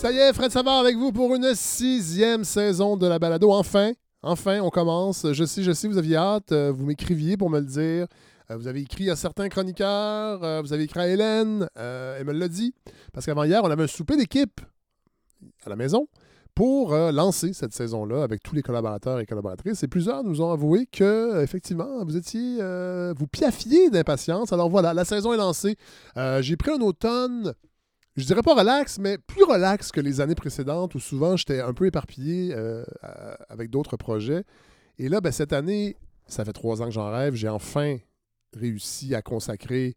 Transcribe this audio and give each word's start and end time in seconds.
Ça 0.00 0.10
y 0.10 0.16
est, 0.16 0.32
Fred 0.32 0.50
Savard 0.50 0.78
avec 0.78 0.96
vous 0.96 1.12
pour 1.12 1.34
une 1.34 1.54
sixième 1.54 2.42
saison 2.44 2.96
de 2.96 3.06
la 3.06 3.18
balado. 3.18 3.52
Enfin, 3.52 3.92
enfin, 4.22 4.60
on 4.60 4.70
commence. 4.70 5.30
Je 5.30 5.44
sais, 5.44 5.62
je 5.62 5.72
sais, 5.72 5.88
vous 5.88 5.98
aviez 5.98 6.16
hâte. 6.16 6.52
euh, 6.52 6.72
Vous 6.74 6.86
m'écriviez 6.86 7.36
pour 7.36 7.50
me 7.50 7.60
le 7.60 7.66
dire. 7.66 8.06
Euh, 8.50 8.56
Vous 8.56 8.66
avez 8.66 8.80
écrit 8.80 9.10
à 9.10 9.16
certains 9.16 9.50
chroniqueurs. 9.50 10.42
euh, 10.42 10.62
Vous 10.62 10.72
avez 10.72 10.84
écrit 10.84 11.00
à 11.00 11.08
Hélène. 11.08 11.68
Elle 11.76 12.24
me 12.24 12.32
l'a 12.32 12.48
dit. 12.48 12.72
Parce 13.12 13.26
qu'avant 13.26 13.44
hier, 13.44 13.60
on 13.62 13.70
avait 13.70 13.82
un 13.82 13.88
souper 13.88 14.16
d'équipe 14.16 14.62
à 15.66 15.68
la 15.68 15.76
maison 15.76 16.06
pour 16.54 16.94
lancer 16.94 17.52
cette 17.52 17.72
saison-là 17.74 18.22
avec 18.22 18.42
tous 18.42 18.54
les 18.54 18.62
collaborateurs 18.62 19.20
et 19.20 19.26
collaboratrices. 19.26 19.82
Et 19.82 19.88
plusieurs 19.88 20.24
nous 20.24 20.40
ont 20.40 20.50
avoué 20.50 20.86
que, 20.86 21.42
effectivement, 21.42 22.04
vous 22.06 22.16
étiez, 22.16 22.56
vous 23.16 23.26
piaffiez 23.26 23.90
d'impatience. 23.90 24.50
Alors 24.54 24.70
voilà, 24.70 24.94
la 24.94 25.04
saison 25.04 25.32
est 25.34 25.36
lancée. 25.38 25.76
J'ai 26.40 26.56
pris 26.56 26.72
un 26.72 26.80
automne, 26.80 27.52
je 28.20 28.26
dirais 28.26 28.42
pas 28.42 28.54
relax, 28.54 28.98
mais 28.98 29.18
plus 29.18 29.44
relax 29.44 29.90
que 29.90 30.00
les 30.00 30.20
années 30.20 30.34
précédentes 30.34 30.94
où 30.94 31.00
souvent 31.00 31.36
j'étais 31.36 31.60
un 31.60 31.72
peu 31.72 31.86
éparpillé 31.86 32.52
euh, 32.52 32.84
avec 33.48 33.70
d'autres 33.70 33.96
projets. 33.96 34.44
Et 34.98 35.08
là, 35.08 35.20
ben, 35.20 35.32
cette 35.32 35.52
année, 35.52 35.96
ça 36.26 36.44
fait 36.44 36.52
trois 36.52 36.82
ans 36.82 36.86
que 36.86 36.90
j'en 36.90 37.10
rêve. 37.10 37.34
J'ai 37.34 37.48
enfin 37.48 37.96
réussi 38.54 39.14
à 39.14 39.22
consacrer 39.22 39.96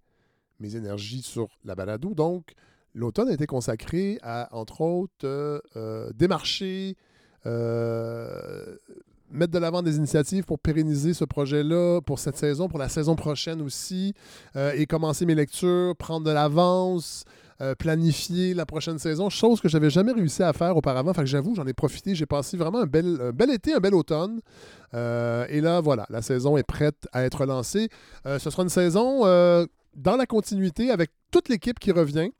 mes 0.59 0.75
énergies 0.75 1.21
sur 1.21 1.49
la 1.65 1.75
balado. 1.75 2.13
Donc, 2.13 2.53
l'automne 2.93 3.29
a 3.29 3.33
été 3.33 3.45
consacré 3.45 4.19
à, 4.21 4.47
entre 4.55 4.81
autres, 4.81 5.13
euh, 5.25 5.59
euh, 5.75 6.09
démarcher, 6.13 6.95
mettre 9.29 9.51
de 9.51 9.59
l'avant 9.59 9.81
des 9.81 9.97
initiatives 9.97 10.45
pour 10.45 10.59
pérenniser 10.59 11.13
ce 11.13 11.25
projet-là 11.25 11.99
pour 12.01 12.19
cette 12.19 12.37
saison, 12.37 12.69
pour 12.69 12.79
la 12.79 12.87
saison 12.87 13.17
prochaine 13.17 13.61
aussi, 13.61 14.13
et 14.55 14.85
commencer 14.85 15.25
mes 15.25 15.35
lectures, 15.35 15.93
prendre 15.97 16.25
de 16.25 16.31
l'avance, 16.31 17.25
euh, 17.61 17.75
planifier 17.75 18.53
la 18.53 18.65
prochaine 18.65 18.99
saison, 18.99 19.29
chose 19.29 19.61
que 19.61 19.69
j'avais 19.69 19.89
jamais 19.89 20.11
réussi 20.11 20.43
à 20.43 20.53
faire 20.53 20.75
auparavant. 20.75 21.13
Fait 21.13 21.21
que 21.21 21.27
j'avoue, 21.27 21.55
j'en 21.55 21.65
ai 21.65 21.73
profité. 21.73 22.15
J'ai 22.15 22.25
passé 22.25 22.57
vraiment 22.57 22.79
un 22.79 22.85
bel, 22.85 23.49
été, 23.51 23.73
un 23.73 23.79
bel 23.79 23.93
automne. 23.93 24.39
Euh, 24.93 25.45
et 25.49 25.61
là, 25.61 25.81
voilà, 25.81 26.05
la 26.09 26.21
saison 26.21 26.57
est 26.57 26.63
prête 26.63 27.07
à 27.11 27.23
être 27.23 27.45
lancée. 27.45 27.89
Euh, 28.25 28.39
ce 28.39 28.49
sera 28.49 28.63
une 28.63 28.69
saison 28.69 29.21
dans 29.95 30.15
la 30.17 30.25
continuité 30.25 30.89
avec 30.89 31.11
toute 31.31 31.49
l'équipe 31.49 31.79
qui 31.79 31.91
revient. 31.91 32.31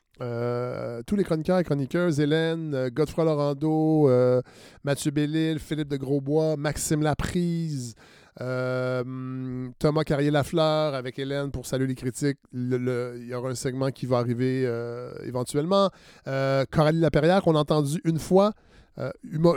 Tous 1.05 1.15
les 1.15 1.23
chroniqueurs 1.23 1.59
et 1.59 1.63
chroniqueuses, 1.63 2.19
Hélène, 2.19 2.89
Godefroy 2.89 3.25
Laurando, 3.25 4.09
euh, 4.09 4.41
Mathieu 4.83 5.11
Bellil, 5.11 5.59
Philippe 5.59 5.89
de 5.89 5.97
Grosbois, 5.97 6.55
Maxime 6.55 7.01
Laprise, 7.01 7.95
euh, 8.41 9.69
Thomas 9.79 10.03
Carrier-Lafleur 10.03 10.95
avec 10.95 11.19
Hélène 11.19 11.51
pour 11.51 11.65
Salut 11.65 11.87
les 11.87 11.95
critiques. 11.95 12.37
Le- 12.51 13.17
il 13.19 13.27
y 13.27 13.33
aura 13.33 13.49
un 13.49 13.55
segment 13.55 13.91
qui 13.91 14.05
va 14.05 14.17
arriver 14.17 14.63
euh, 14.65 15.11
éventuellement. 15.25 15.89
Euh, 16.27 16.65
Coralie 16.71 16.99
Laperrière, 16.99 17.41
qu'on 17.41 17.55
a 17.55 17.59
entendu 17.59 18.01
une 18.05 18.19
fois. 18.19 18.53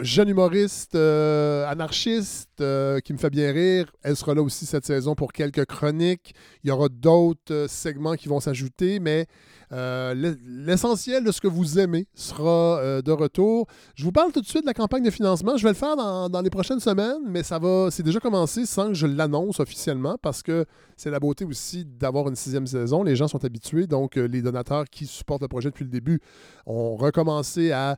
Jeune 0.01 0.31
humoriste, 0.31 0.95
anarchiste, 0.95 2.63
qui 3.05 3.13
me 3.13 3.19
fait 3.19 3.31
bien 3.31 3.53
rire. 3.53 3.93
Elle 4.03 4.17
sera 4.17 4.35
là 4.35 4.43
aussi 4.43 4.65
cette 4.65 4.87
saison 4.87 5.15
pour 5.15 5.33
quelques 5.33 5.67
chroniques. 5.67 6.35
Il 6.65 6.69
y 6.69 6.71
aura 6.71 6.89
d'autres 6.89 7.67
segments 7.69 8.15
qui 8.15 8.29
vont 8.29 8.41
s'ajouter, 8.41 8.99
mais 8.99 9.27
euh, 9.73 10.15
l'e- 10.15 10.39
l'essentiel 10.47 11.25
de 11.25 11.33
ce 11.33 11.41
que 11.41 11.49
vous 11.49 11.79
aimez 11.79 12.07
sera 12.15 12.79
euh, 12.79 13.03
de 13.03 13.13
retour. 13.13 13.67
Je 13.95 14.05
vous 14.05 14.13
parle 14.13 14.33
tout 14.33 14.41
de 14.41 14.47
suite 14.47 14.63
de 14.63 14.67
la 14.67 14.75
campagne 14.75 15.03
de 15.03 15.11
financement. 15.11 15.57
Je 15.57 15.63
vais 15.65 15.71
le 15.71 15.75
faire 15.77 15.97
dans, 15.97 16.41
les 16.43 16.51
prochaines 16.51 16.81
semaines, 16.81 17.23
mais 17.27 17.43
ça 17.43 17.59
va, 17.59 17.89
c'est 17.91 18.03
déjà 18.03 18.21
commencé 18.21 18.67
sans 18.67 18.89
que 18.89 18.95
je 18.95 19.07
l'annonce 19.07 19.59
officiellement 19.61 20.17
parce 20.23 20.43
que 20.43 20.65
c'est 20.97 21.11
la 21.11 21.19
beauté 21.19 21.45
aussi 21.45 21.85
d'avoir 21.85 22.29
une 22.29 22.37
sixième 22.37 22.67
saison. 22.67 23.03
Les 23.03 23.17
gens 23.17 23.29
sont 23.29 23.45
habitués, 23.45 23.87
donc 23.87 24.17
euh, 24.17 24.27
les 24.27 24.43
donateurs 24.43 24.85
qui 24.91 25.07
supportent 25.07 25.43
le 25.43 25.49
projet 25.49 25.71
depuis 25.71 25.85
le 25.85 25.91
début 25.91 26.21
ont 26.67 26.97
recommencé 26.97 27.73
à 27.73 27.97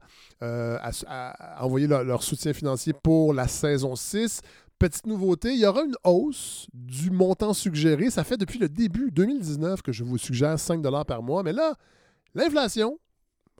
envoyer 1.61 1.87
leur, 1.87 2.05
leur 2.05 2.23
soutien 2.23 2.53
financier 2.53 2.93
pour 2.93 3.35
la 3.35 3.49
saison 3.49 3.97
6. 3.97 4.41
Petite 4.79 5.07
nouveauté, 5.07 5.55
il 5.55 5.59
y 5.59 5.67
aura 5.67 5.83
une 5.83 5.97
hausse 6.05 6.69
du 6.73 7.11
montant 7.11 7.53
suggéré. 7.53 8.11
Ça 8.11 8.23
fait 8.23 8.37
depuis 8.37 8.61
le 8.61 8.69
début 8.69 9.11
2019 9.11 9.83
que 9.83 9.91
je 9.91 10.05
vous 10.05 10.19
suggère 10.19 10.59
5 10.59 10.81
par 11.05 11.23
mois. 11.23 11.43
Mais 11.43 11.53
là, 11.53 11.75
l'inflation 12.35 12.99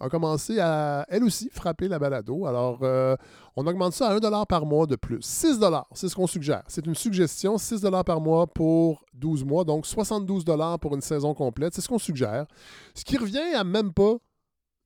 a 0.01 0.09
commencé 0.09 0.61
à, 0.61 1.05
elle 1.09 1.25
aussi, 1.25 1.51
frapper 1.51 1.89
la 1.89 1.99
balado. 1.99 2.47
Alors, 2.47 2.79
euh, 2.83 3.17
on 3.57 3.67
augmente 3.67 3.95
ça 3.95 4.11
à 4.11 4.15
1 4.15 4.45
par 4.45 4.65
mois 4.65 4.87
de 4.87 4.95
plus. 4.95 5.21
6 5.23 5.59
c'est 5.93 6.09
ce 6.09 6.15
qu'on 6.15 6.29
suggère. 6.29 6.63
C'est 6.69 6.87
une 6.87 6.95
suggestion, 6.95 7.59
6 7.59 7.85
par 8.07 8.21
mois 8.21 8.47
pour 8.47 9.05
12 9.15 9.45
mois, 9.45 9.65
donc 9.65 9.87
72 9.87 10.45
pour 10.81 10.95
une 10.95 11.01
saison 11.01 11.35
complète. 11.35 11.75
C'est 11.75 11.81
ce 11.81 11.89
qu'on 11.89 11.99
suggère. 11.99 12.47
Ce 12.95 13.05
qui 13.05 13.17
revient 13.17 13.55
à 13.57 13.65
même 13.65 13.93
pas 13.93 14.15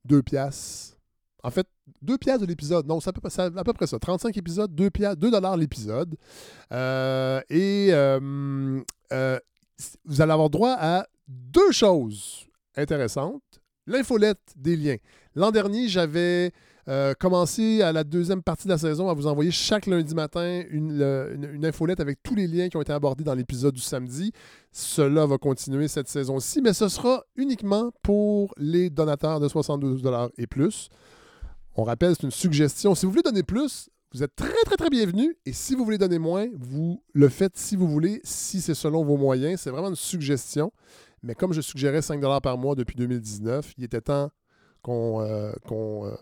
2 0.05 0.23
piastres. 0.23 0.97
En 1.43 1.51
fait, 1.51 1.67
2 2.01 2.17
piastres 2.17 2.41
de 2.41 2.47
l'épisode. 2.47 2.85
Non, 2.87 2.99
c'est 2.99 3.09
à 3.09 3.13
à 3.55 3.63
peu 3.63 3.73
près 3.73 3.87
ça. 3.87 3.99
35 3.99 4.35
épisodes, 4.37 4.73
2, 4.73 4.89
2 5.15 5.31
l'épisode. 5.57 6.15
Euh, 6.71 7.41
et 7.49 7.89
euh, 7.91 8.81
euh, 9.11 9.39
vous 10.05 10.21
allez 10.21 10.31
avoir 10.31 10.49
droit 10.49 10.75
à 10.79 11.05
deux 11.27 11.71
choses 11.71 12.47
intéressantes. 12.75 13.41
L'infolette 13.87 14.39
des 14.55 14.75
liens. 14.75 14.97
L'an 15.35 15.51
dernier, 15.51 15.87
j'avais 15.89 16.51
commencé 17.19 17.81
à 17.81 17.93
la 17.93 18.03
deuxième 18.03 18.43
partie 18.43 18.65
de 18.67 18.73
la 18.73 18.77
saison 18.77 19.09
à 19.09 19.13
vous 19.13 19.25
envoyer 19.27 19.51
chaque 19.51 19.85
lundi 19.85 20.13
matin 20.13 20.63
une, 20.69 20.91
une- 21.01 21.49
une 21.53 21.65
infolette 21.65 22.01
avec 22.01 22.21
tous 22.21 22.35
les 22.35 22.45
liens 22.47 22.67
qui 22.67 22.75
ont 22.75 22.81
été 22.81 22.91
abordés 22.91 23.23
dans 23.23 23.33
l'épisode 23.35 23.73
du 23.73 23.81
samedi. 23.81 24.31
Cela 24.73 25.25
va 25.25 25.37
continuer 25.37 25.87
cette 25.87 26.09
saison-ci, 26.09 26.61
mais 26.61 26.73
ce 26.73 26.89
sera 26.89 27.23
uniquement 27.37 27.91
pour 28.03 28.53
les 28.57 28.89
donateurs 28.89 29.39
de 29.39 29.47
72 29.47 30.01
et 30.37 30.45
plus. 30.47 30.89
On 31.75 31.83
rappelle, 31.83 32.15
c'est 32.15 32.23
une 32.23 32.31
suggestion. 32.31 32.95
Si 32.95 33.05
vous 33.05 33.11
voulez 33.11 33.23
donner 33.23 33.43
plus, 33.43 33.89
vous 34.13 34.21
êtes 34.21 34.35
très, 34.35 34.63
très, 34.65 34.75
très 34.75 34.89
bienvenu. 34.89 35.35
Et 35.45 35.53
si 35.53 35.73
vous 35.73 35.83
voulez 35.83 35.97
donner 35.97 36.19
moins, 36.19 36.47
vous 36.53 37.01
le 37.13 37.29
faites 37.29 37.57
si 37.57 37.75
vous 37.75 37.87
voulez, 37.87 38.21
si 38.23 38.61
c'est 38.61 38.75
selon 38.75 39.03
vos 39.03 39.17
moyens. 39.17 39.61
C'est 39.61 39.71
vraiment 39.71 39.89
une 39.89 39.95
suggestion. 39.95 40.71
Mais 41.23 41.33
comme 41.33 41.53
je 41.53 41.61
suggérais 41.61 42.01
5 42.01 42.21
par 42.41 42.57
mois 42.57 42.75
depuis 42.75 42.95
2019, 42.95 43.73
il 43.77 43.85
était 43.85 44.01
temps 44.01 44.29
qu'on 44.83 45.21
euh, 45.21 45.53
euh, 45.71 46.15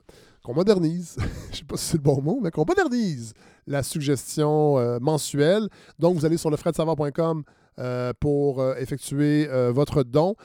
modernise, 0.54 1.18
je 1.20 1.24
ne 1.24 1.56
sais 1.56 1.64
pas 1.66 1.76
si 1.76 1.86
c'est 1.86 1.98
le 1.98 2.04
bon 2.04 2.22
mot, 2.22 2.40
mais 2.42 2.52
qu'on 2.52 2.66
modernise 2.66 3.34
la 3.68 3.84
suggestion 3.84 4.78
euh, 4.78 5.00
mensuelle. 5.00 5.68
Donc, 6.00 6.16
vous 6.16 6.26
allez 6.26 6.38
sur 6.38 6.50
lefredsavoir.com 6.50 7.44
euh, 7.80 8.14
pour 8.20 8.62
euh, 8.62 8.76
effectuer 8.76 9.48
euh, 9.50 9.72
votre 9.72 10.04
don. 10.04 10.36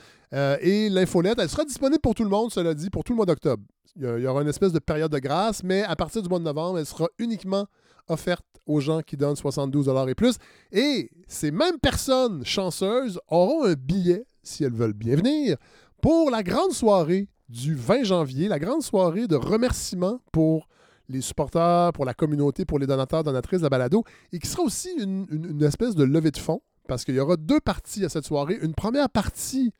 Et 0.61 0.89
l'infolette, 0.89 1.39
elle 1.39 1.49
sera 1.49 1.63
disponible 1.63 2.01
pour 2.01 2.13
tout 2.13 2.23
le 2.23 2.29
monde, 2.29 2.51
cela 2.51 2.73
dit, 2.73 2.89
pour 2.89 3.03
tout 3.03 3.13
le 3.13 3.17
mois 3.17 3.25
d'octobre. 3.25 3.63
Il 3.95 4.03
y, 4.03 4.27
aura 4.27 4.41
une 4.41 4.47
espèce 4.49 4.73
de 4.73 4.79
période 4.79 5.11
de 5.11 5.19
grâce, 5.19 5.63
mais 5.63 5.83
à 5.83 5.95
partir 5.95 6.21
du 6.21 6.29
mois 6.29 6.39
de 6.39 6.43
novembre, 6.43 6.77
elle 6.79 6.85
sera 6.85 7.07
uniquement 7.17 7.65
offerte 8.09 8.45
aux 8.65 8.79
gens 8.81 9.01
qui 9.01 9.15
donnent 9.17 9.35
72 9.37 9.89
et 10.09 10.15
plus. 10.15 10.35
Et 10.71 11.09
ces 11.27 11.51
mêmes 11.51 11.79
personnes 11.81 12.43
chanceuses 12.45 13.19
auront 13.29 13.63
un 13.63 13.73
billet, 13.73 14.25
si 14.43 14.63
elles 14.65 14.73
veulent 14.73 14.93
bien 14.93 15.15
venir, 15.15 15.55
pour 16.01 16.29
la 16.29 16.43
grande 16.43 16.73
soirée 16.73 17.27
du 17.49 17.73
20 17.73 18.03
janvier, 18.03 18.49
la 18.49 18.59
grande 18.59 18.83
soirée 18.83 19.27
de 19.27 19.35
remerciement 19.37 20.19
pour 20.33 20.67
les 21.09 21.21
supporters, 21.21 21.93
pour 21.93 22.03
la 22.03 22.13
communauté, 22.13 22.65
pour 22.65 22.79
les 22.79 22.85
donateurs, 22.85 23.23
donatrices 23.23 23.61
de 23.61 23.69
balado, 23.69 24.03
et 24.33 24.39
qui 24.39 24.47
sera 24.47 24.61
aussi 24.63 24.89
une, 24.99 25.25
une- 25.31 25.45
une 25.51 25.63
espèce 25.63 25.95
de 25.95 26.03
levée 26.03 26.31
de 26.31 26.37
fonds, 26.37 26.61
parce 26.87 27.05
qu'il 27.05 27.15
y 27.15 27.19
aura 27.19 27.37
deux 27.37 27.59
parties 27.59 28.03
à 28.05 28.09
cette 28.09 28.25
soirée. 28.25 28.57
Une 28.61 28.73
première 28.73 29.09
partie 29.09 29.73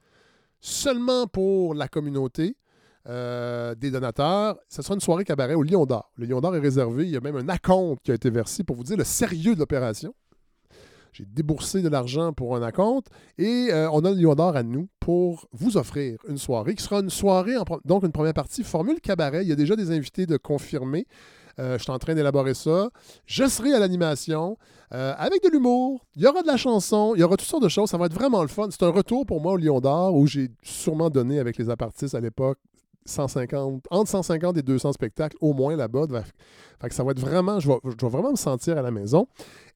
seulement 0.60 1.28
pour 1.28 1.74
la 1.74 1.88
communauté 1.88 2.56
euh, 3.08 3.74
des 3.76 3.90
donateurs. 3.90 4.58
Ce 4.68 4.82
sera 4.82 4.96
une 4.96 5.00
soirée 5.00 5.24
cabaret 5.24 5.54
au 5.54 5.64
Lion 5.64 5.86
d'Or. 5.86 6.12
Le 6.18 6.26
Lion 6.26 6.42
d'Or 6.42 6.56
est 6.56 6.60
réservé. 6.60 7.06
Il 7.06 7.10
y 7.10 7.18
a 7.18 7.22
même 7.22 7.38
un 7.38 7.48
acompte 7.48 8.04
qui 8.04 8.12
a 8.12 8.16
été 8.16 8.30
versé 8.30 8.64
pour 8.64 8.76
vous 8.76 8.84
dire 8.84 8.98
le 8.98 9.06
sérieux 9.06 9.56
de 9.56 9.60
l'opération. 9.60 10.14
J'ai 11.14 11.26
déboursé 11.26 11.82
de 11.82 11.90
l'argent 11.90 12.34
pour 12.34 12.56
un 12.56 12.62
acompte 12.62 13.08
et 13.38 13.70
euh, 13.72 13.90
on 13.92 14.04
a 14.04 14.12
le 14.12 14.18
Lion 14.18 14.36
d'Or 14.36 14.56
à 14.56 14.64
nous 14.64 14.90
pour 15.00 15.48
vous 15.54 15.78
offrir 15.78 16.20
une 16.28 16.38
soirée 16.38 16.76
qui 16.76 16.84
sera 16.84 17.00
une 17.00 17.10
soirée, 17.10 17.56
donc 17.86 18.04
une 18.04 18.12
première 18.12 18.34
partie 18.34 18.64
formule 18.64 19.00
cabaret. 19.00 19.44
Il 19.44 19.48
y 19.48 19.54
a 19.54 19.56
déjà 19.56 19.76
des 19.76 19.92
invités 19.92 20.26
de 20.26 20.38
confirmer. 20.38 21.08
Euh, 21.60 21.78
je 21.78 21.84
suis 21.84 21.92
en 21.92 21.98
train 21.98 22.14
d'élaborer 22.14 22.54
ça. 22.54 22.90
Je 23.26 23.46
serai 23.48 23.74
à 23.74 23.80
l'animation 23.80 24.58
euh, 24.94 25.14
avec 25.18 25.44
de 25.44 25.50
l'humour. 25.50 26.06
Il 26.16 26.24
y 26.24 26.28
aura 26.28 26.42
de 26.42 26.48
la 26.48 26.58
chanson. 26.58 27.14
Il 27.16 27.22
y 27.22 27.24
aura 27.24 27.38
toutes 27.38 27.48
sortes 27.48 27.64
de 27.64 27.70
choses. 27.70 27.90
Ça 27.90 27.98
va 27.98 28.06
être 28.06 28.14
vraiment 28.14 28.42
le 28.42 28.48
fun. 28.48 28.68
C'est 28.70 28.84
un 28.84 28.92
retour 28.92 29.26
pour 29.26 29.42
moi 29.42 29.54
au 29.54 29.58
Lion 29.58 29.80
d'Or 29.80 30.14
où 30.16 30.28
j'ai 30.28 30.50
sûrement 30.62 31.10
donné 31.10 31.40
avec 31.40 31.58
les 31.58 31.70
apartistes 31.70 32.16
à 32.16 32.20
l'époque 32.20 32.60
150, 33.06 33.86
entre 33.90 34.10
150 34.10 34.58
et 34.58 34.62
200 34.62 34.94
spectacles 34.94 35.38
au 35.42 35.54
moins 35.54 35.76
là-bas. 35.76 36.06
Ça 36.92 37.04
va 37.04 37.12
être 37.12 37.20
vraiment, 37.20 37.60
je 37.60 37.70
vais, 37.70 37.78
je 37.86 38.06
vais 38.06 38.12
vraiment 38.12 38.32
me 38.32 38.38
sentir 38.38 38.78
à 38.78 38.82
la 38.82 38.92
maison. 38.92 39.28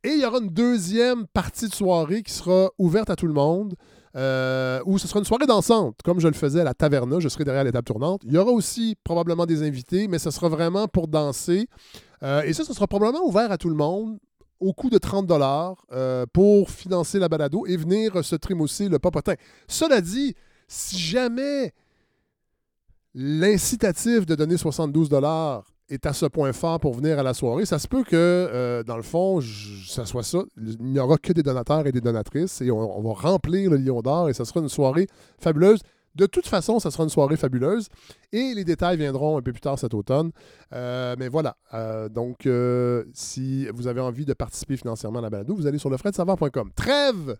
Et 0.03 0.09
il 0.09 0.21
y 0.21 0.25
aura 0.25 0.39
une 0.39 0.49
deuxième 0.49 1.25
partie 1.27 1.67
de 1.67 1.73
soirée 1.73 2.23
qui 2.23 2.33
sera 2.33 2.69
ouverte 2.77 3.09
à 3.09 3.15
tout 3.15 3.27
le 3.27 3.33
monde. 3.33 3.75
Euh, 4.15 4.81
où 4.85 4.97
ce 4.97 5.07
sera 5.07 5.19
une 5.19 5.25
soirée 5.25 5.45
dansante, 5.45 5.99
comme 6.03 6.19
je 6.19 6.27
le 6.27 6.33
faisais 6.33 6.61
à 6.61 6.63
la 6.63 6.73
taverna, 6.73 7.19
je 7.19 7.29
serai 7.29 7.43
derrière 7.43 7.63
l'étape 7.63 7.85
tournante. 7.85 8.21
Il 8.25 8.33
y 8.33 8.37
aura 8.37 8.51
aussi 8.51 8.95
probablement 9.03 9.45
des 9.45 9.63
invités, 9.63 10.07
mais 10.07 10.19
ce 10.19 10.31
sera 10.31 10.49
vraiment 10.49 10.87
pour 10.87 11.07
danser. 11.07 11.67
Euh, 12.23 12.41
et 12.43 12.53
ça, 12.53 12.63
ce 12.63 12.73
sera 12.73 12.87
probablement 12.87 13.25
ouvert 13.25 13.51
à 13.51 13.57
tout 13.57 13.69
le 13.69 13.75
monde 13.75 14.19
au 14.59 14.73
coût 14.73 14.89
de 14.89 14.97
30 14.97 15.25
dollars 15.25 15.85
euh, 15.91 16.25
pour 16.31 16.69
financer 16.69 17.19
la 17.19 17.27
balado 17.29 17.65
et 17.65 17.77
venir 17.77 18.23
se 18.23 18.35
trimousser 18.35 18.89
le 18.89 18.99
popotin. 18.99 19.33
Cela 19.67 20.01
dit, 20.01 20.35
si 20.67 20.97
jamais 20.97 21.73
l'incitatif 23.13 24.25
de 24.25 24.35
donner 24.35 24.57
72 24.57 25.09
dollars 25.09 25.70
est 25.89 26.05
à 26.05 26.13
ce 26.13 26.25
point 26.25 26.53
fort 26.53 26.79
pour 26.79 26.93
venir 26.93 27.19
à 27.19 27.23
la 27.23 27.33
soirée, 27.33 27.65
ça 27.65 27.79
se 27.79 27.87
peut 27.87 28.03
que, 28.03 28.15
euh, 28.15 28.83
dans 28.83 28.97
le 28.97 29.03
fond, 29.03 29.39
ça 29.87 30.05
soit 30.05 30.23
ça. 30.23 30.39
Il 30.57 30.77
n'y 30.79 30.99
aura 30.99 31.17
que 31.17 31.33
des 31.33 31.43
donateurs 31.43 31.85
et 31.85 31.91
des 31.91 32.01
donatrices 32.01 32.61
et 32.61 32.71
on, 32.71 33.01
va 33.01 33.13
remplir 33.13 33.71
le 33.71 33.77
Lion 33.77 34.01
d'Or 34.01 34.29
et 34.29 34.33
ça 34.33 34.45
sera 34.45 34.61
une 34.61 34.69
soirée 34.69 35.07
fabuleuse. 35.39 35.81
De 36.15 36.25
toute 36.25 36.45
façon, 36.45 36.79
ça 36.79 36.91
sera 36.91 37.03
une 37.03 37.09
soirée 37.09 37.37
fabuleuse 37.37 37.87
et 38.33 38.53
les 38.53 38.65
détails 38.65 38.97
viendront 38.97 39.37
un 39.37 39.41
peu 39.41 39.53
plus 39.53 39.61
tard 39.61 39.79
cet 39.79 39.93
automne. 39.93 40.31
Euh, 40.73 41.15
mais 41.17 41.29
voilà. 41.29 41.55
Euh, 41.73 42.09
donc, 42.09 42.47
si 43.13 43.67
vous 43.67 43.87
avez 43.87 44.01
envie 44.01 44.25
de 44.25 44.33
participer 44.33 44.77
financièrement 44.77 45.19
à 45.19 45.23
la 45.23 45.29
balado, 45.29 45.55
vous 45.55 45.67
allez 45.67 45.77
sur 45.77 45.89
lefredsavard.com. 45.89 46.71
Trêve! 46.75 47.37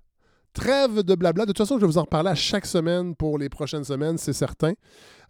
Trêve 0.54 1.04
de 1.04 1.16
blabla. 1.16 1.46
De 1.46 1.52
toute 1.52 1.60
façon, 1.60 1.76
je 1.76 1.82
vais 1.82 1.88
vous 1.88 1.98
en 1.98 2.02
reparler 2.02 2.30
à 2.30 2.36
chaque 2.36 2.66
semaine 2.66 3.16
pour 3.16 3.38
les 3.38 3.48
prochaines 3.48 3.86
semaines, 3.86 4.18
c'est 4.18 4.34
certain. 4.34 4.74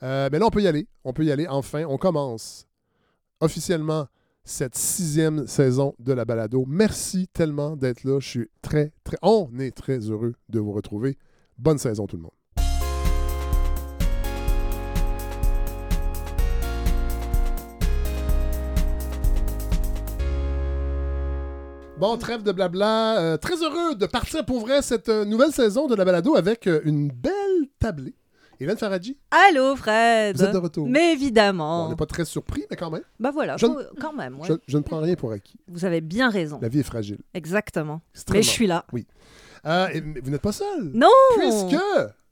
Mais 0.01 0.39
là, 0.39 0.45
on 0.47 0.49
peut 0.49 0.63
y 0.63 0.67
aller. 0.67 0.87
On 1.03 1.13
peut 1.13 1.23
y 1.23 1.31
aller. 1.31 1.47
Enfin, 1.47 1.83
on 1.87 1.97
commence 1.97 2.65
officiellement 3.41 4.07
cette 4.43 4.75
sixième 4.75 5.45
saison 5.47 5.93
de 5.99 6.13
la 6.13 6.25
balado. 6.25 6.65
Merci 6.67 7.27
tellement 7.27 7.75
d'être 7.75 8.03
là. 8.03 8.19
Je 8.19 8.27
suis 8.27 8.49
très, 8.61 8.91
très... 9.03 9.17
On 9.21 9.49
est 9.59 9.71
très 9.71 9.99
heureux 9.99 10.33
de 10.49 10.59
vous 10.59 10.71
retrouver. 10.71 11.17
Bonne 11.57 11.77
saison 11.77 12.07
tout 12.07 12.17
le 12.17 12.23
monde. 12.23 12.31
Bon, 22.01 22.17
trêve 22.17 22.41
de 22.41 22.51
blabla. 22.51 23.19
Euh, 23.19 23.37
très 23.37 23.61
heureux 23.61 23.93
de 23.93 24.07
partir 24.07 24.43
pour 24.43 24.61
vrai 24.61 24.81
cette 24.81 25.09
euh, 25.09 25.23
nouvelle 25.23 25.51
saison 25.51 25.85
de 25.85 25.93
la 25.93 26.03
balado 26.03 26.35
avec 26.35 26.65
euh, 26.65 26.81
une 26.83 27.09
belle 27.09 27.67
tablée. 27.77 28.15
Hélène 28.61 28.77
Faradji, 28.77 29.17
Allô, 29.31 29.75
Fred. 29.75 30.35
vous 30.37 30.43
êtes 30.43 30.53
de 30.53 30.57
retour. 30.57 30.87
Mais 30.87 30.99
Bon, 31.15 31.19
évidemment. 31.21 31.85
on 31.87 31.89
n'est 31.89 31.95
pas 31.95 32.05
très 32.05 32.25
surpris, 32.25 32.63
mais 32.69 32.75
quand 32.77 32.91
même. 32.91 33.01
Bah 33.19 33.31
voilà, 33.33 33.57
Je- 33.57 33.65
quand 33.99 34.13
même. 34.13 34.39
ouais. 34.39 34.47
Je, 34.47 34.53
je 34.67 34.77
ne 34.77 34.83
prends 34.83 34.99
rien 34.99 35.15
pour 35.15 35.31
acquis. 35.31 35.55
Vous 35.67 35.83
avez 35.83 35.99
bien 36.01 36.29
raison. 36.29 36.59
La 36.61 36.67
vie 36.69 36.79
est 36.81 36.83
fragile. 36.83 37.17
Exactement. 37.33 38.01
Extrêmement. 38.13 38.37
Mais 38.37 38.43
je 38.43 38.49
suis 38.49 38.67
là. 38.67 38.85
Euh, 39.65 39.87
et- 39.93 40.01
mais 40.01 40.19
vous 40.21 40.29
n'êtes 40.29 40.41
pas 40.41 40.51
seul. 40.51 40.91
Non 40.93 41.07
Puisque 41.39 41.81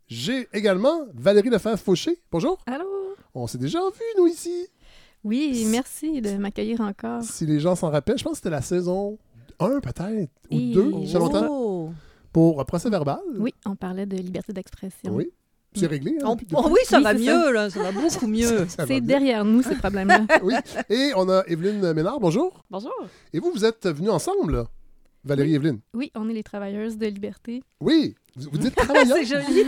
j'ai 0.07 0.47
également 0.53 1.01
Valérie 1.15 1.49
Lefebvre-Fauché. 1.49 2.19
Bonjour. 2.31 2.59
Allô? 2.67 2.85
On 3.33 3.47
s'est 3.47 3.57
déjà 3.57 3.79
vu, 3.79 4.03
nous, 4.19 4.27
ici. 4.27 4.67
Oui, 5.23 5.65
merci 5.69 6.21
de 6.21 6.37
m'accueillir 6.37 6.79
encore. 6.81 7.23
Si 7.23 7.45
les 7.45 7.59
gens 7.59 7.75
s'en 7.75 7.89
rappellent, 7.89 8.17
je 8.19 8.23
pense 8.23 8.33
que 8.33 8.37
c'était 8.37 8.49
la 8.51 8.61
saison 8.61 9.17
1 9.59 9.79
peut-être, 9.79 10.31
ou 10.51 10.55
Et- 10.57 10.73
2, 10.73 11.07
ça 11.07 11.19
longtemps, 11.19 11.47
Oh. 11.49 11.89
pour 12.31 12.61
euh, 12.61 12.63
procès 12.63 12.89
verbal. 12.89 13.19
Oui, 13.37 13.53
on 13.65 13.75
parlait 13.75 14.05
de 14.05 14.15
liberté 14.15 14.53
d'expression. 14.53 15.11
Oui. 15.13 15.31
C'est 15.75 15.85
réglé. 15.87 16.17
hein, 16.23 16.35
oh 16.53 16.67
oui, 16.69 16.79
ça 16.83 16.97
Oui, 16.97 17.03
va 17.03 17.13
mieux, 17.13 17.51
là. 17.53 17.69
Ça 17.69 17.83
va 17.83 17.91
beaucoup 18.01 18.27
mieux. 18.27 18.67
Ça 18.67 18.85
C'est 18.87 19.01
derrière 19.01 19.45
nous, 19.45 19.61
ces 19.61 19.75
problèmes-là. 19.75 20.25
Oui. 20.43 20.53
Et 20.89 21.11
on 21.15 21.29
a 21.29 21.43
Evelyne 21.47 21.93
Ménard, 21.93 22.19
bonjour. 22.19 22.63
Bonjour. 22.69 22.93
Et 23.33 23.39
vous, 23.39 23.51
vous 23.51 23.65
êtes 23.65 23.87
venus 23.87 24.09
ensemble? 24.09 24.65
Valérie 25.23 25.51
et 25.51 25.55
Evelyne. 25.55 25.79
Oui, 25.93 26.11
on 26.15 26.29
est 26.29 26.33
les 26.33 26.43
travailleuses 26.43 26.97
de 26.97 27.05
liberté. 27.05 27.61
Oui. 27.81 28.15
Vous, 28.35 28.49
vous 28.51 28.57
dites 28.57 28.75
travailleur. 28.75 29.17
C'est 29.19 29.25
joli 29.25 29.63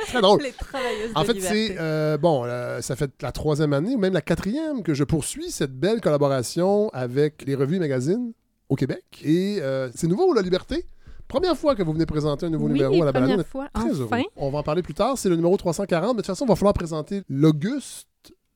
Très 0.00 0.20
drôle. 0.20 0.42
les 0.42 0.52
travailleuses 0.52 1.10
En 1.14 1.24
fait, 1.24 1.40
c'est 1.40 1.76
euh, 1.80 2.18
bon, 2.18 2.44
euh, 2.44 2.80
ça 2.82 2.94
fait 2.96 3.10
la 3.22 3.32
troisième 3.32 3.72
année 3.72 3.94
ou 3.94 3.98
même 3.98 4.12
la 4.12 4.20
quatrième 4.20 4.82
que 4.82 4.92
je 4.94 5.04
poursuis 5.04 5.50
cette 5.50 5.72
belle 5.72 6.00
collaboration 6.02 6.90
avec 6.90 7.44
les 7.46 7.54
revues 7.54 7.76
et 7.76 7.80
magazines 7.80 8.32
au 8.68 8.76
Québec. 8.76 9.04
Et 9.24 9.58
euh, 9.62 9.88
c'est 9.94 10.06
nouveau, 10.06 10.32
La 10.34 10.42
Liberté? 10.42 10.84
Première 11.32 11.56
fois 11.56 11.74
que 11.74 11.82
vous 11.82 11.92
venez 11.94 12.04
présenter 12.06 12.44
un 12.46 12.50
nouveau 12.50 12.66
oui, 12.66 12.74
numéro 12.74 13.02
à 13.02 13.06
la 13.06 13.12
balade. 13.12 13.42
Fois, 13.44 13.68
très 13.72 13.90
enfin. 14.02 14.18
heureux. 14.18 14.24
On 14.36 14.50
va 14.50 14.58
en 14.58 14.62
parler 14.62 14.82
plus 14.82 14.92
tard. 14.92 15.16
C'est 15.16 15.30
le 15.30 15.36
numéro 15.36 15.56
340. 15.56 16.10
Mais 16.10 16.16
de 16.16 16.16
toute 16.18 16.26
façon, 16.26 16.44
il 16.44 16.48
va 16.48 16.56
falloir 16.56 16.74
présenter 16.74 17.22
l'Auguste 17.30 18.06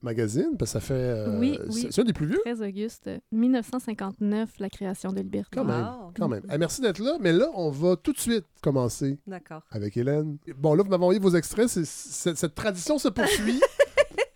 magazine 0.03 0.57
parce 0.59 0.73
que 0.75 0.79
ça 0.79 0.81
fait. 0.81 0.93
euh, 0.95 1.39
Oui, 1.41 1.59
c'est- 1.71 1.73
oui. 1.75 1.87
C'est 1.91 2.01
un 2.03 2.05
des 2.05 2.13
plus 2.13 2.27
vieux. 2.27 2.39
13 2.45 2.61
auguste 2.63 3.11
1959, 3.33 4.51
la 4.59 4.69
création 4.69 5.11
de 5.11 5.17
liberté. 5.21 5.49
Quand 5.57 5.65
même. 5.65 5.81
Wow. 5.85 6.13
Quand 6.17 6.29
même. 6.29 6.43
Eh, 6.53 6.59
merci 6.59 6.81
d'être 6.83 6.99
là. 6.99 7.17
Mais 7.21 7.33
là, 7.33 7.49
on 7.55 7.71
va 7.71 7.97
tout 7.97 8.13
de 8.13 8.19
suite 8.19 8.45
commencer 8.63 9.19
D'accord. 9.27 9.63
avec 9.71 9.97
Hélène. 9.97 10.37
Bon, 10.59 10.75
là, 10.75 10.83
vous 10.83 10.91
m'avez 10.91 11.03
envoyé 11.03 11.19
vos 11.21 11.35
extraits. 11.35 11.69
Cette 11.69 12.55
tradition 12.55 12.99
se 12.99 13.09
poursuit. 13.09 13.61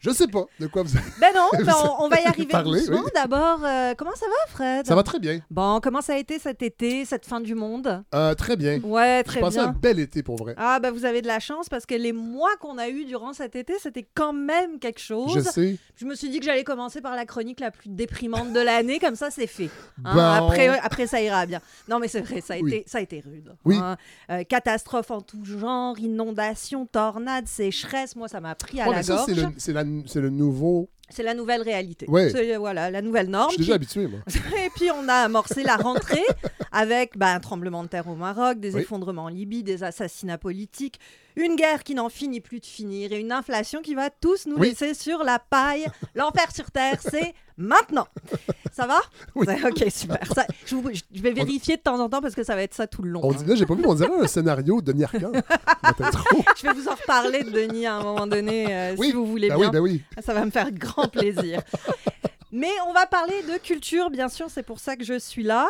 je 0.00 0.11
sais 0.11 0.26
pas 0.26 0.44
de 0.58 0.67
quoi 0.67 0.82
vous 0.82 0.99
Ben 1.20 1.29
non, 1.35 1.49
ben 1.64 1.73
on, 1.85 2.05
on 2.05 2.08
va 2.08 2.20
y 2.20 2.25
arriver 2.25 2.52
doucement. 2.64 3.02
oui. 3.05 3.11
D'abord, 3.14 3.61
euh, 3.64 3.94
comment 3.97 4.14
ça 4.17 4.26
va, 4.26 4.50
Fred? 4.52 4.87
Ça 4.87 4.94
va 4.94 5.02
très 5.02 5.19
bien. 5.19 5.41
Bon, 5.50 5.79
comment 5.82 6.00
ça 6.00 6.14
a 6.14 6.17
été 6.17 6.38
cet 6.38 6.62
été, 6.62 7.05
cette 7.05 7.26
fin 7.26 7.41
du 7.41 7.55
monde? 7.55 8.02
Euh, 8.14 8.35
très 8.35 8.56
bien. 8.56 8.81
Ouais, 8.81 9.19
J'ai 9.19 9.25
très 9.25 9.41
passé 9.41 9.58
un 9.58 9.69
bien. 9.69 9.76
bel 9.81 9.99
été 10.00 10.23
pour 10.23 10.37
vrai. 10.37 10.55
Ah, 10.56 10.81
ben 10.81 10.91
vous 10.91 11.05
avez 11.05 11.23
de 11.23 11.26
la 11.26 11.38
chance 11.41 11.69
parce 11.69 11.87
que 11.87 11.94
les 11.94 12.12
mois 12.12 12.56
qu'on 12.61 12.79
a 12.79 12.88
eus 12.88 13.05
durant 13.05 13.32
cet 13.32 13.56
été, 13.56 13.75
c'était 13.81 14.06
quand 14.14 14.32
même 14.32 14.79
quelque 14.79 15.00
chose. 15.00 15.35
Je 15.35 15.41
sais. 15.41 15.76
Je 15.97 16.05
me 16.06 16.14
suis 16.14 16.31
dit 16.31 16.38
que 16.41 16.44
j'allais 16.47 16.64
commencer 16.64 17.00
par 17.00 17.14
la 17.14 17.26
chronique 17.26 17.61
la 17.61 17.70
plus 17.70 17.88
déprimante 17.91 18.52
de 18.52 18.61
l'année, 18.61 18.99
comme 18.99 19.17
ça 19.17 19.31
c'est 19.31 19.47
fait. 19.47 19.70
Hein, 20.05 20.14
Bon. 20.14 20.47
après, 20.47 20.69
après, 20.81 21.06
ça 21.06 21.20
ira 21.20 21.44
bien. 21.47 21.61
Non, 21.88 21.99
mais 21.99 22.08
c'est 22.08 22.20
vrai, 22.23 22.41
ça 22.41 22.55
a, 22.55 22.58
Oui. 22.58 22.75
été, 22.75 22.85
ça 22.88 22.99
a 22.99 23.00
été 23.02 23.20
rude. 23.20 23.55
Oui. 23.64 23.76
Hein. 23.76 23.97
Euh, 24.31 24.43
catastrophe 24.44 25.11
en 25.11 25.20
tout 25.20 25.44
genre, 25.44 25.99
inondations, 25.99 26.87
tornades, 26.87 27.47
sécheresse, 27.47 28.17
moi 28.17 28.29
ça 28.29 28.41
m'a 28.41 28.55
pris 28.55 28.81
à 28.81 28.85
Ouais, 28.85 28.91
la 28.93 28.97
mais 28.99 29.02
ça, 29.02 29.17
gorge. 29.17 29.52
c'est 29.58 29.73
la- 29.73 29.85
c'est 30.06 30.20
le 30.20 30.31
nouveau. 30.31 30.90
C'est 31.12 31.25
la 31.25 31.34
nouvelle 31.34 31.62
réalité. 31.62 32.06
Ouais. 32.08 32.31
C'est 32.31 32.56
voilà, 32.56 32.88
la 32.90 33.02
nouvelle 33.02 33.26
Je 33.26 33.31
norme. 33.32 33.48
suis 33.50 33.58
déjà 33.58 33.72
Puis- 33.72 33.75
habitué, 33.75 34.06
moi. 34.06 34.20
et 34.64 34.70
puis 34.76 34.90
on 34.92 35.08
a 35.08 35.14
amorcé 35.14 35.64
la 35.64 35.76
rentrée 35.76 36.22
avec 36.70 37.19
bah, 37.19 37.34
un 37.34 37.40
tremblement 37.40 37.82
de 37.82 37.88
terre 37.88 38.06
au 38.06 38.14
Maroc, 38.14 38.60
des 38.60 38.76
Oui. 38.76 38.82
effondrements 38.82 39.25
en 39.25 39.28
Libye, 39.28 39.64
des 39.64 39.82
assassinats 39.82 40.38
politiques, 40.38 41.00
une 41.34 41.56
guerre 41.56 41.82
qui 41.82 41.94
n'en 41.96 42.08
finit 42.10 42.40
plus 42.40 42.60
de 42.60 42.66
finir 42.66 43.12
et 43.12 43.19
une 43.19 43.32
inflation 43.32 43.82
qui 43.82 43.94
va 43.96 44.08
tous 44.10 44.46
nous 44.46 44.56
Oui. 44.56 44.69
laisser 44.69 44.94
sur 44.94 45.25
la 45.25 45.40
paille. 45.40 45.87
L'enfer 46.14 46.54
sur 46.54 46.70
terre, 46.70 47.00
c'est 47.02 47.34
maintenant. 47.61 48.07
Ça 48.73 48.87
va? 48.87 48.99
Oui. 49.35 49.47
Ça- 49.47 49.69
Ok, 49.69 49.85
super. 49.91 50.19
Ça- 50.35 50.47
je, 50.67 50.75
vous- 50.75 50.91
je 50.93 51.23
vais 51.23 51.31
vérifier 51.33 51.77
de 51.77 51.83
temps 51.83 51.99
en 52.01 52.09
temps 52.09 52.21
parce 52.21 52.35
que 52.35 52.43
ça 52.43 52.55
va 52.57 52.62
être 52.62 52.75
ça 52.75 52.87
tout 52.87 53.03
le 53.03 53.11
long. 53.11 53.21
On 53.23 53.33
hein. 53.33 53.37
dit, 53.39 53.45
là, 53.45 53.55
j'ai 53.55 53.67
pas 53.67 53.75
vu, 53.75 53.83
mais 53.83 53.89
on 53.89 53.95
dirait 53.95 54.11
un 54.21 54.26
scénario 54.26 54.81
de 54.81 54.93
Denis 54.93 55.05
Arcand. 55.05 55.31
Dans 55.33 56.11
trop. 56.11 56.43
Je 56.57 56.62
vais 56.67 56.73
vous 56.73 56.88
en 56.88 56.95
reparler 56.95 57.45
de 57.45 57.50
Denis 57.50 57.87
à 57.87 57.97
un 57.97 58.02
moment 58.02 58.26
donné, 58.26 58.67
euh, 58.75 58.95
Oui. 58.99 59.09
si 59.09 59.12
vous 59.12 59.26
voulez 59.26 59.49
Ben 59.49 59.57
bien. 59.57 59.67
oui, 59.67 59.73
ben 59.73 59.81
oui. 59.81 60.02
Ça 60.25 60.35
va 60.35 60.45
me 60.45 60.50
faire 60.50 60.71
grand 60.73 61.09
plaisir. 61.09 61.62
Mais 62.52 62.71
on 62.88 62.93
va 62.93 63.07
parler 63.07 63.43
de 63.43 63.59
culture, 63.59 64.11
bien 64.11 64.29
sûr, 64.29 64.47
c'est 64.50 64.64
pour 64.64 64.81
ça 64.81 64.97
que 64.97 65.05
je 65.05 65.19
suis 65.19 65.43
là. 65.45 65.69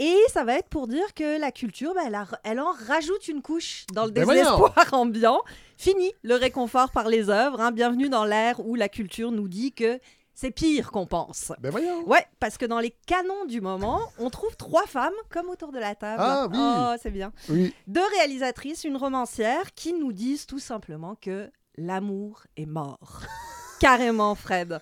Et 0.00 0.16
ça 0.32 0.42
va 0.44 0.54
être 0.58 0.68
pour 0.68 0.88
dire 0.88 1.14
que 1.14 1.40
la 1.40 1.52
culture, 1.52 1.94
bah, 1.94 2.02
elle, 2.06 2.14
a- 2.16 2.26
elle 2.42 2.58
en 2.60 2.72
rajoute 2.88 3.28
une 3.28 3.42
couche 3.42 3.84
dans 3.92 4.04
le 4.06 4.10
Ben 4.10 4.24
voyons. 4.24 4.42
désespoir 4.42 4.74
ambiant. 4.92 5.40
Fini 5.76 6.12
le 6.22 6.34
réconfort 6.36 6.90
par 6.90 7.08
les 7.08 7.30
œuvres. 7.30 7.60
hein. 7.60 7.70
Bienvenue 7.72 8.08
dans 8.08 8.24
l'ère 8.24 8.64
où 8.64 8.74
la 8.74 8.88
culture 8.88 9.30
nous 9.32 9.48
dit 9.48 9.72
que 9.72 9.98
c'est 10.34 10.50
pire 10.50 10.90
qu'on 10.90 11.06
pense. 11.06 11.52
Ben 11.60 11.70
voyons. 11.70 12.06
Ouais, 12.08 12.26
parce 12.40 12.58
que 12.58 12.66
dans 12.66 12.80
les 12.80 12.90
canons 13.06 13.44
du 13.46 13.60
moment, 13.60 14.00
on 14.18 14.30
trouve 14.30 14.56
trois 14.56 14.86
femmes 14.86 15.12
comme 15.30 15.48
autour 15.48 15.70
de 15.72 15.78
la 15.78 15.94
table. 15.94 16.22
Ah 16.24 16.48
oui. 16.50 16.56
Oh, 16.58 16.94
c'est 17.00 17.10
bien. 17.10 17.32
Oui. 17.48 17.72
Deux 17.86 18.06
réalisatrices, 18.18 18.84
une 18.84 18.96
romancière, 18.96 19.72
qui 19.74 19.92
nous 19.92 20.12
disent 20.12 20.46
tout 20.46 20.58
simplement 20.58 21.14
que 21.20 21.50
l'amour 21.76 22.42
est 22.56 22.66
mort. 22.66 23.22
Carrément, 23.80 24.34
Fred. 24.34 24.80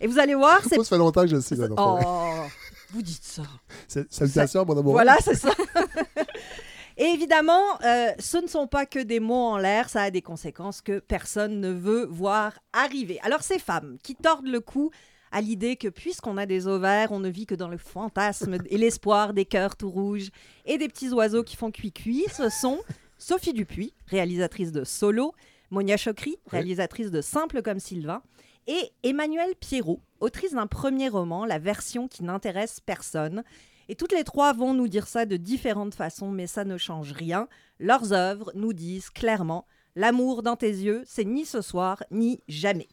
Et 0.00 0.06
vous 0.06 0.18
allez 0.18 0.34
voir, 0.34 0.60
c'est... 0.68 0.76
Ça 0.76 0.84
fait 0.84 0.98
longtemps 0.98 1.22
que 1.22 1.28
je 1.28 1.36
le 1.36 1.42
sais. 1.42 1.56
Là, 1.56 1.68
donc, 1.68 1.78
Oh, 1.80 1.98
vous 2.90 3.02
dites 3.02 3.24
ça. 3.24 3.42
Salutations 4.10 4.64
mon 4.66 4.78
amour. 4.78 4.92
Voilà, 4.92 5.16
c'est 5.22 5.34
ça. 5.34 5.50
Et 6.96 7.04
évidemment, 7.04 7.80
euh, 7.84 8.12
ce 8.18 8.38
ne 8.38 8.46
sont 8.46 8.66
pas 8.66 8.86
que 8.86 9.00
des 9.00 9.18
mots 9.18 9.34
en 9.34 9.58
l'air, 9.58 9.88
ça 9.88 10.02
a 10.02 10.10
des 10.10 10.22
conséquences 10.22 10.80
que 10.80 11.00
personne 11.00 11.60
ne 11.60 11.70
veut 11.70 12.04
voir 12.04 12.52
arriver. 12.72 13.18
Alors 13.22 13.42
ces 13.42 13.58
femmes 13.58 13.98
qui 14.02 14.14
tordent 14.14 14.46
le 14.46 14.60
cou 14.60 14.90
à 15.32 15.40
l'idée 15.40 15.74
que 15.74 15.88
puisqu'on 15.88 16.36
a 16.36 16.46
des 16.46 16.68
ovaires, 16.68 17.10
on 17.10 17.18
ne 17.18 17.28
vit 17.28 17.46
que 17.46 17.56
dans 17.56 17.68
le 17.68 17.78
fantasme 17.78 18.58
et 18.70 18.78
l'espoir 18.78 19.34
des 19.34 19.44
cœurs 19.44 19.76
tout 19.76 19.90
rouges 19.90 20.30
et 20.64 20.78
des 20.78 20.86
petits 20.86 21.10
oiseaux 21.10 21.42
qui 21.42 21.56
font 21.56 21.72
cuit-cuit, 21.72 22.26
ce 22.32 22.48
sont 22.48 22.78
Sophie 23.18 23.52
Dupuis, 23.52 23.94
réalisatrice 24.06 24.70
de 24.70 24.84
Solo, 24.84 25.34
Monia 25.70 25.96
Chokri, 25.96 26.36
réalisatrice 26.46 27.10
de 27.10 27.20
Simple 27.20 27.62
comme 27.62 27.80
Sylvain, 27.80 28.22
et 28.68 28.92
Emmanuelle 29.02 29.54
Pierrot, 29.58 30.00
autrice 30.20 30.52
d'un 30.52 30.68
premier 30.68 31.08
roman, 31.08 31.44
La 31.44 31.58
version 31.58 32.06
qui 32.06 32.22
n'intéresse 32.22 32.80
personne. 32.80 33.42
Et 33.88 33.94
toutes 33.96 34.12
les 34.12 34.24
trois 34.24 34.52
vont 34.52 34.74
nous 34.74 34.88
dire 34.88 35.06
ça 35.06 35.26
de 35.26 35.36
différentes 35.36 35.94
façons, 35.94 36.30
mais 36.30 36.46
ça 36.46 36.64
ne 36.64 36.78
change 36.78 37.12
rien. 37.12 37.48
Leurs 37.78 38.12
œuvres 38.12 38.52
nous 38.54 38.72
disent 38.72 39.10
clairement 39.10 39.66
L'amour 39.96 40.42
dans 40.42 40.56
tes 40.56 40.70
yeux, 40.70 41.04
c'est 41.06 41.24
ni 41.24 41.44
ce 41.44 41.60
soir, 41.60 42.02
ni 42.10 42.40
jamais. 42.48 42.88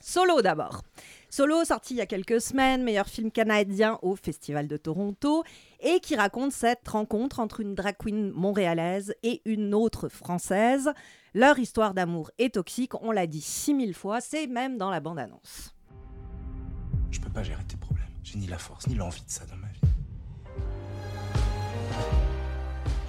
Solo 0.00 0.40
d'abord. 0.40 0.82
Solo, 1.30 1.64
sorti 1.64 1.94
il 1.94 1.96
y 1.96 2.00
a 2.00 2.06
quelques 2.06 2.40
semaines, 2.40 2.84
meilleur 2.84 3.08
film 3.08 3.30
canadien 3.30 3.98
au 4.02 4.14
Festival 4.14 4.68
de 4.68 4.76
Toronto, 4.76 5.42
et 5.80 5.98
qui 5.98 6.14
raconte 6.14 6.52
cette 6.52 6.86
rencontre 6.86 7.40
entre 7.40 7.60
une 7.60 7.74
drag 7.74 7.96
queen 7.98 8.30
montréalaise 8.30 9.14
et 9.22 9.42
une 9.44 9.74
autre 9.74 10.08
française. 10.08 10.92
Leur 11.34 11.58
histoire 11.58 11.94
d'amour 11.94 12.30
est 12.38 12.54
toxique, 12.54 12.94
on 13.02 13.10
l'a 13.10 13.26
dit 13.26 13.40
6000 13.40 13.94
fois, 13.94 14.20
c'est 14.20 14.46
même 14.46 14.76
dans 14.76 14.90
la 14.90 15.00
bande-annonce. 15.00 15.74
Je 17.10 17.20
peux 17.20 17.30
pas 17.30 17.42
gérer 17.42 17.64
tes 17.64 17.76
problèmes. 17.76 18.06
J'ai 18.22 18.38
ni 18.38 18.46
la 18.46 18.58
force 18.58 18.86
ni 18.86 18.94
l'envie 18.94 19.24
de 19.24 19.30
ça 19.30 19.44
dans 19.46 19.56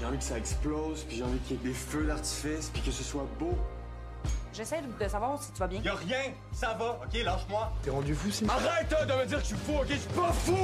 J'ai 0.04 0.10
envie 0.10 0.18
que 0.18 0.24
ça 0.26 0.38
explose, 0.38 1.04
puis 1.06 1.16
j'ai 1.16 1.24
envie 1.24 1.40
qu'il 1.40 1.56
y 1.56 1.60
ait 1.62 1.64
des 1.70 1.74
feux 1.74 2.04
d'artifice, 2.06 2.70
puis 2.74 2.82
que 2.82 2.92
ce 2.92 3.02
soit 3.06 3.26
beau. 3.40 3.58
J'essaie 4.52 4.82
de 4.82 5.08
savoir 5.08 5.42
si 5.42 5.54
tu 5.54 5.60
vas 5.60 5.68
bien. 5.68 5.82
Y'a 5.82 5.96
rien, 5.96 6.34
ça 6.52 6.74
va, 6.74 7.00
ok, 7.06 7.24
lâche-moi. 7.24 7.72
T'es 7.82 7.90
rendu 7.90 8.14
fou, 8.14 8.30
c'est 8.30 8.50
Arrête 8.50 8.94
hein, 9.00 9.06
de 9.06 9.14
me 9.14 9.26
dire 9.26 9.38
que 9.38 9.44
je 9.44 9.48
suis 9.48 9.56
fou, 9.56 9.72
ok, 9.78 9.86
je 9.88 9.96
suis 9.96 10.10
pas 10.10 10.34
fou. 10.34 10.58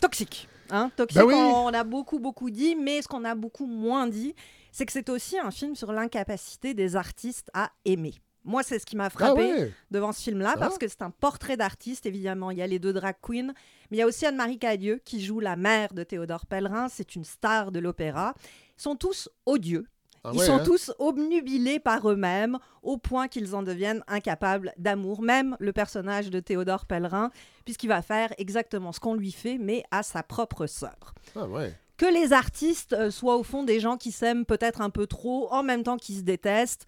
Toxique. 0.00 0.48
Hein? 0.70 0.90
Toxique, 0.96 1.18
Ben 1.20 1.26
oui. 1.26 1.34
on, 1.34 1.66
on 1.66 1.74
a 1.74 1.84
beaucoup, 1.84 2.18
beaucoup 2.18 2.48
dit, 2.48 2.76
mais 2.76 3.02
ce 3.02 3.06
qu'on 3.08 3.26
a 3.26 3.34
beaucoup 3.34 3.66
moins 3.66 4.06
dit, 4.06 4.34
c'est 4.72 4.86
que 4.86 4.92
c'est 4.92 5.10
aussi 5.10 5.38
un 5.38 5.50
film 5.50 5.76
sur 5.76 5.92
l'incapacité 5.92 6.72
des 6.72 6.96
artistes 6.96 7.50
à 7.52 7.72
aimer. 7.84 8.14
Moi, 8.44 8.62
c'est 8.62 8.78
ce 8.78 8.86
qui 8.86 8.96
m'a 8.96 9.06
Ah 9.06 9.10
frappé 9.10 9.40
ouais. 9.42 9.72
devant 9.90 10.12
ce 10.12 10.22
film-là, 10.22 10.56
parce 10.58 10.78
que 10.78 10.88
c'est 10.88 11.02
un 11.02 11.10
portrait 11.10 11.56
d'artiste, 11.56 12.06
évidemment. 12.06 12.50
Il 12.50 12.58
y 12.58 12.62
a 12.62 12.66
les 12.66 12.78
deux 12.78 12.92
drag 12.92 13.16
queens, 13.20 13.52
mais 13.90 13.96
il 13.96 14.00
y 14.00 14.02
a 14.02 14.06
aussi 14.06 14.24
Anne-Marie 14.24 14.58
Cadieux, 14.58 15.00
qui 15.04 15.22
joue 15.22 15.40
la 15.40 15.56
mère 15.56 15.92
de 15.92 16.02
Théodore 16.04 16.46
Pellerin. 16.46 16.88
C'est 16.88 17.14
une 17.14 17.24
star 17.24 17.70
de 17.70 17.78
l'opéra. 17.80 18.34
Ils 18.78 18.82
sont 18.82 18.96
tous 18.96 19.28
odieux. 19.46 19.86
Ah 20.24 20.30
Ils 20.34 20.38
ouais, 20.40 20.46
sont 20.46 20.56
hein? 20.56 20.62
tous 20.64 20.92
obnubilés 20.98 21.80
par 21.80 22.08
eux-mêmes, 22.10 22.58
au 22.82 22.96
point 22.98 23.28
qu'ils 23.28 23.54
en 23.54 23.62
deviennent 23.62 24.02
incapables 24.06 24.72
d'amour. 24.78 25.22
Même 25.22 25.56
le 25.60 25.72
personnage 25.72 26.30
de 26.30 26.40
Théodore 26.40 26.86
Pellerin, 26.86 27.30
puisqu'il 27.64 27.88
va 27.88 28.02
faire 28.02 28.32
exactement 28.38 28.92
ce 28.92 29.00
qu'on 29.00 29.14
lui 29.14 29.32
fait, 29.32 29.58
mais 29.58 29.82
à 29.90 30.02
sa 30.02 30.22
propre 30.22 30.66
sœur 30.66 31.14
Ah 31.36 31.46
ouais. 31.46 31.74
que 31.96 32.06
les 32.06 32.32
artistes 32.34 32.92
euh, 32.94 33.10
soient 33.10 33.36
au 33.36 33.42
fond 33.42 33.64
des 33.64 33.80
gens 33.80 33.96
qui 33.96 34.12
s'aiment 34.12 34.44
peut-être 34.44 34.80
un 34.82 34.90
peu 34.90 35.06
trop, 35.06 35.48
en 35.52 35.62
même 35.62 35.82
temps 35.82 35.96
qu'ils 35.96 36.16
se 36.16 36.22
détestent. 36.22 36.86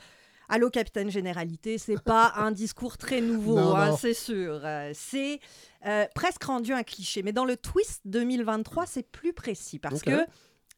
Allô, 0.54 0.68
capitaine 0.68 1.10
généralité, 1.10 1.78
c'est 1.78 1.98
pas 1.98 2.34
un 2.36 2.50
discours 2.50 2.98
très 2.98 3.22
nouveau, 3.22 3.56
hein, 3.58 3.96
c'est 3.96 4.12
sûr. 4.12 4.60
Euh, 4.62 4.90
c'est 4.94 5.40
euh, 5.86 6.04
presque 6.14 6.44
rendu 6.44 6.74
un 6.74 6.82
cliché. 6.82 7.22
Mais 7.22 7.32
dans 7.32 7.46
le 7.46 7.56
twist 7.56 8.02
2023, 8.04 8.84
c'est 8.84 9.02
plus 9.02 9.32
précis 9.32 9.78
parce 9.78 10.02
que 10.02 10.26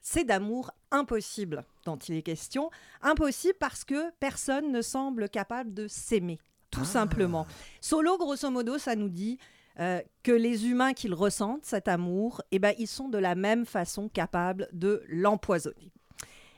c'est 0.01 0.23
d'amour 0.23 0.71
impossible 0.93 1.65
dont 1.87 1.97
il 1.97 2.15
est 2.15 2.23
question. 2.23 2.71
Impossible 3.03 3.57
parce 3.59 3.83
que 3.83 4.13
personne 4.21 4.71
ne 4.71 4.81
semble 4.81 5.29
capable 5.29 5.75
de 5.75 5.89
s'aimer, 5.89 6.39
tout 6.71 6.83
Ah. 6.83 6.87
simplement. 6.87 7.45
Solo, 7.81 8.17
grosso 8.17 8.49
modo, 8.51 8.79
ça 8.79 8.95
nous 8.95 9.09
dit 9.09 9.39
euh, 9.81 10.01
que 10.23 10.31
les 10.31 10.69
humains 10.69 10.93
qu'ils 10.93 11.15
ressentent, 11.15 11.65
cet 11.65 11.89
amour, 11.89 12.43
eh 12.53 12.61
ben, 12.61 12.75
ils 12.79 12.87
sont 12.87 13.09
de 13.09 13.19
la 13.19 13.35
même 13.35 13.67
façon 13.67 14.09
capables 14.09 14.69
de 14.73 15.03
l'empoisonner. 15.09 15.91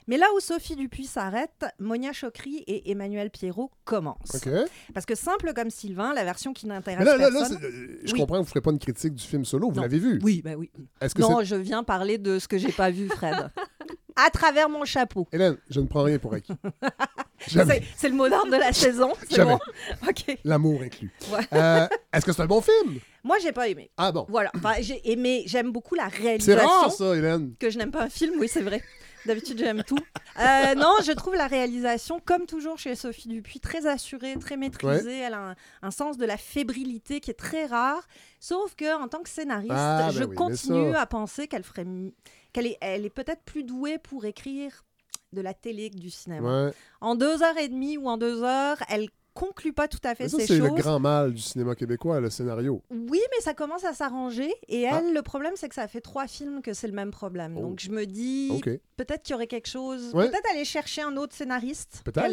Mais 0.09 0.17
là 0.19 0.27
où 0.37 0.41
Sophie 0.41 0.77
Dupuis 0.77 1.07
s'arrête, 1.07 1.65
Monia 1.81 2.13
Chokri 2.13 2.59
et 2.67 2.91
Emmanuel 2.91 3.31
Pierrot 3.31 3.71
commencent. 3.85 4.41
Parce 4.95 5.05
que 5.07 5.15
simple 5.17 5.53
comme 5.55 5.71
Sylvain, 5.71 6.15
la 6.15 6.25
version 6.25 6.53
qui 6.53 6.67
n'intéresse 6.67 7.05
Mais 7.05 7.17
là, 7.19 7.31
là, 7.31 7.45
c'est- 7.45 7.55
euh, 7.65 8.01
je 8.05 8.13
Oui. 8.13 8.21
comprends 8.21 8.37
vous 8.37 8.43
ne 8.45 8.47
ferez 8.49 8.61
pas 8.61 8.71
une 8.71 8.79
critique 8.79 9.15
du 9.15 9.25
film 9.25 9.45
solo. 9.45 9.71
Vous 9.71 9.81
l'avez 9.81 9.99
vu. 9.99 10.21
Oui, 10.23 10.43
bah 10.45 10.53
oui. 10.57 10.71
Que 11.01 11.21
Non, 11.21 11.39
c'est. 11.41 11.47
je 11.47 11.57
viens 11.57 11.83
parler 11.83 12.19
de 12.19 12.39
ce 12.39 12.47
que 12.47 12.57
j'ai 12.59 12.71
pas 12.73 12.91
vu, 12.91 13.09
Fred. 13.09 13.51
à 14.17 14.31
travers 14.31 14.69
mon 14.69 14.85
chapeau. 14.85 15.27
Hélène, 15.33 15.57
je 15.71 15.81
ne 15.81 15.87
prends 15.87 16.03
rien 16.05 16.19
pour 16.19 16.35
acquis. 16.35 16.53
C'est 17.49 17.83
c'est 17.97 18.09
le 18.09 18.15
mot 18.15 18.29
d'ordre 18.31 18.51
de 18.51 18.57
la 18.57 18.73
saison. 18.73 19.13
C'est 19.31 19.45
bon. 19.45 19.59
Ok. 20.09 20.39
L'amour 20.45 20.81
inclus. 20.83 21.13
Ouais. 21.31 21.47
Euh, 21.53 21.87
Est-ce 22.13 22.25
que 22.25 22.33
c'est 22.33 22.41
un 22.43 22.47
bon 22.47 22.63
film? 22.63 22.99
Moi, 23.23 23.37
j'ai 23.43 23.53
pas 23.53 23.69
aimé. 23.69 23.91
Ah 23.99 24.11
bon. 24.11 24.25
Voilà. 24.29 24.51
Enfin, 24.57 24.73
j'ai 24.81 25.01
aimé. 25.13 25.43
J'aime 25.47 25.71
beaucoup 25.71 25.95
la 25.95 26.09
C'est 26.11 26.23
réalisation. 26.23 26.67
rare, 26.69 26.91
ça, 26.91 27.15
Hélène. 27.15 27.53
que 27.61 27.69
je 27.69 27.77
n'aime 27.79 27.91
pas 27.91 28.05
un 28.05 28.09
film, 28.09 28.37
oui, 28.41 28.49
c'est 28.49 28.63
vrai. 28.63 28.83
D'habitude, 29.27 29.59
j'aime 29.59 29.83
tout. 29.85 29.99
Euh, 30.39 30.75
non, 30.75 30.95
je 31.05 31.13
trouve 31.13 31.35
la 31.35 31.47
réalisation, 31.47 32.21
comme 32.25 32.47
toujours 32.47 32.79
chez 32.79 32.95
Sophie 32.95 33.29
Dupuis, 33.29 33.61
très 33.61 33.87
assurée, 33.87 34.37
très 34.39 34.57
maîtrisée. 34.57 35.19
Elle 35.19 35.35
a 35.35 35.51
un, 35.51 35.55
un 35.83 35.91
sens 35.91 36.17
de 36.17 36.25
la 36.25 36.37
fébrilité 36.37 37.21
qui 37.21 37.31
est 37.31 37.35
très 37.35 37.67
rare. 37.67 38.07
Sauf 38.41 38.75
que, 38.75 38.97
en 39.03 39.09
tant 39.09 39.23
que 39.23 39.29
scénariste, 39.29 39.73
Ah, 39.75 40.05
ben 40.07 40.11
je 40.13 40.25
oui, 40.25 40.35
continue 40.35 40.93
ça- 40.93 41.01
à 41.01 41.07
penser 41.07 41.49
qu'elle 41.49 41.65
ferait, 41.65 41.87
qu'elle 42.53 42.67
est, 42.67 42.79
elle 42.81 43.05
est 43.05 43.11
peut-être 43.11 43.43
plus 43.43 43.65
douée 43.65 43.99
pour 43.99 44.25
écrire 44.25 44.85
de 45.33 45.41
la 45.41 45.55
télé 45.55 45.91
que 45.91 45.97
du 45.97 46.11
cinéma. 46.11 46.67
Ouais. 46.67 46.73
En 47.01 47.15
deux 47.17 47.43
heures 47.43 47.59
et 47.59 47.69
demie 47.69 47.99
ou 47.99 48.09
en 48.09 48.17
deux 48.17 48.43
heures, 48.43 48.79
elle 48.89 49.09
conclut 49.37 49.73
pas 49.73 49.87
tout 49.87 50.01
à 50.03 50.15
fait 50.15 50.29
ça, 50.29 50.39
ces 50.39 50.47
c'est 50.47 50.59
choses. 50.59 50.69
le 50.69 50.75
grand 50.75 50.99
mal 50.99 51.33
du 51.35 51.41
cinéma 51.43 51.75
québécois, 51.75 52.19
le 52.21 52.31
scénario. 52.31 52.83
Oui, 52.91 53.21
mais 53.31 53.41
ça 53.43 53.55
commence 53.55 53.85
à 53.85 53.93
s'arranger. 53.93 54.53
Et 54.69 54.89
Ah. 54.89 55.01
elle, 55.05 55.13
le 55.13 55.23
problème, 55.23 55.53
c'est 55.57 55.69
que 55.69 55.75
ça 55.75 55.87
fait 55.89 56.01
trois 56.01 56.27
films 56.27 56.63
que 56.63 56.73
c'est 56.73 56.87
le 56.87 56.95
même 56.95 57.11
problème. 57.11 57.55
Oh. 57.59 57.61
Donc 57.61 57.81
je 57.81 57.91
me 57.91 58.07
dis, 58.07 58.51
peut-être 58.97 59.23
qu'il 59.23 59.33
y 59.33 59.35
aurait 59.35 59.47
quelque 59.47 59.69
chose. 59.69 60.13
Ouais. 60.15 60.29
Peut-être 60.31 60.51
aller 60.53 60.65
chercher 60.65 61.03
un 61.03 61.17
autre 61.17 61.35
scénariste. 61.35 62.01
Peut-être. 62.05 62.25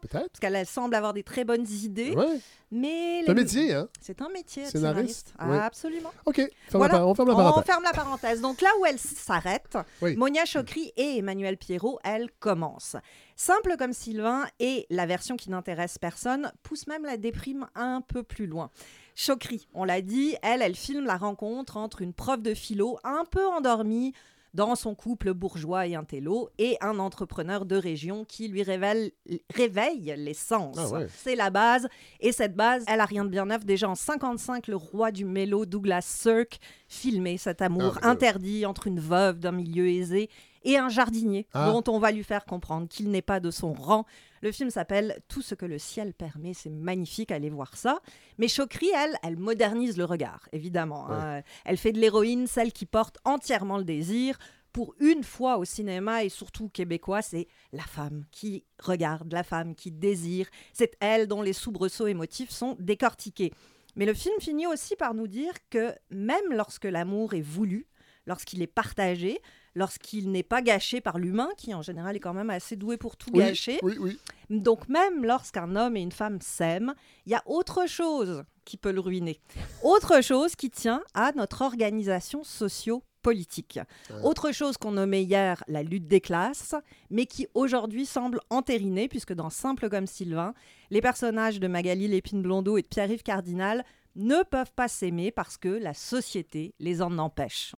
Parce 0.00 0.40
qu'elle 0.40 0.56
elle 0.56 0.66
semble 0.66 0.94
avoir 0.94 1.12
des 1.12 1.22
très 1.22 1.44
bonnes 1.44 1.66
idées. 1.68 2.14
Ouais. 2.14 2.40
Mais 2.76 3.22
C'est 3.24 3.30
un 3.30 3.34
métier, 3.34 3.74
hein? 3.74 3.88
C'est 4.00 4.22
un 4.22 4.28
métier. 4.28 4.62
être 4.64 4.70
Scénariste. 4.70 5.34
Ah, 5.38 5.64
absolument. 5.64 6.10
OK. 6.26 6.36
Ferme 6.36 6.50
Voilà. 6.72 6.92
la 6.94 6.98
par- 7.00 7.08
on 7.08 7.14
ferme 7.14 7.28
la 7.28 7.34
On 7.34 7.36
parenthèse. 7.38 7.64
ferme 7.66 7.82
la 7.84 7.92
parenthèse. 7.92 8.40
Donc 8.40 8.60
là 8.60 8.68
où 8.80 8.86
elle 8.86 8.98
s'arrête, 8.98 9.78
Oui. 10.02 10.16
Monia 10.16 10.44
Chokri 10.44 10.92
et 10.96 11.18
Emmanuel 11.18 11.56
Pierrot, 11.56 11.98
elles 12.04 12.30
commencent. 12.38 12.96
Simple 13.36 13.76
comme 13.78 13.92
Sylvain 13.92 14.44
et 14.60 14.86
la 14.90 15.06
version 15.06 15.36
qui 15.36 15.50
n'intéresse 15.50 15.98
personne 15.98 16.52
pousse 16.62 16.86
même 16.86 17.04
la 17.04 17.16
déprime 17.16 17.66
un 17.74 18.00
peu 18.00 18.22
plus 18.22 18.46
loin. 18.46 18.70
Chokri, 19.14 19.66
on 19.74 19.84
l'a 19.84 20.02
dit, 20.02 20.36
elle, 20.42 20.60
elle 20.62 20.74
filme 20.76 21.04
la 21.06 21.16
rencontre 21.16 21.76
entre 21.78 22.02
une 22.02 22.12
prof 22.12 22.42
de 22.42 22.52
philo 22.54 22.98
un 23.04 23.24
peu 23.30 23.46
endormie 23.46 24.12
dans 24.56 24.74
son 24.74 24.94
couple 24.94 25.34
bourgeois 25.34 25.86
et 25.86 25.94
intello 25.94 26.48
et 26.58 26.78
un 26.80 26.98
entrepreneur 26.98 27.66
de 27.66 27.76
région 27.76 28.24
qui 28.24 28.48
lui 28.48 28.62
révèle, 28.62 29.12
réveille 29.54 30.14
les 30.16 30.34
sens. 30.34 30.76
Ah 30.78 30.88
ouais. 30.88 31.06
C'est 31.14 31.36
la 31.36 31.50
base. 31.50 31.86
Et 32.20 32.32
cette 32.32 32.56
base, 32.56 32.82
elle 32.88 33.00
a 33.00 33.04
rien 33.04 33.24
de 33.24 33.28
bien 33.28 33.44
neuf. 33.44 33.66
Déjà 33.66 33.88
en 33.88 33.94
55, 33.94 34.66
le 34.68 34.76
roi 34.76 35.12
du 35.12 35.26
mélo, 35.26 35.66
Douglas 35.66 36.06
Sirk, 36.06 36.58
filmait 36.88 37.36
cet 37.36 37.60
amour 37.60 37.98
Ah, 37.98 38.00
ben, 38.00 38.08
interdit 38.08 38.64
entre 38.64 38.86
une 38.86 38.98
veuve 38.98 39.38
d'un 39.38 39.52
milieu 39.52 39.88
aisé 39.88 40.30
et 40.66 40.76
un 40.76 40.88
jardinier 40.90 41.46
Ah. 41.54 41.70
dont 41.70 41.82
on 41.90 41.98
va 41.98 42.12
lui 42.12 42.22
faire 42.24 42.44
comprendre 42.44 42.86
qu'il 42.88 43.10
n'est 43.10 43.22
pas 43.22 43.40
de 43.40 43.50
son 43.50 43.72
rang. 43.72 44.04
Le 44.42 44.52
film 44.52 44.68
s'appelle 44.68 45.18
Tout 45.28 45.40
ce 45.40 45.54
que 45.54 45.64
le 45.64 45.78
ciel 45.78 46.12
permet. 46.12 46.52
C'est 46.52 46.68
magnifique, 46.70 47.30
allez 47.30 47.48
voir 47.50 47.76
ça. 47.76 48.00
Mais 48.36 48.48
Chokri, 48.48 48.88
elle, 48.94 49.16
elle 49.22 49.36
modernise 49.38 49.96
le 49.96 50.04
regard, 50.04 50.48
évidemment. 50.52 51.10
hein. 51.10 51.42
Elle 51.64 51.78
fait 51.78 51.92
de 51.92 51.98
l'héroïne 52.00 52.46
celle 52.46 52.72
qui 52.72 52.84
porte 52.86 53.16
entièrement 53.24 53.78
le 53.78 53.84
désir. 53.84 54.38
Pour 54.72 54.94
une 55.00 55.24
fois 55.24 55.56
au 55.56 55.64
cinéma 55.64 56.22
et 56.24 56.28
surtout 56.28 56.68
québécois, 56.68 57.22
c'est 57.22 57.48
la 57.72 57.84
femme 57.84 58.24
qui 58.30 58.62
regarde, 58.78 59.32
la 59.32 59.42
femme 59.42 59.74
qui 59.74 59.90
désire. 59.90 60.48
C'est 60.74 60.96
elle 61.00 61.26
dont 61.28 61.40
les 61.40 61.54
soubresauts 61.54 62.08
émotifs 62.08 62.50
sont 62.50 62.76
décortiqués. 62.78 63.52
Mais 63.94 64.04
le 64.04 64.12
film 64.12 64.34
finit 64.38 64.66
aussi 64.66 64.94
par 64.94 65.14
nous 65.14 65.28
dire 65.28 65.54
que 65.70 65.94
même 66.10 66.50
lorsque 66.52 66.84
l'amour 66.84 67.32
est 67.32 67.40
voulu, 67.40 67.86
lorsqu'il 68.26 68.60
est 68.60 68.66
partagé, 68.66 69.38
lorsqu'il 69.76 70.32
n'est 70.32 70.42
pas 70.42 70.62
gâché 70.62 71.00
par 71.00 71.18
l'humain, 71.18 71.50
qui 71.56 71.72
en 71.74 71.82
général 71.82 72.16
est 72.16 72.20
quand 72.20 72.34
même 72.34 72.50
assez 72.50 72.74
doué 72.74 72.96
pour 72.96 73.16
tout 73.16 73.30
Oui, 73.32 73.38
gâcher, 73.40 73.78
oui, 73.82 73.96
oui. 74.00 74.18
donc 74.50 74.88
même 74.88 75.24
lorsqu'un 75.24 75.76
homme 75.76 75.96
et 75.96 76.00
une 76.00 76.10
femme 76.10 76.40
s'aiment, 76.40 76.94
il 77.26 77.32
y 77.32 77.34
a 77.36 77.42
autre 77.46 77.86
chose 77.86 78.42
qui 78.64 78.76
peut 78.78 78.90
le 78.90 79.00
ruiner. 79.00 79.38
Autre 79.84 80.22
chose 80.22 80.56
qui 80.56 80.70
tient 80.70 81.02
à 81.14 81.30
notre 81.32 81.62
organisation 81.62 82.42
socio-politique. 82.42 83.78
Autre 84.24 84.50
chose 84.50 84.76
qu'on 84.76 84.92
nommait 84.92 85.22
hier 85.22 85.62
la 85.68 85.82
lutte 85.82 86.08
des 86.08 86.20
classes, 86.20 86.74
mais 87.10 87.26
qui 87.26 87.46
aujourd'hui 87.54 88.06
semble 88.06 88.40
entérinée, 88.50 89.08
puisque 89.08 89.34
dans 89.34 89.50
Simple 89.50 89.88
comme 89.88 90.06
Sylvain, 90.06 90.54
les 90.90 91.00
personnages 91.00 91.60
de 91.60 91.68
Magali 91.68 92.08
Lépine-Blondeau 92.08 92.78
et 92.78 92.82
de 92.82 92.88
Pierre-Yves 92.88 93.22
Cardinal 93.22 93.84
ne 94.16 94.42
peuvent 94.42 94.72
pas 94.74 94.88
s'aimer 94.88 95.30
parce 95.30 95.58
que 95.58 95.68
la 95.68 95.92
société 95.92 96.74
les 96.80 97.02
en 97.02 97.18
empêche. 97.18 97.74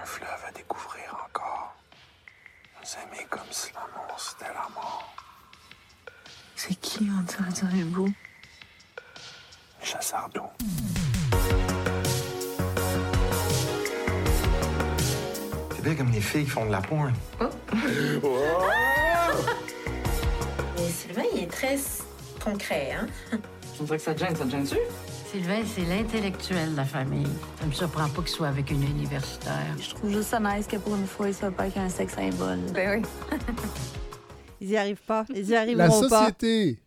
Un 0.00 0.04
fleuve 0.06 0.28
à 0.48 0.52
découvrir. 0.52 1.13
Nous 2.84 2.90
aimer 3.02 3.26
comme 3.30 3.40
si 3.50 3.72
l'amour 3.72 4.14
c'était 4.18 4.52
la 4.52 4.68
mort. 4.74 5.14
C'est 6.54 6.74
qui 6.74 7.08
on 7.10 7.22
dirait 7.22 7.50
dirait 7.50 7.84
beau? 7.84 8.08
Chasseur 9.82 10.28
d'eau. 10.34 10.50
C'est 15.74 15.82
bien 15.82 15.94
comme 15.94 16.10
les 16.10 16.20
filles 16.20 16.44
qui 16.44 16.50
font 16.50 16.66
de 16.66 16.72
la 16.72 16.82
pointe. 16.82 17.14
Mais 20.76 20.90
Sylvain, 20.90 21.22
il 21.34 21.44
est 21.44 21.50
très 21.50 21.78
concret, 22.38 22.92
hein? 22.92 23.06
On 23.80 23.84
dirait 23.84 23.96
que 23.96 24.04
ça 24.04 24.12
te 24.14 24.20
gêne, 24.20 24.36
ça 24.36 24.44
te 24.44 24.50
gêne-tu? 24.50 24.76
Sylvain, 25.34 25.64
c'est 25.66 25.84
l'intellectuel 25.86 26.70
de 26.72 26.76
la 26.76 26.84
famille. 26.84 27.26
Ça 27.58 27.66
me 27.66 27.72
surprend 27.72 28.08
pas 28.08 28.22
qu'il 28.22 28.28
soit 28.30 28.46
avec 28.46 28.70
une 28.70 28.84
universitaire. 28.84 29.66
Je 29.80 29.90
trouve 29.92 30.10
juste 30.12 30.28
ça 30.28 30.38
nice 30.38 30.68
que 30.68 30.76
pour 30.76 30.94
une 30.94 31.08
fois, 31.08 31.26
il 31.26 31.34
soit 31.34 31.50
pas 31.50 31.68
qu'un 31.70 31.88
sexe 31.88 32.14
symbole. 32.14 32.60
Ben 32.72 33.02
oui. 33.02 33.38
Ils 34.60 34.68
n'y 34.68 34.76
arrivent 34.76 35.02
pas. 35.04 35.24
Ils 35.34 35.48
y 35.48 35.50
La 35.50 35.60
arriveront 35.62 36.02
pas. 36.08 36.20
société 36.26 36.78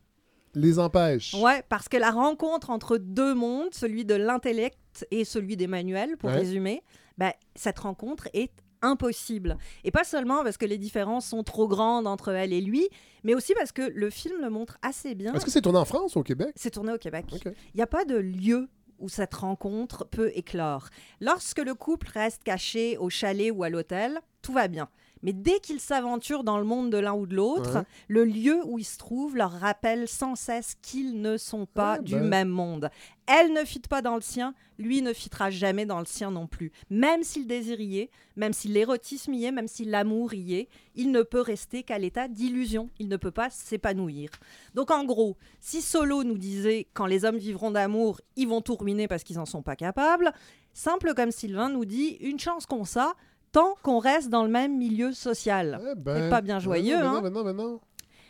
les 0.55 0.79
empêche. 0.79 1.33
Ouais, 1.33 1.61
parce 1.67 1.89
que 1.89 1.97
la 1.97 2.09
rencontre 2.09 2.69
entre 2.69 2.97
deux 2.97 3.35
mondes, 3.35 3.73
celui 3.73 4.05
de 4.05 4.15
l'intellect 4.15 5.05
et 5.11 5.25
celui 5.25 5.57
d'Emmanuel, 5.57 6.15
pour 6.15 6.29
Ouais. 6.29 6.37
résumer, 6.37 6.81
ben, 7.17 7.33
cette 7.53 7.79
rencontre 7.79 8.29
est 8.33 8.51
impossible. 8.81 9.57
Et 9.83 9.91
pas 9.91 10.03
seulement 10.03 10.43
parce 10.43 10.57
que 10.57 10.65
les 10.65 10.77
différences 10.77 11.27
sont 11.27 11.43
trop 11.43 11.67
grandes 11.67 12.07
entre 12.07 12.29
elle 12.29 12.53
et 12.53 12.61
lui, 12.61 12.87
mais 13.23 13.33
aussi 13.35 13.53
parce 13.53 13.71
que 13.71 13.81
le 13.81 14.09
film 14.09 14.41
le 14.41 14.49
montre 14.49 14.77
assez 14.81 15.15
bien. 15.15 15.33
Est-ce 15.33 15.45
que 15.45 15.51
c'est 15.51 15.61
tourné 15.61 15.79
en 15.79 15.85
France 15.85 16.15
ou 16.15 16.19
au 16.19 16.23
Québec? 16.23 16.51
C'est 16.55 16.71
tourné 16.71 16.93
au 16.93 16.97
Québec. 16.97 17.25
Il 17.45 17.53
n'y 17.75 17.81
a 17.81 17.87
pas 17.87 18.05
de 18.05 18.15
lieu 18.15 18.67
où 18.99 19.09
cette 19.09 19.33
rencontre 19.35 20.05
peut 20.05 20.31
éclore. 20.33 20.89
Lorsque 21.21 21.59
le 21.59 21.75
couple 21.75 22.07
reste 22.13 22.43
caché 22.43 22.97
au 22.97 23.09
chalet 23.09 23.51
ou 23.51 23.63
à 23.63 23.69
l'hôtel, 23.69 24.19
tout 24.41 24.53
va 24.53 24.67
bien. 24.67 24.89
Mais 25.23 25.33
dès 25.33 25.59
qu'ils 25.59 25.79
s'aventurent 25.79 26.43
dans 26.43 26.57
le 26.57 26.63
monde 26.63 26.89
de 26.91 26.97
l'un 26.97 27.13
ou 27.13 27.25
de 27.27 27.35
l'autre, 27.35 27.75
Ouais. 27.77 27.83
le 28.07 28.25
lieu 28.25 28.61
où 28.65 28.79
ils 28.79 28.83
se 28.85 28.97
trouvent 28.97 29.35
leur 29.35 29.51
rappelle 29.51 30.07
sans 30.07 30.35
cesse 30.35 30.75
qu'ils 30.81 31.21
ne 31.21 31.37
sont 31.37 31.65
pas 31.65 31.93
Ah, 31.93 31.99
du 31.99 32.15
ben. 32.15 32.23
même 32.27 32.49
monde. 32.49 32.89
Elle 33.27 33.51
ne 33.51 33.65
fit 33.65 33.79
pas 33.79 34.01
dans 34.01 34.15
le 34.15 34.21
sien, 34.21 34.53
lui 34.79 35.01
ne 35.01 35.11
fitera 35.11 35.49
jamais 35.49 35.85
dans 35.85 35.99
le 35.99 36.05
sien 36.05 36.31
non 36.31 36.47
plus. 36.47 36.71
Même 36.89 37.23
s'il 37.23 37.45
désire 37.45 37.81
y 37.81 37.99
est, 37.99 38.09
même 38.37 38.53
si 38.53 38.69
l'érotisme 38.69 39.33
y 39.33 39.43
est, 39.45 39.51
même 39.51 39.67
si 39.67 39.83
l'amour 39.83 40.33
y 40.33 40.53
est, 40.55 40.69
il 40.95 41.11
ne 41.11 41.23
peut 41.23 41.41
rester 41.41 41.83
qu'à 41.83 41.97
l'état 41.99 42.27
d'illusion. 42.29 42.89
Il 42.99 43.09
ne 43.09 43.17
peut 43.17 43.31
pas 43.31 43.49
s'épanouir. 43.49 44.29
Donc 44.75 44.91
en 44.91 45.03
gros, 45.03 45.35
si 45.59 45.81
Solo 45.81 46.23
nous 46.23 46.37
disait 46.37 46.87
quand 46.93 47.05
les 47.05 47.25
hommes 47.25 47.37
vivront 47.37 47.71
d'amour, 47.71 48.21
ils 48.37 48.47
vont 48.47 48.61
tout 48.61 48.75
ruiner 48.75 49.07
parce 49.09 49.23
qu'ils 49.25 49.37
n'en 49.37 49.45
sont 49.45 49.61
pas 49.61 49.75
capables, 49.75 50.31
simple 50.73 51.13
comme 51.13 51.31
Sylvain 51.31 51.69
nous 51.69 51.85
dit 51.85 52.17
une 52.21 52.39
chance 52.39 52.65
qu'on 52.65 52.85
ça, 52.85 53.13
tant 53.57 53.75
qu'on 53.81 53.97
reste 53.97 54.29
dans 54.29 54.43
le 54.43 54.49
même 54.51 54.77
milieu 54.77 55.13
social. 55.13 55.81
Eh 55.91 55.95
ben, 55.95 56.15
C'est 56.15 56.29
pas 56.29 56.41
bien 56.41 56.59
joyeux, 56.59 56.97
ben 56.97 57.03
non, 57.03 57.15
hein 57.15 57.21
ben 57.23 57.29
non, 57.31 57.43
ben 57.43 57.53
non. 57.53 57.79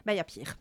Ben, 0.05 0.13
il 0.13 0.15
y 0.15 0.19
a 0.19 0.23
pire. 0.23 0.57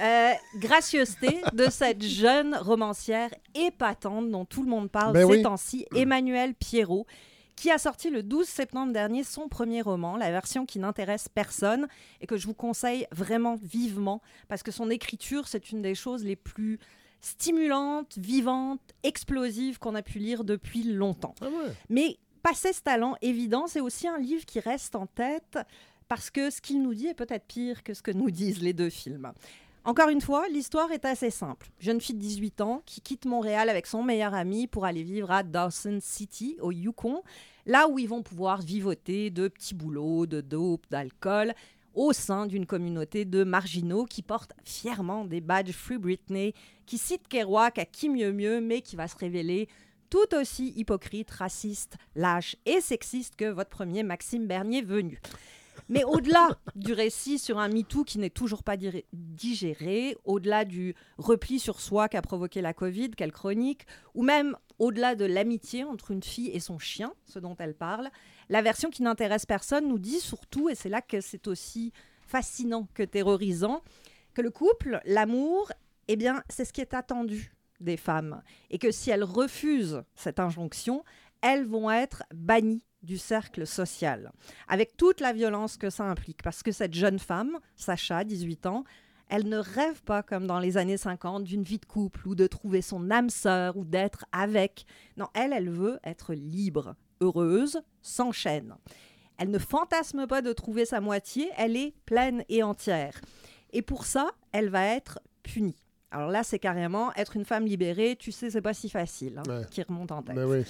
Euh, 0.00 0.32
gracieuseté 0.56 1.40
de 1.52 1.70
cette 1.70 2.02
jeune 2.02 2.56
romancière 2.56 3.30
épatante 3.54 4.28
dont 4.30 4.44
tout 4.44 4.64
le 4.64 4.68
monde 4.68 4.90
parle 4.90 5.12
Ben 5.12 5.26
ces 5.28 5.36
oui. 5.36 5.42
temps-ci, 5.42 5.86
Emmanuelle 5.94 6.54
Pierrot, 6.54 7.06
qui 7.54 7.70
a 7.70 7.78
sorti 7.78 8.10
le 8.10 8.24
12 8.24 8.48
septembre 8.48 8.92
dernier 8.92 9.22
son 9.22 9.46
premier 9.48 9.80
roman, 9.80 10.16
la 10.16 10.32
version 10.32 10.66
qui 10.66 10.80
n'intéresse 10.80 11.28
personne 11.28 11.86
et 12.20 12.26
que 12.26 12.36
je 12.36 12.48
vous 12.48 12.54
conseille 12.54 13.06
vraiment 13.12 13.56
vivement 13.62 14.22
parce 14.48 14.64
que 14.64 14.72
son 14.72 14.90
écriture, 14.90 15.46
c'est 15.46 15.70
une 15.70 15.82
des 15.82 15.94
choses 15.94 16.24
les 16.24 16.36
plus 16.36 16.80
stimulantes, 17.20 18.16
vivantes, 18.16 18.80
explosives 19.04 19.78
qu'on 19.78 19.94
a 19.94 20.02
pu 20.02 20.18
lire 20.18 20.42
depuis 20.42 20.82
longtemps. 20.82 21.34
Ah 21.42 21.46
ouais. 21.46 21.72
Mais 21.90 22.16
passer 22.42 22.72
ce 22.72 22.82
talent 22.82 23.16
évident, 23.22 23.66
c'est 23.66 23.80
aussi 23.80 24.08
un 24.08 24.18
livre 24.18 24.44
qui 24.44 24.60
reste 24.60 24.94
en 24.96 25.06
tête 25.06 25.58
parce 26.08 26.30
que 26.30 26.50
ce 26.50 26.60
qu'il 26.60 26.82
nous 26.82 26.94
dit 26.94 27.06
est 27.06 27.14
peut-être 27.14 27.46
pire 27.46 27.82
que 27.82 27.94
ce 27.94 28.02
que 28.02 28.10
nous 28.10 28.30
disent 28.30 28.62
les 28.62 28.72
deux 28.72 28.90
films. 28.90 29.32
Encore 29.84 30.10
une 30.10 30.20
fois, 30.20 30.46
l'histoire 30.48 30.92
est 30.92 31.06
assez 31.06 31.30
simple. 31.30 31.70
Jeune 31.78 32.00
fille 32.00 32.14
de 32.14 32.20
18 32.20 32.60
ans 32.60 32.82
qui 32.84 33.00
quitte 33.00 33.24
Montréal 33.24 33.70
avec 33.70 33.86
son 33.86 34.02
meilleur 34.02 34.34
ami 34.34 34.66
pour 34.66 34.84
aller 34.84 35.02
vivre 35.02 35.30
à 35.30 35.42
Dawson 35.42 35.98
City, 36.02 36.58
au 36.60 36.70
Yukon, 36.70 37.22
là 37.64 37.88
où 37.88 37.98
ils 37.98 38.08
vont 38.08 38.22
pouvoir 38.22 38.60
vivoter 38.60 39.30
de 39.30 39.48
petits 39.48 39.74
boulots, 39.74 40.26
de 40.26 40.42
dope, 40.42 40.84
d'alcool, 40.90 41.54
au 41.94 42.12
sein 42.12 42.46
d'une 42.46 42.66
communauté 42.66 43.24
de 43.24 43.42
marginaux 43.42 44.04
qui 44.04 44.22
portent 44.22 44.52
fièrement 44.64 45.24
des 45.24 45.40
badges 45.40 45.72
Free 45.72 45.98
Britney, 45.98 46.54
qui 46.84 46.98
citent 46.98 47.28
Kerouac 47.28 47.78
à 47.78 47.84
qui 47.84 48.08
mieux 48.10 48.32
mieux, 48.32 48.60
mais 48.60 48.82
qui 48.82 48.96
va 48.96 49.08
se 49.08 49.16
révéler 49.16 49.68
tout 50.10 50.34
aussi 50.34 50.72
hypocrite, 50.76 51.30
raciste, 51.30 51.96
lâche 52.16 52.56
et 52.66 52.80
sexiste 52.80 53.36
que 53.36 53.46
votre 53.46 53.70
premier 53.70 54.02
Maxime 54.02 54.46
Bernier 54.46 54.82
venu. 54.82 55.20
Mais 55.88 56.04
au-delà 56.04 56.58
du 56.74 56.92
récit 56.92 57.38
sur 57.38 57.58
un 57.58 57.68
MeToo 57.68 58.04
qui 58.04 58.18
n'est 58.18 58.30
toujours 58.30 58.62
pas 58.62 58.76
digéré, 59.12 60.16
au-delà 60.24 60.64
du 60.64 60.94
repli 61.16 61.58
sur 61.58 61.80
soi 61.80 62.08
qu'a 62.08 62.22
provoqué 62.22 62.60
la 62.60 62.74
Covid, 62.74 63.10
quelle 63.10 63.32
chronique, 63.32 63.86
ou 64.14 64.22
même 64.22 64.56
au-delà 64.78 65.14
de 65.14 65.24
l'amitié 65.24 65.84
entre 65.84 66.10
une 66.10 66.22
fille 66.22 66.50
et 66.50 66.60
son 66.60 66.78
chien, 66.78 67.12
ce 67.24 67.38
dont 67.38 67.56
elle 67.58 67.74
parle, 67.74 68.10
la 68.48 68.62
version 68.62 68.90
qui 68.90 69.02
n'intéresse 69.02 69.46
personne 69.46 69.88
nous 69.88 69.98
dit 69.98 70.20
surtout, 70.20 70.68
et 70.68 70.74
c'est 70.74 70.88
là 70.88 71.02
que 71.02 71.20
c'est 71.20 71.46
aussi 71.46 71.92
fascinant 72.26 72.88
que 72.94 73.02
terrorisant, 73.02 73.82
que 74.34 74.42
le 74.42 74.50
couple, 74.50 75.00
l'amour, 75.04 75.70
eh 76.08 76.16
bien, 76.16 76.42
c'est 76.48 76.64
ce 76.64 76.72
qui 76.72 76.80
est 76.80 76.94
attendu 76.94 77.52
des 77.80 77.96
femmes. 77.96 78.42
Et 78.70 78.78
que 78.78 78.90
si 78.90 79.10
elles 79.10 79.24
refusent 79.24 80.02
cette 80.14 80.40
injonction, 80.40 81.04
elles 81.42 81.64
vont 81.64 81.90
être 81.90 82.22
bannies 82.34 82.84
du 83.02 83.16
cercle 83.16 83.66
social, 83.66 84.30
avec 84.68 84.96
toute 84.96 85.20
la 85.20 85.32
violence 85.32 85.76
que 85.76 85.90
ça 85.90 86.04
implique. 86.04 86.42
Parce 86.42 86.62
que 86.62 86.72
cette 86.72 86.94
jeune 86.94 87.18
femme, 87.18 87.58
Sacha, 87.76 88.24
18 88.24 88.66
ans, 88.66 88.84
elle 89.28 89.48
ne 89.48 89.58
rêve 89.58 90.02
pas 90.02 90.22
comme 90.22 90.46
dans 90.46 90.58
les 90.58 90.76
années 90.76 90.96
50 90.96 91.44
d'une 91.44 91.62
vie 91.62 91.78
de 91.78 91.86
couple 91.86 92.26
ou 92.26 92.34
de 92.34 92.46
trouver 92.46 92.82
son 92.82 93.10
âme 93.10 93.30
sœur 93.30 93.76
ou 93.76 93.84
d'être 93.84 94.26
avec. 94.32 94.84
Non, 95.16 95.28
elle, 95.34 95.52
elle 95.52 95.70
veut 95.70 95.98
être 96.04 96.34
libre, 96.34 96.96
heureuse, 97.20 97.80
sans 98.02 98.32
chaîne. 98.32 98.74
Elle 99.38 99.50
ne 99.50 99.58
fantasme 99.58 100.26
pas 100.26 100.42
de 100.42 100.52
trouver 100.52 100.84
sa 100.84 101.00
moitié, 101.00 101.48
elle 101.56 101.76
est 101.76 101.94
pleine 102.04 102.44
et 102.48 102.62
entière. 102.62 103.20
Et 103.72 103.82
pour 103.82 104.04
ça, 104.04 104.30
elle 104.52 104.68
va 104.68 104.84
être 104.84 105.20
punie. 105.42 105.76
Alors 106.10 106.30
là, 106.30 106.42
c'est 106.42 106.58
carrément 106.58 107.12
être 107.14 107.36
une 107.36 107.44
femme 107.44 107.64
libérée, 107.66 108.16
tu 108.18 108.32
sais, 108.32 108.50
c'est 108.50 108.60
pas 108.62 108.74
si 108.74 108.88
facile, 108.88 109.38
hein, 109.38 109.42
Ouais. 109.48 109.64
qui 109.70 109.82
remonte 109.82 110.10
en 110.12 110.22
tête. 110.22 110.34
Ben 110.36 110.44
oui. 110.46 110.64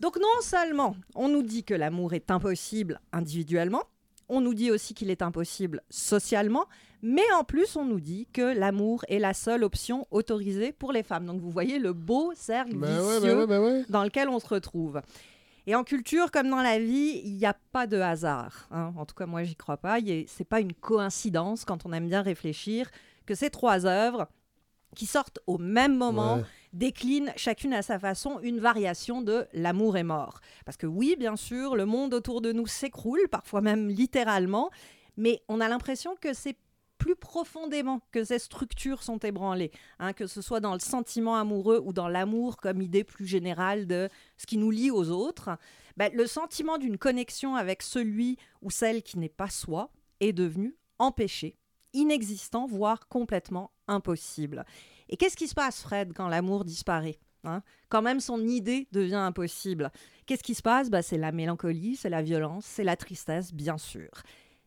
Donc 0.00 0.16
non 0.18 0.40
seulement 0.42 0.94
on 1.14 1.28
nous 1.28 1.42
dit 1.42 1.64
que 1.64 1.74
l'amour 1.74 2.14
est 2.14 2.30
impossible 2.30 3.00
individuellement, 3.12 3.82
on 4.28 4.40
nous 4.40 4.54
dit 4.54 4.70
aussi 4.70 4.94
qu'il 4.94 5.10
est 5.10 5.22
impossible 5.22 5.82
socialement, 5.90 6.66
mais 7.02 7.24
en 7.36 7.44
plus 7.44 7.76
on 7.76 7.84
nous 7.84 8.00
dit 8.00 8.28
que 8.32 8.42
l'amour 8.56 9.04
est 9.08 9.18
la 9.18 9.34
seule 9.34 9.64
option 9.64 10.06
autorisée 10.10 10.72
pour 10.72 10.92
les 10.92 11.02
femmes. 11.02 11.26
Donc 11.26 11.40
vous 11.40 11.50
voyez 11.50 11.78
le 11.78 11.92
beau 11.92 12.32
cercle 12.34 12.76
Ben 12.76 12.88
vicieux 12.88 13.46
ben 13.46 13.60
ouais, 13.62 13.84
dans 13.88 14.04
lequel 14.04 14.28
on 14.28 14.38
se 14.38 14.46
retrouve. 14.48 15.00
Et 15.66 15.74
en 15.74 15.84
culture, 15.84 16.30
comme 16.30 16.48
dans 16.48 16.62
la 16.62 16.78
vie, 16.78 17.20
il 17.24 17.34
n'y 17.36 17.44
a 17.44 17.54
pas 17.72 17.86
de 17.86 17.98
hasard. 17.98 18.68
hein. 18.70 18.94
En 18.96 19.04
tout 19.04 19.14
cas, 19.14 19.26
moi, 19.26 19.42
j'y 19.42 19.54
crois 19.54 19.76
pas. 19.76 19.98
Ce 20.00 20.04
n'est 20.06 20.44
pas 20.48 20.60
une 20.60 20.72
coïncidence, 20.72 21.66
quand 21.66 21.84
on 21.84 21.92
aime 21.92 22.08
bien 22.08 22.22
réfléchir, 22.22 22.90
que 23.26 23.34
ces 23.34 23.50
trois 23.50 23.84
œuvres, 23.84 24.28
qui 24.96 25.06
sortent 25.06 25.38
au 25.46 25.58
même 25.58 25.96
moment, 25.96 26.36
Ouais. 26.36 26.44
déclinent 26.72 27.32
chacune 27.36 27.72
à 27.74 27.82
sa 27.82 27.98
façon 27.98 28.40
une 28.40 28.58
variation 28.60 29.22
de 29.22 29.46
l'amour 29.52 29.96
est 29.96 30.02
mort. 30.04 30.40
Parce 30.64 30.76
que 30.76 30.86
oui, 30.86 31.16
bien 31.18 31.36
sûr, 31.36 31.76
le 31.76 31.86
monde 31.86 32.14
autour 32.14 32.40
de 32.40 32.52
nous 32.52 32.66
s'écroule, 32.66 33.28
parfois 33.30 33.60
même 33.60 33.88
littéralement, 33.88 34.70
mais 35.16 35.42
on 35.48 35.60
a 35.60 35.68
l'impression 35.68 36.14
que 36.20 36.32
c'est 36.32 36.56
plus 36.98 37.14
profondément 37.14 38.00
que 38.10 38.24
ces 38.24 38.40
structures 38.40 39.04
sont 39.04 39.18
ébranlées, 39.18 39.70
hein, 40.00 40.12
que 40.12 40.26
ce 40.26 40.42
soit 40.42 40.58
dans 40.60 40.72
le 40.72 40.80
sentiment 40.80 41.36
amoureux 41.36 41.80
ou 41.84 41.92
dans 41.92 42.08
l'amour 42.08 42.56
comme 42.56 42.82
idée 42.82 43.04
plus 43.04 43.26
générale 43.26 43.86
de 43.86 44.08
ce 44.36 44.46
qui 44.46 44.56
nous 44.58 44.72
lie 44.72 44.90
aux 44.90 45.10
autres, 45.10 45.50
ben, 45.96 46.10
le 46.12 46.26
sentiment 46.26 46.76
d'une 46.76 46.98
connexion 46.98 47.54
avec 47.54 47.82
celui 47.82 48.36
ou 48.62 48.70
celle 48.70 49.02
qui 49.04 49.16
n'est 49.18 49.28
pas 49.28 49.48
soi 49.48 49.90
est 50.20 50.32
devenu 50.32 50.76
empêché, 50.98 51.56
inexistant, 51.98 52.66
voire 52.66 53.08
complètement 53.08 53.70
impossible. 53.86 54.64
Et 55.08 55.16
qu'est-ce 55.16 55.36
qui 55.36 55.48
se 55.48 55.54
passe, 55.54 55.82
Fred, 55.82 56.12
quand 56.14 56.28
l'amour 56.28 56.64
disparaît 56.64 57.18
hein? 57.44 57.62
Quand 57.88 58.02
même 58.02 58.20
son 58.20 58.46
idée 58.46 58.88
devient 58.92 59.14
impossible. 59.14 59.90
Qu'est-ce 60.26 60.42
qui 60.42 60.54
se 60.54 60.62
passe? 60.62 60.90
Ben, 60.90 61.02
C'est 61.02 61.18
la 61.18 61.32
mélancolie, 61.32 61.96
c'est 61.96 62.10
la 62.10 62.22
violence, 62.22 62.64
c'est 62.64 62.84
la 62.84 62.96
tristesse, 62.96 63.52
bien 63.52 63.78
sûr. 63.78 64.10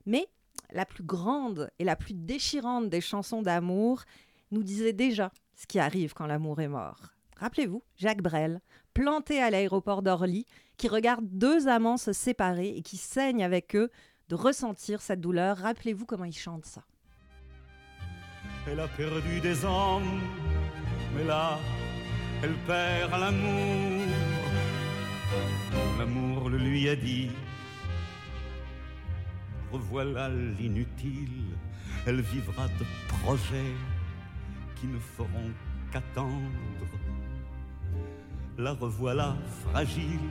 Mais 0.06 0.28
la 0.72 0.86
plus 0.86 1.04
grande 1.04 1.70
et 1.80 1.84
la 1.84 1.96
plus 1.96 2.14
déchirante 2.14 2.90
des 2.90 3.02
chansons 3.02 3.42
d'amour 3.42 4.04
nous 4.52 4.64
disait 4.64 4.94
déjà 4.94 5.32
ce 5.56 5.68
qui 5.68 5.80
arrive 5.80 6.14
quand 6.14 6.26
l'amour 6.26 6.62
est 6.62 6.68
mort. 6.68 7.12
Rappelez-vous, 7.38 7.84
Jacques 7.98 8.22
Brel, 8.22 8.62
planté 8.94 9.42
à 9.42 9.50
l'aéroport 9.50 10.02
d'Orly, 10.02 10.46
qui 10.78 10.88
regarde 10.88 11.26
deux 11.28 11.68
amants 11.68 11.98
se 11.98 12.14
séparer 12.14 12.70
et 12.70 12.82
qui 12.82 12.98
saigne 12.98 13.44
avec 13.44 13.76
eux 13.76 13.90
de 14.30 14.36
ressentir 14.36 15.02
cette 15.02 15.22
douleur. 15.22 15.58
Rappelez-vous 15.58 16.06
comment 16.06 16.26
il 16.26 16.38
chante 16.38 16.66
ça. 16.66 16.84
Elle 18.68 18.80
a 18.80 18.88
perdu 18.88 19.40
des 19.42 19.66
hommes, 19.66 20.22
mais 21.16 21.24
là, 21.24 21.58
elle 22.44 22.54
perd 22.68 23.12
l'amour. 23.12 24.08
L'amour 25.98 26.50
le 26.50 26.58
lui 26.58 26.88
a 26.90 26.96
dit, 26.96 27.32
revoilà 29.72 30.30
l'inutile, 30.30 31.58
elle 32.06 32.22
vivra 32.22 32.68
de 32.68 32.86
projets 33.08 33.76
qui 34.76 34.88
ne 34.88 35.00
feront 35.00 35.52
qu'attendre. 35.92 36.32
La 38.58 38.74
revoilà 38.74 39.36
fragile, 39.64 40.30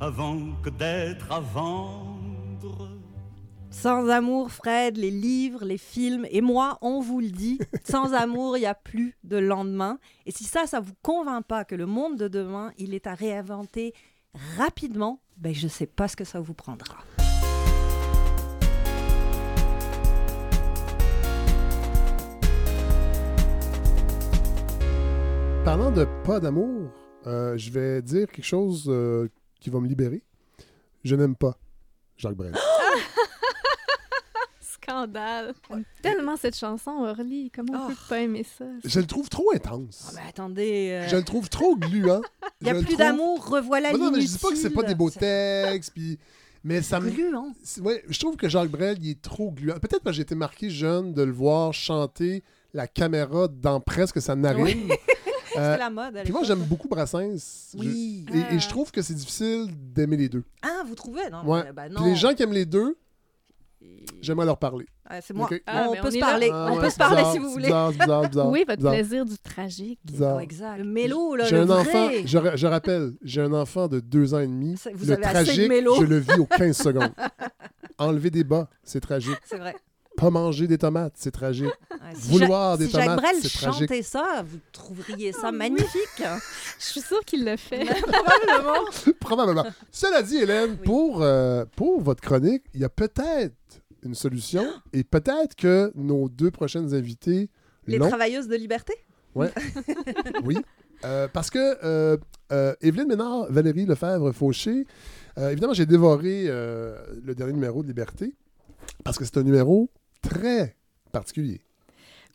avant 0.00 0.52
que 0.62 0.70
d'être 0.70 1.32
à 1.32 1.40
vendre. 1.40 2.93
Sans 3.74 4.08
amour, 4.08 4.50
Fred, 4.50 4.96
les 4.96 5.10
livres, 5.10 5.64
les 5.64 5.76
films, 5.76 6.26
et 6.30 6.40
moi, 6.40 6.78
on 6.80 7.00
vous 7.00 7.20
le 7.20 7.28
dit, 7.28 7.58
sans 7.84 8.14
amour, 8.14 8.56
il 8.56 8.60
n'y 8.60 8.66
a 8.66 8.74
plus 8.74 9.14
de 9.24 9.36
lendemain. 9.36 9.98
Et 10.24 10.30
si 10.30 10.44
ça, 10.44 10.66
ça 10.66 10.80
vous 10.80 10.94
convainc 11.02 11.44
pas 11.44 11.66
que 11.66 11.74
le 11.74 11.84
monde 11.84 12.16
de 12.16 12.28
demain, 12.28 12.72
il 12.78 12.94
est 12.94 13.06
à 13.06 13.14
réinventer 13.14 13.92
rapidement, 14.56 15.20
ben 15.36 15.52
je 15.52 15.68
sais 15.68 15.86
pas 15.86 16.08
ce 16.08 16.16
que 16.16 16.24
ça 16.24 16.40
vous 16.40 16.54
prendra. 16.54 16.96
Parlant 25.64 25.90
de 25.90 26.06
pas 26.24 26.40
d'amour, 26.40 26.90
euh, 27.26 27.58
je 27.58 27.70
vais 27.70 28.00
dire 28.00 28.30
quelque 28.30 28.46
chose 28.46 28.86
euh, 28.88 29.28
qui 29.60 29.68
va 29.68 29.80
me 29.80 29.88
libérer. 29.88 30.22
Je 31.02 31.16
n'aime 31.16 31.36
pas 31.36 31.58
Jacques 32.16 32.36
Brel. 32.36 32.54
Scandale. 34.88 35.54
J'aime 35.70 35.84
Tellement 36.02 36.36
cette 36.36 36.56
chanson, 36.56 36.90
Orly. 36.90 37.50
Comment 37.54 37.86
on 37.86 37.88
peut 37.88 37.96
pas 38.08 38.20
aimer 38.20 38.44
ça? 38.58 38.64
Je 38.84 39.00
le 39.00 39.06
trouve 39.06 39.28
trop 39.28 39.50
intense. 39.54 40.12
Mais 40.14 40.20
attendez, 40.28 40.90
euh, 40.92 41.08
Je 41.08 41.16
le 41.16 41.22
trouve 41.24 41.48
trop 41.48 41.76
gluant. 41.76 42.20
il 42.60 42.64
n'y 42.64 42.70
a 42.70 42.74
Je 42.74 42.78
plus 42.78 42.86
trouve- 42.88 42.98
d'amour, 42.98 43.48
revoilà 43.48 43.92
Mais 43.92 43.98
non, 43.98 44.10
mais 44.10 44.20
je 44.20 44.26
dis 44.28 44.38
pas 44.38 44.50
que 44.50 44.56
c'est 44.56 44.70
pas 44.70 44.82
l'inutile. 44.82 44.88
des 44.88 44.94
beaux 44.94 45.10
textes, 45.10 45.92
puis 45.94 46.18
Mais 46.62 46.80
ça 46.82 46.98
me. 47.00 47.10
Gluant. 47.10 47.52
Ouais, 47.82 48.02
je 48.08 48.18
trouve 48.18 48.36
que 48.36 48.48
Jacques 48.48 48.70
Brel, 48.70 48.96
il 49.02 49.10
est 49.10 49.20
trop 49.22 49.50
gluant. 49.50 49.74
Peut-être 49.74 50.02
parce 50.02 50.12
que 50.14 50.16
j'ai 50.16 50.22
été 50.22 50.34
marqué 50.34 50.70
jeune 50.70 51.12
de 51.12 51.22
le 51.22 51.32
voir 51.32 51.72
chanter 51.74 52.42
la 52.72 52.86
caméra 52.86 53.48
dans 53.48 53.80
presque 53.80 54.20
sa 54.20 54.34
narine. 54.34 54.90
Euh, 55.56 55.74
C'est 55.74 55.78
la 55.78 55.90
mode. 55.90 56.20
Puis 56.24 56.32
moi, 56.32 56.42
j'aime 56.42 56.64
beaucoup 56.64 56.88
Brassens. 56.88 57.70
Je- 57.74 57.78
Oui. 57.78 58.26
et, 58.34 58.56
et 58.56 58.58
je 58.58 58.68
trouve 58.68 58.90
que 58.90 59.02
c'est 59.02 59.14
difficile 59.14 59.68
d'aimer 59.70 60.16
les 60.16 60.28
deux. 60.28 60.42
Ah, 60.62 60.82
vous 60.84 60.96
trouvez? 60.96 61.30
Non, 61.30 61.44
Ouais. 61.44 61.62
Puis 61.62 61.94
non. 61.94 62.04
les 62.06 62.16
gens 62.16 62.34
qui 62.34 62.42
aiment 62.42 62.52
les 62.52 62.66
deux, 62.66 62.96
j'aimerais 64.20 64.46
leur 64.46 64.58
parler. 64.58 64.86
Ah, 65.06 65.20
c'est 65.20 65.34
moi. 65.34 65.48
Ah, 65.66 65.86
on 65.88 65.92
mais 65.92 66.00
peut 66.00 66.10
se 66.10 66.18
parler. 66.18 66.48
Ah 66.52 66.68
on 66.70 66.76
ouais, 66.76 66.80
peut 66.82 66.90
se 66.90 66.96
parler 66.96 67.22
si 67.32 67.38
vous 67.38 67.50
voulez. 67.50 67.64
Bizarre, 67.66 67.90
bizarre, 67.92 68.28
bizarre, 68.28 68.48
Oui, 68.50 68.64
votre 68.66 68.78
bizarre, 68.78 68.92
plaisir 68.94 69.24
du 69.26 69.38
tragique. 69.38 70.00
bizarre. 70.04 70.36
Oh, 70.38 70.40
exact. 70.40 70.78
Le 70.78 70.84
mélo, 70.84 71.36
là, 71.36 71.44
J'ai 71.44 71.56
le 71.56 71.62
un 71.62 71.64
vrai. 71.66 71.80
enfant, 71.80 72.08
je, 72.24 72.38
ra- 72.38 72.56
je 72.56 72.66
rappelle, 72.66 73.12
j'ai 73.22 73.40
un 73.42 73.52
enfant 73.52 73.86
de 73.88 74.00
deux 74.00 74.32
ans 74.34 74.40
et 74.40 74.46
demi. 74.46 74.76
Vous 74.94 75.06
le 75.06 75.12
avez 75.12 75.24
assez 75.24 75.38
de 75.40 75.44
tragique, 75.44 75.68
mélo. 75.68 75.94
je 76.00 76.04
le 76.04 76.18
vis 76.18 76.38
aux 76.38 76.46
15 76.46 76.76
secondes. 76.82 77.12
Enlever 77.98 78.30
des 78.30 78.44
bas, 78.44 78.68
c'est 78.82 79.00
tragique. 79.00 79.36
C'est 79.44 79.58
vrai. 79.58 79.74
Pas 80.16 80.30
manger 80.30 80.66
des 80.68 80.78
tomates, 80.78 81.14
c'est 81.16 81.30
tragique. 81.30 81.66
Ouais, 82.04 82.10
si 82.16 82.30
Vouloir 82.32 82.76
des 82.76 82.84
si 82.86 82.92
Jacques 82.92 83.04
tomates, 83.04 83.20
Brel 83.20 83.36
c'est 83.40 83.48
tragique. 83.58 83.80
chantait 83.88 84.02
ça, 84.02 84.44
vous 84.46 84.58
trouveriez 84.72 85.32
ça 85.32 85.50
magnifique. 85.52 86.18
Je 86.78 86.84
suis 86.84 87.00
sûre 87.00 87.20
qu'il 87.24 87.46
le 87.46 87.56
fait. 87.56 87.84
Probablement. 88.02 88.84
Probablement. 89.20 89.66
Cela 89.90 90.20
dit, 90.22 90.36
Hélène, 90.36 90.76
pour, 90.76 91.22
euh, 91.22 91.64
pour 91.76 92.02
votre 92.02 92.20
chronique, 92.20 92.62
il 92.74 92.80
y 92.80 92.84
a 92.84 92.90
peut-être 92.90 93.54
une 94.02 94.14
solution 94.14 94.66
et 94.92 95.02
peut-être 95.02 95.54
que 95.56 95.90
nos 95.94 96.28
deux 96.28 96.50
prochaines 96.50 96.92
invités 96.94 97.48
Les 97.86 97.98
travailleuses 97.98 98.48
de 98.48 98.56
liberté? 98.56 98.92
Ouais. 99.34 99.50
oui. 100.44 100.58
Euh, 101.04 101.26
parce 101.32 101.48
que 101.48 101.58
euh, 101.84 102.18
euh, 102.52 102.74
Evelyne 102.82 103.08
Ménard, 103.08 103.46
Valérie 103.50 103.86
Lefebvre-Fauché, 103.86 104.86
euh, 105.38 105.50
évidemment, 105.50 105.72
j'ai 105.74 105.86
dévoré 105.86 106.44
euh, 106.48 106.96
le 107.22 107.34
dernier 107.34 107.54
numéro 107.54 107.82
de 107.82 107.88
Liberté 107.88 108.34
parce 109.04 109.16
que 109.18 109.24
c'est 109.24 109.38
un 109.38 109.42
numéro 109.42 109.90
très 110.28 110.76
particulier. 111.12 111.60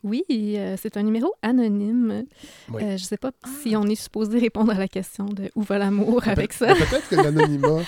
Oui, 0.02 0.24
euh, 0.30 0.76
c'est 0.80 0.96
un 0.96 1.02
numéro 1.02 1.34
anonyme. 1.42 2.24
Oui. 2.70 2.82
Euh, 2.82 2.96
je 2.96 3.02
ne 3.02 3.06
sais 3.06 3.18
pas 3.18 3.32
si 3.62 3.76
on 3.76 3.84
est 3.84 3.94
supposé 3.94 4.38
répondre 4.38 4.72
à 4.72 4.78
la 4.78 4.88
question 4.88 5.26
de 5.26 5.50
où 5.54 5.62
va 5.62 5.78
l'amour 5.78 6.26
avec 6.26 6.52
ça. 6.54 6.74
Peut-être 6.74 7.08
que 7.08 7.16
l'anonymat 7.22 7.82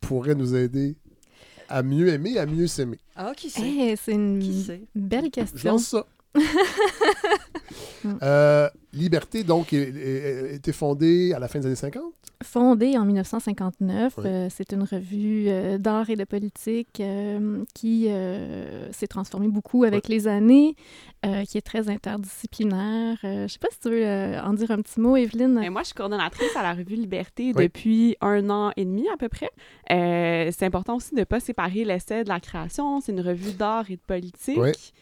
pourrait 0.00 0.34
nous 0.34 0.54
aider 0.54 0.96
à 1.68 1.82
mieux 1.82 2.08
aimer, 2.08 2.38
à 2.38 2.46
mieux 2.46 2.66
s'aimer. 2.66 2.98
Ah, 3.16 3.32
qui 3.36 3.50
sait? 3.50 3.62
Eh, 3.68 3.96
c'est 3.96 4.12
une 4.12 4.38
Qui 4.38 4.62
sait? 4.64 4.82
belle 4.94 5.24
Je 5.26 5.30
question. 5.30 5.72
lance 5.72 5.88
ça. 5.88 6.06
Euh, 8.22 8.68
Liberté, 8.92 9.42
donc, 9.44 9.72
était 9.72 10.72
fondée 10.72 11.32
à 11.34 11.38
la 11.38 11.48
fin 11.48 11.58
des 11.60 11.66
années 11.66 11.74
50. 11.76 12.02
Fondée 12.42 12.98
en 12.98 13.04
1959, 13.06 14.14
Oui. 14.18 14.24
euh, 14.26 14.48
c'est 14.50 14.72
une 14.72 14.82
revue 14.82 15.46
euh, 15.48 15.78
d'art 15.78 16.10
et 16.10 16.16
de 16.16 16.24
politique 16.24 17.00
euh, 17.00 17.64
qui 17.74 18.06
euh, 18.08 18.90
s'est 18.92 19.06
transformée 19.06 19.48
beaucoup 19.48 19.84
avec 19.84 20.08
les 20.08 20.28
années, 20.28 20.76
euh, 21.24 21.44
qui 21.44 21.56
est 21.56 21.62
très 21.62 21.88
interdisciplinaire. 21.88 23.16
Euh, 23.24 23.36
je 23.38 23.42
ne 23.44 23.48
sais 23.48 23.58
pas 23.58 23.68
si 23.72 23.80
tu 23.80 23.88
veux 23.90 24.06
euh, 24.06 24.40
en 24.42 24.52
dire 24.52 24.70
un 24.70 24.82
petit 24.82 25.00
mot, 25.00 25.16
Evelyne. 25.16 25.58
Mais 25.60 25.70
moi, 25.70 25.80
je 25.82 25.86
suis 25.86 25.94
coordonnatrice 25.94 26.54
à 26.56 26.62
la 26.62 26.74
revue 26.74 26.94
Liberté 26.96 27.52
Oui. 27.56 27.64
depuis 27.64 28.16
un 28.20 28.48
an 28.50 28.70
et 28.76 28.84
demi 28.84 29.08
à 29.12 29.16
peu 29.16 29.28
près. 29.30 29.50
Euh, 29.90 30.50
c'est 30.56 30.66
important 30.66 30.96
aussi 30.96 31.14
de 31.14 31.20
ne 31.20 31.24
pas 31.24 31.40
séparer 31.40 31.84
l'essai 31.84 32.22
de 32.24 32.28
la 32.28 32.40
création. 32.40 33.00
C'est 33.00 33.12
une 33.12 33.20
revue 33.22 33.52
d'art 33.52 33.90
et 33.90 33.96
de 33.96 34.00
politique. 34.06 34.92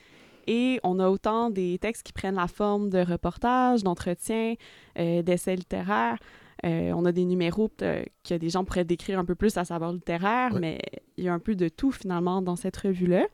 Et 0.47 0.81
on 0.83 0.99
a 0.99 1.09
autant 1.09 1.51
des 1.51 1.79
textes 1.79 2.03
qui 2.03 2.13
prennent 2.13 2.35
la 2.35 2.49
forme 2.49 2.91
de 2.91 2.99
reportages, 2.99 3.83
d'entretiens, 3.83 4.55
euh, 4.99 5.23
d'essais 5.23 5.57
littéraires. 5.57 6.19
Euh, 6.65 6.93
on 6.95 7.05
a 7.05 7.13
des 7.13 7.25
numéros 7.25 7.71
euh, 7.83 8.03
que 8.27 8.35
des 8.35 8.49
gens 8.49 8.65
pourraient 8.65 8.85
décrire 8.85 9.19
un 9.19 9.25
peu 9.25 9.35
plus 9.35 9.57
à 9.59 9.65
savoir 9.65 9.93
littéraire, 9.93 10.53
Ouais. 10.55 10.61
mais 10.61 10.81
il 11.17 11.25
y 11.25 11.29
a 11.29 11.35
un 11.35 11.39
peu 11.39 11.55
de 11.55 11.69
tout 11.69 11.93
finalement 11.93 12.41
dans 12.43 12.57
cette 12.57 12.77
revue-là. 12.79 13.27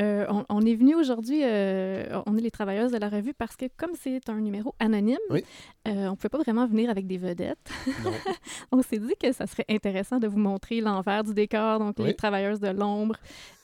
Euh, 0.00 0.26
on, 0.30 0.44
on 0.48 0.60
est 0.62 0.74
venu 0.74 0.94
aujourd'hui, 0.94 1.40
euh, 1.44 2.18
on 2.26 2.36
est 2.36 2.40
les 2.40 2.50
travailleuses 2.50 2.90
de 2.92 2.96
la 2.98 3.08
revue 3.08 3.34
parce 3.34 3.56
que 3.56 3.66
comme 3.76 3.90
c'est 3.94 4.28
un 4.30 4.40
numéro 4.40 4.74
anonyme, 4.78 5.18
Oui. 5.30 5.44
euh, 5.86 6.06
on 6.06 6.10
ne 6.12 6.16
pouvait 6.16 6.30
pas 6.30 6.38
vraiment 6.38 6.66
venir 6.66 6.88
avec 6.90 7.06
des 7.06 7.18
vedettes. 7.18 7.70
On 8.72 8.82
s'est 8.82 8.98
dit 8.98 9.14
que 9.22 9.32
ça 9.32 9.46
serait 9.46 9.64
intéressant 9.68 10.18
de 10.18 10.26
vous 10.26 10.38
montrer 10.38 10.80
l'envers 10.80 11.24
du 11.24 11.34
décor, 11.34 11.78
donc 11.78 11.96
Oui. 11.98 12.06
les 12.06 12.14
travailleuses 12.14 12.60
de 12.60 12.68
l'ombre. 12.68 13.16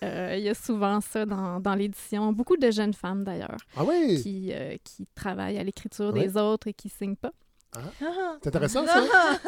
Euh, 0.03 0.35
il 0.37 0.43
y 0.45 0.49
a 0.49 0.55
souvent 0.55 1.01
ça 1.01 1.25
dans, 1.27 1.61
dans 1.61 1.75
l'édition. 1.75 2.33
Beaucoup 2.33 2.57
de 2.57 2.71
jeunes 2.71 2.95
femmes 2.95 3.25
d'ailleurs 3.25 3.57
Ah 3.77 3.85
oui! 3.85 4.21
qui, 4.23 4.51
euh, 4.53 4.77
qui 4.85 5.07
travaillent 5.15 5.59
à 5.59 5.65
l'écriture 5.65 6.13
Oui. 6.15 6.21
des 6.27 6.37
autres 6.37 6.69
et 6.69 6.75
qui 6.75 6.89
signent 6.89 7.17
pas. 7.17 7.33
Ah, 7.77 8.37
C'est 8.43 8.49
intéressant, 8.49 8.87
ça? 8.87 9.03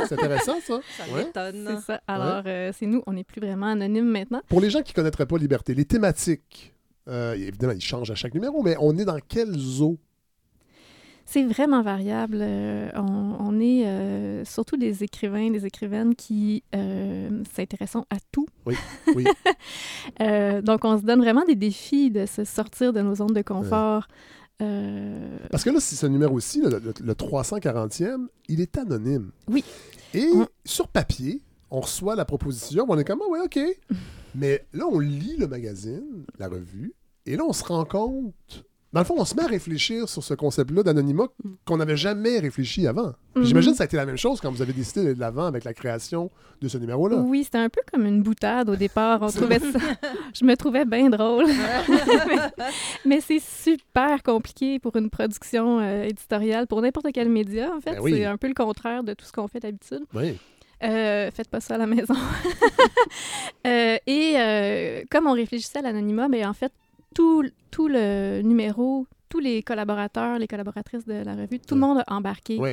C'est 0.07 0.13
intéressant, 0.15 0.61
ça? 0.61 0.81
Ça 0.97 1.05
Ouais. 1.15 1.25
m'étonne. 1.25 1.69
C'est 1.77 1.93
ça. 1.93 2.01
Alors, 2.09 2.43
euh, 2.47 2.73
c'est 2.77 2.87
nous, 2.87 3.03
on 3.07 3.13
n'est 3.13 3.25
plus 3.25 3.41
vraiment 3.41 3.67
anonyme 3.67 4.09
maintenant. 4.11 4.41
Pour 4.49 4.61
les 4.61 4.71
gens 4.71 4.83
qui 4.83 4.93
ne 4.93 4.97
connaîtraient 4.97 5.27
pas 5.27 5.39
Liberté, 5.39 5.75
les 5.75 5.85
thématiques, 5.85 6.75
euh, 7.09 7.35
évidemment, 7.35 7.73
ils 7.75 7.81
changent 7.81 8.11
à 8.11 8.15
chaque 8.17 8.35
numéro, 8.35 8.63
mais 8.63 8.77
on 8.81 8.97
est 8.99 9.05
dans 9.05 9.19
quel 9.29 9.53
zoo? 9.57 9.97
C'est 11.29 11.43
vraiment 11.43 11.83
variable. 11.83 12.39
Euh, 12.41 12.89
on, 12.95 13.37
on 13.41 13.59
est 13.61 13.85
euh, 13.85 14.45
surtout 14.45 14.77
des 14.77 15.03
écrivains, 15.03 15.51
des 15.51 15.67
écrivaines 15.67 16.15
qui 16.15 16.63
euh, 16.75 17.43
s'intéressent 17.53 18.05
à 18.11 18.17
tout. 18.31 18.47
Oui, 18.65 18.77
oui. 19.15 19.25
Euh, 20.21 20.63
donc, 20.63 20.85
on 20.85 20.99
se 20.99 21.03
donne 21.05 21.21
vraiment 21.21 21.45
des 21.45 21.57
défis 21.57 22.11
de 22.11 22.27
se 22.27 22.45
sortir 22.45 22.93
de 22.93 23.01
nos 23.01 23.17
zones 23.17 23.35
de 23.35 23.43
confort. 23.43 24.07
Euh, 24.63 25.39
Parce 25.51 25.65
que 25.65 25.71
là, 25.71 25.81
ce 25.81 26.07
numéro-ci, 26.07 26.61
le, 26.63 26.71
le- 26.79 26.95
le 27.01 27.13
340e, 27.15 28.27
il 28.49 28.61
est 28.61 28.79
anonyme. 28.79 29.31
Oui. 29.49 29.65
Et 30.15 30.31
sur 30.65 30.89
papier, 30.89 31.43
on 31.71 31.81
reçoit 31.81 32.17
la 32.17 32.25
proposition, 32.25 32.87
on 32.89 32.99
est 32.99 33.05
comme, 33.05 33.21
ah 33.25 33.29
ouais, 33.31 33.41
OK. 33.41 33.59
Mais 34.35 34.67
là, 34.73 34.87
on 34.91 34.99
lit 34.99 35.37
le 35.39 35.47
magazine, 35.47 36.25
la 36.39 36.49
revue, 36.49 36.95
et 37.27 37.37
là, 37.37 37.45
on 37.47 37.53
se 37.53 37.65
rend 37.65 37.85
compte. 37.85 38.65
Dans 38.93 39.01
le 39.01 39.05
fond, 39.07 39.15
on 39.19 39.25
se 39.25 39.35
met 39.35 39.43
à 39.43 39.47
réfléchir 39.47 40.09
sur 40.09 40.23
ce 40.23 40.33
concept-là 40.35 40.83
d'anonymat 40.83 41.27
qu'on 41.65 41.77
n'avait 41.77 41.97
jamais 41.97 42.39
réfléchi 42.39 42.87
avant. 42.87 43.13
Mhm. 43.35 43.45
J'imagine 43.45 43.73
que 43.73 43.77
ça 43.79 43.85
a 43.85 43.87
été 43.87 43.97
la 43.97 44.07
même 44.07 44.17
chose 44.17 44.41
quand 44.41 44.51
vous 44.51 44.63
avez 44.63 44.73
décidé 44.73 45.03
d'aller 45.03 45.15
de 45.15 45.21
l'avant 45.21 45.45
avec 45.45 45.65
la 45.65 45.75
création 45.75 46.31
de 46.63 46.69
ce 46.69 46.79
numéro-là. 46.79 47.17
Oui, 47.17 47.45
c'était 47.45 47.59
un 47.59 47.69
peu 47.69 47.81
comme 47.93 48.07
une 48.07 48.23
boutade 48.23 48.71
au 48.71 48.77
départ. 48.77 49.21
On 49.23 49.29
trouvait 49.29 49.59
ça... 49.59 49.79
Je 50.35 50.45
me 50.45 50.57
trouvais 50.57 50.85
bien 50.85 51.11
drôle. 51.11 51.47
mais 52.27 52.37
mais 53.05 53.21
c'est 53.21 53.41
super 53.41 54.23
compliqué 54.23 54.79
pour 54.79 54.97
une 54.97 55.11
production 55.11 55.81
euh, 55.81 56.05
éditoriale, 56.05 56.67
pour 56.67 56.81
n'importe 56.81 57.09
quel 57.13 57.29
média, 57.29 57.71
en 57.77 57.81
fait. 57.81 57.93
Ben 57.93 58.01
oui. 58.01 58.15
C'est 58.15 58.25
un 58.25 58.37
peu 58.37 58.49
le 58.49 58.55
contraire 58.55 59.03
de 59.03 59.15
tout 59.15 59.27
ce 59.27 59.33
qu'on 59.33 59.49
fait 59.49 59.61
d'habitude. 59.61 60.05
Oui. 60.15 60.39
Euh, 60.83 61.31
faites 61.31 61.49
pas 61.49 61.61
ça 61.61 61.75
à 61.75 61.79
la 61.79 61.87
maison. 61.87 62.15
Euh, 63.67 63.97
et 64.07 64.35
euh, 64.37 65.03
comme 65.11 65.27
on 65.27 65.33
réfléchissait 65.33 65.81
à 65.81 65.83
l'anonymat, 65.83 66.29
mais 66.29 66.47
en 66.47 66.53
fait, 66.53 66.71
tout, 67.17 67.45
tout 67.71 67.89
le 67.89 68.43
numéro, 68.43 69.07
tous 69.29 69.39
les 69.41 69.63
collaborateurs, 69.63 70.39
les 70.39 70.47
collaboratrices 70.47 71.05
de 71.07 71.15
la 71.15 71.35
revue, 71.35 71.59
tout 71.61 71.75
le 71.75 71.81
monde 71.81 72.03
a 72.07 72.15
embarqué. 72.15 72.57
Oui. 72.59 72.71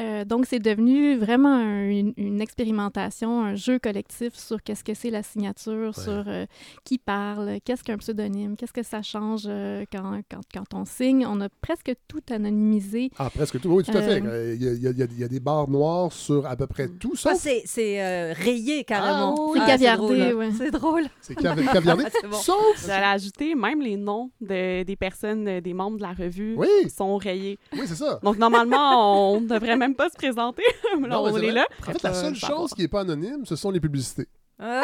Euh, 0.00 0.24
donc, 0.24 0.46
c'est 0.46 0.58
devenu 0.58 1.16
vraiment 1.16 1.54
un- 1.54 1.88
une, 1.88 2.12
une 2.16 2.40
expérimentation, 2.40 3.42
un 3.44 3.54
jeu 3.54 3.78
collectif 3.78 4.34
sur 4.34 4.62
qu'est-ce 4.62 4.84
que 4.84 4.94
c'est 4.94 5.10
la 5.10 5.22
signature, 5.22 5.94
sur 5.94 6.24
euh, 6.26 6.46
qui 6.84 6.98
parle, 6.98 7.58
qu'est-ce 7.64 7.82
qu'un 7.82 7.98
pseudonyme, 7.98 8.56
qu'est-ce 8.56 8.72
que 8.72 8.82
ça 8.82 9.02
change 9.02 9.42
euh, 9.46 9.84
quand, 9.92 10.20
quand, 10.30 10.40
quand 10.52 10.74
on 10.74 10.84
signe. 10.84 11.26
On 11.26 11.40
a 11.40 11.48
presque 11.60 11.92
tout 12.08 12.22
anonymisé. 12.30 13.10
Ah, 13.18 13.30
presque 13.30 13.60
tout. 13.60 13.70
Oui, 13.70 13.84
tout 13.84 13.96
à 13.96 14.02
fait. 14.02 14.18
Il 14.18 14.62
y, 14.62 14.68
a- 14.68 14.72
il 14.72 14.82
y 14.82 14.86
a- 14.86 14.90
il 14.90 14.98
y 14.98 15.02
a- 15.02 15.06
il 15.10 15.18
y 15.20 15.24
a 15.24 15.28
des 15.28 15.40
barres 15.40 15.68
noires 15.68 16.12
sur 16.12 16.46
à 16.46 16.56
peu 16.56 16.66
près 16.66 16.88
tout, 16.88 17.12
Ah, 17.14 17.18
sauf 17.18 17.34
c'est 17.38 17.62
c'est, 17.64 18.02
euh, 18.02 18.32
rayé 18.34 18.84
carrément. 18.84 19.34
Ah, 19.38 19.42
oui. 19.42 19.52
C'est 19.58 19.62
Ah, 19.62 19.66
caviardé, 19.66 20.18
drôle. 20.18 20.34
ouais. 20.38 20.50
C'est 20.56 20.70
drôle. 20.70 21.04
c'est 21.20 21.38
cavi- 21.38 21.66
caviardé. 21.72 22.04
C'est 22.12 22.28
bon. 22.28 22.36
Sauf. 22.36 22.86
J'allais 22.86 23.06
ajouter 23.06 23.54
même 23.54 23.80
les 23.80 23.96
noms 23.96 24.30
de- 24.40 24.82
des 24.82 24.96
personnes, 24.96 25.60
des 25.60 25.74
membres 25.74 25.91
de 25.96 26.02
la 26.02 26.12
revue 26.12 26.54
Oui. 26.56 26.68
sont 26.96 27.16
rayés. 27.16 27.58
Oui, 27.72 27.80
c'est 27.86 27.94
ça. 27.96 28.18
Donc, 28.22 28.38
normalement, 28.38 29.32
on 29.34 29.40
ne 29.40 29.46
devrait 29.48 29.76
même 29.76 29.94
pas 29.94 30.08
se 30.08 30.14
présenter. 30.16 30.62
Là, 30.92 31.08
Non, 31.08 31.24
mais 31.26 31.32
on 31.32 31.38
est 31.38 31.52
là. 31.52 31.66
En 31.86 31.92
fait, 31.92 32.02
la 32.02 32.14
seule 32.14 32.34
chose 32.34 32.72
qui 32.74 32.82
n'est 32.82 32.88
pas 32.88 33.00
anonyme, 33.00 33.44
ce 33.44 33.56
sont 33.56 33.70
les 33.70 33.80
publicités. 33.80 34.28
Ah. 34.64 34.82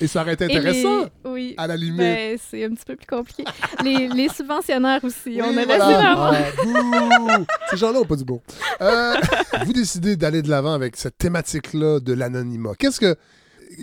Et 0.00 0.06
ça 0.06 0.22
aurait 0.22 0.34
été 0.34 0.46
les- 0.46 0.56
intéressant, 0.56 1.06
Oui. 1.24 1.54
à 1.56 1.66
la 1.66 1.76
limite. 1.76 1.98
Ben, 1.98 2.38
c'est 2.40 2.64
un 2.64 2.70
petit 2.70 2.84
peu 2.86 2.94
plus 2.94 3.06
compliqué. 3.06 3.44
les, 3.82 4.06
les 4.08 4.28
subventionnaires 4.28 5.02
aussi. 5.02 5.40
Oui, 5.40 5.42
on 5.42 5.56
a 5.56 5.64
voilà. 5.64 6.14
Ah! 6.16 7.38
Ces 7.70 7.76
gens-là 7.76 7.98
n'ont 7.98 8.04
pas 8.04 8.14
du 8.16 8.24
beau. 8.24 8.40
Euh, 8.80 9.14
vous 9.64 9.72
décidez 9.72 10.16
d'aller 10.16 10.42
de 10.42 10.50
l'avant 10.50 10.74
avec 10.74 10.96
cette 10.96 11.18
thématique-là 11.18 11.98
de 12.00 12.12
l'anonymat. 12.12 12.72
Qu'est-ce 12.78 13.00
que 13.00 13.16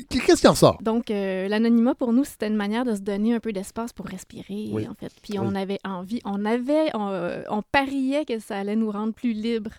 qu'est-ce 0.09 0.41
qui 0.41 0.47
en 0.47 0.55
sort? 0.55 0.77
Donc, 0.81 1.11
euh, 1.11 1.47
l'anonymat, 1.47 1.95
pour 1.95 2.13
nous, 2.13 2.23
c'était 2.23 2.47
une 2.47 2.55
manière 2.55 2.85
de 2.85 2.95
se 2.95 3.01
donner 3.01 3.33
un 3.33 3.39
peu 3.39 3.51
d'espace 3.53 3.93
pour 3.93 4.05
respirer, 4.05 4.69
Oui. 4.71 4.87
en 4.87 4.93
fait. 4.93 5.11
Puis 5.21 5.33
Oui. 5.33 5.39
on 5.41 5.55
avait 5.55 5.79
envie, 5.83 6.19
on 6.25 6.45
avait, 6.45 6.89
on, 6.95 7.09
euh, 7.09 7.41
on 7.49 7.61
pariait 7.61 8.25
que 8.25 8.39
ça 8.39 8.57
allait 8.57 8.75
nous 8.75 8.91
rendre 8.91 9.13
plus 9.13 9.33
libres. 9.33 9.71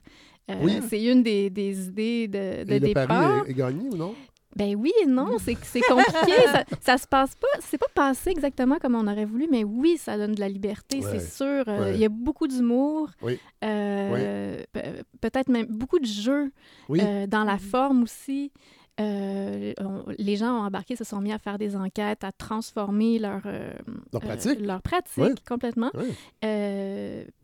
Euh, 0.51 0.55
Oui. 0.63 0.81
C'est 0.89 1.03
une 1.03 1.23
des, 1.23 1.51
des 1.51 1.87
idées 1.89 2.29
de, 2.29 2.65
de 2.65 2.73
Et 2.73 2.79
le 2.81 2.87
départ. 2.89 3.07
pari 3.07 3.41
est, 3.47 3.51
est 3.51 3.55
gagné 3.55 3.89
ou 3.91 3.97
non? 3.97 4.15
Ben 4.55 4.77
oui 4.77 4.93
et 5.03 5.07
non, 5.07 5.39
c'est 5.39 5.55
compliqué. 5.55 6.33
ça, 6.53 6.65
ça 6.83 6.99
se 6.99 7.07
passe 7.07 7.35
pas, 7.37 7.47
c'est 7.61 7.79
pas 7.79 7.87
passé 7.95 8.29
exactement 8.29 8.77
comme 8.79 8.95
on 8.95 9.07
aurait 9.11 9.25
voulu, 9.25 9.49
mais 9.51 9.65
oui, 9.65 9.97
ça 9.97 10.19
donne 10.19 10.35
de 10.35 10.41
la 10.41 10.49
liberté, 10.51 10.99
Ouais. 10.99 11.07
c'est 11.11 11.21
sûr. 11.27 11.67
Ouais. 11.67 11.95
Il 11.95 12.01
y 12.01 12.05
a 12.05 12.11
beaucoup 12.11 12.47
d'humour, 12.47 13.09
Oui. 13.23 13.39
euh, 13.65 14.63
pe- 14.73 15.03
peut-être 15.23 15.49
même 15.49 15.67
beaucoup 15.71 15.99
de 15.99 16.05
jeux 16.05 16.53
Oui. 16.91 17.01
euh, 17.03 17.27
dans 17.27 17.45
la 17.45 17.57
forme 17.57 18.03
aussi. 18.03 18.53
Euh, 19.01 19.73
on- 19.81 20.05
les 20.19 20.37
gens 20.37 20.59
ont 20.59 20.65
embarqué, 20.67 20.97
se 20.97 21.05
sont 21.05 21.21
mis 21.21 21.33
à 21.33 21.39
faire 21.39 21.59
des 21.59 21.77
enquêtes, 21.77 22.25
à 22.25 22.33
transformer 22.33 23.19
leur, 23.19 23.41
euh, 23.47 23.73
Leur 24.13 24.23
euh, 24.23 24.27
pratique. 24.27 24.61
leur 24.61 24.83
pratique 24.83 25.45
complètement. 25.49 25.91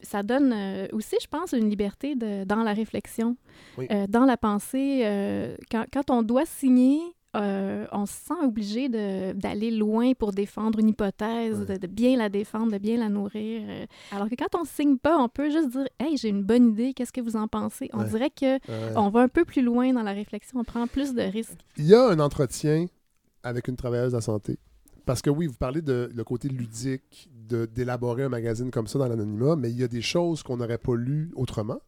Ça 0.03 0.23
donne 0.23 0.55
aussi, 0.93 1.17
je 1.21 1.27
pense, 1.27 1.53
une 1.53 1.69
liberté 1.69 2.15
de, 2.15 2.45
dans 2.45 2.63
la 2.63 2.73
réflexion, 2.73 3.37
Oui. 3.77 3.89
dans 4.09 4.25
la 4.25 4.37
pensée. 4.37 5.05
quand, 5.71 5.85
quand 5.93 6.11
on 6.11 6.23
doit 6.23 6.47
signer, 6.47 7.01
euh, 7.39 7.87
on 7.93 8.07
se 8.07 8.13
sent 8.13 8.35
obligé 8.43 8.89
d'aller 8.89 9.71
loin 9.71 10.13
pour 10.15 10.33
défendre 10.33 10.79
une 10.79 10.89
hypothèse, 10.89 11.67
de, 11.67 11.77
de 11.77 11.87
bien 11.87 12.17
la 12.17 12.29
défendre, 12.29 12.73
de 12.73 12.79
bien 12.79 12.99
la 12.99 13.09
nourrir. 13.09 13.63
euh. 13.69 13.87
alors 14.13 14.29
que 14.29 14.35
quand 14.35 14.59
on 14.61 14.65
signe 14.65 14.97
pas, 14.99 15.19
on 15.19 15.29
peut 15.29 15.51
juste 15.51 15.71
dire 15.71 15.87
Hey, 15.99 16.17
j'ai 16.17 16.29
une 16.29 16.43
bonne 16.43 16.69
idée, 16.71 16.93
qu'est-ce 16.95 17.13
que 17.13 17.21
vous 17.21 17.37
en 17.37 17.49
pensez? 17.49 17.89
On 17.93 18.01
Ouais. 18.01 18.09
dirait 18.09 18.31
que 18.31 18.55
Ouais. 18.55 18.93
on 18.97 19.09
va 19.11 19.21
un 19.23 19.29
peu 19.29 19.45
plus 19.45 19.63
loin 19.63 19.93
dans 19.93 20.03
la 20.03 20.13
réflexion, 20.13 20.61
on 20.61 20.65
prend 20.65 20.87
plus 20.87 21.15
de 21.15 21.23
risques. 21.23 21.59
Il 21.77 21.87
y 21.87 21.95
a 21.95 22.09
un 22.09 22.19
entretien 22.21 22.87
avec 23.43 23.69
une 23.69 23.77
travailleuse 23.77 24.13
de 24.13 24.17
la 24.17 24.21
santé. 24.23 24.59
Parce 25.07 25.23
que 25.23 25.31
oui, 25.31 25.47
vous 25.47 25.55
parlez 25.55 25.81
de 25.81 26.11
le 26.15 26.25
côté 26.25 26.49
ludique 26.49 27.31
d'élaborer 27.49 28.25
un 28.25 28.29
magazine 28.29 28.71
comme 28.71 28.87
ça 28.87 28.99
dans 28.99 29.09
l'anonymat, 29.09 29.57
mais 29.57 29.71
il 29.71 29.79
y 29.79 29.83
a 29.85 29.89
des 29.89 30.03
choses 30.03 30.43
qu'on 30.43 30.59
n'aurait 30.59 30.77
pas 30.77 30.95
lues 30.97 31.31
autrement. 31.35 31.79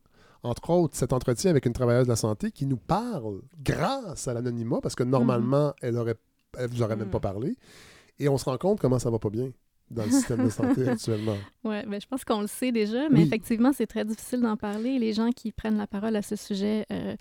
Entre 0.43 0.71
autres, 0.71 0.97
cet 0.97 1.13
entretien 1.13 1.51
avec 1.51 1.67
une 1.67 1.73
travailleuse 1.73 2.07
de 2.07 2.13
la 2.13 2.17
santé 2.17 2.51
qui 2.51 2.67
nous 2.67 2.79
parle 2.79 3.43
grâce 3.63 4.27
à 4.27 4.35
l'anonymat, 4.35 4.81
parce 4.81 4.95
que 4.95 5.03
normalement, 5.03 5.75
elle 5.83 5.97
aurait, 5.97 6.17
elle 6.57 6.71
vous 6.71 6.83
aurait 6.83 6.97
même 6.97 7.11
pas 7.11 7.21
parlé. 7.21 7.57
Et 8.19 8.29
on 8.29 8.39
se 8.39 8.45
rend 8.47 8.57
compte 8.59 8.81
comment 8.81 8.99
ça 8.99 9.11
va 9.11 9.19
pas 9.19 9.31
bien 9.31 9.51
dans 9.91 10.05
le 10.05 10.11
système 10.11 10.45
de 10.45 10.51
santé 10.51 10.89
actuellement. 10.89 11.37
Oui, 11.63 11.77
ben, 11.87 12.01
je 12.01 12.07
pense 12.07 12.25
qu'on 12.25 12.41
le 12.41 12.47
sait 12.47 12.73
déjà, 12.73 13.11
mais 13.11 13.19
Oui. 13.19 13.27
effectivement, 13.27 13.71
c'est 13.75 13.87
très 13.87 14.03
difficile 14.03 14.41
d'en 14.41 14.57
parler. 14.57 14.99
Les 14.99 15.13
gens 15.13 15.29
qui 15.31 15.53
prennent 15.53 15.77
la 15.77 15.87
parole 15.87 16.17
à 16.17 16.23
ce 16.23 16.35
sujet 16.35 16.87
euh, 16.91 17.15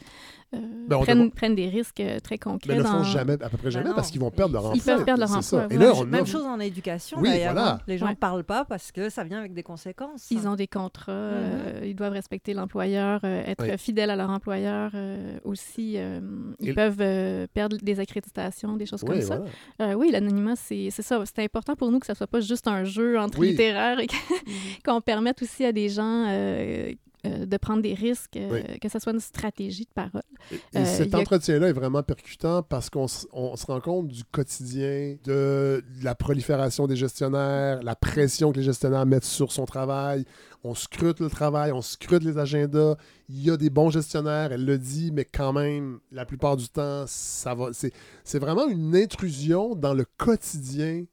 euh, 0.55 0.58
Ben, 0.88 0.97
prennent, 1.01 1.17
demande- 1.17 1.34
prennent 1.34 1.55
des 1.55 1.67
risques 1.67 1.99
euh, 1.99 2.19
très 2.21 2.38
concrets. 2.38 2.69
Mais 2.69 2.75
ne 2.75 2.79
le 2.84 2.86
font 2.86 2.99
dans- 2.99 3.03
jamais, 3.03 3.34
à 3.34 3.49
peu 3.49 3.58
près 3.58 3.69
jamais, 3.69 3.89
non. 3.89 3.95
parce 3.95 4.10
qu'ils 4.12 4.21
vont 4.21 4.32
perdre 4.32 4.53
leur 4.53 4.67
emploi. 4.67 4.77
Ils 4.77 4.82
peuvent 4.82 5.03
perdre 5.03 5.19
leur 5.19 5.29
emploi, 5.29 5.41
ça. 5.41 5.67
Et 5.69 5.75
voilà. 5.75 5.91
là, 5.91 5.93
on 5.99 6.05
Même 6.05 6.23
a- 6.23 6.25
chose 6.25 6.45
en 6.45 6.58
éducation, 6.62 7.17
Oui, 7.19 7.27
d'ailleurs. 7.27 7.51
voilà. 7.51 7.73
hein. 7.73 7.79
Les 7.86 7.97
gens 7.97 8.05
ne 8.05 8.12
Ouais. 8.12 8.15
parlent 8.15 8.45
pas 8.45 8.63
parce 8.63 8.93
que 8.93 9.10
ça 9.10 9.25
vient 9.25 9.39
avec 9.39 9.53
des 9.53 9.62
conséquences. 9.63 10.32
Ils 10.32 10.47
ont 10.47 10.55
des 10.55 10.67
contrats, 10.67 11.12
euh, 11.12 11.82
ils 11.84 11.95
doivent 11.95 12.13
respecter 12.13 12.53
l'employeur, 12.53 13.19
euh, 13.25 13.43
être 13.45 13.65
Oui. 13.69 13.77
fidèles 13.77 14.10
à 14.10 14.15
leur 14.15 14.29
employeur 14.29 14.91
euh, 14.93 15.38
aussi. 15.43 15.95
euh, 15.97 16.21
ils 16.62 16.69
Et- 16.69 16.73
peuvent 16.73 17.01
euh, 17.01 17.45
perdre 17.53 17.75
des 17.82 17.99
accréditations, 17.99 18.77
des 18.77 18.86
choses 18.86 19.03
Oui, 19.03 19.15
comme 19.19 19.21
ça. 19.21 19.41
voilà. 19.77 19.91
Euh, 19.91 19.95
oui, 19.95 20.12
l'anonymat, 20.12 20.55
c'est 20.55 20.89
ça. 20.91 21.21
C'est 21.25 21.43
important 21.43 21.75
pour 21.75 21.91
nous 21.91 21.99
que 21.99 22.05
ça 22.05 22.15
soit 22.15 22.25
pas 22.27 22.39
juste 22.39 22.59
un 22.67 22.84
jeu 22.84 23.17
entre 23.19 23.39
Oui. 23.39 23.52
littéraires 23.52 24.00
et 24.00 24.08
que- 24.08 24.13
qu'on 24.86 25.02
permette 25.02 25.41
aussi 25.41 25.65
à 25.65 25.72
des 25.72 25.89
gens 25.89 26.26
euh, 26.28 26.91
euh, 27.26 27.45
de 27.45 27.58
prendre 27.58 27.82
des 27.82 27.93
risques, 27.93 28.38
euh, 28.38 28.50
Oui. 28.69 28.80
que 28.80 28.88
ça 28.88 28.98
soit 29.02 29.12
une 29.12 29.19
stratégie 29.19 29.84
de 29.84 29.91
parole. 29.93 30.22
Et 30.52 30.78
Euh, 30.78 30.86
cet 30.86 31.13
a- 31.13 31.19
entretien-là 31.19 31.67
est 31.67 31.74
vraiment 31.74 32.02
percutant 32.02 32.63
parce 32.63 32.89
qu'on 32.89 33.10
se 33.10 33.26
rend 33.67 33.82
compte 33.82 34.08
du 34.08 34.24
quotidien, 34.24 35.17
de 35.26 35.84
la 36.02 36.15
prolifération 36.15 36.88
des 36.88 36.95
gestionnaires, 36.95 37.84
la 37.84 37.95
pression 37.98 38.54
que 38.54 38.58
les 38.60 38.63
gestionnaires 38.63 39.06
mettent 39.06 39.26
sur 39.26 39.52
son 39.52 39.65
travail. 39.65 40.24
On 40.63 40.76
scrute 40.76 41.19
le 41.19 41.30
travail, 41.30 41.74
on 41.74 41.82
scrute 41.82 42.24
les 42.24 42.38
agendas. 42.38 42.95
Il 43.28 43.43
y 43.43 43.52
a 43.52 43.58
des 43.58 43.69
bons 43.69 43.89
gestionnaires, 43.89 44.54
elle 44.54 44.63
le 44.63 44.78
dit, 44.78 45.12
mais 45.13 45.26
quand 45.26 45.52
même, 45.52 46.00
la 46.13 46.26
plupart 46.26 46.56
du 46.56 46.69
temps, 46.69 47.04
ça 47.06 47.54
va. 47.54 47.67
C'est 47.74 47.91
c'est 48.24 48.39
vraiment 48.39 48.67
une 48.69 48.95
intrusion 48.95 49.76
dans 49.76 49.93
le 49.93 50.06
quotidien 50.17 51.04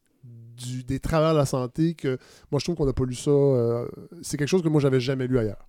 du- 0.57 0.85
des 0.85 0.99
travailleurs 1.01 1.35
de 1.35 1.39
la 1.39 1.47
santé 1.47 1.95
que 1.95 2.19
moi, 2.51 2.59
je 2.59 2.65
trouve 2.65 2.77
qu'on 2.77 2.87
n'a 2.87 2.93
pas 2.93 3.05
lu 3.05 3.15
ça. 3.15 3.31
euh, 3.31 3.87
c'est 4.23 4.37
quelque 4.37 4.49
chose 4.49 4.63
que 4.63 4.69
moi, 4.69 4.81
j'avais 4.81 5.01
jamais 5.01 5.27
lu 5.27 5.39
ailleurs. 5.39 5.67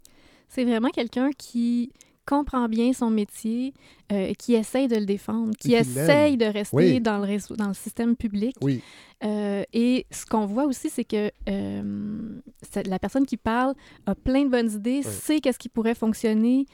C'est 0.49 0.63
vraiment 0.63 0.89
quelqu'un 0.89 1.29
qui 1.37 1.91
comprend 2.25 2.67
bien 2.67 2.91
son 2.91 3.09
métier, 3.09 3.73
euh, 4.11 4.33
qui 4.33 4.53
essaye 4.55 4.89
de 4.89 4.97
le 4.97 5.05
défendre, 5.05 5.51
qui 5.57 5.69
qui 5.69 5.75
essaye 5.75 6.35
de 6.35 6.43
rester 6.45 6.75
Oui. 6.75 6.99
dans, 6.99 7.19
le 7.19 7.23
réseau, 7.23 7.55
dans 7.55 7.69
le 7.69 7.73
système 7.73 8.17
public. 8.17 8.53
Oui. 8.61 8.81
Euh, 9.23 9.63
et 9.71 10.05
ce 10.11 10.25
qu'on 10.25 10.45
voit 10.45 10.65
aussi, 10.65 10.89
c'est 10.89 11.05
que 11.05 11.31
euh, 11.47 12.39
la 12.85 12.99
personne 12.99 13.25
qui 13.25 13.37
parle 13.37 13.75
a 14.05 14.13
plein 14.13 14.43
de 14.43 14.49
bonnes 14.49 14.69
idées, 14.71 15.03
sait 15.03 15.39
qu'est-ce 15.39 15.57
qui 15.57 15.69
pourrait 15.69 15.95
fonctionner, 15.95 16.65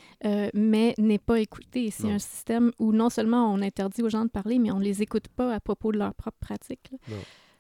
mais 0.56 0.96
n'est 0.98 1.20
pas 1.20 1.40
écouté. 1.40 1.92
C'est 1.92 2.12
un 2.12 2.18
système 2.20 2.72
où 2.80 2.92
non 2.92 3.12
seulement 3.12 3.54
on 3.54 3.62
interdit 3.62 4.02
aux 4.02 4.10
gens 4.10 4.26
de 4.26 4.30
parler, 4.32 4.58
mais 4.58 4.72
on 4.72 4.80
ne 4.80 4.84
les 4.84 5.04
écoute 5.04 5.28
pas 5.36 5.54
à 5.54 5.60
propos 5.60 5.92
de 5.92 6.00
leur 6.00 6.16
propre 6.16 6.38
pratique. 6.40 6.92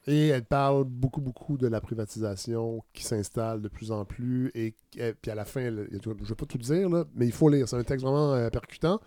Et 0.05 0.27
elle 0.27 0.43
parle 0.43 0.83
beaucoup, 0.83 1.21
beaucoup 1.21 1.57
de 1.57 1.67
la 1.67 1.79
privatisation 1.79 2.83
qui 2.93 3.03
s'installe 3.03 3.61
de 3.61 3.69
plus 3.69 3.91
en 3.91 4.03
plus. 4.03 4.51
Et, 4.53 4.75
puis 4.91 5.31
à 5.31 5.35
la 5.35 5.45
fin, 5.45 5.61
je 5.61 5.69
ne 5.69 6.25
vais 6.25 6.35
pas 6.35 6.45
tout 6.45 6.57
dire, 6.57 6.89
là, 6.89 7.05
mais 7.15 7.25
il 7.25 7.31
faut 7.31 7.49
lire. 7.49 7.67
C'est 7.69 7.77
un 7.77 7.83
texte 7.83 8.03
vraiment 8.05 8.33
euh, 8.33 8.49
percutant. 8.49 8.99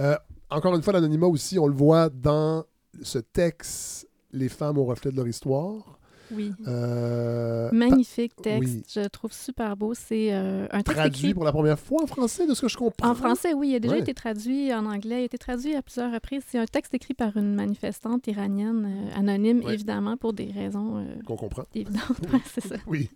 Euh, 0.00 0.16
encore 0.50 0.74
une 0.74 0.82
fois, 0.82 0.94
l'anonymat 0.94 1.26
aussi, 1.26 1.58
on 1.58 1.66
le 1.66 1.74
voit 1.74 2.08
dans 2.08 2.64
ce 3.02 3.18
texte, 3.18 4.08
Les 4.32 4.48
femmes 4.48 4.78
au 4.78 4.84
reflet 4.84 5.10
de 5.10 5.16
leur 5.16 5.28
histoire. 5.28 5.97
Oui. 6.30 6.52
Euh, 6.66 7.68
Magnifique 7.72 8.34
texte, 8.36 8.74
oui. 8.74 8.82
je 9.02 9.08
trouve 9.08 9.32
super 9.32 9.76
beau. 9.76 9.94
C'est 9.94 10.28
euh, 10.32 10.66
un 10.70 10.82
texte 10.82 10.98
Traduit 10.98 11.20
écrit 11.26 11.34
pour 11.34 11.44
la 11.44 11.52
première 11.52 11.78
fois 11.78 12.02
en 12.02 12.06
français, 12.06 12.46
de 12.46 12.54
ce 12.54 12.62
que 12.62 12.68
je 12.68 12.76
comprends. 12.76 13.10
En 13.10 13.14
français, 13.14 13.54
oui, 13.54 13.70
il 13.70 13.74
a 13.76 13.80
déjà 13.80 13.94
Ouais. 13.94 14.00
été 14.00 14.14
traduit 14.14 14.72
en 14.74 14.84
anglais, 14.86 15.18
il 15.20 15.22
a 15.22 15.24
été 15.24 15.38
traduit 15.38 15.74
à 15.74 15.82
plusieurs 15.82 16.12
reprises. 16.12 16.42
C'est 16.48 16.58
un 16.58 16.66
texte 16.66 16.94
écrit 16.94 17.14
par 17.14 17.36
une 17.36 17.54
manifestante 17.54 18.26
iranienne, 18.26 18.84
euh, 19.12 19.18
anonyme, 19.18 19.62
Ouais. 19.64 19.74
évidemment, 19.74 20.16
pour 20.16 20.32
des 20.32 20.50
raisons 20.50 21.06
Qu'on 21.26 21.36
comprend. 21.36 21.64
évidentes. 21.74 22.02
Ouais, 22.32 22.40
c'est 22.52 22.64
ça. 22.66 22.76
Oui. 22.86 23.08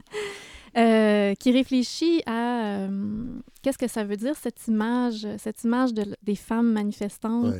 Euh, 0.78 1.34
qui 1.34 1.52
réfléchit 1.52 2.22
à 2.24 2.64
euh, 2.86 3.24
qu'est-ce 3.60 3.76
que 3.76 3.88
ça 3.88 4.04
veut 4.04 4.16
dire, 4.16 4.34
cette 4.36 4.66
image, 4.68 5.26
cette 5.36 5.64
image 5.64 5.92
de, 5.92 6.04
des 6.22 6.34
femmes 6.34 6.72
manifestantes, 6.72 7.44
Ouais. 7.52 7.58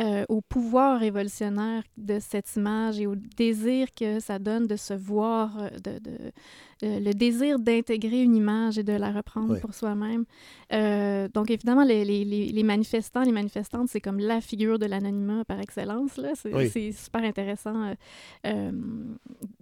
Euh, 0.00 0.24
au 0.28 0.40
pouvoir 0.40 1.00
révolutionnaire 1.00 1.82
de 1.96 2.18
cette 2.20 2.54
image 2.56 3.00
et 3.00 3.06
au 3.06 3.14
désir 3.16 3.88
que 3.94 4.20
ça 4.20 4.38
donne 4.38 4.66
de 4.66 4.76
se 4.76 4.94
voir, 4.94 5.58
euh, 5.58 5.68
de, 5.70 5.98
de- 5.98 6.32
euh, 6.84 7.00
le 7.00 7.12
désir 7.12 7.58
d'intégrer 7.58 8.22
une 8.22 8.36
image 8.36 8.78
et 8.78 8.84
de 8.84 8.92
la 8.92 9.10
reprendre 9.10 9.58
pour 9.60 9.74
soi-même. 9.74 10.24
Euh, 10.72 11.26
donc, 11.34 11.50
évidemment, 11.50 11.82
les, 11.82 12.04
les- 12.04 12.24
les- 12.24 12.46
les 12.52 12.62
manifestants, 12.62 13.22
les 13.22 13.32
manifestantes, 13.32 13.88
c'est 13.88 14.00
comme 14.00 14.20
la 14.20 14.40
figure 14.40 14.78
de 14.78 14.86
l'anonymat 14.86 15.44
par 15.44 15.58
excellence. 15.60 16.16
là. 16.16 16.30
C'est 16.36 16.54
Oui. 16.54 16.68
c'est 16.68 16.92
super 16.92 17.24
intéressant 17.24 17.94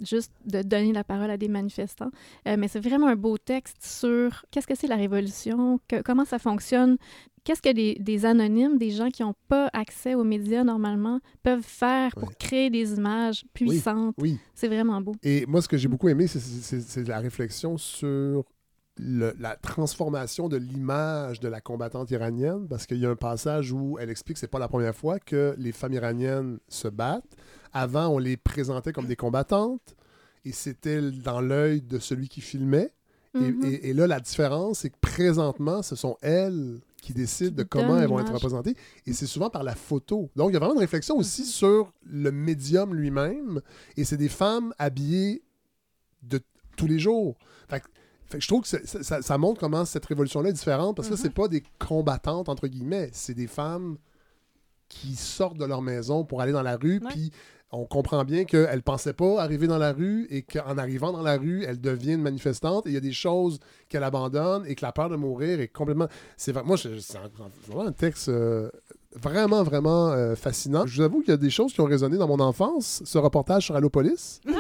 juste 0.02 0.32
de 0.44 0.62
donner 0.62 0.92
la 0.92 1.04
parole 1.04 1.30
à 1.30 1.36
des 1.36 1.48
manifestants. 1.48 2.10
Mais 2.44 2.68
c'est 2.68 2.80
vraiment 2.80 3.06
un 3.08 3.16
beau 3.16 3.38
texte 3.38 3.78
sur 3.82 4.44
qu'est-ce 4.50 4.66
que 4.66 4.74
c'est 4.74 4.86
la 4.86 4.96
révolution, 4.96 5.80
que- 5.88 6.02
comment 6.02 6.24
ça 6.24 6.38
fonctionne, 6.38 6.96
qu'est-ce 7.46 7.62
que 7.62 7.72
des, 7.72 7.94
des 8.00 8.26
anonymes, 8.26 8.76
des 8.76 8.90
gens 8.90 9.08
qui 9.08 9.22
n'ont 9.22 9.34
pas 9.48 9.70
accès 9.72 10.14
aux 10.14 10.24
médias 10.24 10.64
normalement, 10.64 11.20
peuvent 11.42 11.62
faire 11.62 12.10
pour 12.16 12.34
créer 12.36 12.68
des 12.70 12.94
images 12.94 13.44
puissantes? 13.54 14.14
oui. 14.18 14.38
C'est 14.54 14.68
vraiment 14.68 15.00
beau. 15.00 15.14
Et 15.22 15.46
moi, 15.46 15.62
ce 15.62 15.68
que 15.68 15.76
j'ai 15.78 15.88
beaucoup 15.88 16.08
aimé, 16.08 16.26
c'est- 16.26 17.06
la 17.08 17.20
réflexion 17.20 17.78
sur 17.78 18.44
le- 18.98 19.34
la 19.38 19.56
transformation 19.56 20.48
de 20.48 20.56
l'image 20.56 21.38
de 21.40 21.48
la 21.48 21.60
combattante 21.60 22.10
iranienne, 22.10 22.66
parce 22.68 22.86
qu'il 22.86 22.98
y 22.98 23.06
a 23.06 23.10
un 23.10 23.14
passage 23.16 23.70
où 23.70 23.96
elle 24.00 24.10
explique 24.10 24.34
que 24.36 24.40
c'est 24.40 24.46
pas 24.50 24.58
la 24.58 24.68
première 24.68 24.94
fois 24.96 25.18
que 25.18 25.54
les 25.58 25.72
femmes 25.72 25.92
iraniennes 25.92 26.58
se 26.68 26.88
battent. 26.88 27.36
Avant, 27.72 28.08
on 28.08 28.18
les 28.18 28.36
présentait 28.38 28.92
comme 28.92 29.06
des 29.06 29.16
combattantes, 29.16 29.94
et 30.44 30.52
c'était 30.52 31.00
dans 31.12 31.40
l'œil 31.40 31.82
de 31.82 31.98
celui 31.98 32.28
qui 32.28 32.40
filmait. 32.40 32.90
Et- 33.34 33.38
Mhm. 33.52 33.64
et, 33.64 33.90
et 33.90 33.92
là, 33.92 34.06
la 34.06 34.18
différence, 34.18 34.78
c'est 34.78 34.90
que 34.90 34.98
présentement, 34.98 35.82
ce 35.82 35.94
sont 35.94 36.16
elles 36.22 36.80
qui 37.02 37.12
décident 37.12 37.54
de 37.54 37.62
comment 37.62 37.98
elles 37.98 38.08
vont 38.08 38.18
être 38.18 38.32
représentées. 38.32 38.74
Et 39.06 39.12
c'est 39.12 39.26
souvent 39.26 39.50
par 39.50 39.62
la 39.62 39.74
photo. 39.74 40.30
Donc, 40.34 40.50
il 40.50 40.54
y 40.54 40.56
a 40.56 40.58
vraiment 40.58 40.74
une 40.74 40.80
réflexion 40.80 41.16
aussi 41.16 41.42
Mhm. 41.42 41.46
sur 41.48 41.92
le 42.04 42.32
médium 42.32 42.94
lui-même. 42.94 43.60
Et 43.96 44.04
c'est 44.04 44.16
des 44.16 44.28
femmes 44.28 44.72
habillées 44.78 45.42
de 46.22 46.40
tous 46.76 46.86
les 46.86 46.98
jours. 46.98 47.36
Fait, 47.68 47.80
que- 47.80 47.86
fait 48.26 48.38
que 48.38 48.42
je 48.42 48.48
trouve 48.48 48.62
que 48.62 48.68
ça, 48.68 48.78
ça- 49.02 49.22
ça 49.22 49.38
montre 49.38 49.60
comment 49.60 49.84
cette 49.84 50.04
révolution-là 50.06 50.48
est 50.50 50.54
différente 50.54 50.96
parce 50.96 51.08
que 51.08 51.14
là, 51.14 51.18
Mhm. 51.18 51.22
c'est 51.24 51.34
pas 51.34 51.48
des 51.48 51.62
combattantes, 51.78 52.48
entre 52.48 52.66
guillemets. 52.66 53.10
C'est 53.12 53.34
des 53.34 53.46
femmes 53.46 53.98
qui 54.88 55.16
sortent 55.16 55.58
de 55.58 55.64
leur 55.64 55.82
maison 55.82 56.24
pour 56.24 56.40
aller 56.40 56.52
dans 56.52 56.62
la 56.62 56.76
rue, 56.76 57.00
puis 57.00 57.30
on 57.72 57.84
comprend 57.84 58.24
bien 58.24 58.44
qu'elle 58.44 58.76
ne 58.76 58.80
pensait 58.80 59.12
pas 59.12 59.42
arriver 59.42 59.66
dans 59.66 59.78
la 59.78 59.92
rue 59.92 60.26
et 60.30 60.42
qu'en 60.42 60.78
arrivant 60.78 61.12
dans 61.12 61.22
la 61.22 61.36
rue, 61.36 61.64
elle 61.66 61.80
devient 61.80 62.12
une 62.12 62.22
manifestante 62.22 62.86
et 62.86 62.90
il 62.90 62.94
y 62.94 62.96
a 62.96 63.00
des 63.00 63.12
choses 63.12 63.58
qu'elle 63.88 64.04
abandonne 64.04 64.64
et 64.66 64.74
que 64.74 64.84
la 64.84 64.92
peur 64.92 65.08
de 65.08 65.16
mourir 65.16 65.60
est 65.60 65.68
complètement... 65.68 66.06
C'est 66.36 66.54
Moi, 66.64 66.76
c'est 66.78 66.90
vraiment 67.68 67.86
un 67.88 67.92
texte 67.92 68.28
euh, 68.28 68.70
vraiment, 69.14 69.62
vraiment 69.64 70.10
euh, 70.12 70.36
fascinant. 70.36 70.86
Je 70.86 70.96
vous 70.96 71.02
avoue 71.02 71.20
qu'il 71.20 71.30
y 71.30 71.34
a 71.34 71.36
des 71.38 71.50
choses 71.50 71.72
qui 71.72 71.80
ont 71.80 71.86
résonné 71.86 72.16
dans 72.16 72.28
mon 72.28 72.40
enfance. 72.40 73.02
Ce 73.04 73.18
reportage 73.18 73.64
sur 73.64 73.76
Allopolis. 73.76 74.40
Ah! 74.48 74.52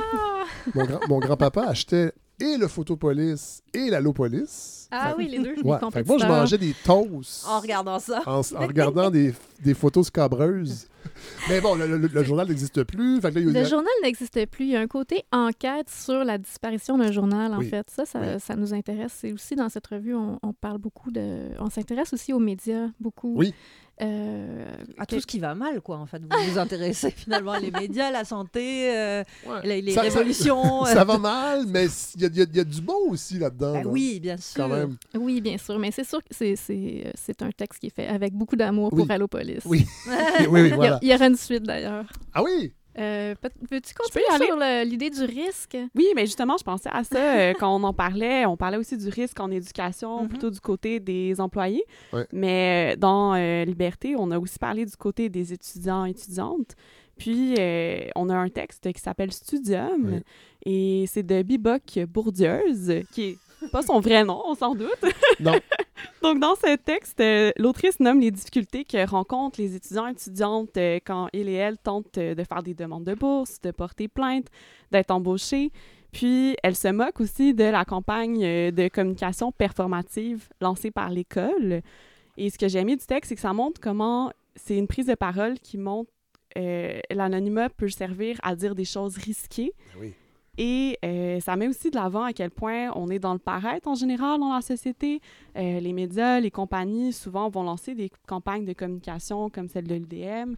Mon, 0.74 0.84
grand- 0.84 1.08
mon 1.08 1.18
grand-papa 1.20 1.62
achetait 1.62 2.12
et 2.40 2.56
le 2.58 2.68
Photopolis 2.68 3.62
et 3.72 3.90
l'Allopolis. 3.90 4.88
Ah 4.90 5.14
oui, 5.16 5.28
les 5.28 5.38
deux, 5.38 5.54
les 5.54 5.62
Ouais. 5.62 5.78
Fait 5.92 6.02
que 6.02 6.06
moi, 6.08 6.18
je 6.18 6.26
mangeais 6.26 6.58
des 6.58 6.74
toasts 6.84 7.44
En 7.48 7.60
regardant 7.60 7.98
ça. 7.98 8.22
en, 8.26 8.40
en 8.40 8.66
regardant 8.66 9.10
des, 9.10 9.34
des 9.62 9.74
photos 9.74 10.06
scabreuses. 10.06 10.86
Mais 11.48 11.60
bon, 11.60 11.74
le, 11.76 11.86
le- 11.86 12.08
le 12.08 12.22
journal 12.24 12.48
n'existe 12.48 12.82
plus. 12.84 13.20
Fait 13.20 13.30
que 13.30 13.36
là, 13.36 13.40
il 13.40 13.52
y 13.52 13.56
a- 13.56 13.62
Le 13.62 13.68
journal 13.68 13.92
n'existait 14.02 14.46
plus. 14.46 14.64
Il 14.66 14.70
y 14.72 14.76
a 14.76 14.80
un 14.80 14.86
côté 14.86 15.24
enquête 15.32 15.88
sur 15.88 16.24
la 16.24 16.36
disparition 16.38 16.98
d'un 16.98 17.12
journal, 17.12 17.54
en 17.54 17.58
Oui. 17.58 17.68
fait. 17.68 17.88
Ça, 17.90 18.04
ça, 18.04 18.20
Oui. 18.20 18.26
ça 18.40 18.54
nous 18.56 18.74
intéresse. 18.74 19.12
C'est 19.20 19.32
aussi 19.32 19.54
dans 19.54 19.68
cette 19.68 19.86
revue, 19.86 20.14
on, 20.14 20.38
on 20.42 20.52
parle 20.52 20.78
beaucoup 20.78 21.10
de... 21.10 21.48
On 21.60 21.70
s'intéresse 21.70 22.12
aussi 22.12 22.32
aux 22.32 22.38
médias, 22.40 22.88
beaucoup. 23.00 23.34
Oui. 23.36 23.54
Euh, 24.02 24.66
À 24.98 25.06
tout 25.06 25.18
ce 25.20 25.26
qui 25.26 25.38
va 25.38 25.54
mal, 25.54 25.80
quoi, 25.80 25.96
en 25.96 26.04
fait. 26.06 26.18
Vous 26.18 26.50
vous 26.52 26.58
intéressez 26.58 27.10
finalement 27.16 27.56
les 27.56 27.70
médias, 27.70 28.10
la 28.10 28.24
santé, 28.24 28.94
euh, 28.94 29.24
Ouais. 29.46 29.60
les, 29.64 29.82
les 29.82 29.92
Ça- 29.92 30.02
ça- 30.02 30.08
révolutions. 30.18 30.84
Ça, 30.84 31.00
euh. 31.00 31.04
va 31.04 31.18
mal, 31.18 31.64
mais 31.66 31.86
il 32.14 32.20
y 32.22 32.24
a, 32.26 32.44
y 32.44 32.58
y 32.60 32.64
du 32.64 32.82
beau 32.82 33.08
aussi 33.08 33.38
là-dedans. 33.38 33.72
Ben 33.72 33.84
là. 33.84 33.88
oui, 33.88 34.20
bien 34.20 34.36
sûr. 34.36 34.56
Quand 34.62 34.68
même. 34.68 34.96
Oui, 35.14 35.40
bien 35.40 35.56
sûr, 35.56 35.78
mais 35.78 35.90
c'est 35.92 36.04
sûr 36.06 36.18
que 36.18 36.28
c'est- 36.34 36.56
c'est 36.56 37.10
c'est 37.14 37.40
un 37.42 37.50
texte 37.50 37.80
qui 37.80 37.86
est 37.86 37.94
fait 37.94 38.06
avec 38.06 38.34
beaucoup 38.34 38.56
d'amour 38.56 38.90
Oui. 38.92 39.02
pour 39.02 39.10
Allopolis. 39.10 39.60
Oui. 39.64 39.86
oui, 40.06 40.46
oui, 40.50 40.60
Il 40.60 40.68
y 40.68 40.72
a- 40.72 40.76
voilà. 40.76 40.98
Il 41.02 41.08
y, 41.10 41.14
aura 41.14 41.26
une 41.28 41.36
suite 41.36 41.62
d'ailleurs. 41.62 42.04
Ah 42.34 42.42
oui? 42.42 42.74
Euh, 42.98 43.34
Veux-tu 43.70 43.94
peux 43.94 44.02
continuer 44.02 44.46
sur 44.46 44.56
l'idée 44.84 45.10
du 45.10 45.22
risque? 45.24 45.76
Oui, 45.94 46.06
mais 46.14 46.26
justement, 46.26 46.56
je 46.58 46.64
pensais 46.64 46.88
à 46.92 47.04
ça 47.04 47.18
euh, 47.38 47.52
quand 47.58 47.74
on 47.74 47.82
en 47.84 47.92
parlait. 47.92 48.46
On 48.46 48.56
parlait 48.56 48.78
aussi 48.78 48.96
du 48.96 49.08
risque 49.08 49.38
en 49.40 49.50
éducation, 49.50 50.22
Mhm. 50.22 50.28
plutôt 50.28 50.50
du 50.50 50.60
côté 50.60 50.98
des 51.00 51.40
employés. 51.40 51.84
Ouais. 52.12 52.26
Mais 52.32 52.94
euh, 52.94 52.96
dans 52.96 53.34
euh, 53.34 53.64
Liberté, 53.64 54.14
on 54.16 54.30
a 54.30 54.38
aussi 54.38 54.58
parlé 54.58 54.84
du 54.86 54.96
côté 54.96 55.28
des 55.28 55.52
étudiants 55.52 56.06
et 56.06 56.10
étudiantes. 56.10 56.74
Puis, 57.18 57.54
euh, 57.58 58.08
on 58.14 58.28
a 58.28 58.34
un 58.36 58.48
texte 58.50 58.92
qui 58.92 59.00
s'appelle 59.00 59.32
Studium. 59.32 60.04
Ouais. 60.12 60.22
Et 60.66 61.06
c'est 61.06 61.22
de 61.22 61.42
Biboc 61.42 61.98
Bourdieuse, 62.08 62.92
qui 63.12 63.22
est 63.22 63.38
pas 63.66 63.82
son 63.82 64.00
vrai 64.00 64.24
nom, 64.24 64.42
on 64.46 64.54
s'en 64.54 64.74
doute. 64.74 65.04
Non. 65.40 65.52
Donc, 66.22 66.40
dans 66.40 66.54
ce 66.54 66.76
texte, 66.76 67.20
euh, 67.20 67.52
l'autrice 67.56 68.00
nomme 68.00 68.20
les 68.20 68.30
difficultés 68.30 68.84
que 68.84 69.08
rencontrent 69.08 69.60
les 69.60 69.74
étudiants 69.74 70.08
et 70.08 70.12
étudiantes 70.12 70.76
euh, 70.76 70.98
quand 71.04 71.28
ils 71.32 71.48
et 71.48 71.54
elles 71.54 71.78
tentent 71.78 72.18
euh, 72.18 72.34
de 72.34 72.44
faire 72.44 72.62
des 72.62 72.74
demandes 72.74 73.04
de 73.04 73.14
bourse, 73.14 73.60
de 73.60 73.70
porter 73.70 74.08
plainte, 74.08 74.46
d'être 74.90 75.10
embauchés. 75.10 75.70
Puis, 76.12 76.56
elle 76.62 76.76
se 76.76 76.88
moque 76.88 77.20
aussi 77.20 77.54
de 77.54 77.64
la 77.64 77.84
campagne 77.84 78.40
de 78.40 78.88
communication 78.88 79.52
performative 79.52 80.48
lancée 80.60 80.90
par 80.90 81.10
l'école. 81.10 81.82
Et 82.38 82.50
ce 82.50 82.58
que 82.58 82.68
j'ai 82.68 82.78
aimé 82.78 82.96
du 82.96 83.04
texte, 83.04 83.28
c'est 83.28 83.34
que 83.34 83.40
ça 83.40 83.52
montre 83.52 83.80
comment 83.80 84.32
c'est 84.54 84.78
une 84.78 84.86
prise 84.86 85.06
de 85.06 85.14
parole 85.14 85.58
qui 85.58 85.76
montre 85.76 86.10
euh, 86.56 86.98
l'anonymat 87.10 87.68
peut 87.68 87.88
servir 87.88 88.38
à 88.42 88.56
dire 88.56 88.74
des 88.74 88.84
choses 88.84 89.16
risquées. 89.18 89.72
Oui. 90.00 90.14
Et 90.58 90.98
euh, 91.04 91.38
ça 91.40 91.54
met 91.56 91.68
aussi 91.68 91.90
de 91.90 91.96
l'avant 91.96 92.22
à 92.24 92.32
quel 92.32 92.50
point 92.50 92.90
on 92.94 93.08
est 93.08 93.18
dans 93.18 93.32
le 93.34 93.38
paraître 93.38 93.88
en 93.88 93.94
général 93.94 94.40
dans 94.40 94.54
la 94.54 94.62
société. 94.62 95.20
Euh, 95.56 95.80
les 95.80 95.92
médias, 95.92 96.40
les 96.40 96.50
compagnies, 96.50 97.12
souvent 97.12 97.48
vont 97.50 97.62
lancer 97.62 97.94
des 97.94 98.10
campagnes 98.26 98.64
de 98.64 98.72
communication 98.72 99.50
comme 99.50 99.68
celle 99.68 99.86
de 99.86 99.94
l'UDM 99.94 100.54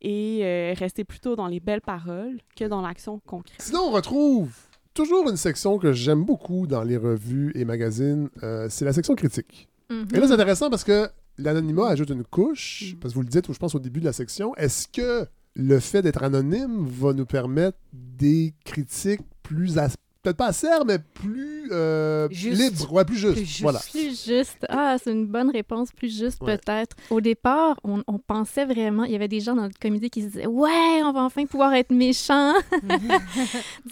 et 0.00 0.40
euh, 0.42 0.74
rester 0.76 1.04
plutôt 1.04 1.36
dans 1.36 1.46
les 1.46 1.60
belles 1.60 1.80
paroles 1.80 2.38
que 2.56 2.64
dans 2.64 2.80
l'action 2.82 3.20
concrète. 3.26 3.60
Sinon, 3.60 3.80
on 3.88 3.90
retrouve 3.90 4.52
toujours 4.94 5.28
une 5.28 5.36
section 5.36 5.78
que 5.78 5.92
j'aime 5.92 6.24
beaucoup 6.24 6.66
dans 6.66 6.82
les 6.82 6.96
revues 6.96 7.52
et 7.54 7.64
magazines. 7.64 8.28
euh, 8.42 8.66
c'est 8.70 8.84
la 8.84 8.92
section 8.92 9.14
critique. 9.14 9.68
Mhm. 9.90 10.08
Et 10.14 10.18
là, 10.20 10.26
c'est 10.26 10.34
intéressant 10.34 10.70
parce 10.70 10.84
que 10.84 11.08
l'anonymat 11.38 11.88
ajoute 11.88 12.10
une 12.10 12.20
Mm. 12.20 12.24
couche, 12.30 12.94
parce 13.00 13.12
que 13.12 13.16
vous 13.18 13.22
le 13.22 13.28
dites, 13.28 13.50
je 13.52 13.58
pense, 13.58 13.74
au 13.74 13.78
début 13.78 14.00
de 14.00 14.04
la 14.04 14.12
section. 14.12 14.54
Est-ce 14.56 14.86
que 14.88 15.26
le 15.54 15.80
fait 15.80 16.02
d'être 16.02 16.22
anonyme 16.22 16.86
va 16.86 17.12
nous 17.12 17.26
permettre 17.26 17.78
des 17.92 18.54
critiques 18.64 19.22
plus, 19.42 19.78
peut-être 20.22 20.36
pas 20.36 20.46
acerbes, 20.46 20.86
mais 20.86 20.98
plus 20.98 21.68
euh, 21.72 22.28
Juste. 22.30 22.60
libres, 22.60 22.92
ouais, 22.92 23.04
plus 23.04 23.16
justes. 23.16 23.34
Plus 23.34 23.44
juste. 23.44 23.62
Voilà. 23.62 23.78
Plus 23.90 24.24
juste. 24.26 24.66
Ah, 24.68 24.96
c'est 25.02 25.10
une 25.12 25.26
bonne 25.26 25.50
réponse. 25.50 25.90
Plus 25.92 26.16
juste, 26.16 26.40
Ouais. 26.42 26.56
peut-être. 26.58 26.96
Au 27.10 27.20
départ, 27.20 27.76
on, 27.84 28.02
on 28.06 28.18
pensait 28.18 28.64
vraiment... 28.64 29.04
Il 29.04 29.12
y 29.12 29.14
avait 29.16 29.28
des 29.28 29.40
gens 29.40 29.54
dans 29.54 29.62
notre 29.62 29.78
comité 29.78 30.10
qui 30.10 30.22
se 30.22 30.26
disaient 30.28 30.46
«Ouais, 30.48 31.02
on 31.04 31.12
va 31.12 31.22
enfin 31.22 31.44
pouvoir 31.46 31.72
être 31.74 31.90
méchants, 31.90 32.54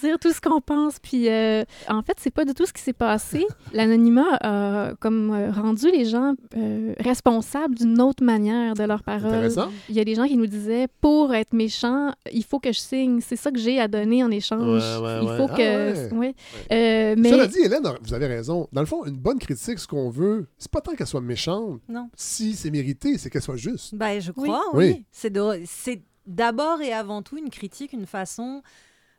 dire 0.01 0.19
tout 0.19 0.33
ce 0.33 0.40
qu'on 0.40 0.61
pense.» 0.61 0.99
Puis, 1.03 1.29
euh, 1.29 1.64
en 1.88 2.03
fait, 2.03 2.14
c'est 2.19 2.31
pas 2.33 2.45
du 2.45 2.55
tout 2.55 2.66
ce 2.66 2.73
qui 2.73 2.83
s'est 2.83 2.93
passé. 2.93 3.47
L'anonymat 3.73 4.37
a 4.40 4.95
comme 5.01 5.33
euh, 5.33 5.51
rendu 5.51 5.90
les 5.90 6.05
gens 6.05 6.35
euh, 6.57 6.95
responsables 7.01 7.75
d'une 7.75 8.01
autre 8.01 8.23
manière 8.25 8.75
de 8.75 8.85
leurs 8.85 9.03
paroles. 9.03 9.51
Il 9.88 9.95
y 9.95 10.01
a 10.01 10.05
des 10.05 10.14
gens 10.14 10.27
qui 10.27 10.37
nous 10.37 10.47
disaient 10.47 10.87
«Pour 11.01 11.35
être 11.35 11.53
méchant, 11.53 12.12
il 12.33 12.45
faut 12.45 12.59
que 12.59 12.73
je 12.73 12.79
signe. 12.79 13.21
C'est 13.21 13.37
ça 13.37 13.51
que 13.51 13.59
j'ai 13.59 13.81
à 13.81 13.88
donner 13.88 14.23
en 14.25 14.31
échange. 14.31 14.83
Ouais, 15.01 15.05
ouais, 15.07 15.19
il 15.23 15.29
faut 15.37 15.49
Ah 15.51 15.57
que... 15.57 16.14
ouais. 16.20 16.35
Euh, 16.72 17.14
mais... 17.18 17.30
Cela 17.30 17.46
dit, 17.46 17.59
Hélène, 17.61 17.83
vous 18.02 18.14
avez 18.14 18.26
raison. 18.26 18.68
Dans 18.72 18.80
le 18.83 18.87
fond, 18.87 19.04
une 19.04 19.16
bonne 19.16 19.38
critique, 19.38 19.78
ce 19.78 19.87
qu'on 19.87 20.11
veut, 20.11 20.46
c'est 20.59 20.70
pas 20.70 20.80
tant 20.80 20.94
qu'elle 20.94 21.06
soit 21.06 21.20
méchante. 21.20 21.80
Non. 21.88 22.09
Si 22.16 22.54
c'est 22.54 22.70
mérité, 22.70 23.18
c'est 23.18 23.30
qu'elle 23.30 23.42
soit 23.42 23.56
juste. 23.56 23.94
Ben, 23.94 24.20
je 24.20 24.33
Oui. 24.37 24.48
crois, 24.48 24.64
oui. 24.74 25.04
Oui. 25.22 25.64
C'est 25.66 26.02
d'abord 26.26 26.80
et 26.80 26.92
avant 26.92 27.22
tout 27.22 27.37
une 27.38 27.50
critique, 27.50 27.92
une 27.92 28.06
façon 28.06 28.62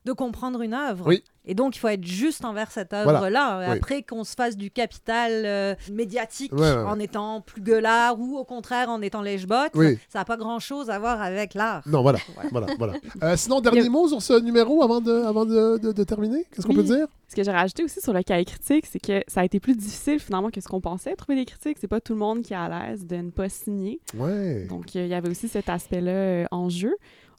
de 0.05 0.13
comprendre 0.13 0.61
une 0.61 0.73
œuvre. 0.73 1.05
Oui. 1.07 1.23
Et 1.45 1.53
donc, 1.55 1.75
il 1.75 1.79
faut 1.79 1.87
être 1.87 2.03
juste 2.05 2.43
envers 2.45 2.69
cette 2.71 2.89
Voilà. 2.91 3.13
œuvre-là. 3.19 3.59
Oui. 3.59 3.77
Après 3.77 4.03
qu'on 4.03 4.23
se 4.23 4.33
fasse 4.35 4.55
du 4.57 4.69
capital 4.71 5.31
euh, 5.45 5.75
médiatique 5.91 6.51
Ouais, 6.53 6.59
ouais, 6.61 6.71
ouais. 6.75 6.83
en 6.83 6.99
étant 6.99 7.41
plus 7.41 7.61
gueulard 7.61 8.19
ou 8.19 8.37
au 8.37 8.43
contraire 8.43 8.89
en 8.89 9.01
étant 9.01 9.21
lèche-botte, 9.21 9.71
Oui. 9.75 9.97
ça 10.09 10.19
n'a 10.19 10.25
pas 10.25 10.37
grand-chose 10.37 10.89
à 10.89 10.99
voir 10.99 11.21
avec 11.21 11.53
l'art. 11.55 11.83
Non, 11.87 12.01
voilà. 12.01 12.19
voilà, 12.51 12.67
voilà. 12.77 12.93
Euh, 13.23 13.35
sinon, 13.37 13.59
dernier 13.61 13.89
mot 13.89 14.07
sur 14.07 14.21
ce 14.21 14.39
numéro 14.39 14.83
avant 14.83 15.01
de, 15.01 15.11
avant 15.11 15.45
de, 15.45 15.77
de- 15.77 15.91
de 15.91 16.03
terminer? 16.03 16.45
Qu'est-ce 16.55 16.65
qu'on 16.67 16.73
peut 16.75 16.83
dire? 16.83 17.07
Ce 17.27 17.35
que 17.35 17.43
j'ai 17.43 17.51
rajouté 17.51 17.83
aussi 17.83 18.01
sur 18.01 18.13
le 18.13 18.23
cahier 18.23 18.45
critique, 18.45 18.85
c'est 18.91 18.99
que 18.99 19.21
ça 19.27 19.41
a 19.41 19.45
été 19.45 19.59
plus 19.59 19.75
difficile 19.75 20.19
finalement 20.19 20.49
que 20.49 20.59
ce 20.61 20.67
qu'on 20.67 20.81
pensait, 20.81 21.15
trouver 21.15 21.35
des 21.37 21.45
critiques. 21.45 21.77
C'est 21.79 21.87
pas 21.87 22.01
tout 22.01 22.13
le 22.13 22.19
monde 22.19 22.41
qui 22.41 22.53
est 22.53 22.57
à 22.57 22.67
l'aise 22.69 23.05
de 23.07 23.15
ne 23.17 23.29
pas 23.29 23.49
signer. 23.49 23.99
Ouais. 24.17 24.65
Donc, 24.67 24.95
euh, 24.95 25.03
il 25.05 25.07
y 25.07 25.13
avait 25.13 25.29
aussi 25.29 25.47
cet 25.47 25.69
aspect-là 25.69 26.11
euh, 26.11 26.45
en 26.51 26.69
jeu. 26.69 26.93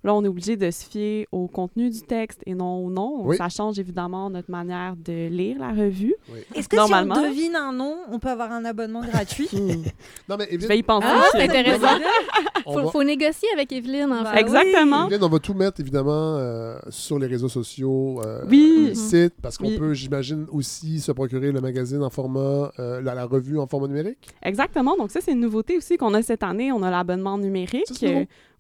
Là, 0.05 0.15
on 0.15 0.25
est 0.25 0.29
obligé 0.29 0.57
de 0.57 0.71
se 0.71 0.85
fier 0.85 1.27
au 1.31 1.47
contenu 1.47 1.88
du 1.88 2.01
texte 2.03 2.41
et 2.47 2.55
non 2.55 2.85
au 2.85 2.91
nom. 2.91 3.23
Oui. 3.25 3.37
Ça 3.37 3.49
change 3.49 3.79
évidemment 3.79 4.31
notre 4.31 4.51
manière 4.51 4.97
de 4.97 5.29
lire 5.29 5.59
la 5.61 5.71
revue. 5.71 6.15
Est-ce 6.57 6.69
que 6.69 6.75
Normalement. 6.77 7.15
si 7.15 7.21
on 7.21 7.29
devine 7.29 7.55
un 7.57 7.73
nom, 7.73 7.97
on 8.11 8.19
peut 8.19 8.29
avoir 8.31 8.51
un 8.51 8.65
abonnement 8.65 9.01
gratuit? 9.03 9.49
Non, 10.29 10.37
mais 10.38 10.49
Je 10.51 10.67
vais 10.67 10.79
y 10.79 10.83
penser. 10.83 11.07
Ah, 11.09 11.25
c'est 11.33 11.43
intéressant. 11.43 11.87
On 12.67 12.75
faut, 12.75 12.83
va- 12.85 12.91
faut 12.93 13.03
négocier 13.03 13.49
avec 13.55 13.73
Evelyne, 13.73 14.12
en 14.12 14.23
Bah 14.23 14.35
fait. 14.35 14.41
Exactement. 14.41 15.07
Evelyne, 15.07 15.25
on 15.25 15.29
va 15.29 15.38
tout 15.41 15.53
mettre, 15.55 15.81
évidemment, 15.81 16.37
euh, 16.37 16.79
sur 16.91 17.19
les 17.19 17.27
réseaux 17.27 17.49
sociaux, 17.49 18.21
euh, 18.25 18.45
Oui. 18.49 18.87
le 18.91 18.95
site, 18.95 19.35
parce 19.43 19.59
qu'on 19.59 19.67
Oui. 19.67 19.79
peut, 19.79 19.93
j'imagine, 19.95 20.47
aussi 20.53 21.01
se 21.01 21.11
procurer 21.11 21.51
le 21.51 21.61
magazine 21.61 22.05
en 22.05 22.11
format, 22.11 22.71
euh, 22.79 23.01
la, 23.01 23.15
la 23.17 23.25
revue 23.25 23.59
en 23.59 23.67
format 23.67 23.88
numérique. 23.88 24.29
Exactement. 24.45 24.97
Donc, 24.97 25.11
ça, 25.11 25.21
c'est 25.21 25.33
une 25.33 25.41
nouveauté 25.41 25.77
aussi 25.77 25.97
qu'on 25.97 26.15
a 26.15 26.23
cette 26.23 26.45
année. 26.45 26.71
On 26.71 26.85
a 26.85 26.91
l'abonnement 26.91 27.37
numérique. 27.37 27.87
Ça, 27.88 28.07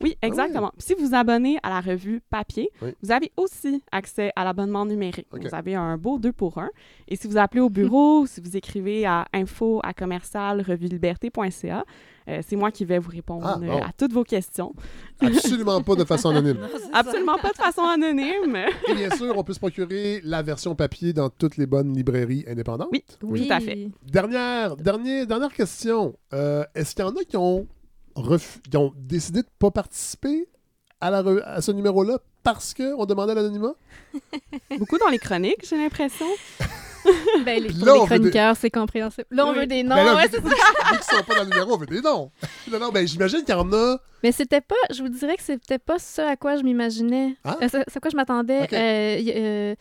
Euh, 0.02 0.06
oui, 0.06 0.16
exactement. 0.22 0.72
Si 0.78 0.94
vous 0.94 1.14
abonnez 1.14 1.58
à 1.62 1.70
la 1.70 1.80
revue 1.80 2.20
papier, 2.30 2.70
Oui. 2.82 2.90
vous 3.02 3.10
avez 3.12 3.30
aussi 3.36 3.82
accès 3.92 4.32
à 4.36 4.44
l'abonnement 4.44 4.84
numérique. 4.86 5.26
Vous 5.32 5.54
avez 5.54 5.74
un 5.74 5.96
beau 5.96 6.18
2 6.18 6.32
pour 6.32 6.58
1. 6.58 6.70
Et 7.08 7.16
si 7.16 7.26
vous 7.28 7.36
appelez 7.38 7.60
au 7.60 7.70
bureau, 7.70 8.26
si 8.26 8.40
vous 8.40 8.56
écrivez 8.56 9.04
à 9.06 9.26
info 9.32 9.80
à 9.82 9.92
commercial 9.94 10.62
revueliberté.ca, 10.62 11.84
euh, 12.28 12.40
c'est 12.46 12.54
moi 12.54 12.70
qui 12.70 12.84
vais 12.84 12.98
vous 13.00 13.10
répondre 13.10 13.44
Ah, 13.44 13.58
euh, 13.60 13.80
à 13.80 13.90
toutes 13.98 14.12
vos 14.12 14.22
questions. 14.22 14.74
Absolument 15.20 15.82
pas 15.82 15.96
de 15.96 16.04
façon 16.04 16.30
anonyme. 16.30 16.58
Absolument 16.92 17.36
pas 17.38 17.50
de 17.50 17.56
façon 17.56 17.82
anonyme. 17.82 18.56
Et 18.88 18.94
bien 18.94 19.10
sûr, 19.10 19.36
on 19.36 19.42
peut 19.42 19.52
se 19.52 19.58
procurer 19.58 20.20
la 20.22 20.42
version 20.42 20.74
papier 20.76 21.12
dans 21.12 21.30
toutes 21.30 21.56
les 21.56 21.66
bonnes 21.66 21.92
librairies 21.96 22.44
indépendantes. 22.46 22.88
Oui, 22.92 23.02
Oui. 23.22 23.46
tout 23.48 23.52
à 23.52 23.58
fait. 23.60 23.90
Dernière, 24.06 24.76
dernière, 24.76 25.26
dernière 25.26 25.52
question. 25.52 26.14
Euh, 26.32 26.64
Est-ce 26.76 26.94
qu'il 26.94 27.04
y 27.04 27.08
en 27.08 27.10
a 27.16 27.24
qui 27.24 27.36
ont, 27.36 27.66
ont 28.16 28.92
décidé 28.96 29.40
de 29.42 29.46
ne 29.46 29.52
pas 29.58 29.70
participer 29.70 30.48
à, 31.00 31.10
la 31.10 31.22
re- 31.22 31.42
à 31.44 31.60
ce 31.60 31.72
numéro-là 31.72 32.18
parce 32.42 32.74
qu'on 32.74 33.04
demandait 33.06 33.34
l'anonymat? 33.34 33.74
Beaucoup 34.78 34.98
dans 34.98 35.08
les 35.08 35.18
chroniques, 35.18 35.66
j'ai 35.68 35.76
l'impression. 35.76 36.26
Ben, 37.44 37.60
les, 37.60 37.66
Puis 37.68 37.78
pour 37.78 37.86
là, 37.86 37.94
les 37.94 37.98
on 37.98 38.04
veut 38.04 38.08
des- 38.10 38.16
chroniqueurs, 38.30 38.56
c'est 38.56 38.70
compréhensible. 38.70 39.26
Là, 39.32 39.44
on 39.46 39.50
Oui. 39.50 39.58
veut 39.58 39.66
des 39.66 39.82
noms. 39.82 39.96
Ben 39.96 40.04
là, 40.04 40.14
ouais, 40.14 40.28
vu, 40.28 40.36
c'est 40.36 40.40
ça. 40.40 40.48
vu 40.48 40.98
qu'ils 40.98 41.16
sont 41.18 41.24
pas 41.24 41.34
dans 41.34 41.42
le 41.42 41.48
numéro, 41.50 41.74
on 41.74 41.76
veut 41.76 41.86
des 41.86 42.00
noms. 42.00 42.30
Non, 42.70 42.78
non, 42.78 42.90
ben 42.92 43.04
j'imagine 43.08 43.40
qu'il 43.40 43.52
y 43.52 43.58
en 43.58 43.72
a. 43.72 43.96
Mais 44.22 44.32
c'était 44.32 44.60
pas, 44.60 44.74
je 44.94 45.02
vous 45.02 45.08
dirais 45.08 45.36
que 45.36 45.42
c'était 45.42 45.78
pas 45.78 45.98
ce 45.98 46.20
à 46.22 46.36
quoi 46.36 46.56
je 46.56 46.62
m'imaginais. 46.62 47.36
Ah? 47.44 47.56
Euh, 47.62 47.68
c'est 47.70 47.96
à 47.96 48.00
quoi 48.00 48.10
je 48.10 48.16
m'attendais. 48.16 48.62
Euh, 48.72 49.18
euh, 49.36 49.74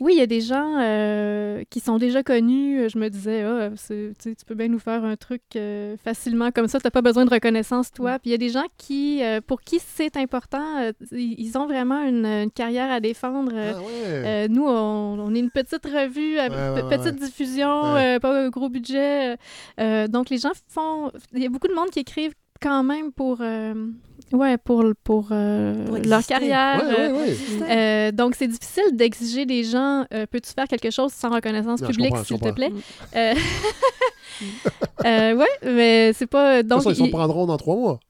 oui, 0.00 0.12
il 0.14 0.18
y 0.18 0.22
a 0.22 0.26
des 0.26 0.40
gens 0.40 0.76
qui 1.70 1.80
sont 1.80 1.98
déjà 1.98 2.22
connus. 2.22 2.88
Je 2.88 2.98
me 2.98 3.08
disais, 3.10 3.42
ah, 3.42 3.70
c'est- 3.76 4.12
tu 4.20 4.44
peux 4.46 4.54
bien 4.54 4.68
nous 4.68 4.78
faire 4.78 5.04
un 5.04 5.16
truc 5.16 5.42
facilement 6.04 6.50
comme 6.52 6.68
ça. 6.68 6.78
Tu 6.78 6.86
n'as 6.86 6.90
pas 6.90 7.02
besoin 7.02 7.24
de 7.24 7.30
reconnaissance, 7.30 7.90
toi. 7.92 8.18
Puis 8.18 8.30
il 8.30 8.32
y 8.32 8.34
a 8.34 8.38
des 8.38 8.50
gens 8.50 8.66
qui, 8.76 9.20
pour 9.46 9.60
qui 9.62 9.80
c'est 9.80 10.16
important. 10.16 10.92
ils 11.12 11.58
ont 11.58 11.66
vraiment 11.66 12.02
une, 12.04 12.26
une 12.26 12.50
carrière 12.50 12.90
à 12.90 13.00
défendre. 13.00 13.52
Ah 13.54 13.80
ouais. 13.80 14.48
nous, 14.48 14.64
on, 14.66 15.18
on 15.20 15.34
est 15.34 15.40
une 15.40 15.50
petite 15.50 15.84
revue, 15.84 16.36
Ouais, 16.38 16.48
ouais, 16.48 16.96
petite 16.96 17.16
diffusion, 17.16 17.70
pas 18.20 18.44
un 18.44 18.48
gros 18.50 18.68
budget. 18.68 19.36
donc, 20.08 20.30
les 20.30 20.38
gens 20.38 20.52
font. 20.68 21.10
Il 21.34 21.42
y 21.42 21.46
a 21.46 21.48
beaucoup 21.48 21.68
de 21.68 21.74
monde 21.74 21.90
qui 21.90 21.98
écrivent 22.00 22.34
quand 22.60 22.82
même 22.82 23.12
pour, 23.12 23.38
euh, 23.40 23.74
Ouais, 24.32 24.58
pour, 24.58 24.84
pour, 25.04 25.28
euh, 25.30 25.86
Pour 25.86 25.96
leur 25.98 26.26
carrière. 26.26 26.82
Ouais, 26.86 27.10
ouais, 27.10 27.18
ouais. 27.18 27.70
euh, 27.70 28.12
donc, 28.12 28.34
c'est 28.34 28.48
difficile 28.48 28.84
d'exiger 28.92 29.46
des 29.46 29.64
gens 29.64 30.04
euh, 30.12 30.26
peux-tu 30.30 30.50
faire 30.52 30.66
quelque 30.68 30.90
chose 30.90 31.12
sans 31.12 31.30
reconnaissance 31.30 31.80
Non, 31.80 31.88
publique, 31.88 32.14
s'il 32.24 32.38
te 32.38 32.50
plaît? 32.50 32.70
Euh... 33.16 33.34
euh, 35.06 35.34
Ouais, 35.34 35.46
mais 35.64 36.12
c'est 36.12 36.26
pas. 36.26 36.56
De 36.58 36.60
toute 36.62 36.68
Donc, 36.68 36.78
façon, 36.80 36.90
ils 36.90 36.96
s'en 36.96 37.04
il- 37.06 37.10
prendront 37.10 37.46
dans 37.46 37.56
trois 37.56 37.76
mois. 37.76 38.00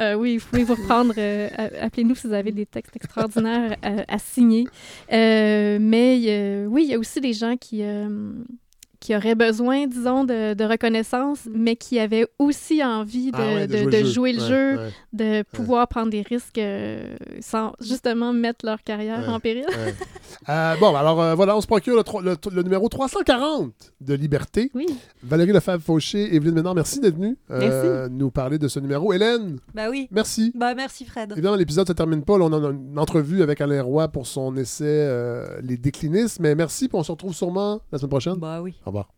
euh, 0.00 0.14
oui, 0.14 0.36
vous 0.38 0.46
pouvez 0.46 0.64
vous 0.64 0.74
reprendre. 0.74 1.14
euh, 1.16 1.48
Appelez-nous 1.80 2.14
si 2.16 2.26
vous 2.26 2.32
avez 2.34 2.52
des 2.52 2.66
textes 2.66 2.96
extraordinaires 2.96 3.76
à, 3.82 4.14
à 4.14 4.18
signer. 4.18 4.66
Euh, 5.12 5.78
mais 5.80 6.20
euh, 6.26 6.66
oui, 6.66 6.84
il 6.84 6.90
y 6.90 6.94
a 6.94 6.98
aussi 6.98 7.20
des 7.20 7.32
gens 7.32 7.56
qui, 7.56 7.82
euh, 7.82 8.08
qui 9.02 9.16
auraient 9.16 9.34
besoin, 9.34 9.86
disons, 9.88 10.22
de, 10.24 10.54
de 10.54 10.64
reconnaissance, 10.64 11.40
mais 11.52 11.74
qui 11.74 11.98
avaient 11.98 12.26
aussi 12.38 12.84
envie 12.84 13.32
de, 13.32 13.36
Ah 13.38 13.54
ouais, 13.54 13.66
de- 13.66 13.90
de 13.90 14.04
jouer 14.04 14.32
le 14.32 14.40
Ouais, 14.40 14.48
jeu, 14.48 14.76
ouais, 14.78 14.90
de 15.12 15.42
pouvoir 15.52 15.88
prendre 15.88 16.10
des 16.10 16.22
risques 16.22 16.56
euh, 16.58 17.16
sans 17.40 17.72
justement 17.80 18.32
mettre 18.32 18.64
leur 18.64 18.82
carrière 18.84 19.26
Ouais, 19.26 19.34
en 19.34 19.40
péril. 19.40 19.66
Euh, 20.48 20.76
bon, 20.80 20.94
alors 20.94 21.20
euh, 21.20 21.34
voilà, 21.34 21.56
on 21.56 21.60
se 21.60 21.66
procure 21.66 21.96
le, 21.96 22.02
tro- 22.02 22.20
le- 22.20 22.36
le 22.52 22.62
numéro 22.62 22.88
340 22.88 23.72
de 24.00 24.14
Liberté. 24.14 24.70
Oui. 24.74 24.86
Valérie 25.22 25.52
Lefebvre-Fauché, 25.52 26.34
Evelyne 26.34 26.54
Ménard, 26.54 26.74
merci 26.74 27.00
d'être 27.00 27.16
venue 27.16 27.36
euh, 27.50 28.08
nous 28.10 28.30
parler 28.30 28.58
de 28.58 28.68
ce 28.68 28.80
numéro. 28.80 29.12
Hélène, 29.12 29.58
Bah 29.74 29.88
oui. 29.90 30.08
merci. 30.10 30.52
Bah 30.54 30.74
merci 30.74 31.04
Fred. 31.04 31.32
Évidemment, 31.32 31.56
l'épisode 31.56 31.86
ne 31.86 31.92
se 31.92 31.96
termine 31.96 32.22
pas. 32.24 32.38
Là, 32.38 32.44
on 32.46 32.52
a 32.52 32.70
une 32.70 32.98
entrevue 32.98 33.42
avec 33.42 33.60
Alain 33.60 33.82
Roy 33.82 34.08
pour 34.08 34.26
son 34.26 34.56
essai 34.56 34.84
euh, 34.86 35.60
Les 35.62 35.76
déclinistes. 35.76 36.40
Mais 36.40 36.54
merci, 36.54 36.88
puis 36.88 36.98
on 36.98 37.02
se 37.02 37.12
retrouve 37.12 37.34
sûrement 37.34 37.80
la 37.90 37.98
semaine 37.98 38.10
prochaine. 38.10 38.34
Bah 38.36 38.60
oui. 38.62 38.74
Au 38.84 38.90
revoir. 38.90 39.08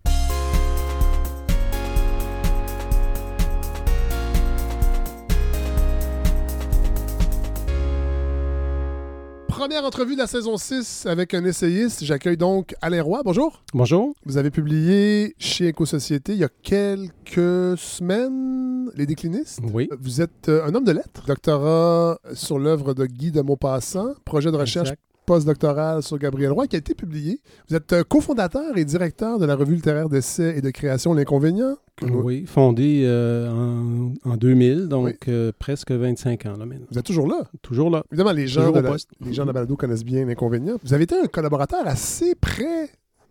Première 9.65 9.87
entrevue 9.87 10.13
de 10.13 10.19
la 10.19 10.27
saison 10.27 10.59
6 10.59 11.07
avec 11.07 11.33
un 11.33 11.43
essayiste. 11.43 12.05
J'accueille 12.05 12.37
donc 12.37 12.75
Alain 12.83 13.03
Roy. 13.03 13.23
Bonjour. 13.25 13.63
Bonjour. 13.73 14.13
Vous 14.27 14.37
avez 14.37 14.51
publié 14.51 15.35
chez 15.39 15.69
Éco-Société 15.69 16.33
il 16.35 16.39
y 16.41 16.45
a 16.45 16.51
quelques 16.63 17.79
semaines 17.79 18.91
Les 18.95 19.07
déclinistes. 19.07 19.61
Oui. 19.73 19.89
Vous 19.99 20.21
êtes 20.21 20.51
euh, 20.51 20.67
un 20.67 20.75
homme 20.75 20.85
de 20.85 20.93
lettres. 20.93 21.25
Doctorat 21.27 22.19
sur 22.35 22.59
l'œuvre 22.59 22.93
de 22.93 23.07
Guy 23.07 23.33
de 23.33 23.41
Maupassant. 23.41 24.13
Projet 24.27 24.53
de 24.53 24.57
recherche 24.59 24.91
Exact. 24.91 25.01
postdoctoral 25.25 26.03
sur 26.03 26.19
Gabriel 26.19 26.53
Roy 26.53 26.67
qui 26.67 26.77
a 26.77 26.79
été 26.81 26.95
publié. 26.95 27.41
Vous 27.71 27.75
êtes 27.75 27.95
euh, 27.95 28.05
cofondateur 28.05 28.77
et 28.77 28.85
directeur 28.85 29.39
de 29.39 29.47
la 29.47 29.55
revue 29.57 29.77
littéraire 29.77 30.11
d'essais 30.11 30.59
et 30.59 30.61
de 30.61 30.69
création 30.69 31.15
L'Inconvénient. 31.15 31.79
Nous- 32.03 32.23
Oui, 32.23 32.45
fondé 32.47 33.03
euh, 33.05 33.51
en, 33.51 34.13
en 34.25 34.37
2000, 34.37 34.89
donc 34.89 35.29
euh, 35.29 35.53
presque 35.59 35.93
25 35.93 36.47
ans 36.47 36.57
là 36.59 36.67
maintenant. 36.67 36.87
Vous 36.91 36.99
êtes 36.99 37.05
toujours 37.07 37.29
là? 37.29 37.45
Toujours 37.63 37.91
là. 37.91 38.03
Évidemment, 38.11 38.33
les 38.33 38.47
gens, 38.47 38.71
de 38.73 38.81
la, 38.81 38.97
les 39.21 39.33
gens 39.33 39.43
de 39.43 39.49
la 39.49 39.53
balado 39.53 39.77
connaissent 39.77 40.05
bien 40.05 40.25
L'Inconvénient. 40.27 40.77
Vous 40.83 40.93
avez 40.95 41.05
été 41.05 41.15
un 41.19 41.27
collaborateur 41.27 41.87
assez 41.87 42.35
près, 42.35 42.89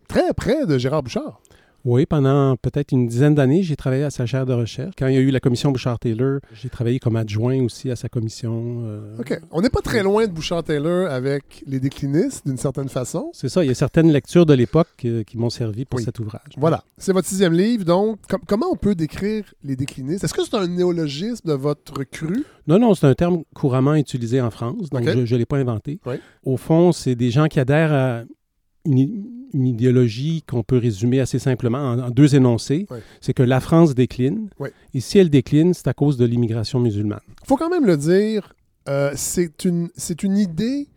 très 0.08 0.32
près 0.34 0.66
de 0.66 0.78
Gérard 0.78 1.02
Bouchard. 1.02 1.40
Oui, 1.84 2.06
pendant 2.06 2.56
peut-être 2.56 2.92
une 2.92 3.06
dizaine 3.06 3.34
d'années, 3.34 3.62
j'ai 3.62 3.76
travaillé 3.76 4.04
à 4.04 4.10
sa 4.10 4.24
chaire 4.24 4.46
de 4.46 4.54
recherche. 4.54 4.94
Quand 4.98 5.06
il 5.06 5.14
y 5.14 5.18
a 5.18 5.20
eu 5.20 5.30
la 5.30 5.40
commission 5.40 5.70
Bouchard-Taylor, 5.70 6.40
j'ai 6.54 6.70
travaillé 6.70 6.98
comme 6.98 7.16
adjoint 7.16 7.62
aussi 7.62 7.90
à 7.90 7.96
sa 7.96 8.08
commission. 8.08 8.82
euh, 8.86 9.18
OK. 9.18 9.38
On 9.50 9.60
n'est 9.60 9.68
pas 9.68 9.82
très 9.82 10.02
loin 10.02 10.26
de 10.26 10.32
Bouchard-Taylor 10.32 11.10
avec 11.10 11.62
les 11.66 11.80
déclinistes, 11.80 12.46
d'une 12.46 12.56
certaine 12.56 12.88
façon. 12.88 13.30
C'est 13.34 13.50
ça, 13.50 13.62
il 13.62 13.68
y 13.68 13.70
a 13.70 13.74
certaines 13.74 14.10
lectures 14.10 14.46
de 14.46 14.54
l'époque 14.54 14.88
euh, 15.04 15.22
qui 15.24 15.36
m'ont 15.36 15.50
servi 15.50 15.84
pour 15.84 15.98
Oui. 15.98 16.04
cet 16.04 16.18
ouvrage. 16.20 16.54
Voilà. 16.56 16.84
C'est 16.96 17.12
votre 17.12 17.28
sixième 17.28 17.52
livre, 17.52 17.84
donc 17.84 18.18
com- 18.30 18.40
comment 18.46 18.66
on 18.72 18.76
peut 18.76 18.94
décrire 18.94 19.44
les 19.62 19.76
déclinistes? 19.76 20.24
Est-ce 20.24 20.32
que 20.32 20.42
c'est 20.42 20.54
un 20.56 20.66
néologisme 20.66 21.46
de 21.46 21.52
votre 21.54 22.02
cru? 22.04 22.44
Non, 22.66 22.78
non, 22.78 22.94
c'est 22.94 23.06
un 23.06 23.14
terme 23.14 23.42
couramment 23.54 23.94
utilisé 23.94 24.40
en 24.40 24.50
France, 24.50 24.88
donc 24.88 25.04
je 25.04 25.34
ne 25.34 25.38
l'ai 25.38 25.44
pas 25.44 25.58
inventé. 25.58 26.00
Oui. 26.06 26.14
Au 26.44 26.56
fond, 26.56 26.92
c'est 26.92 27.14
des 27.14 27.30
gens 27.30 27.46
qui 27.46 27.60
adhèrent 27.60 27.92
à 27.92 28.22
une, 28.86 29.24
une 29.54 29.66
idéologie 29.66 30.42
qu'on 30.46 30.62
peut 30.62 30.76
résumer 30.78 31.20
assez 31.20 31.38
simplement 31.38 31.78
en, 31.78 31.98
en 31.98 32.10
deux 32.10 32.34
énoncés. 32.34 32.86
Oui. 32.90 32.98
C'est 33.20 33.32
que 33.32 33.42
la 33.42 33.60
France 33.60 33.94
décline, 33.94 34.50
Oui. 34.58 34.68
et 34.92 35.00
si 35.00 35.18
elle 35.18 35.30
décline, 35.30 35.72
c'est 35.72 35.88
à 35.88 35.94
cause 35.94 36.16
de 36.18 36.24
l'immigration 36.26 36.80
musulmane. 36.80 37.20
Il 37.42 37.46
faut 37.46 37.56
quand 37.56 37.70
même 37.70 37.86
le 37.86 37.96
dire, 37.96 38.52
euh, 38.88 39.12
c'est 39.14 39.64
une, 39.64 39.88
une 40.22 40.36
idée 40.36 40.88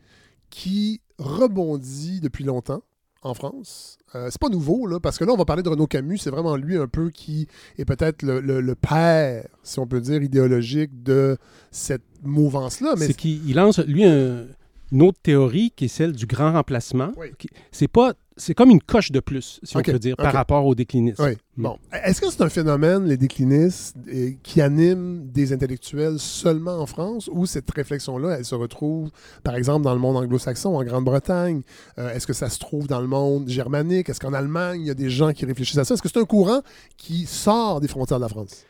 qui 0.50 1.02
rebondit 1.20 2.20
depuis 2.20 2.44
longtemps 2.44 2.82
en 3.22 3.34
France. 3.34 3.98
Euh, 4.16 4.28
c'est 4.32 4.40
pas 4.40 4.50
nouveau, 4.50 4.88
là, 4.88 5.00
parce 5.00 5.18
que 5.18 5.26
là, 5.26 5.34
on 5.34 5.38
va 5.38 5.46
parler 5.46 5.64
de 5.64 5.70
Renaud 5.70 5.88
Camus. 5.88 6.18
C'est 6.20 6.30
vraiment 6.30 6.56
lui 6.56 6.78
un 6.78 6.88
peu 6.88 7.10
qui 7.10 7.48
est 7.78 7.86
peut-être 7.86 8.22
le, 8.24 8.40
le- 8.40 8.62
le 8.62 8.76
père, 8.76 9.48
si 9.64 9.80
on 9.80 9.88
peut 9.88 10.00
dire, 10.00 10.22
idéologique 10.24 11.04
de 11.04 11.38
cette 11.72 12.04
mouvance-là. 12.24 12.94
Mais 12.98 13.08
C'est 13.08 13.14
qu'il 13.14 13.48
il 13.50 13.56
lance, 13.56 13.80
lui, 13.80 14.06
un- 14.06 14.46
une 14.92 15.02
autre 15.02 15.20
théorie 15.22 15.74
qui 15.76 15.86
est 15.86 15.90
celle 15.90 16.14
du 16.14 16.26
grand 16.26 16.54
remplacement. 16.54 17.12
Oui. 17.18 17.28
C'est 17.72 17.90
pas... 17.90 18.14
C'est 18.40 18.54
comme 18.54 18.70
une 18.70 18.82
coche 18.82 19.12
de 19.12 19.20
plus, 19.20 19.60
si 19.64 19.76
on 19.76 19.82
peut 19.82 19.98
dire, 20.00 20.16
par 20.16 20.32
rapport 20.32 20.66
au 20.66 20.76
déclinisme. 20.76 21.24
Oui. 21.24 21.32
Mm. 21.58 21.64
Bon. 21.64 21.78
Est-ce 21.92 22.22
que 22.22 22.30
c'est 22.30 22.42
un 22.42 22.50
phénomène, 22.50 23.06
les 23.06 23.18
déclinistes, 23.18 23.98
qui 24.44 24.62
anime 24.62 25.28
des 25.32 25.54
intellectuels 25.54 26.20
seulement 26.20 26.78
en 26.80 26.86
France 26.86 27.30
ou 27.34 27.46
cette 27.48 27.70
réflexion-là, 27.72 28.38
elle 28.38 28.46
se 28.46 28.56
retrouve, 28.56 29.10
par 29.44 29.56
exemple, 29.56 29.84
dans 29.84 29.94
le 29.94 30.00
monde 30.00 30.18
anglo-saxon, 30.18 30.76
en 30.76 30.84
Grande-Bretagne? 30.84 31.64
Euh, 31.98 32.14
Est-ce 32.14 32.28
que 32.28 32.34
ça 32.34 32.50
se 32.50 32.60
trouve 32.60 32.88
dans 32.88 33.02
le 33.02 33.08
monde 33.08 33.50
germanique? 33.50 34.10
Est-ce 34.10 34.20
qu'en 34.20 34.34
Allemagne, 34.34 34.82
il 34.82 34.88
y 34.88 34.92
a 34.92 34.96
des 34.96 35.10
gens 35.10 35.34
qui 35.34 35.46
réfléchissent 35.46 35.80
à 35.80 35.84
ça? 35.84 35.96
Est-ce 35.96 36.02
que 36.04 36.10
c'est 36.10 36.20
un 36.20 36.26
courant 36.26 36.62
qui 36.96 37.26
sort 37.26 37.82
des 37.82 37.88
frontières 37.88 38.20
de 38.20 38.26
la 38.26 38.30
France? 38.30 38.66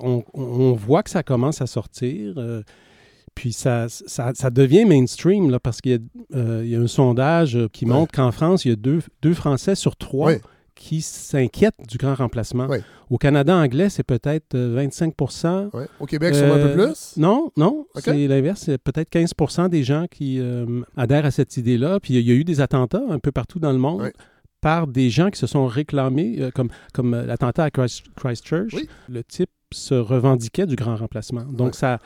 On, 0.00 0.24
on 0.34 0.72
voit 0.72 1.02
que 1.02 1.10
ça 1.10 1.22
commence 1.22 1.62
à 1.62 1.66
sortir. 1.66 2.34
euh, 2.36 2.62
puis 3.38 3.52
ça, 3.52 3.86
ça, 3.88 4.32
ça 4.34 4.50
devient 4.50 4.84
mainstream 4.84 5.48
là, 5.48 5.60
parce 5.60 5.80
qu'il 5.80 5.92
y, 5.92 5.94
a, 5.94 5.98
euh, 6.36 6.62
il 6.64 6.70
y 6.70 6.74
a 6.74 6.80
un 6.80 6.88
sondage 6.88 7.54
euh, 7.56 7.68
qui 7.72 7.84
Ouais. 7.84 7.92
montre 7.92 8.10
qu'en 8.12 8.32
France, 8.32 8.64
il 8.64 8.70
y 8.70 8.72
a 8.72 8.76
deux, 8.76 8.98
deux 9.22 9.32
Français 9.32 9.76
sur 9.76 9.94
trois 9.94 10.26
Ouais. 10.26 10.40
qui 10.74 11.00
s'inquiètent 11.02 11.78
du 11.88 11.98
grand 11.98 12.16
remplacement. 12.16 12.66
Ouais. 12.66 12.82
Au 13.10 13.16
Canada 13.16 13.56
anglais, 13.56 13.90
c'est 13.90 14.02
peut-être 14.02 14.56
euh, 14.56 14.72
25 14.74 15.14
Ouais. 15.72 15.86
Au 16.00 16.06
Québec, 16.06 16.34
sûrement 16.34 16.54
un 16.54 16.58
peu 16.58 16.80
Euh, 16.80 16.86
plus? 16.88 17.14
Non, 17.16 17.52
non, 17.56 17.86
c'est 17.94 18.26
l'inverse. 18.26 18.62
C'est 18.64 18.78
peut-être 18.78 19.08
15% 19.08 19.68
des 19.68 19.84
gens 19.84 20.06
qui 20.10 20.40
euh, 20.40 20.82
adhèrent 20.96 21.24
à 21.26 21.30
cette 21.30 21.56
idée-là. 21.56 22.00
Puis 22.00 22.14
il 22.14 22.26
y 22.26 22.32
a 22.32 22.34
eu 22.34 22.42
des 22.42 22.60
attentats 22.60 23.02
un 23.08 23.20
peu 23.20 23.30
partout 23.30 23.60
dans 23.60 23.72
le 23.72 23.78
monde 23.78 24.10
par 24.60 24.88
des 24.88 25.10
gens 25.10 25.30
qui 25.30 25.38
se 25.38 25.46
sont 25.46 25.66
réclamés, 25.68 26.36
euh, 26.40 26.50
comme, 26.50 26.70
comme 26.92 27.14
euh, 27.14 27.24
l'attentat 27.24 27.62
à 27.64 27.70
Christ- 27.70 28.02
Christchurch. 28.16 28.74
Oui. 28.74 28.88
Le 29.08 29.22
type 29.22 29.50
se 29.72 29.94
revendiquait 29.94 30.66
du 30.66 30.74
grand 30.74 30.96
remplacement. 30.96 31.44
Donc 31.44 31.68
Ouais. 31.68 31.72
ça, 31.74 31.98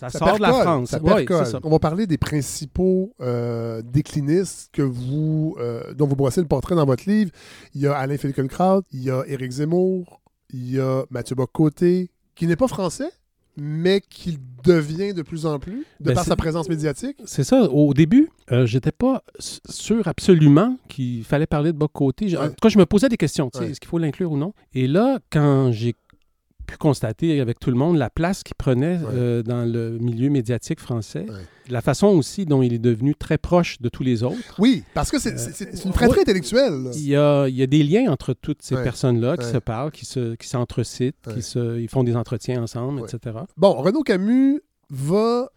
ça, 0.00 0.08
Ça 0.10 0.18
sort 0.18 0.36
de 0.36 0.42
la 0.42 0.52
France. 0.52 0.90
Ça 0.90 1.44
ça. 1.44 1.60
On 1.62 1.70
va 1.70 1.78
parler 1.78 2.06
des 2.06 2.16
principaux 2.16 3.12
euh, 3.20 3.82
déclinistes 3.82 4.70
que 4.72 4.82
vous, 4.82 5.56
euh, 5.60 5.92
dont 5.94 6.06
vous 6.06 6.16
brossez 6.16 6.40
le 6.40 6.46
portrait 6.46 6.74
dans 6.74 6.86
votre 6.86 7.08
livre. 7.08 7.30
Il 7.74 7.82
y 7.82 7.86
a 7.86 7.94
Alain 7.96 8.16
Finkielkraut, 8.16 8.82
il 8.92 9.02
y 9.02 9.10
a 9.10 9.24
Éric 9.26 9.50
Zemmour, 9.52 10.20
il 10.52 10.72
y 10.72 10.80
a 10.80 11.04
Mathieu 11.10 11.36
Bock-Côté, 11.36 12.10
qui 12.34 12.46
n'est 12.46 12.56
pas 12.56 12.68
français, 12.68 13.10
mais 13.58 14.00
qui 14.00 14.38
devient 14.64 15.12
de 15.12 15.20
plus 15.20 15.44
en 15.44 15.58
plus, 15.58 15.84
de 16.00 16.06
Ben, 16.06 16.14
par 16.14 16.24
sa 16.24 16.34
présence 16.34 16.70
médiatique. 16.70 17.18
C'est 17.26 17.44
ça. 17.44 17.64
Au 17.64 17.92
début, 17.92 18.30
euh, 18.52 18.64
j'étais 18.64 18.92
pas 18.92 19.22
sûr 19.38 20.08
absolument 20.08 20.78
qu'il 20.88 21.24
fallait 21.24 21.46
parler 21.46 21.72
de 21.72 21.78
bas 21.78 21.88
côté. 21.92 22.34
En 22.38 22.48
tout 22.48 22.54
cas, 22.62 22.70
je 22.70 22.78
me 22.78 22.86
posais 22.86 23.10
des 23.10 23.18
questions. 23.18 23.50
Ouais. 23.54 23.70
Est-ce 23.70 23.80
qu'il 23.80 23.88
faut 23.88 23.98
l'inclure 23.98 24.32
ou 24.32 24.38
non? 24.38 24.54
Et 24.72 24.86
là, 24.86 25.18
quand 25.30 25.72
j'ai 25.72 25.94
pu 26.70 26.76
constater 26.78 27.40
avec 27.40 27.58
tout 27.60 27.70
le 27.70 27.76
monde 27.76 27.96
la 27.96 28.10
place 28.10 28.42
qu'il 28.42 28.54
prenait 28.54 28.96
Ouais. 28.98 29.04
euh, 29.14 29.42
dans 29.42 29.64
le 29.70 29.98
milieu 29.98 30.30
médiatique 30.30 30.80
français, 30.80 31.26
Ouais. 31.28 31.36
la 31.68 31.80
façon 31.80 32.06
aussi 32.08 32.46
dont 32.46 32.62
il 32.62 32.72
est 32.72 32.78
devenu 32.78 33.14
très 33.14 33.38
proche 33.38 33.80
de 33.80 33.88
tous 33.88 34.02
les 34.02 34.22
autres. 34.22 34.54
Oui, 34.58 34.82
parce 34.94 35.10
que 35.10 35.18
c'est 35.18 35.38
c'est 35.38 35.84
une 35.84 35.92
fratrie 35.92 36.20
intellectuelle. 36.20 36.72
là. 36.84 36.90
Il 36.94 37.06
y, 37.06 37.16
a, 37.16 37.46
il 37.48 37.54
y 37.56 37.62
a 37.62 37.66
des 37.66 37.82
liens 37.82 38.10
entre 38.10 38.32
toutes 38.34 38.62
ces 38.62 38.74
Ouais. 38.76 38.82
personnes-là 38.84 39.36
qui 39.36 39.46
se 39.46 39.58
parlent, 39.58 39.90
qui 39.90 40.06
se, 40.06 40.34
qui 40.36 40.48
s'entrecitent, 40.48 41.16
qui 41.34 41.42
se, 41.42 41.78
ils 41.78 41.88
font 41.88 42.04
des 42.04 42.16
entretiens 42.16 42.62
ensemble, 42.62 43.00
etc. 43.02 43.36
Bon, 43.56 43.74
Renaud 43.74 44.02
Camus 44.02 44.60
va. 44.90 45.50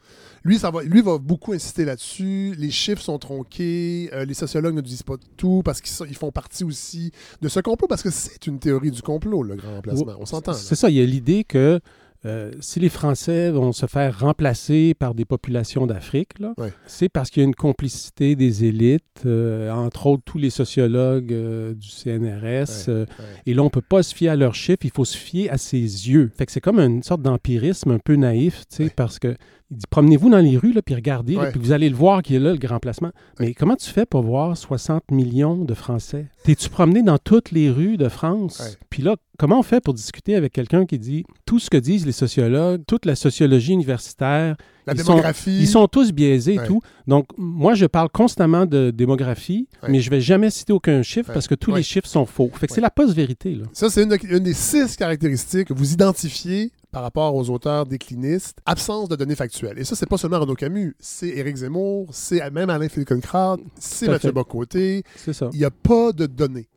Lui, 0.46 0.60
ça 0.60 0.72
va, 0.72 0.84
lui 0.84 1.02
va 1.02 1.18
beaucoup 1.20 1.54
insister 1.54 1.86
là-dessus. 1.86 2.54
Les 2.58 2.70
chiffres 2.70 3.02
sont 3.02 3.18
tronqués. 3.18 4.10
euh, 4.14 4.26
les 4.26 4.34
sociologues 4.34 4.76
ne 4.76 4.82
disent 4.82 5.04
pas 5.04 5.16
tout 5.38 5.62
parce 5.64 5.80
qu'ils 5.80 6.08
ils 6.10 6.18
font 6.18 6.32
partie 6.32 6.66
aussi 6.66 7.12
de 7.42 7.48
ce 7.48 7.62
complot 7.62 7.88
parce 7.88 8.04
que 8.04 8.10
c'est 8.10 8.46
une 8.48 8.60
théorie 8.60 8.92
du 8.92 9.02
complot, 9.02 9.44
le 9.44 9.56
grand 9.56 9.76
remplacement. 9.76 10.16
On 10.20 10.26
s'entend. 10.26 10.54
C'est 10.54 10.76
ça, 10.76 10.90
il 10.90 10.98
y 10.98 11.02
a 11.02 11.06
l'idée 11.06 11.46
que 11.46 11.80
euh, 12.26 12.52
si 12.62 12.80
les 12.80 12.90
Français 12.90 13.52
vont 13.52 13.72
se 13.74 13.86
faire 13.86 14.20
remplacer 14.20 14.94
par 14.94 15.14
des 15.14 15.26
populations 15.26 15.86
d'Afrique, 15.88 16.30
Ouais. 16.58 16.72
c'est 16.88 17.10
parce 17.10 17.30
qu'il 17.30 17.42
y 17.42 17.46
a 17.46 17.48
une 17.48 17.56
complicité 17.56 18.36
des 18.36 18.64
élites, 18.66 19.04
euh, 19.26 19.70
entre 19.72 20.08
autres 20.08 20.24
tous 20.26 20.38
les 20.38 20.50
sociologues 20.50 21.34
euh, 21.34 21.74
du 21.74 21.90
CNRS. 21.90 22.88
Ouais, 22.88 22.94
ouais. 22.94 23.06
Et 23.46 23.54
là, 23.54 23.62
on 23.62 23.66
ne 23.66 23.70
peut 23.70 23.82
pas 23.82 24.04
se 24.04 24.16
fier 24.16 24.30
à 24.30 24.36
leurs 24.36 24.56
chiffres, 24.56 24.80
il 24.86 24.92
faut 24.92 25.06
se 25.06 25.18
fier 25.18 25.50
à 25.50 25.58
ses 25.58 25.80
yeux. 25.80 26.32
Fait 26.38 26.46
que 26.46 26.52
c'est 26.52 26.62
comme 26.62 26.80
une 26.80 27.04
sorte 27.04 27.22
d'empirisme 27.22 27.92
un 27.92 28.00
peu 28.00 28.16
naïf, 28.16 28.64
parce 28.96 29.20
que 29.20 29.36
Il 29.74 29.78
dit 29.78 29.86
promenez-vous 29.90 30.30
dans 30.30 30.38
les 30.38 30.56
rues, 30.56 30.72
là, 30.72 30.82
puis 30.84 30.94
regardez, 30.94 31.34
là, 31.36 31.50
puis 31.52 31.60
vous 31.60 31.72
allez 31.72 31.90
le 31.90 31.96
voir 31.96 32.22
qui 32.22 32.36
est 32.36 32.40
là, 32.40 32.52
le 32.52 32.58
grand 32.60 32.80
placement. 32.80 33.12
Mais 33.40 33.54
comment 33.56 33.76
tu 33.76 33.90
fais 33.90 34.06
pour 34.06 34.22
voir 34.22 34.56
60 34.56 35.10
millions 35.12 35.58
de 35.66 35.74
Français? 35.74 36.28
T'es-tu 36.44 36.70
promené 36.70 37.02
dans 37.02 37.18
toutes 37.18 37.50
les 37.52 37.70
rues 37.72 37.98
de 37.98 38.08
France? 38.08 38.60
Ouais. 38.60 38.78
Puis 38.92 39.02
là, 39.02 39.16
comment 39.40 39.60
on 39.60 39.64
fait 39.64 39.82
pour 39.84 39.96
discuter 39.96 40.36
avec 40.36 40.54
quelqu'un 40.54 40.86
qui 40.86 41.00
dit 41.00 41.24
tout 41.48 41.58
ce 41.58 41.70
que 41.72 41.78
disent 41.78 42.06
les 42.06 42.12
sociologues, 42.12 42.84
toute 42.88 43.06
la 43.06 43.16
sociologie 43.16 43.74
universitaire, 43.74 44.56
La 44.86 44.94
ils 44.94 44.98
démographie. 44.98 45.56
sont, 45.58 45.62
ils 45.64 45.68
sont 45.68 45.88
tous 45.88 46.12
biaisés 46.12 46.56
et 46.56 46.68
tout. 46.68 46.82
Donc, 47.08 47.26
moi, 47.38 47.74
je 47.74 47.86
parle 47.88 48.10
constamment 48.10 48.66
de 48.68 48.92
démographie, 48.92 49.68
mais 49.90 50.02
je 50.02 50.10
vais 50.12 50.22
jamais 50.22 50.52
citer 50.52 50.72
aucun 50.74 51.02
chiffre 51.02 51.34
parce 51.34 51.48
que 51.48 51.56
tous 51.56 51.74
les 51.74 51.84
chiffres 51.84 52.08
sont 52.08 52.26
faux. 52.28 52.52
Fait 52.54 52.68
que 52.68 52.74
c'est 52.74 52.82
la 52.82 52.92
post-vérité, 52.92 53.56
là. 53.56 53.66
Ça, 53.74 53.90
c'est 53.90 54.04
une, 54.04 54.16
une 54.30 54.44
des 54.44 54.54
six 54.54 54.96
caractéristiques 54.96 55.70
que 55.70 55.74
vous 55.74 55.94
identifiez 55.94 56.72
par 56.94 57.02
rapport 57.02 57.36
aux 57.36 57.50
auteurs 57.50 57.86
déclinistes. 57.86 58.60
Absence 58.66 59.10
de 59.10 59.16
données 59.16 59.36
factuelles. 59.36 59.80
Et 59.80 59.84
ça, 59.84 59.96
c'est 59.96 60.08
pas 60.08 60.18
seulement 60.18 60.40
Renaud 60.40 60.54
Camus, 60.56 60.96
c'est 61.00 61.28
Éric 61.28 61.58
Zemmour, 61.58 62.08
c'est 62.12 62.50
même 62.52 62.70
Alain 62.70 62.88
Finkielkraut, 62.88 63.58
c'est 63.80 64.08
Mathieu. 64.08 64.32
Bocoté. 64.32 65.04
C'est 65.18 65.34
ça. 65.34 65.50
Il 65.54 65.60
n'y 65.60 65.66
a 65.66 65.72
pas 65.72 66.12
de 66.14 66.28
données. 66.28 66.68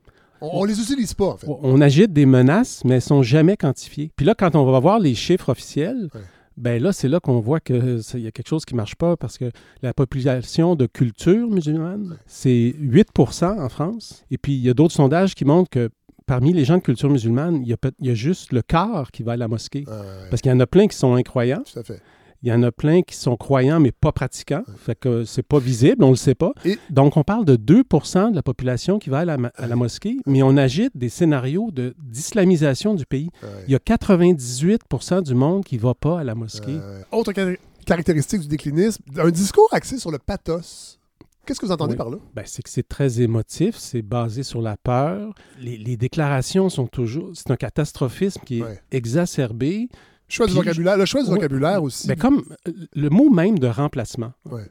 On, 0.40 0.60
on 0.60 0.64
les 0.64 0.80
utilise 0.80 1.14
pas, 1.14 1.26
en 1.26 1.36
fait. 1.36 1.46
On 1.48 1.80
agite 1.80 2.12
des 2.12 2.26
menaces, 2.26 2.82
mais 2.84 2.96
elles 2.96 3.02
sont 3.02 3.22
jamais 3.22 3.56
quantifiées. 3.56 4.10
Puis 4.16 4.24
là, 4.26 4.34
quand 4.34 4.56
on 4.56 4.64
va 4.70 4.80
voir 4.80 4.98
les 4.98 5.14
chiffres 5.14 5.50
officiels, 5.50 6.08
Ouais. 6.14 6.20
ben 6.56 6.82
là, 6.82 6.92
c'est 6.94 7.08
là 7.08 7.20
qu'on 7.20 7.40
voit 7.40 7.60
qu'il 7.60 8.00
y 8.14 8.26
a 8.26 8.30
quelque 8.30 8.48
chose 8.48 8.64
qui 8.64 8.74
marche 8.74 8.94
pas 8.96 9.16
parce 9.18 9.36
que 9.36 9.50
la 9.82 9.92
population 9.92 10.74
de 10.76 10.86
culture 10.86 11.48
musulmane, 11.50 12.16
c'est 12.26 12.74
8 12.78 13.08
en 13.42 13.68
France. 13.68 14.24
Et 14.30 14.38
puis, 14.38 14.54
il 14.54 14.62
y 14.62 14.70
a 14.70 14.74
d'autres 14.74 14.94
sondages 14.94 15.34
qui 15.34 15.44
montrent 15.44 15.68
que 15.70 15.90
parmi 16.26 16.52
les 16.52 16.64
gens 16.64 16.76
de 16.78 16.82
culture 16.82 17.08
musulmane, 17.10 17.62
il 17.62 17.68
y 17.68 17.72
a, 17.72 17.76
peut- 17.76 17.92
il 18.00 18.06
y 18.08 18.10
a 18.10 18.14
juste 18.14 18.52
le 18.52 18.62
quart 18.62 19.10
qui 19.12 19.22
va 19.22 19.32
à 19.32 19.36
la 19.36 19.48
mosquée. 19.48 19.84
Ouais, 19.86 19.92
ouais, 19.92 20.28
Parce 20.30 20.42
qu'il 20.42 20.50
y 20.50 20.54
en 20.54 20.60
a 20.60 20.66
plein 20.66 20.86
qui 20.88 20.96
sont 20.96 21.14
incroyants. 21.14 21.62
Tout 21.72 21.78
à 21.78 21.82
fait. 21.82 22.00
Il 22.42 22.50
y 22.50 22.52
en 22.52 22.62
a 22.62 22.70
plein 22.70 23.00
qui 23.02 23.16
sont 23.16 23.34
croyants, 23.36 23.80
mais 23.80 23.92
pas 23.92 24.12
pratiquants. 24.12 24.62
Fait 24.76 24.94
que 24.94 25.24
c'est 25.24 25.42
pas 25.42 25.58
visible, 25.58 26.04
on 26.04 26.10
le 26.10 26.16
sait 26.16 26.34
pas. 26.34 26.52
Et- 26.66 26.78
Donc, 26.90 27.16
on 27.16 27.24
parle 27.24 27.44
de 27.46 27.56
2% 27.56 28.30
de 28.30 28.36
la 28.36 28.42
population 28.42 28.98
qui 28.98 29.08
va 29.08 29.20
à 29.20 29.24
la, 29.24 29.38
ma- 29.38 29.52
à 29.56 29.66
la 29.66 29.74
mosquée, 29.74 30.18
mais 30.26 30.42
on 30.42 30.56
agite 30.58 30.92
des 30.96 31.08
scénarios 31.08 31.70
de- 31.72 31.94
d'islamisation 31.98 32.94
du 32.94 33.06
pays. 33.06 33.30
Ouais. 33.42 33.48
Il 33.66 33.72
y 33.72 33.74
a 33.74 33.78
98% 33.78 35.22
du 35.22 35.34
monde 35.34 35.64
qui 35.64 35.78
va 35.78 35.94
pas 35.94 36.20
à 36.20 36.24
la 36.24 36.34
mosquée. 36.34 36.76
Euh, 36.78 37.02
autre 37.10 37.32
car- 37.32 37.48
caractéristique 37.86 38.40
du 38.42 38.48
déclinisme, 38.48 39.02
un 39.16 39.30
discours 39.30 39.68
axé 39.72 39.98
sur 39.98 40.10
le 40.10 40.18
pathos. 40.18 40.98
Qu'est-ce 41.46 41.60
que 41.60 41.66
vous 41.66 41.72
entendez 41.72 41.92
Oui. 41.92 41.96
par 41.98 42.10
là? 42.10 42.16
Ben, 42.34 42.42
c'est 42.44 42.62
que 42.62 42.68
c'est 42.70 42.86
très 42.88 43.20
émotif, 43.20 43.76
c'est 43.76 44.02
basé 44.02 44.42
sur 44.42 44.60
la 44.60 44.76
peur. 44.76 45.32
Les, 45.60 45.76
les 45.78 45.96
déclarations 45.96 46.68
sont 46.68 46.86
toujours... 46.86 47.30
C'est 47.34 47.50
un 47.50 47.56
catastrophisme 47.56 48.40
qui 48.44 48.58
est 48.58 48.62
Ouais. 48.62 48.80
exacerbé. 48.90 49.88
Choix 50.28 50.46
du 50.46 50.52
Puis- 50.52 50.60
vocabulaire. 50.62 50.96
Le 50.96 51.04
choix 51.06 51.22
du 51.22 51.28
Ouais. 51.28 51.36
vocabulaire 51.36 51.82
aussi. 51.82 52.08
Ben, 52.08 52.16
comme 52.16 52.42
euh, 52.68 52.72
le 52.94 53.10
mot 53.10 53.30
même 53.30 53.58
de 53.58 53.66
remplacement. 53.68 54.32
Ouais. 54.50 54.64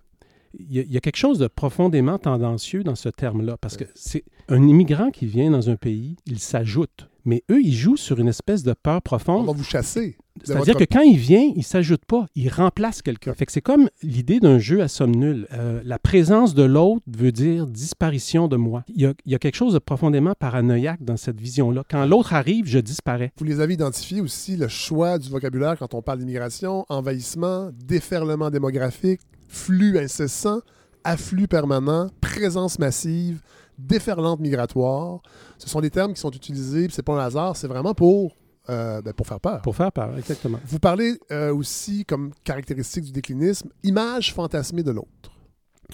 Il 0.57 0.73
y, 0.73 0.79
a, 0.79 0.83
il 0.83 0.91
y 0.93 0.97
a 0.97 1.01
quelque 1.01 1.17
chose 1.17 1.37
de 1.39 1.47
profondément 1.47 2.17
tendancieux 2.17 2.83
dans 2.83 2.95
ce 2.95 3.09
terme-là, 3.09 3.57
parce 3.59 3.75
que 3.75 3.83
c'est 3.93 4.23
un 4.47 4.65
immigrant 4.67 5.11
qui 5.11 5.25
vient 5.25 5.51
dans 5.51 5.69
un 5.69 5.75
pays, 5.75 6.15
il 6.25 6.39
s'ajoute. 6.39 7.09
Mais 7.25 7.43
eux, 7.51 7.61
ils 7.61 7.73
jouent 7.75 7.97
sur 7.97 8.19
une 8.19 8.27
espèce 8.29 8.63
de 8.63 8.71
peur 8.73 8.97
On 8.97 9.01
profonde. 9.01 9.45
va 9.47 9.51
vous 9.51 9.63
chasser. 9.65 10.17
C'est-à-dire 10.43 10.75
que 10.75 10.83
quand 10.83 11.01
il 11.01 11.17
vient, 11.17 11.51
il 11.55 11.63
s'ajoute 11.63 12.05
pas, 12.05 12.27
il 12.35 12.49
remplace 12.49 13.01
quelqu'un. 13.01 13.33
Fait 13.33 13.45
que 13.45 13.51
c'est 13.51 13.61
comme 13.61 13.89
l'idée 14.03 14.39
d'un 14.39 14.59
jeu 14.59 14.81
à 14.81 14.87
somme 14.87 15.15
nulle. 15.15 15.47
Euh, 15.53 15.81
la 15.83 15.97
présence 15.97 16.53
de 16.53 16.63
l'autre 16.63 17.03
veut 17.07 17.31
dire 17.31 17.67
disparition 17.67 18.47
de 18.47 18.57
moi. 18.57 18.83
Il 18.89 19.01
y, 19.01 19.05
a, 19.05 19.13
il 19.25 19.31
y 19.31 19.35
a 19.35 19.39
quelque 19.39 19.55
chose 19.55 19.73
de 19.73 19.79
profondément 19.79 20.33
paranoïaque 20.37 21.03
dans 21.03 21.17
cette 21.17 21.39
vision-là. 21.39 21.83
Quand 21.89 22.05
l'autre 22.05 22.33
arrive, 22.33 22.65
je 22.67 22.79
disparais. 22.79 23.31
Vous 23.37 23.45
les 23.45 23.59
avez 23.59 23.73
identifiés 23.75 24.21
aussi, 24.21 24.57
le 24.57 24.67
choix 24.67 25.17
du 25.17 25.29
vocabulaire 25.29 25.77
quand 25.79 25.93
on 25.93 26.01
parle 26.01 26.19
d'immigration, 26.19 26.85
envahissement, 26.89 27.71
déferlement 27.85 28.49
démographique, 28.49 29.21
flux 29.47 29.97
incessant, 29.97 30.59
afflux 31.03 31.47
permanent, 31.47 32.09
présence 32.19 32.79
massive, 32.79 33.41
déferlante 33.77 34.39
migratoire. 34.39 35.21
Ce 35.57 35.69
sont 35.69 35.81
des 35.81 35.89
termes 35.89 36.13
qui 36.13 36.19
sont 36.19 36.31
utilisés, 36.31 36.87
c'est 36.91 37.03
pas 37.03 37.13
un 37.13 37.25
hasard, 37.25 37.55
c'est 37.55 37.67
vraiment 37.67 37.93
pour, 37.93 38.35
euh, 38.69 39.01
ben, 39.01 39.13
pour 39.13 39.27
faire 39.27 39.39
peur. 39.39 39.61
Pour 39.61 39.75
faire 39.75 39.91
peur, 39.91 40.17
exactement. 40.17 40.59
Vous 40.65 40.79
parlez 40.79 41.17
euh, 41.31 41.53
aussi, 41.53 42.05
comme 42.05 42.31
caractéristique 42.43 43.05
du 43.05 43.11
déclinisme, 43.11 43.69
image 43.83 44.33
fantasmée 44.33 44.83
de 44.83 44.91
l'autre. 44.91 45.31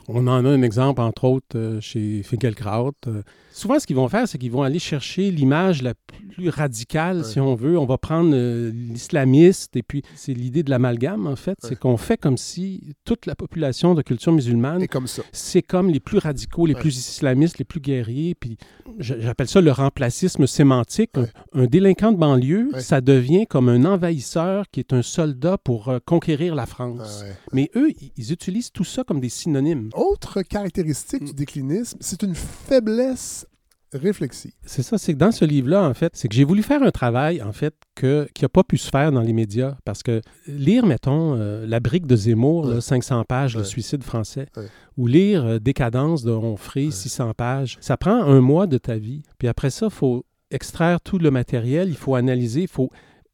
On 0.08 0.28
en 0.28 0.46
a 0.46 0.50
un 0.50 0.62
exemple, 0.62 1.02
entre 1.02 1.26
autres, 1.26 1.58
euh, 1.58 1.82
chez 1.82 2.24
Finkelkraut. 2.24 2.94
Souvent, 3.52 3.80
ce 3.80 3.86
qu'ils 3.88 3.96
vont 3.96 4.08
faire, 4.10 4.28
c'est 4.28 4.38
qu'ils 4.38 4.52
vont 4.52 4.64
aller 4.64 4.80
chercher 4.80 5.30
l'image 5.32 5.82
la 5.82 5.94
plus 6.34 6.50
radicale, 6.50 7.18
Ouais. 7.20 7.24
si 7.24 7.40
on 7.40 7.56
veut. 7.56 7.78
On 7.78 7.86
va 7.86 7.98
prendre 7.98 8.32
euh, 8.34 8.72
l'islamiste, 8.74 9.76
et 9.76 9.84
puis 9.84 10.04
c'est 10.16 10.34
l'idée 10.34 10.64
de 10.64 10.70
l'amalgame, 10.70 11.28
en 11.28 11.36
fait. 11.36 11.52
Ouais. 11.64 11.70
C'est 11.70 11.80
qu'on 11.80 11.98
fait 11.98 12.18
comme 12.18 12.38
si 12.38 12.96
toute 13.06 13.26
la 13.26 13.36
population 13.36 13.94
de 13.94 14.02
culture 14.02 14.32
musulmane, 14.32 14.88
comme 14.88 15.08
ça. 15.08 15.24
c'est 15.32 15.62
comme 15.62 15.90
les 15.90 16.00
plus 16.00 16.18
radicaux, 16.18 16.66
les 16.66 16.74
Ouais. 16.76 16.80
plus 16.82 16.98
islamistes, 16.98 17.58
les 17.60 17.66
plus 17.66 17.80
guerriers. 17.82 18.36
Puis 18.36 18.58
j'appelle 19.00 19.48
ça 19.48 19.62
le 19.62 19.72
remplacisme 19.72 20.48
sémantique. 20.48 21.12
Un, 21.16 21.28
un 21.54 21.66
délinquant 21.66 22.12
de 22.12 22.18
banlieue, 22.18 22.70
ça 22.80 23.02
devient 23.02 23.46
comme 23.48 23.70
un 23.70 23.86
envahisseur 23.86 24.66
qui 24.72 24.80
est 24.80 24.94
un 24.94 25.02
soldat 25.02 25.58
pour 25.58 25.90
euh, 25.90 26.00
conquérir 26.06 26.56
la 26.56 26.66
France. 26.66 27.24
Ah. 27.26 27.34
Mais 27.54 27.70
eux, 27.76 27.90
ils- 28.02 28.12
ils 28.18 28.32
utilisent 28.32 28.72
tout 28.72 28.84
ça 28.86 29.04
comme 29.04 29.20
des 29.20 29.30
synonymes. 29.30 29.90
Autre 29.94 30.42
caractéristique 30.42 31.22
Mm. 31.22 31.26
du 31.26 31.34
déclinisme, 31.34 31.98
c'est 32.02 32.24
une 32.24 32.36
faiblesse 32.36 33.46
C'est 34.64 34.84
ça, 34.84 34.98
c'est 34.98 35.14
que 35.14 35.18
dans 35.18 35.32
ce 35.32 35.44
livre-là, 35.44 35.84
en 35.84 35.94
fait, 35.94 36.12
c'est 36.16 36.28
que 36.30 36.34
j'ai 36.36 36.44
voulu 36.46 36.64
faire 36.64 36.82
un 36.82 36.92
travail, 36.92 37.42
en 37.42 37.52
fait, 37.52 37.74
que, 37.96 38.28
qui 38.34 38.44
n'a 38.44 38.50
pas 38.50 38.64
pu 38.64 38.78
se 38.78 38.90
faire 38.90 39.12
dans 39.12 39.22
les 39.22 39.34
médias. 39.34 39.76
Parce 39.84 40.02
que 40.02 40.22
lire, 40.48 40.86
mettons, 40.86 41.36
euh, 41.38 41.66
La 41.68 41.80
brique 41.82 42.08
de 42.08 42.16
Zemmour, 42.16 42.68
là, 42.68 42.76
Ouais. 42.76 42.82
500 42.82 43.24
pages, 43.26 43.56
Ouais. 43.56 43.60
Le 43.62 43.66
suicide 43.66 44.04
français, 44.04 44.48
Ouais. 44.56 44.68
ou 44.98 45.08
lire 45.08 45.46
euh, 45.46 45.60
Décadence 45.60 46.24
de 46.24 46.32
Onfray, 46.32 46.92
600 46.92 47.34
pages, 47.36 47.78
ça 47.82 47.98
prend 47.98 48.24
un 48.24 48.40
mois 48.40 48.66
de 48.68 48.78
ta 48.78 48.98
vie. 48.98 49.24
Puis 49.38 49.48
après 49.50 49.70
ça, 49.70 49.88
il 49.88 49.92
faut 49.94 50.26
extraire 50.52 51.02
tout 51.02 51.18
le 51.18 51.32
matériel, 51.32 51.90
il 51.90 51.96
faut 51.98 52.16
analyser, 52.16 52.62
il 52.62 52.68
faut... 52.68 52.90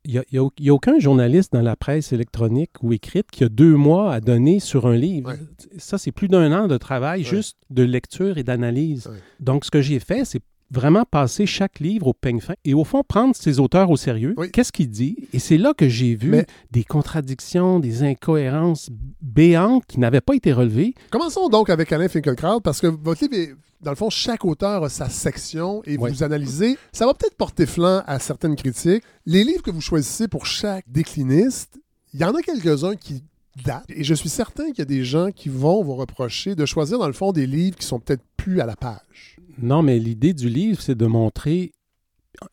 Il 0.08 0.14
n'y 0.14 0.20
a, 0.20 0.24
y 0.32 0.38
a 0.40 0.48
y 0.60 0.70
aucun 0.70 1.00
journaliste 1.00 1.52
dans 1.52 1.62
la 1.62 1.76
presse 1.76 2.14
électronique 2.14 2.72
ou 2.82 2.94
écrite 2.94 3.30
qui 3.30 3.44
a 3.44 3.50
deux 3.50 3.76
mois 3.76 4.14
à 4.14 4.22
donner 4.22 4.60
sur 4.62 4.88
un 4.88 4.96
livre. 4.96 5.30
Ouais. 5.32 5.40
Ça, 5.78 5.98
c'est 5.98 6.14
plus 6.14 6.30
d'un 6.30 6.52
an 6.58 6.68
de 6.68 6.78
travail 6.78 7.20
Ouais. 7.24 7.26
juste 7.28 7.58
de 7.70 7.84
lecture 7.84 8.38
et 8.38 8.44
d'analyse. 8.44 9.08
Ouais. 9.08 9.18
Donc, 9.42 9.66
ce 9.66 9.70
que 9.72 9.82
j'ai 9.82 10.00
fait, 10.00 10.24
c'est 10.24 10.42
vraiment 10.72 11.04
passer 11.06 11.46
chaque 11.46 11.80
livre 11.80 12.08
au 12.08 12.14
peigne 12.14 12.40
fin 12.42 12.54
et 12.66 12.74
au 12.74 12.84
fond 12.84 13.04
prendre 13.08 13.36
ces 13.36 13.60
auteurs 13.60 13.90
au 13.90 13.98
sérieux. 13.98 14.34
Oui. 14.38 14.52
Qu'est-ce 14.52 14.72
qu'il 14.72 14.90
dit? 14.90 15.16
Et 15.34 15.40
c'est 15.40 15.58
là 15.58 15.74
que 15.74 15.88
j'ai 15.88 16.16
vu 16.16 16.30
Mais- 16.32 16.46
des 16.72 16.84
contradictions, 16.84 17.80
des 17.80 18.04
incohérences 18.04 18.90
béantes 19.22 19.86
qui 19.88 20.00
n'avaient 20.00 20.22
pas 20.22 20.36
été 20.36 20.52
relevées. 20.54 20.94
Commençons 21.10 21.50
donc 21.50 21.70
avec 21.70 21.92
Alain 21.92 22.08
Finkielkraut, 22.10 22.60
parce 22.62 22.82
que 22.82 22.88
votre 22.88 23.22
livre 23.24 23.36
est, 23.36 23.56
dans 23.82 23.92
le 23.92 23.96
fond, 23.96 24.10
chaque 24.10 24.44
auteur 24.46 24.84
a 24.84 24.90
sa 24.90 25.08
section 25.10 25.82
et 25.86 25.98
Ouais. 25.98 26.10
vous 26.12 26.24
analysez. 26.24 26.78
Ça 26.92 27.06
va 27.06 27.14
peut-être 27.14 27.36
porter 27.36 27.66
flanc 27.66 28.02
à 28.06 28.20
certaines 28.20 28.56
critiques. 28.56 29.04
Les 29.26 29.44
livres 29.44 29.62
que 29.64 29.72
vous 29.72 29.82
choisissez 29.82 30.28
pour 30.28 30.46
chaque 30.46 30.84
décliniste, 30.90 31.80
il 32.14 32.20
y 32.20 32.24
en 32.26 32.34
a 32.36 32.42
quelques-uns 32.42 32.96
qui 32.96 33.24
datent. 33.64 33.90
Et 33.90 34.04
je 34.04 34.14
suis 34.14 34.30
certain 34.30 34.68
qu'il 34.70 34.80
y 34.80 34.82
a 34.82 34.86
des 34.86 35.04
gens 35.04 35.32
qui 35.32 35.50
vont 35.50 35.84
vous 35.84 35.96
reprocher 35.96 36.56
de 36.56 36.66
choisir, 36.66 37.00
dans 37.00 37.08
le 37.08 37.14
fond, 37.14 37.32
des 37.32 37.48
livres 37.48 37.78
qui 37.78 37.86
sont 37.86 38.00
peut-être 38.00 38.24
plus 38.38 38.62
à 38.62 38.66
la 38.66 38.76
page. 38.76 39.38
Non, 39.62 39.82
mais 39.82 40.00
l'idée 40.00 40.34
du 40.34 40.50
livre, 40.50 40.82
c'est 40.82 40.96
de 40.96 41.06
montrer, 41.06 41.72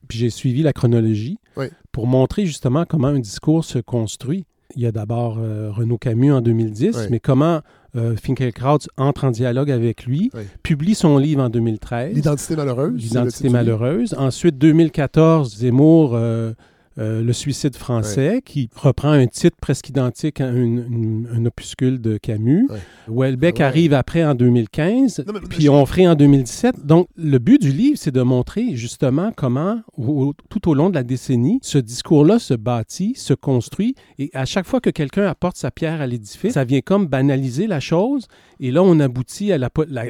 puis 0.09 0.18
j'ai 0.18 0.30
suivi 0.30 0.62
la 0.62 0.72
chronologie, 0.72 1.38
Oui. 1.57 1.66
pour 1.92 2.07
montrer 2.07 2.46
justement 2.46 2.84
comment 2.88 3.09
un 3.09 3.18
discours 3.20 3.64
se 3.64 3.78
construit. 3.78 4.44
Il 4.76 4.82
y 4.82 4.86
a 4.86 4.92
d'abord 4.92 5.36
euh, 5.38 5.70
Renaud 5.70 5.98
Camus 5.98 6.32
en 6.32 6.40
2010, 6.40 6.96
Oui. 6.96 7.02
mais 7.11 7.20
comment 7.20 7.61
euh, 7.96 8.16
Finkielkraut 8.16 8.78
entre 8.96 9.24
en 9.24 9.30
dialogue 9.30 9.70
avec 9.70 10.05
lui, 10.07 10.30
Oui. 10.34 10.42
publie 10.64 10.94
son 10.96 11.16
livre 11.18 11.42
en 11.42 11.48
2013. 11.50 12.14
L'identité 12.14 12.57
malheureuse. 12.57 13.00
L'identité 13.00 13.48
malheureuse. 13.50 14.14
Ensuite, 14.18 14.59
2014, 14.59 15.59
Zemmour, 15.59 16.12
euh, 16.14 16.55
euh, 16.99 17.22
Le 17.22 17.32
suicide 17.32 17.76
français, 17.76 18.40
qui 18.45 18.68
reprend 18.74 19.11
un 19.11 19.26
titre 19.26 19.57
presque 19.61 19.88
identique 19.88 20.40
à 20.40 20.47
un 20.47 21.45
opuscule 21.47 22.01
de 22.01 22.16
Camus. 22.18 22.66
Ouais. 22.70 22.78
Ah 23.07 23.11
ouais. 23.11 23.62
arrive 23.62 23.95
après 23.95 24.24
en 24.24 24.34
2015, 24.34 25.24
Non, 25.26 25.32
mais- 25.34 25.40
puis 25.49 25.68
Onfray 25.68 26.07
en 26.07 26.14
2017. 26.14 26.84
Donc, 26.86 27.09
le 27.16 27.38
but 27.38 27.61
du 27.61 27.70
livre, 27.72 27.99
c'est 27.99 28.11
de 28.12 28.22
montrer 28.22 28.76
justement 28.76 29.32
comment, 29.36 29.80
au- 29.97 30.34
tout 30.49 30.68
au 30.68 30.74
long 30.74 30.90
de 30.90 30.95
la 30.95 31.03
décennie, 31.03 31.59
ce 31.62 31.78
discours-là 31.78 32.38
se 32.38 32.55
bâtit, 32.55 33.14
se 33.16 33.34
construit, 33.34 33.95
et 34.18 34.30
à 34.34 34.45
chaque 34.45 34.66
fois 34.66 34.80
que 34.80 34.90
quelqu'un 34.90 35.26
apporte 35.26 35.57
sa 35.57 35.70
pierre 35.70 36.01
à 36.01 36.07
l'édifice, 36.07 36.55
ça 36.55 36.64
vient 36.64 36.80
comme 36.80 37.07
banaliser 37.07 37.66
la 37.66 37.80
chose, 37.80 38.26
et 38.66 38.70
là, 38.70 38.82
on 38.82 38.98
aboutit 39.00 39.52
à 39.52 39.58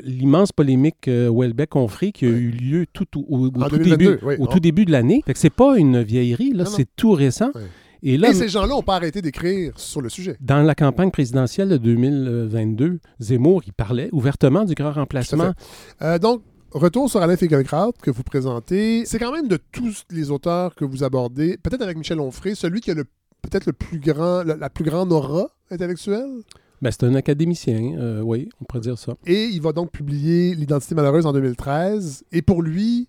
l'immense 0.05 0.53
polémique 0.53 1.09
euh, 1.09 1.29
Houellebecq-Onfray 1.29 2.13
qui 2.13 2.25
a 2.27 2.29
eu 2.29 2.51
lieu 2.51 2.87
tout, 2.93 3.07
au, 3.17 3.25
au- 3.29 3.47
au 3.47 3.63
En 3.63 3.69
tout 3.69 3.79
2022, 3.79 3.97
début, 3.97 4.19
oui. 4.25 4.35
au 4.39 4.45
On- 4.45 4.47
tout 4.47 4.61
début 4.61 4.85
de 4.85 4.93
l'année. 4.93 5.23
Fait 5.27 5.33
que 5.33 5.39
c'est 5.39 5.51
pas 5.51 5.77
une 5.79 6.03
vieillerie, 6.03 6.53
là, 6.53 6.65
c'est 6.65 6.87
tout 6.97 7.13
récent. 7.13 7.51
Et 8.03 8.19
là, 8.19 8.31
Et 8.31 8.35
ces 8.35 8.49
gens-là 8.49 8.69
n'ont 8.69 8.83
pas 8.83 8.97
arrêté 8.97 9.23
d'écrire 9.23 9.73
sur 9.79 10.03
le 10.03 10.09
sujet. 10.11 10.37
dans 10.41 10.63
la 10.63 10.75
campagne 10.75 11.11
présidentielle 11.11 11.69
de 11.71 11.79
2022, 11.79 13.01
Zemmour, 13.19 13.63
il 13.67 13.73
parlait 13.73 14.09
ouvertement 14.13 14.65
du 14.65 14.75
grand 14.75 14.93
remplacement. 14.93 15.53
Euh, 16.03 16.19
donc, 16.19 16.43
retour 16.73 17.09
sur 17.11 17.23
Alain 17.23 17.37
Finkielkraut 17.37 17.93
que 18.03 18.11
vous 18.11 18.23
présentez. 18.23 19.05
C'est 19.07 19.19
quand 19.19 19.33
même 19.33 19.49
de 19.49 19.59
tous 19.73 20.05
les 20.11 20.31
auteurs 20.31 20.75
que 20.75 20.85
vous 20.85 21.03
abordez, 21.03 21.57
peut-être 21.63 21.83
avec 21.83 21.97
Michel 21.97 22.21
Onfray, 22.21 22.55
celui 22.55 22.81
qui 22.81 22.91
a 22.91 22.95
le 22.95 23.05
peut-être 23.43 23.67
le 23.67 23.73
plus 23.75 23.99
grand, 24.01 24.43
la, 24.43 24.57
la 24.57 24.71
plus 24.71 24.85
grande 24.85 25.13
aura 25.13 25.49
intellectuel. 25.71 26.25
Ben, 26.83 26.91
c'est 26.91 27.05
un 27.05 27.15
académicien, 27.15 27.97
euh, 27.99 28.21
oui, 28.21 28.49
on 28.61 28.65
pourrait 28.65 28.81
dire 28.81 28.99
ça. 28.99 29.15
Et 29.27 29.45
il 29.45 29.63
va 29.63 29.73
donc 29.73 29.91
publier 29.91 30.55
L'identité 30.55 30.95
malheureuse 30.95 31.27
en 31.27 31.33
2013. 31.33 32.25
Et 32.33 32.43
pour 32.43 32.63
lui, 32.63 33.09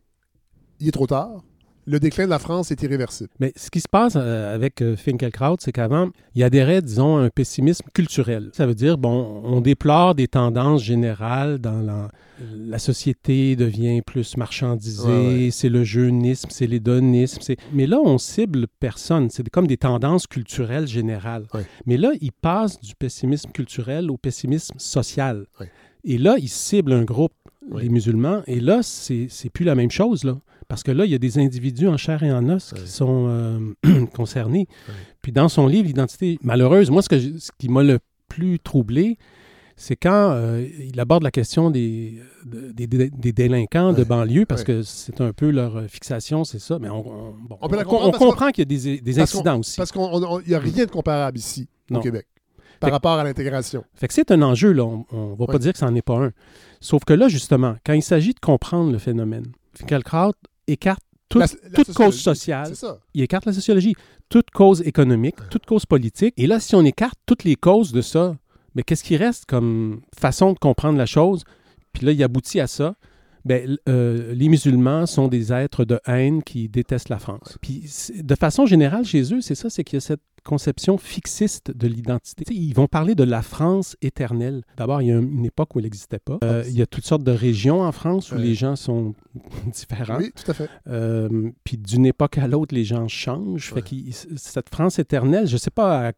il 0.79 0.87
est 0.87 0.91
trop 0.91 1.07
tard. 1.07 1.43
Le 1.87 1.99
déclin 1.99 2.25
de 2.25 2.31
la 2.31 2.39
France 2.39 2.71
est 2.71 2.81
irréversible. 2.81 3.29
Mais 3.39 3.53
ce 3.55 3.69
qui 3.69 3.79
se 3.79 3.87
passe 3.87 4.13
euh, 4.15 4.55
avec 4.55 4.81
euh, 4.81 4.95
Finkelkraut, 4.95 5.57
c'est 5.59 5.71
qu'avant, 5.71 6.09
il 6.33 6.43
adhérait, 6.43 6.81
disons, 6.81 7.17
à 7.17 7.21
un 7.21 7.29
pessimisme 7.29 7.85
culturel. 7.93 8.49
Ça 8.53 8.65
veut 8.65 8.73
dire, 8.73 8.97
bon, 8.97 9.41
on 9.43 9.61
déplore 9.61 10.15
des 10.15 10.27
tendances 10.27 10.83
générales 10.83 11.59
dans 11.59 11.81
la, 11.81 12.09
la 12.55 12.79
société 12.79 13.55
devient 13.55 14.01
plus 14.01 14.35
marchandisée, 14.35 15.07
Ouais, 15.07 15.43
ouais. 15.45 15.49
c'est 15.51 15.69
le 15.69 15.83
jeunisme, 15.83 16.49
c'est 16.51 16.65
l'hédonisme. 16.65 17.53
Mais 17.71 17.85
là, 17.85 17.99
on 18.03 18.17
cible 18.17 18.65
personne. 18.79 19.29
C'est 19.29 19.47
comme 19.49 19.67
des 19.67 19.77
tendances 19.77 20.25
culturelles 20.25 20.87
générales. 20.87 21.45
Ouais. 21.53 21.65
Mais 21.85 21.97
là, 21.97 22.13
il 22.19 22.31
passe 22.31 22.81
du 22.81 22.95
pessimisme 22.95 23.51
culturel 23.51 24.09
au 24.09 24.17
pessimisme 24.17 24.79
social. 24.79 25.45
Et 26.03 26.17
là, 26.17 26.35
il 26.39 26.49
cible 26.49 26.93
un 26.93 27.03
groupe, 27.03 27.33
les 27.77 27.89
musulmans. 27.89 28.41
Et 28.47 28.59
là, 28.59 28.79
c'est 28.81 29.29
plus 29.53 29.65
la 29.65 29.75
même 29.75 29.91
chose, 29.91 30.23
là. 30.23 30.35
Parce 30.67 30.83
que 30.83 30.91
là, 30.91 31.05
il 31.05 31.11
y 31.11 31.15
a 31.15 31.19
des 31.19 31.37
individus 31.39 31.87
en 31.87 31.97
chair 31.97 32.23
et 32.23 32.31
en 32.31 32.47
os 32.49 32.73
qui 32.73 32.87
sont 32.87 33.25
euh, 33.29 33.59
concernés. 34.15 34.67
Puis 35.21 35.31
dans 35.31 35.49
son 35.49 35.67
livre, 35.67 35.87
L'identité 35.87 36.39
malheureuse, 36.41 36.89
moi, 36.89 37.01
ce, 37.01 37.09
que 37.09 37.19
je- 37.19 37.37
ce 37.37 37.51
qui 37.59 37.69
m'a 37.69 37.83
le 37.83 37.99
plus 38.27 38.59
troublé, 38.59 39.17
c'est 39.77 39.95
quand 39.95 40.31
euh, 40.31 40.65
il 40.79 40.99
aborde 40.99 41.21
la 41.23 41.31
question 41.31 41.69
des, 41.69 42.19
de- 42.45 42.71
des, 42.71 42.87
des- 42.87 43.09
des 43.09 43.33
délinquants 43.33 43.91
de 43.93 44.03
banlieue, 44.03 44.45
parce 44.45 44.61
Ouais. 44.61 44.67
que 44.67 44.81
c'est 44.83 45.19
un 45.21 45.33
peu 45.33 45.49
leur 45.51 45.75
euh, 45.77 45.87
fixation, 45.87 46.43
c'est 46.45 46.59
ça. 46.59 46.79
Mais 46.79 46.89
on, 46.89 46.99
on- 47.07 47.31
bon, 47.47 47.57
On 47.61 47.67
on- 48.07 48.11
comprend 48.11 48.51
qu'il 48.51 48.61
y 48.71 48.75
a 48.97 48.99
des, 49.01 49.19
incidents 49.19 49.59
aussi. 49.59 49.75
Parce 49.77 49.91
qu'il 49.91 50.01
n'y 50.47 50.53
a 50.55 50.59
rien 50.59 50.85
de 50.85 50.91
comparable 50.91 51.37
ici, 51.37 51.67
Non. 51.89 51.99
au 51.99 52.01
Québec, 52.01 52.25
par 52.79 52.87
Fait- 52.89 52.93
rapport 52.93 53.19
à 53.19 53.23
l'intégration. 53.23 53.83
Fait 53.93 54.07
que 54.07 54.13
c'est 54.13 54.31
un 54.31 54.41
enjeu, 54.41 54.71
là. 54.71 54.83
On 55.11 55.31
ne 55.31 55.35
va 55.35 55.45
pas 55.45 55.59
dire 55.59 55.73
que 55.73 55.77
ça 55.79 55.87
n'en 55.89 55.95
est 55.95 56.01
pas 56.01 56.17
un. 56.19 56.31
Sauf 56.79 57.03
que 57.05 57.13
là, 57.13 57.27
justement, 57.27 57.75
quand 57.85 57.93
il 57.93 58.01
s'agit 58.03 58.33
de 58.33 58.39
comprendre 58.39 58.91
le 58.91 58.97
phénomène, 58.97 59.45
Finkelkraut 59.77 60.31
écarte 60.67 61.01
toute, 61.29 61.41
La- 61.41 61.47
la 61.63 61.69
toute 61.69 61.93
cause 61.93 62.19
sociale. 62.19 62.67
Il 63.13 63.21
écarte 63.23 63.45
la 63.45 63.53
sociologie, 63.53 63.95
toute 64.29 64.51
cause 64.51 64.81
économique, 64.81 65.35
toute 65.49 65.65
cause 65.65 65.85
politique. 65.85 66.33
Et 66.37 66.47
là, 66.47 66.59
si 66.59 66.75
on 66.75 66.83
écarte 66.85 67.17
toutes 67.25 67.43
les 67.43 67.55
causes 67.55 67.91
de 67.91 68.01
ça, 68.01 68.37
mais 68.75 68.83
qu'est-ce 68.83 69.03
qui 69.03 69.17
reste 69.17 69.45
comme 69.45 70.01
façon 70.17 70.53
de 70.53 70.59
comprendre 70.59 70.97
la 70.97 71.05
chose? 71.05 71.43
Puis 71.93 72.05
là, 72.05 72.11
il 72.11 72.21
aboutit 72.23 72.59
à 72.59 72.67
ça. 72.67 72.95
L- 73.47 73.77
euh, 73.87 74.33
les 74.33 74.49
musulmans 74.49 75.05
sont 75.05 75.27
des 75.27 75.53
êtres 75.53 75.85
de 75.85 75.99
haine 76.07 76.41
qui 76.43 76.67
détestent 76.67 77.09
la 77.09 77.19
France. 77.19 77.57
Puis 77.61 77.83
de 78.15 78.35
façon 78.35 78.65
générale, 78.65 79.05
chez 79.05 79.33
eux, 79.33 79.41
c'est 79.41 79.55
ça, 79.55 79.69
c'est 79.69 79.83
qu'il 79.83 79.97
y 79.97 79.99
a 79.99 80.01
cette 80.01 80.21
conception 80.45 80.97
fixiste 80.97 81.71
de 81.75 81.87
l'identité. 81.87 82.45
Ils 82.53 82.73
vont 82.73 82.87
parler 82.87 83.15
de 83.15 83.23
la 83.23 83.41
France 83.41 83.97
éternelle. 84.01 84.61
D'abord, 84.77 85.01
il 85.01 85.07
y 85.07 85.11
a 85.11 85.15
une 85.17 85.43
époque 85.45 85.75
où 85.75 85.79
elle 85.79 85.85
n'existait 85.85 86.19
pas. 86.19 86.37
Euh, 86.43 86.63
il 86.67 86.77
y 86.77 86.81
a 86.81 86.85
toutes 86.85 87.05
sortes 87.05 87.23
de 87.23 87.31
régions 87.31 87.81
en 87.81 87.91
France 87.91 88.31
où 88.31 88.35
Ouais. 88.35 88.41
les 88.41 88.53
gens 88.55 88.75
sont 88.75 89.13
différents. 89.73 90.17
Oui, 90.19 90.31
tout 90.35 90.49
à 90.49 90.53
fait. 90.53 90.69
Euh, 90.87 91.49
puis 91.63 91.77
d'une 91.77 92.05
époque 92.05 92.37
à 92.37 92.47
l'autre, 92.47 92.73
les 92.73 92.85
gens 92.85 93.07
changent. 93.07 93.73
Fait 93.73 93.83
cette 94.37 94.69
France 94.69 94.99
éternelle, 94.99 95.47
je 95.47 95.57
sais 95.57 95.71
pas, 95.71 96.11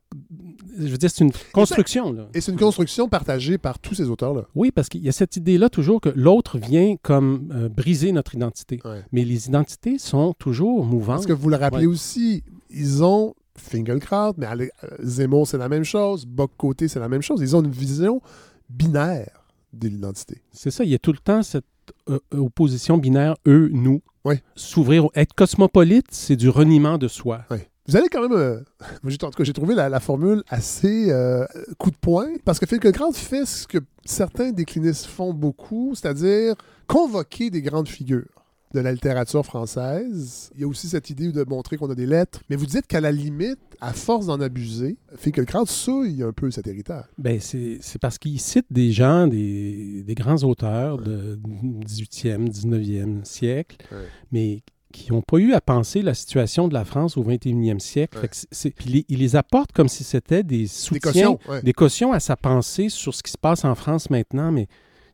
je 0.78 0.88
veux 0.88 0.98
dire, 0.98 1.10
c'est 1.10 1.24
une 1.24 1.32
construction. 1.54 2.12
Là. 2.14 2.28
Et 2.34 2.42
c'est 2.42 2.52
une 2.52 2.58
construction 2.60 3.08
partagée 3.08 3.58
par 3.58 3.80
tous 3.80 3.96
ces 3.96 4.10
auteurs-là. 4.10 4.44
Oui, 4.56 4.72
parce 4.72 4.90
qu'il 4.90 5.02
y 5.04 5.10
a 5.10 5.12
cette 5.14 5.36
idée-là 5.38 5.70
toujours 5.70 6.02
que 6.02 6.10
l'autre 6.10 6.58
vient 6.58 6.96
comme 7.02 7.50
euh, 7.54 7.70
briser 7.70 8.12
notre 8.12 8.36
identité. 8.36 8.80
Ouais. 8.86 9.02
Mais 9.12 9.24
les 9.24 9.48
identités 9.48 9.98
sont 9.98 10.34
toujours 10.34 10.86
mouvantes. 10.86 11.16
Parce 11.18 11.26
que 11.26 11.34
vous 11.34 11.50
le 11.50 11.56
rappelez 11.56 11.86
aussi, 11.88 12.44
ils 12.70 13.04
ont 13.04 13.34
Fingelkraut, 13.58 14.34
mais 14.38 14.48
euh, 14.48 14.68
Zemmour, 15.04 15.48
c'est 15.48 15.58
la 15.58 15.70
même 15.70 15.84
chose. 15.84 16.26
Bock-Côté, 16.26 16.88
c'est 16.88 17.00
la 17.00 17.10
même 17.10 17.22
chose. 17.22 17.42
Ils 17.42 17.56
ont 17.56 17.62
une 17.62 17.72
vision 17.72 18.22
binaire 18.70 19.44
de 19.74 19.88
l'identité. 19.88 20.42
C'est 20.52 20.72
ça, 20.72 20.84
il 20.84 20.90
y 20.90 20.96
a 20.96 21.00
tout 21.00 21.12
le 21.12 21.18
temps 21.20 21.44
cette 21.44 21.66
euh, 22.10 22.20
opposition 22.32 22.98
binaire 22.98 23.36
eux, 23.48 23.70
nous. 23.72 24.02
Ouais. 24.26 24.42
S'ouvrir, 24.56 25.08
être 25.16 25.34
cosmopolite, 25.34 26.08
c'est 26.12 26.36
du 26.36 26.50
reniement 26.50 26.98
de 26.98 27.08
soi. 27.08 27.46
Ouais. 27.50 27.70
Vous 27.88 27.96
allez 27.96 28.10
quand 28.10 28.22
même. 28.22 28.34
euh, 28.38 28.60
en 29.06 29.10
tout 29.10 29.30
cas, 29.30 29.44
j'ai 29.44 29.54
trouvé 29.54 29.74
la, 29.74 29.88
la 29.88 30.00
formule 30.02 30.44
assez 30.50 31.10
euh, 31.10 31.46
coup 31.78 31.92
de 31.92 31.96
poing 31.96 32.28
parce 32.44 32.60
que 32.60 32.66
Finkelkraut 32.66 33.14
fait 33.14 33.46
ce 33.46 33.66
que 33.66 33.78
certains 34.04 34.52
déclinistes 34.52 35.06
font 35.06 35.34
beaucoup, 35.34 35.94
c'est-à-dire 35.96 36.56
convoquer 36.88 37.50
des 37.50 37.62
grandes 37.62 37.88
figures 37.88 38.37
de 38.74 38.80
la 38.82 38.92
littérature 38.92 39.46
française. 39.46 40.50
Il 40.56 40.62
y 40.62 40.64
a 40.64 40.68
aussi 40.68 40.88
cette 40.90 41.10
idée 41.10 41.32
de 41.32 41.44
montrer 41.48 41.78
qu'on 41.78 41.90
a 41.90 41.96
des 41.96 42.06
lettres. 42.06 42.42
Mais 42.50 42.56
vous 42.56 42.66
dites 42.66 42.86
qu'à 42.88 43.00
la 43.02 43.12
limite, 43.12 43.60
à 43.80 43.94
force 43.94 44.26
d'en 44.28 44.42
abuser, 44.42 44.98
Finkelkraut 45.16 45.66
souille 45.66 46.24
un 46.24 46.34
peu 46.34 46.52
cet 46.52 46.68
héritage. 46.68 47.06
Ben, 47.18 47.40
c'est 47.40 47.78
c'est 47.82 48.00
parce 48.00 48.18
qu'il 48.18 48.40
cite 48.40 48.66
des 48.72 48.92
gens, 48.92 49.28
des, 49.28 50.04
des 50.06 50.16
grands 50.16 50.44
auteurs 50.44 50.98
de 50.98 51.40
18e, 51.86 52.50
19e 52.50 53.24
siècle, 53.24 53.78
Ouais. 53.92 54.06
mais 54.32 54.64
qui 54.94 55.12
n'ont 55.12 55.22
pas 55.22 55.38
eu 55.38 55.54
à 55.54 55.62
penser 55.62 56.02
la 56.02 56.14
situation 56.14 56.68
de 56.68 56.74
la 56.74 56.86
France 56.86 57.18
au 57.18 57.24
21e 57.24 57.80
siècle. 57.80 58.18
Ouais. 58.18 58.30
Fait 58.52 58.72
que 58.72 58.76
il, 58.86 58.92
les- 58.94 59.06
il 59.10 59.20
les 59.20 59.36
apporte 59.36 59.72
comme 59.74 59.90
si 59.90 60.04
c'était 60.04 60.44
des 60.44 60.66
soutiens, 60.66 61.00
cautions, 61.12 61.40
ouais. 61.50 61.62
des 61.62 61.74
cautions 61.74 62.14
à 62.14 62.20
sa 62.20 62.36
pensée 62.36 62.90
sur 62.90 63.14
ce 63.14 63.22
qui 63.22 63.32
se 63.32 63.38
passe 63.38 63.64
en 63.66 63.76
France 63.76 64.10
maintenant, 64.10 64.52
mais 64.52 64.68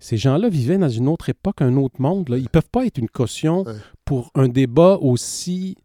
ces 0.04 0.18
gens-là 0.18 0.50
vivaient 0.50 0.78
dans 0.78 0.90
une 0.90 1.08
autre 1.08 1.30
époque, 1.30 1.62
un 1.62 1.78
autre 1.78 2.02
monde. 2.02 2.28
Là. 2.30 2.38
Ils 2.38 2.44
ne 2.44 2.48
peuvent 2.50 2.70
pas 2.72 2.86
être 2.86 2.98
une 2.98 3.10
caution 3.10 3.64
Ouais. 3.64 3.74
pour 4.06 4.32
un 4.36 4.48
débat 4.50 4.98
aussi 5.02 5.78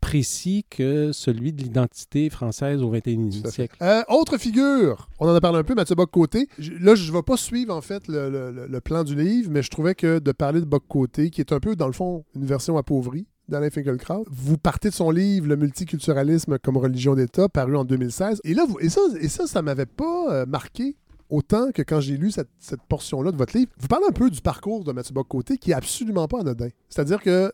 précis 0.00 0.64
que 0.70 1.12
celui 1.12 1.52
de 1.52 1.62
l'identité 1.62 2.30
française 2.30 2.82
au 2.82 2.90
21e 2.90 3.30
Tout 3.30 3.38
à 3.40 3.50
fait. 3.50 3.54
siècle. 3.54 3.76
Euh, 3.82 4.02
autre 4.08 4.38
figure, 4.38 5.08
on 5.18 5.28
en 5.28 5.34
a 5.34 5.40
parlé 5.42 5.58
un 5.58 5.62
peu, 5.62 5.74
Mathieu 5.74 5.94
Bock-Côté. 5.94 6.48
Là, 6.80 6.94
je 6.94 7.10
ne 7.10 7.16
vais 7.16 7.22
pas 7.22 7.36
suivre 7.36 7.74
en 7.74 7.82
fait 7.82 8.08
le, 8.08 8.30
le- 8.30 8.50
le- 8.50 8.66
le 8.66 8.80
plan 8.80 9.04
du 9.04 9.14
livre, 9.14 9.50
mais 9.52 9.62
je 9.62 9.68
trouvais 9.70 9.94
que 9.94 10.18
de 10.18 10.32
parler 10.32 10.60
de 10.60 10.64
Bock-Côté, 10.64 11.28
qui 11.28 11.42
est 11.42 11.52
un 11.52 11.60
peu, 11.60 11.76
dans 11.76 11.86
le 11.86 11.92
fond, 11.92 12.24
une 12.34 12.46
version 12.46 12.78
appauvrie 12.78 13.26
d'Alain 13.48 13.68
Finkielkraut, 13.68 14.24
vous 14.30 14.56
partez 14.56 14.88
de 14.88 14.94
son 14.94 15.10
livre 15.10 15.48
Le 15.48 15.56
multiculturalisme 15.56 16.58
comme 16.60 16.78
religion 16.78 17.14
d'État, 17.14 17.48
paru 17.50 17.76
en 17.76 17.84
2016. 17.84 18.40
Et 18.44 18.54
là, 18.54 18.64
vous, 18.66 18.78
et 18.80 18.88
ça, 18.88 19.00
et 19.20 19.28
ça, 19.28 19.46
ça 19.46 19.60
m'avait 19.60 19.84
pas 19.86 20.32
euh, 20.32 20.46
marqué 20.46 20.96
autant 21.30 21.70
que 21.72 21.82
quand 21.82 22.00
j'ai 22.00 22.16
lu 22.16 22.30
cette, 22.30 22.48
cette 22.58 22.82
portion-là 22.82 23.32
de 23.32 23.36
votre 23.36 23.56
livre. 23.56 23.70
Vous 23.78 23.88
parlez 23.88 24.06
un 24.08 24.12
peu 24.12 24.30
du 24.30 24.40
parcours 24.40 24.84
de 24.84 24.92
Mathieu 24.92 25.14
Bock-Côté 25.14 25.56
qui 25.58 25.70
est 25.70 25.74
absolument 25.74 26.28
pas 26.28 26.40
anodin. 26.40 26.68
C'est-à-dire 26.88 27.22
que 27.22 27.52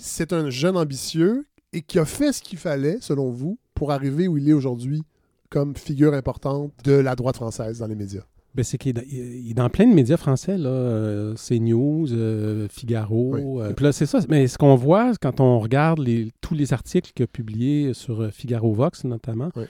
c'est 0.00 0.32
un 0.32 0.50
jeune 0.50 0.76
ambitieux 0.76 1.46
et 1.72 1.82
qui 1.82 1.98
a 1.98 2.04
fait 2.04 2.32
ce 2.32 2.42
qu'il 2.42 2.58
fallait, 2.58 2.98
selon 3.00 3.30
vous, 3.30 3.58
pour 3.74 3.92
arriver 3.92 4.26
où 4.28 4.38
il 4.38 4.48
est 4.48 4.52
aujourd'hui 4.54 5.02
comme 5.50 5.76
figure 5.76 6.14
importante 6.14 6.72
de 6.84 6.92
la 6.92 7.14
droite 7.14 7.36
française 7.36 7.78
dans 7.78 7.86
les 7.86 7.94
médias. 7.94 8.22
Ben, 8.54 8.64
c'est 8.64 8.78
qu'il 8.78 8.98
est, 8.98 9.54
dans- 9.54 9.68
plein 9.68 9.86
de 9.86 9.94
médias 9.94 10.16
français, 10.16 10.56
là, 10.58 10.70
euh, 10.70 11.34
CNews, 11.36 12.08
euh, 12.12 12.66
Figaro. 12.70 13.34
Oui. 13.34 13.42
euh, 13.62 13.72
puis 13.74 13.84
là, 13.84 13.92
c'est 13.92 14.06
ça. 14.06 14.18
Mais 14.28 14.48
ce 14.48 14.58
qu'on 14.58 14.74
voit 14.74 15.12
quand 15.20 15.40
on 15.40 15.58
regarde 15.60 15.98
les- 16.00 16.32
tous 16.40 16.54
les 16.54 16.72
articles 16.72 17.12
qu'il 17.14 17.24
a 17.24 17.26
publiés 17.26 17.92
sur 17.94 18.30
Figaro 18.32 18.72
Vox, 18.72 19.04
notamment, 19.04 19.50
Oui. 19.54 19.64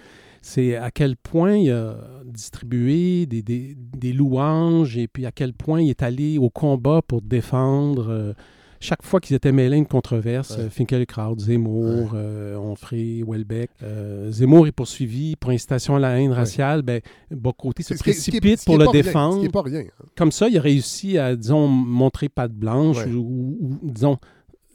C'est 0.49 0.77
à 0.77 0.91
quel 0.91 1.17
point 1.17 1.57
il 1.57 1.71
a 1.71 1.97
distribué 2.25 3.27
des, 3.27 3.43
des- 3.43 3.77
des 3.97 4.13
louanges 4.13 4.97
et 4.97 5.07
puis 5.09 5.27
à 5.27 5.33
quel 5.33 5.53
point 5.53 5.81
il 5.83 5.91
est 5.91 6.03
allé 6.03 6.39
au 6.39 6.51
combat 6.51 7.01
pour 7.07 7.21
défendre. 7.23 8.07
euh, 8.11 8.33
chaque 8.81 9.03
fois 9.03 9.19
qu'ils 9.19 9.35
étaient 9.35 9.51
mêlés 9.51 9.75
à 9.75 9.79
une 9.79 9.87
controverse, 9.89 10.57
Ouais. 10.57 10.71
Finkielkraut, 10.71 11.37
Zemmour, 11.41 12.13
euh, 12.15 12.55
Onfray, 12.57 13.25
Welbeck, 13.27 13.71
euh, 13.83 14.31
Zemmour 14.31 14.69
est 14.69 14.73
poursuivi 14.73 15.35
pour 15.35 15.51
incitation 15.51 15.97
à 15.97 15.99
la 15.99 16.21
haine 16.21 16.31
raciale, 16.31 16.83
ben, 16.83 17.01
Bocoté 17.33 17.83
se 17.83 17.89
qui 17.89 17.95
est- 17.95 17.97
qui 17.97 18.03
précipite 18.05 18.65
pour 18.65 18.79
le 18.79 18.85
pas 18.85 18.93
défendre. 18.93 19.49
Pas 19.51 19.63
rien. 19.63 19.81
hein. 19.81 20.05
Comme 20.17 20.31
ça, 20.31 20.49
il 20.49 20.57
a 20.57 20.61
réussi 20.61 21.19
à, 21.19 21.35
disons, 21.35 21.67
montrer 21.67 22.29
patte 22.29 22.53
blanche 22.53 22.99
Ouais. 23.05 23.13
ou, 23.13 23.79
disons, 23.83 24.17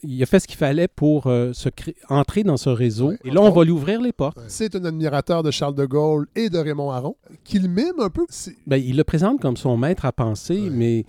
il 0.04 0.22
a 0.22 0.26
fait 0.26 0.39
ce 0.39 0.47
qu'il 0.47 0.58
fallait 0.58 0.88
pour 0.88 1.28
euh, 1.28 1.54
se 1.54 1.70
cré- 1.70 1.95
entrer 2.10 2.43
dans 2.43 2.58
ce 2.58 2.70
réseau. 2.70 3.10
Ouais. 3.10 3.20
Et 3.26 3.32
là, 3.32 3.41
on 3.41 3.49
va 3.51 3.64
lui 3.64 3.72
ouvrir 3.72 4.01
les 4.01 4.12
portes. 4.12 4.38
C'est 4.47 4.76
un 4.76 4.86
admirateur 4.86 5.43
de 5.43 5.51
Charles 5.51 5.76
de 5.76 5.86
Gaulle 5.86 6.28
et 6.36 6.49
de 6.49 6.58
Raymond 6.58 6.91
Aron, 6.91 7.16
qu'il 7.43 7.70
mime 7.70 7.99
un 7.99 8.10
peu. 8.10 8.26
Ben, 8.68 8.78
il 8.78 8.97
le 8.97 9.04
présente 9.04 9.39
comme 9.41 9.58
son 9.58 9.78
maître 9.78 10.06
à 10.06 10.12
penser, 10.12 10.62
Ouais. 10.62 10.70
mais 10.70 11.06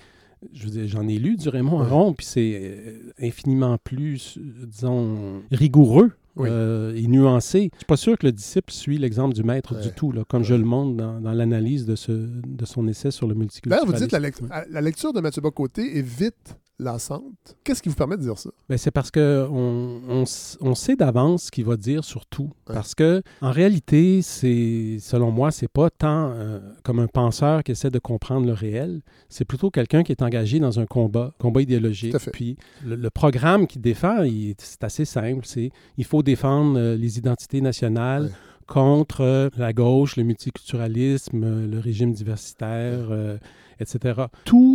j'en 0.53 1.09
ai 1.09 1.19
lu 1.19 1.37
du 1.37 1.49
Raymond. 1.49 1.81
Aron, 1.81 2.13
puis 2.13 2.27
c'est 2.27 2.53
euh, 2.63 3.13
infiniment 3.21 3.77
plus, 3.83 4.39
euh, 4.39 4.67
disons, 4.67 5.43
rigoureux. 5.51 6.13
Oui. 6.37 6.49
euh, 6.51 6.97
et 6.97 7.07
nuancé. 7.07 7.71
Je 7.75 7.79
suis 7.79 7.87
pas 7.87 7.97
sûr 7.97 8.19
que 8.19 8.27
le 8.27 8.33
disciple 8.33 8.73
suit 8.73 8.99
l'exemple 8.99 9.37
du 9.37 9.45
maître 9.45 9.77
Ouais. 9.77 9.83
du 9.83 9.93
tout, 9.93 10.11
là, 10.11 10.25
comme 10.29 10.43
je 10.43 10.55
le 10.57 10.65
montre 10.65 10.97
dans, 10.97 11.21
dans 11.21 11.31
l'analyse 11.33 11.87
de, 11.87 11.95
ce, 11.95 12.11
de 12.11 12.65
son 12.65 12.89
essai 12.89 13.13
sur 13.13 13.29
le 13.29 13.37
multiculturalisme. 13.37 13.93
vous 13.93 14.01
dites 14.03 14.11
la, 14.11 14.19
lec- 14.19 14.67
la 14.69 14.81
lecture 14.81 15.13
de 15.13 15.21
Mathieu 15.21 15.41
Bocoté 15.43 15.97
est 15.97 16.03
vite 16.03 16.57
lassante. 16.79 17.57
Qu'est-ce 17.63 17.83
qui 17.83 17.89
vous 17.89 17.95
permet 17.95 18.17
de 18.17 18.23
dire 18.23 18.39
ça? 18.39 18.51
Ben, 18.69 18.77
c'est 18.77 18.91
parce 18.91 19.11
que 19.11 19.47
on, 19.51 20.25
on 20.61 20.75
sait 20.75 20.97
d'avance 20.97 21.45
ce 21.45 21.51
qu'il 21.51 21.65
va 21.65 21.77
dire 21.77 22.05
sur 22.05 22.27
tout. 22.27 22.51
Ouais. 22.69 22.75
Parce 22.75 22.95
que 22.95 23.23
en 23.41 23.51
réalité, 23.53 24.23
c'est 24.23 24.99
selon 25.01 25.31
moi, 25.31 25.51
c'est 25.51 25.69
pas 25.69 25.91
tant 25.91 26.31
euh, 26.33 26.59
comme 26.83 26.99
un 26.99 27.07
penseur 27.07 27.63
qui 27.63 27.73
essaie 27.73 27.91
de 27.91 27.99
comprendre 27.99 28.47
le 28.47 28.53
réel. 28.53 29.03
C'est 29.29 29.45
plutôt 29.45 29.71
quelqu'un 29.71 30.03
qui 30.03 30.13
est 30.13 30.23
engagé 30.23 30.59
dans 30.59 30.81
un 30.81 30.87
combat, 30.87 31.33
combat 31.39 31.63
idéologique. 31.63 32.11
Tout 32.11 32.17
à 32.17 32.21
fait. 32.21 32.31
Puis 32.33 32.57
le, 32.85 32.97
le 32.97 33.11
programme 33.11 33.67
qu'il 33.67 33.81
défend, 33.81 34.25
c'est 34.59 34.83
assez 34.83 35.05
simple. 35.05 35.45
C'est 35.45 35.71
il 35.97 36.05
faut 36.05 36.23
défendre 36.23 36.79
euh, 36.79 36.97
les 36.97 37.19
identités 37.19 37.61
nationales. 37.61 38.25
Ouais. 38.25 38.31
contre 38.67 39.21
euh, 39.21 39.51
la 39.59 39.75
gauche, 39.75 40.17
le 40.17 40.23
multiculturalisme, 40.23 41.67
le 41.71 41.79
régime 41.79 42.13
diversitaire, 42.13 43.09
euh, 43.11 43.37
etc. 43.79 44.23
Tous 44.45 44.74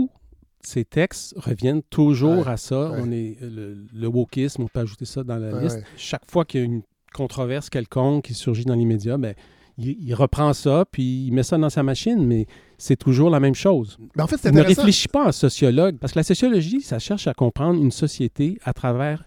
ces 0.62 0.84
textes 0.86 1.34
reviennent 1.38 1.82
toujours 1.84 2.45
Ouais, 2.45 2.51
à 2.53 2.57
ça. 2.57 2.91
ouais. 2.91 2.99
On 3.01 3.12
est, 3.12 3.38
le, 3.41 3.78
le 3.93 4.07
wokisme, 4.07 4.64
on 4.64 4.68
peut 4.68 4.80
ajouter 4.82 5.05
ça 5.05 5.24
dans 5.24 5.38
la 5.38 5.53
Ouais, 5.53 5.64
liste. 5.64 5.80
Chaque 5.97 6.30
fois 6.30 6.45
qu'il 6.45 6.60
y 6.60 6.64
a 6.64 6.66
une 6.66 6.82
controverse 7.14 7.70
quelconque 7.70 8.26
qui 8.26 8.34
surgit 8.34 8.66
dans 8.66 8.76
les 8.76 8.86
médias, 8.86 9.18
ben, 9.18 9.34
il, 9.78 9.95
il 10.01 10.14
reprend 10.14 10.51
ça, 10.53 10.86
puis 10.91 11.26
il 11.28 11.32
met 11.32 11.43
ça 11.43 11.57
dans 11.57 11.70
sa 11.70 11.82
machine, 11.84 12.26
mais 12.26 12.45
c'est 12.78 12.97
toujours 12.97 13.30
la 13.30 13.39
même 13.39 13.55
chose. 13.55 13.97
Mais 14.18 14.22
en 14.24 14.28
fait, 14.28 14.38
c'est 14.38 14.51
ne 14.51 14.62
réfléchit 14.62 15.07
pas 15.07 15.28
en 15.28 15.32
sociologue, 15.32 15.97
parce 15.97 16.14
que 16.14 16.20
la 16.20 16.24
sociologie, 16.24 16.82
ça 16.82 16.99
cherche 16.99 17.28
à 17.28 17.34
comprendre 17.34 17.82
une 17.82 17.91
société 17.91 18.60
à 18.64 18.74
travers 18.74 19.24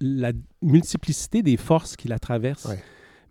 la 0.00 0.32
multiplicité 0.62 1.42
des 1.42 1.56
forces 1.56 1.96
qui 1.96 2.06
la 2.08 2.18
traversent. 2.18 2.68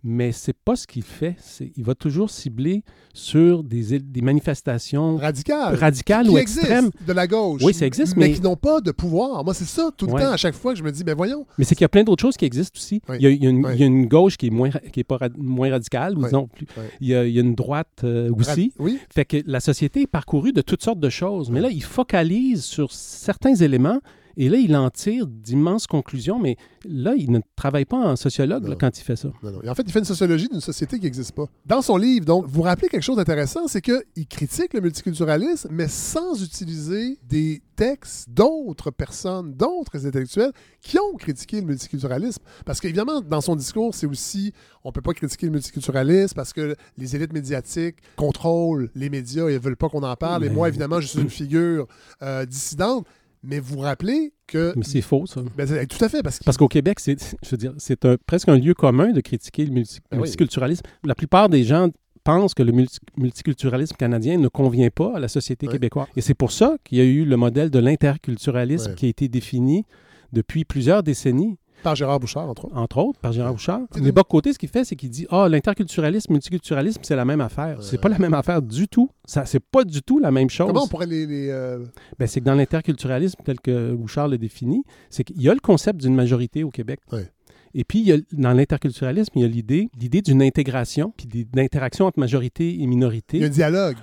Mais 0.04 0.30
c'est 0.30 0.52
pas 0.56 0.76
ce 0.76 0.86
qu'il 0.86 1.02
fait. 1.02 1.36
Il 1.76 1.82
va 1.82 1.94
toujours 1.96 2.30
cibler 2.30 2.84
sur 3.12 3.64
des, 3.64 3.98
des 3.98 4.20
manifestations 4.20 5.16
Radicales. 5.16 5.74
radicales 5.74 6.28
ou 6.30 6.38
extrêmes. 6.38 6.90
de 7.06 7.12
la 7.12 7.26
gauche. 7.26 7.62
Oui, 7.64 7.74
ça 7.74 7.86
existe, 7.86 8.16
mais, 8.16 8.28
mais- 8.28 8.34
qui 8.34 8.40
n'ont 8.40 8.56
pas 8.56 8.80
de 8.80 8.92
pouvoir. 8.92 9.42
Moi, 9.44 9.52
c'est 9.54 9.64
ça 9.64 9.90
tout 9.96 10.06
le 10.06 10.12
Ouais. 10.12 10.22
temps, 10.22 10.30
à 10.32 10.36
chaque 10.36 10.54
fois 10.54 10.72
que 10.74 10.78
je 10.78 10.84
me 10.84 10.92
dis, 10.92 11.02
ben 11.02 11.14
voyons. 11.16 11.44
Mais 11.58 11.64
c'est 11.64 11.74
qu'il 11.74 11.82
y 11.82 11.86
a 11.86 11.88
plein 11.88 12.04
d'autres 12.04 12.22
choses 12.22 12.36
qui 12.36 12.44
existent 12.44 12.76
aussi. 12.78 13.00
Oui. 13.08 13.16
Il, 13.18 13.22
y 13.22 13.26
a, 13.26 13.30
il 13.30 13.42
y 13.42 13.46
a 13.46 13.50
une, 13.50 13.66
Oui. 13.66 13.72
il 13.74 13.80
y 13.80 13.82
a 13.82 13.86
une 13.86 14.06
gauche 14.06 14.36
qui 14.36 14.46
est 14.46 14.50
moins, 14.50 14.70
qui 14.70 15.00
est 15.00 15.04
pas 15.04 15.16
rad- 15.16 15.36
moins 15.36 15.70
radicale, 15.70 16.14
ou 16.16 16.18
Oui. 16.20 16.24
disons 16.26 16.46
plus. 16.46 16.66
Il, 17.00 17.08
y 17.08 17.14
a, 17.14 17.24
il 17.26 17.34
y 17.34 17.38
a 17.38 17.42
une 17.42 17.54
droite 17.54 18.02
euh, 18.04 18.30
aussi. 18.32 18.72
Rad- 18.78 18.86
Oui. 18.86 18.98
Fait 19.12 19.24
que 19.24 19.38
la 19.46 19.60
société 19.60 20.02
est 20.02 20.06
parcourue 20.06 20.52
de 20.52 20.60
toutes 20.60 20.82
sortes 20.84 21.00
de 21.00 21.08
choses. 21.10 21.50
Mais 21.50 21.60
là, 21.60 21.70
il 21.70 21.82
focalise 21.82 22.62
sur 22.62 22.92
certains 22.92 23.54
éléments 23.54 24.00
et 24.36 24.48
là, 24.48 24.58
il 24.58 24.76
en 24.76 24.90
tire 24.90 25.26
d'immenses 25.26 25.86
conclusions. 25.86 26.38
Mais 26.38 26.56
là, 26.84 27.14
il 27.16 27.30
ne 27.30 27.40
travaille 27.56 27.86
pas 27.86 27.96
en 27.96 28.16
sociologue 28.16 28.68
là, 28.68 28.76
quand 28.78 28.98
il 28.98 29.02
fait 29.02 29.16
ça. 29.16 29.28
Non, 29.42 29.50
non. 29.50 29.62
Et 29.62 29.68
en 29.68 29.74
fait, 29.74 29.82
il 29.86 29.92
fait 29.92 30.00
une 30.00 30.04
sociologie 30.04 30.48
d'une 30.48 30.60
société 30.60 30.98
qui 30.98 31.04
n'existe 31.04 31.32
pas. 31.32 31.46
Dans 31.64 31.80
son 31.80 31.96
livre, 31.96 32.26
donc, 32.26 32.46
vous 32.46 32.62
rappelez 32.62 32.88
quelque 32.88 33.02
chose 33.02 33.16
d'intéressant, 33.16 33.66
c'est 33.66 33.80
qu'il 33.80 34.26
critique 34.28 34.74
le 34.74 34.80
multiculturalisme, 34.80 35.68
mais 35.72 35.88
sans 35.88 36.42
utiliser 36.42 37.18
des 37.22 37.62
textes 37.76 38.28
d'autres 38.30 38.90
personnes, 38.90 39.54
d'autres 39.54 40.06
intellectuels 40.06 40.52
qui 40.82 40.98
ont 40.98 41.16
critiqué 41.16 41.60
le 41.60 41.66
multiculturalisme. 41.66 42.42
Parce 42.64 42.80
qu'évidemment, 42.80 43.20
dans 43.20 43.40
son 43.40 43.56
discours, 43.56 43.94
c'est 43.94 44.06
aussi, 44.06 44.52
on 44.84 44.92
peut 44.92 45.02
pas 45.02 45.14
critiquer 45.14 45.46
le 45.46 45.52
multiculturalisme 45.52 46.34
parce 46.34 46.52
que 46.52 46.76
les 46.98 47.16
élites 47.16 47.32
médiatiques 47.32 47.96
contrôlent 48.16 48.90
les 48.94 49.08
médias 49.08 49.48
et 49.48 49.54
ne 49.54 49.58
veulent 49.58 49.76
pas 49.76 49.88
qu'on 49.88 50.02
en 50.02 50.16
parle. 50.16 50.44
Et 50.44 50.50
moi, 50.50 50.68
évidemment, 50.68 51.00
je 51.00 51.06
suis 51.06 51.20
une 51.20 51.30
figure 51.36 51.86
euh, 52.22 52.44
dissidente. 52.44 53.06
Mais 53.48 53.60
vous 53.60 53.78
rappelez 53.78 54.32
que... 54.46 54.72
Mais 54.76 54.84
c'est 54.84 55.00
faux, 55.00 55.24
ça. 55.26 55.42
Ben, 55.56 55.66
c'est- 55.66 55.86
tout 55.86 56.04
à 56.04 56.08
fait, 56.08 56.22
parce 56.22 56.38
que... 56.40 56.44
Parce 56.44 56.56
qu'au 56.56 56.68
Québec, 56.68 56.98
c'est, 57.00 57.16
je 57.44 57.50
veux 57.50 57.56
dire, 57.56 57.72
c'est 57.78 58.04
un- 58.04 58.16
presque 58.26 58.48
un 58.48 58.56
lieu 58.58 58.74
commun 58.74 59.12
de 59.12 59.20
critiquer 59.20 59.64
le 59.64 59.72
multi- 59.72 60.00
Ben 60.10 60.16
oui. 60.18 60.22
multiculturalisme. 60.22 60.82
La 61.04 61.14
plupart 61.14 61.48
des 61.48 61.62
gens 61.64 61.88
pensent 62.24 62.54
que 62.54 62.62
le 62.64 62.72
multi- 62.72 62.98
multiculturalisme 63.16 63.94
canadien 63.96 64.36
ne 64.38 64.48
convient 64.48 64.90
pas 64.90 65.12
à 65.16 65.20
la 65.20 65.28
société 65.28 65.68
québécoise. 65.68 66.08
Et 66.16 66.20
c'est 66.20 66.34
pour 66.34 66.50
ça 66.50 66.76
qu'il 66.84 66.98
y 66.98 67.00
a 67.00 67.04
eu 67.04 67.24
le 67.24 67.36
modèle 67.36 67.70
de 67.70 67.78
l'interculturalisme 67.78 68.94
qui 68.94 69.06
a 69.06 69.08
été 69.08 69.28
défini 69.28 69.84
depuis 70.32 70.64
plusieurs 70.64 71.02
décennies, 71.04 71.56
Par 71.86 71.94
Gérard 71.94 72.18
Bouchard, 72.18 72.48
entre 72.48 72.64
autres. 72.64 72.76
entre 72.76 72.98
autres, 72.98 73.20
par 73.20 73.30
Gérard 73.32 73.52
Bouchard. 73.52 73.80
Mais 73.94 74.08
une- 74.08 74.10
Bock-Côté, 74.10 74.52
ce 74.52 74.58
qu'il 74.58 74.68
fait, 74.68 74.84
c'est 74.84 74.96
qu'il 74.96 75.08
dit 75.08 75.24
«Ah, 75.30 75.48
l'interculturalisme, 75.48 76.32
multiculturalisme, 76.32 77.00
c'est 77.04 77.14
la 77.14 77.24
même 77.24 77.40
affaire. 77.40 77.80
C'est 77.80 78.00
pas 78.00 78.08
la 78.08 78.18
même 78.18 78.34
affaire 78.34 78.60
du 78.60 78.88
tout. 78.88 79.08
Ça, 79.24 79.46
c'est 79.46 79.60
pas 79.60 79.84
du 79.84 80.02
tout 80.02 80.18
la 80.18 80.32
même 80.32 80.50
chose. 80.50 80.66
Comment 80.66 80.82
on 80.84 80.88
pourrait 80.88 81.06
les... 81.06 81.26
les, 81.26 81.48
euh, 81.48 81.84
Ben, 82.18 82.26
c'est 82.26 82.40
que 82.40 82.44
dans 82.44 82.54
l'interculturalisme, 82.54 83.38
tel 83.44 83.60
que 83.60 83.92
Bouchard 83.92 84.26
le 84.26 84.36
définit, 84.36 84.82
c'est 85.10 85.22
qu'il 85.22 85.40
y 85.40 85.48
a 85.48 85.54
le 85.54 85.60
concept 85.60 86.00
d'une 86.00 86.14
majorité 86.16 86.64
au 86.64 86.70
Québec. 86.70 86.98
Ouais. 87.12 87.30
Et 87.78 87.84
puis, 87.84 87.98
il 88.00 88.06
y 88.06 88.12
a, 88.12 88.16
dans 88.32 88.52
l'interculturalisme, 88.54 89.32
il 89.36 89.42
y 89.42 89.44
a 89.44 89.48
l'idée, 89.48 89.90
l'idée 90.00 90.22
d'une 90.22 90.40
intégration, 90.42 91.12
puis 91.16 91.26
des- 91.26 91.44
d'interaction 91.44 92.06
entre 92.06 92.18
majorité 92.18 92.68
et 92.68 92.72
Il 92.72 92.80
y 92.80 92.82
a 92.82 92.86
un 92.86 92.88
minorité 92.88 93.48
dialogue 93.50 93.96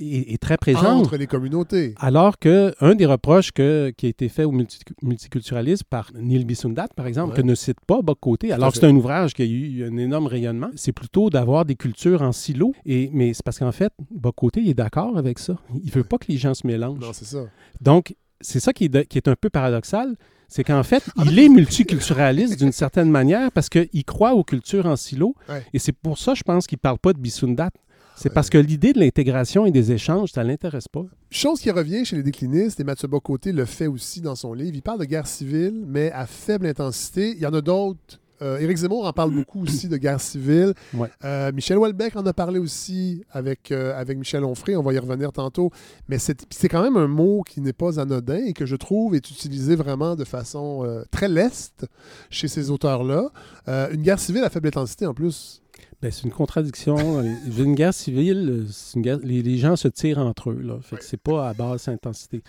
est, 0.00 0.32
est 0.34 0.38
très 0.42 0.56
présente. 0.56 0.84
entre 1.06 1.16
les 1.16 1.26
communautés. 1.28 1.94
Alors 1.98 2.38
que 2.38 2.74
un 2.80 2.94
des 2.96 3.06
reproches 3.06 3.52
que- 3.52 3.92
qui 3.96 4.06
a 4.06 4.08
été 4.08 4.28
fait 4.28 4.42
au 4.44 4.50
multi- 4.50 4.80
multiculturalisme 5.02 5.84
par 5.88 6.10
Neil 6.14 6.44
Bissundat, 6.44 6.88
par 6.96 7.06
exemple, 7.06 7.30
Ouais. 7.34 7.36
que 7.36 7.42
ne 7.46 7.54
cite 7.54 7.80
pas 7.86 8.02
Boc 8.02 8.18
Côté, 8.20 8.50
à 8.52 8.56
alors 8.56 8.72
fait. 8.72 8.80
c'est 8.80 8.86
un 8.86 8.94
ouvrage 8.96 9.34
qui 9.34 9.42
a 9.42 9.44
eu 9.44 9.84
un 9.84 9.96
énorme 9.96 10.26
rayonnement, 10.26 10.70
c'est 10.74 10.92
plutôt 10.92 11.30
d'avoir 11.30 11.64
des 11.64 11.76
cultures 11.76 12.22
en 12.22 12.32
silo. 12.32 12.74
Et, 12.84 13.10
mais 13.12 13.32
c'est 13.34 13.44
parce 13.44 13.58
qu'en 13.58 13.72
fait, 13.72 13.92
Boc 14.10 14.34
Côté, 14.34 14.60
il 14.60 14.70
est 14.70 14.74
d'accord 14.74 15.16
avec 15.16 15.38
ça. 15.38 15.56
Il 15.84 15.90
veut 15.90 16.04
pas 16.04 16.18
que 16.18 16.26
les 16.28 16.36
gens 16.38 16.54
se 16.54 16.66
mélangent. 16.66 16.98
Non, 17.00 17.12
c'est 17.12 17.24
ça. 17.26 17.44
Donc, 17.80 18.14
c'est 18.40 18.60
ça 18.60 18.72
qui 18.72 18.84
est, 18.84 18.88
de- 18.88 19.02
qui 19.02 19.18
est 19.18 19.28
un 19.28 19.36
peu 19.40 19.50
paradoxal, 19.50 20.16
c'est 20.50 20.64
qu'en 20.64 20.82
fait, 20.82 21.04
il 21.24 21.38
est 21.38 21.48
multiculturaliste 21.48 22.58
d'une 22.58 22.72
certaine 22.72 23.08
manière 23.08 23.52
parce 23.52 23.68
qu'il 23.68 24.04
croit 24.04 24.34
aux 24.34 24.44
cultures 24.44 24.84
en 24.84 24.96
silo. 24.96 25.34
Ouais. 25.48 25.64
Et 25.72 25.78
c'est 25.78 25.92
pour 25.92 26.18
ça, 26.18 26.34
je 26.34 26.42
pense 26.42 26.66
qu'il 26.66 26.76
ne 26.76 26.80
parle 26.80 26.98
pas 26.98 27.12
de 27.12 27.18
Bissundat. 27.18 27.70
C'est 28.16 28.34
parce 28.34 28.50
que 28.50 28.58
l'idée 28.58 28.92
de 28.92 29.00
l'intégration 29.00 29.64
et 29.64 29.70
des 29.70 29.92
échanges, 29.92 30.32
ça 30.32 30.44
ne 30.44 30.48
l'intéresse 30.48 30.88
pas. 30.88 31.04
Chose 31.30 31.58
qui 31.58 31.70
revient 31.70 32.04
chez 32.04 32.16
les 32.16 32.22
déclinistes, 32.22 32.78
et 32.78 32.84
Mathieu 32.84 33.08
Bocoté 33.08 33.50
le 33.50 33.64
fait 33.64 33.86
aussi 33.86 34.20
dans 34.20 34.34
son 34.34 34.52
livre, 34.52 34.72
il 34.74 34.82
parle 34.82 34.98
de 34.98 35.06
guerre 35.06 35.26
civile, 35.26 35.84
mais 35.86 36.12
à 36.12 36.26
faible 36.26 36.66
intensité. 36.66 37.30
Il 37.30 37.38
y 37.38 37.46
en 37.46 37.54
a 37.54 37.62
d'autres. 37.62 38.19
Euh, 38.42 38.58
Éric 38.58 38.78
Zemmour 38.78 39.06
en 39.06 39.12
parle 39.12 39.32
beaucoup 39.32 39.62
aussi 39.62 39.88
de 39.88 39.96
guerre 39.96 40.20
civile. 40.20 40.74
Ouais. 40.94 41.08
Euh, 41.24 41.52
Michel 41.52 41.78
Houellebecq 41.78 42.16
en 42.16 42.24
a 42.26 42.32
parlé 42.32 42.58
aussi 42.58 43.24
avec, 43.30 43.70
euh, 43.70 43.98
avec 43.98 44.18
Michel 44.18 44.44
Onfray. 44.44 44.76
On 44.76 44.82
va 44.82 44.92
y 44.92 44.98
revenir 44.98 45.32
tantôt. 45.32 45.70
Mais 46.08 46.18
c'est 46.18 46.68
quand 46.68 46.82
même 46.82 46.96
un 46.96 47.08
mot 47.08 47.42
qui 47.42 47.60
n'est 47.60 47.72
pas 47.72 48.00
anodin 48.00 48.42
et 48.46 48.52
que 48.52 48.66
je 48.66 48.76
trouve 48.76 49.14
est 49.14 49.30
utilisé 49.30 49.76
vraiment 49.76 50.16
de 50.16 50.24
façon 50.24 51.04
très 51.10 51.28
leste 51.28 51.86
chez 52.30 52.48
ces 52.48 52.70
auteurs-là. 52.70 53.30
Une 53.66 54.02
guerre 54.02 54.18
civile 54.18 54.44
à 54.44 54.50
faible 54.50 54.68
intensité 54.68 55.06
en 55.06 55.14
plus. 55.14 55.62
Ben, 56.02 56.10
c'est 56.10 56.22
une 56.24 56.30
contradiction. 56.30 57.20
Les- 57.20 57.62
une 57.62 57.74
guerre 57.74 57.92
civile, 57.92 58.48
euh, 58.50 58.66
c'est 58.70 58.96
une 58.96 59.02
guerre- 59.02 59.18
les, 59.22 59.42
les 59.42 59.58
gens 59.58 59.76
se 59.76 59.86
tirent 59.88 60.18
entre 60.18 60.50
eux. 60.50 60.60
Là. 60.62 60.78
Fait 60.80 60.96
que 60.96 61.04
c'est 61.04 61.18
pas 61.20 61.48
à 61.50 61.52
basse 61.52 61.88
intensité. 61.88 62.42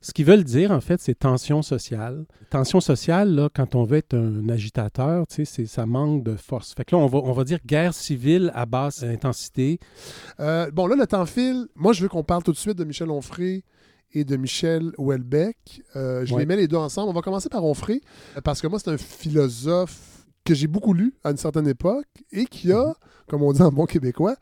Ce 0.00 0.12
qu'ils 0.12 0.24
veulent 0.24 0.42
dire, 0.42 0.72
en 0.72 0.80
fait, 0.80 1.00
c'est 1.00 1.14
tension 1.16 1.62
sociale. 1.62 2.24
Tension 2.50 2.80
sociale, 2.80 3.32
là, 3.32 3.48
quand 3.54 3.76
on 3.76 3.84
veut 3.84 3.98
être 3.98 4.14
un 4.14 4.48
agitateur, 4.48 5.24
c'est- 5.28 5.44
ça 5.66 5.86
manque 5.86 6.24
de 6.24 6.34
force. 6.34 6.74
Fait 6.74 6.84
que 6.84 6.96
là, 6.96 7.02
on 7.02 7.06
va, 7.06 7.18
on 7.18 7.32
va 7.32 7.44
dire 7.44 7.58
guerre 7.64 7.94
civile 7.94 8.50
à 8.54 8.66
basse 8.66 9.04
intensité. 9.04 9.78
Euh, 10.40 10.68
bon, 10.72 10.88
là, 10.88 10.96
le 10.96 11.06
temps 11.06 11.26
file. 11.26 11.66
Moi, 11.76 11.92
je 11.92 12.02
veux 12.02 12.08
qu'on 12.08 12.24
parle 12.24 12.42
tout 12.42 12.52
de 12.52 12.56
suite 12.56 12.76
de 12.76 12.84
Michel 12.84 13.10
Onfray 13.10 13.62
et 14.14 14.24
de 14.24 14.36
Michel 14.36 14.90
Houellebecq. 14.98 15.56
Euh, 15.94 16.24
je 16.26 16.34
Ouais. 16.34 16.40
les 16.40 16.46
mets 16.46 16.56
les 16.56 16.66
deux 16.66 16.76
ensemble. 16.76 17.10
On 17.10 17.12
va 17.12 17.20
commencer 17.22 17.48
par 17.48 17.64
Onfray, 17.64 18.00
euh, 18.36 18.40
parce 18.40 18.60
que 18.60 18.66
moi, 18.66 18.80
c'est 18.80 18.90
un 18.90 18.98
philosophe 18.98 20.15
que 20.46 20.54
j'ai 20.54 20.66
beaucoup 20.68 20.94
lu 20.94 21.12
à 21.24 21.30
une 21.32 21.36
certaine 21.36 21.68
époque 21.68 22.06
et 22.32 22.46
qui 22.46 22.72
a, 22.72 22.94
comme 23.28 23.42
on 23.42 23.52
dit 23.52 23.60
en 23.62 23.70
bon 23.72 23.84
québécois, 23.86 24.36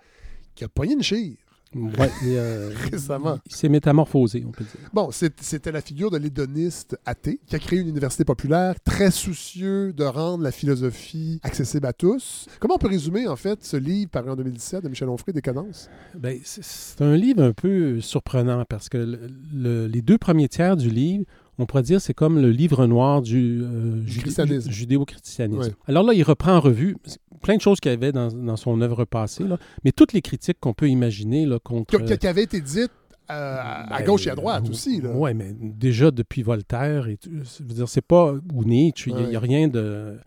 qui 0.54 0.62
a 0.64 0.68
pogné 0.68 0.92
une 0.94 1.02
chire. 1.02 1.36
Ouais, 1.74 2.06
et, 2.24 2.38
euh, 2.38 2.70
Récemment. 2.92 3.40
Il 3.46 3.52
s'est 3.56 3.68
métamorphosé, 3.68 4.44
on 4.46 4.52
peut 4.52 4.62
dire. 4.62 4.88
Bon, 4.92 5.10
c'était 5.10 5.72
la 5.72 5.80
figure 5.80 6.08
de 6.12 6.18
l'hédoniste 6.18 6.96
athée 7.04 7.40
qui 7.48 7.56
a 7.56 7.58
créé 7.58 7.80
une 7.80 7.88
université 7.88 8.24
populaire, 8.24 8.76
très 8.84 9.10
soucieux 9.10 9.92
de 9.92 10.04
rendre 10.04 10.44
la 10.44 10.52
philosophie 10.52 11.40
accessible 11.42 11.86
à 11.88 11.92
tous. 11.92 12.46
Comment 12.60 12.76
on 12.76 12.78
peut 12.78 12.86
résumer, 12.86 13.26
en 13.26 13.34
fait, 13.34 13.64
ce 13.64 13.76
livre 13.76 14.08
paru 14.12 14.30
en 14.30 14.36
2017 14.36 14.84
de 14.84 14.88
Michel 14.88 15.08
Onfray, 15.08 15.32
Décadence? 15.34 15.88
Ben, 16.16 16.38
c'est- 16.44 16.62
c'est 16.62 17.02
un 17.02 17.16
livre 17.16 17.42
un 17.42 17.52
peu 17.52 18.00
surprenant 18.00 18.64
parce 18.68 18.88
que 18.88 18.98
le- 18.98 19.18
le- 19.52 19.86
les 19.88 20.00
deux 20.02 20.18
premiers 20.18 20.48
tiers 20.48 20.76
du 20.76 20.90
livre, 20.90 21.24
on 21.58 21.66
pourrait 21.66 21.82
dire, 21.82 22.00
c'est 22.00 22.14
comme 22.14 22.40
le 22.40 22.50
livre 22.50 22.86
noir 22.86 23.22
du, 23.22 23.62
euh, 23.62 24.00
Du 24.00 24.20
christianisme. 24.20 24.70
judéo-christianisme. 24.70 25.60
Ouais. 25.60 25.76
Alors 25.86 26.02
là, 26.04 26.14
il 26.14 26.22
reprend 26.22 26.56
en 26.56 26.60
revue 26.60 26.96
plein 27.42 27.56
de 27.56 27.60
choses 27.60 27.80
qu'il 27.80 27.90
y 27.90 27.94
avait 27.94 28.12
dans, 28.12 28.32
dans 28.32 28.56
son 28.56 28.80
œuvre 28.80 29.04
passée, 29.04 29.44
là, 29.44 29.58
mais 29.84 29.92
toutes 29.92 30.12
les 30.12 30.22
critiques 30.22 30.58
qu'on 30.60 30.72
peut 30.72 30.88
imaginer 30.88 31.46
là, 31.46 31.58
contre... 31.58 31.96
Qui, 31.98 32.18
qui 32.18 32.26
avait 32.26 32.42
été 32.42 32.60
dite 32.60 32.90
euh, 33.30 33.58
à 33.60 33.98
Ben, 33.98 34.04
gauche 34.04 34.26
et 34.26 34.30
à 34.30 34.34
droite 34.34 34.68
aussi. 34.68 35.00
Oui, 35.02 35.32
mais 35.34 35.54
déjà 35.58 36.10
depuis 36.10 36.42
Voltaire, 36.42 37.06
et 37.06 37.18
je 37.22 37.62
veux 37.62 37.74
dire, 37.74 37.88
c'est 37.88 38.04
pas 38.04 38.34
ou 38.52 38.64
Nietzsche, 38.64 39.10
il 39.10 39.28
n'y 39.28 39.36
a, 39.36 39.40
rien 39.40 39.68
de 39.68 40.18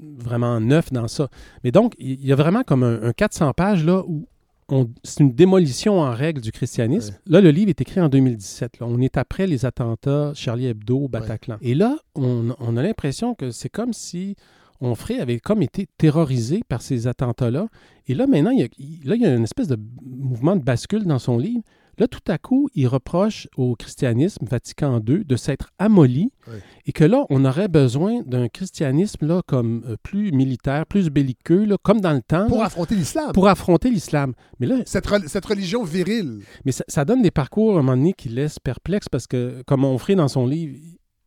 vraiment 0.00 0.60
neuf 0.60 0.92
dans 0.92 1.08
ça. 1.08 1.28
Mais 1.64 1.72
donc, 1.72 1.94
il 1.98 2.24
y 2.24 2.32
a 2.32 2.36
vraiment 2.36 2.62
comme 2.62 2.82
un, 2.82 3.02
un 3.02 3.12
400 3.12 3.52
pages 3.54 3.84
là 3.84 4.02
où 4.06 4.26
c'est 5.02 5.20
une 5.20 5.32
démolition 5.32 6.00
en 6.00 6.10
règle 6.12 6.40
du 6.40 6.52
christianisme. 6.52 7.14
Là, 7.26 7.40
le 7.40 7.50
livre 7.50 7.70
est 7.70 7.80
écrit 7.80 8.00
en 8.00 8.08
2017. 8.08 8.80
là. 8.80 8.86
On 8.86 9.00
est 9.00 9.16
après 9.16 9.46
les 9.46 9.64
attentats 9.64 10.32
Charlie 10.34 10.66
Hebdo 10.66 10.98
au 11.04 11.08
Bataclan. 11.08 11.56
Et 11.62 11.74
là, 11.74 11.96
on, 12.14 12.54
on 12.58 12.76
a 12.76 12.82
l'impression 12.82 13.34
que 13.34 13.50
c'est 13.50 13.70
comme 13.70 13.92
si 13.92 14.36
Onfray 14.80 15.20
avait 15.20 15.40
comme 15.40 15.62
été 15.62 15.86
terrorisé 15.98 16.60
par 16.68 16.82
ces 16.82 17.06
attentats-là. 17.06 17.68
Et 18.06 18.14
là, 18.14 18.26
maintenant, 18.26 18.50
il 18.50 18.60
y, 18.60 18.62
a, 18.62 18.68
il- 18.78 19.00
là, 19.08 19.14
il 19.16 19.22
y 19.22 19.26
a 19.26 19.34
une 19.34 19.44
espèce 19.44 19.68
de 19.68 19.78
mouvement 20.04 20.54
de 20.54 20.62
bascule 20.62 21.04
dans 21.04 21.18
son 21.18 21.38
livre. 21.38 21.62
Là, 21.98 22.06
tout 22.08 22.20
à 22.28 22.38
coup, 22.38 22.68
il 22.74 22.86
reproche 22.86 23.48
au 23.56 23.74
christianisme, 23.74 24.46
Vatican 24.46 25.00
II, 25.06 25.24
de 25.24 25.36
s'être 25.36 25.70
amolli 25.78 26.30
Ouais. 26.46 26.62
et 26.86 26.92
que 26.92 27.04
là, 27.04 27.24
on 27.28 27.44
aurait 27.44 27.68
besoin 27.68 28.22
d'un 28.22 28.48
christianisme 28.48 29.26
là, 29.26 29.42
comme 29.46 29.82
euh, 29.86 29.96
plus 30.02 30.32
militaire, 30.32 30.86
plus 30.86 31.10
belliqueux, 31.10 31.64
là, 31.66 31.76
comme 31.82 32.00
dans 32.00 32.12
le 32.14 32.22
temps. 32.22 32.46
Pour 32.46 32.58
là, 32.58 32.66
affronter 32.66 32.94
l'islam. 32.94 33.32
pour 33.32 33.48
affronter 33.48 33.90
l'islam. 33.90 34.32
Mais 34.60 34.66
là, 34.66 34.76
Cette, 34.86 35.06
re- 35.08 35.26
cette 35.28 35.44
religion 35.44 35.84
virile. 35.84 36.40
mais 36.64 36.72
ça, 36.72 36.84
ça 36.88 37.04
donne 37.04 37.20
des 37.22 37.30
parcours 37.30 37.76
à 37.76 37.80
un 37.80 37.82
moment 37.82 37.96
donné 37.96 38.12
qui 38.14 38.28
laissent 38.28 38.58
perplexes 38.60 39.08
parce 39.10 39.26
que, 39.26 39.62
comme 39.66 39.84
on 39.84 39.98
ferait 39.98 40.14
dans 40.14 40.28
son 40.28 40.46
livre, 40.46 40.76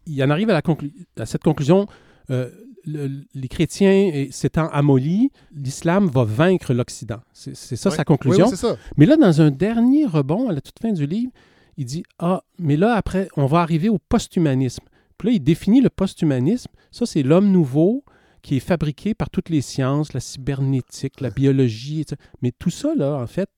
il 0.08 0.24
en 0.24 0.30
arrive 0.32 0.50
à, 0.50 0.54
la 0.54 0.62
conclu- 0.62 0.94
à 1.20 1.26
cette 1.26 1.44
conclusion. 1.44 1.86
euh, 2.30 2.50
le- 2.86 3.24
les 3.34 3.48
chrétiens 3.48 4.28
s'étant 4.32 4.68
amollis, 4.70 5.32
l'islam 5.54 6.08
va 6.08 6.24
vaincre 6.24 6.74
l'Occident. 6.74 7.20
C'est 7.34 7.56
ça 7.56 7.90
Ouais. 7.90 7.96
sa 7.96 8.04
conclusion. 8.04 8.46
Oui, 8.46 8.52
oui, 8.52 8.58
c'est 8.58 8.68
ça. 8.68 8.78
Mais 8.98 9.06
là, 9.06 9.18
dans 9.18 9.42
un 9.42 9.52
dernier 9.52 10.06
rebond, 10.06 10.50
à 10.50 10.54
la 10.54 10.62
toute 10.62 10.80
fin 10.82 10.92
du 10.94 11.06
livre, 11.06 11.32
il 11.78 11.86
dit 11.86 12.04
Ah, 12.20 12.44
mais 12.60 12.78
là, 12.78 12.94
après, 12.96 13.28
on 13.38 13.46
va 13.46 13.62
arriver 13.62 13.90
au 13.90 13.98
post-humanisme. 14.00 14.84
Puis 15.18 15.30
là, 15.30 15.34
il 15.36 15.40
définit 15.44 15.82
le 15.82 15.90
post-humanisme. 15.90 16.72
Ça, 16.92 17.06
c'est 17.06 17.24
l'homme 17.24 17.52
nouveau 17.52 18.04
qui 18.42 18.58
est 18.58 18.60
fabriqué 18.60 19.14
par 19.14 19.30
toutes 19.30 19.50
les 19.50 19.62
sciences, 19.62 20.14
la 20.14 20.20
cybernétique, 20.20 21.22
la 21.22 21.30
biologie, 21.30 22.02
etc. 22.02 22.20
Mais 22.42 22.52
tout 22.58 22.72
ça, 22.72 22.96
là, 22.96 23.16
en 23.22 23.28
fait, 23.28 23.50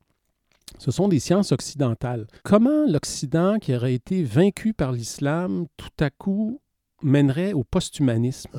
ce 0.78 0.92
sont 0.92 1.08
des 1.08 1.20
sciences 1.20 1.52
occidentales. 1.54 2.28
Comment 2.44 2.86
l'Occident, 2.88 3.60
qui 3.60 3.74
aurait 3.76 3.94
été 3.94 4.24
vaincu 4.24 4.74
par 4.74 4.92
l'islam, 4.92 5.68
tout 5.78 5.90
à 6.04 6.10
coup 6.10 6.60
mènerait 7.04 7.54
au 7.54 7.64
post-humanisme? 7.64 8.50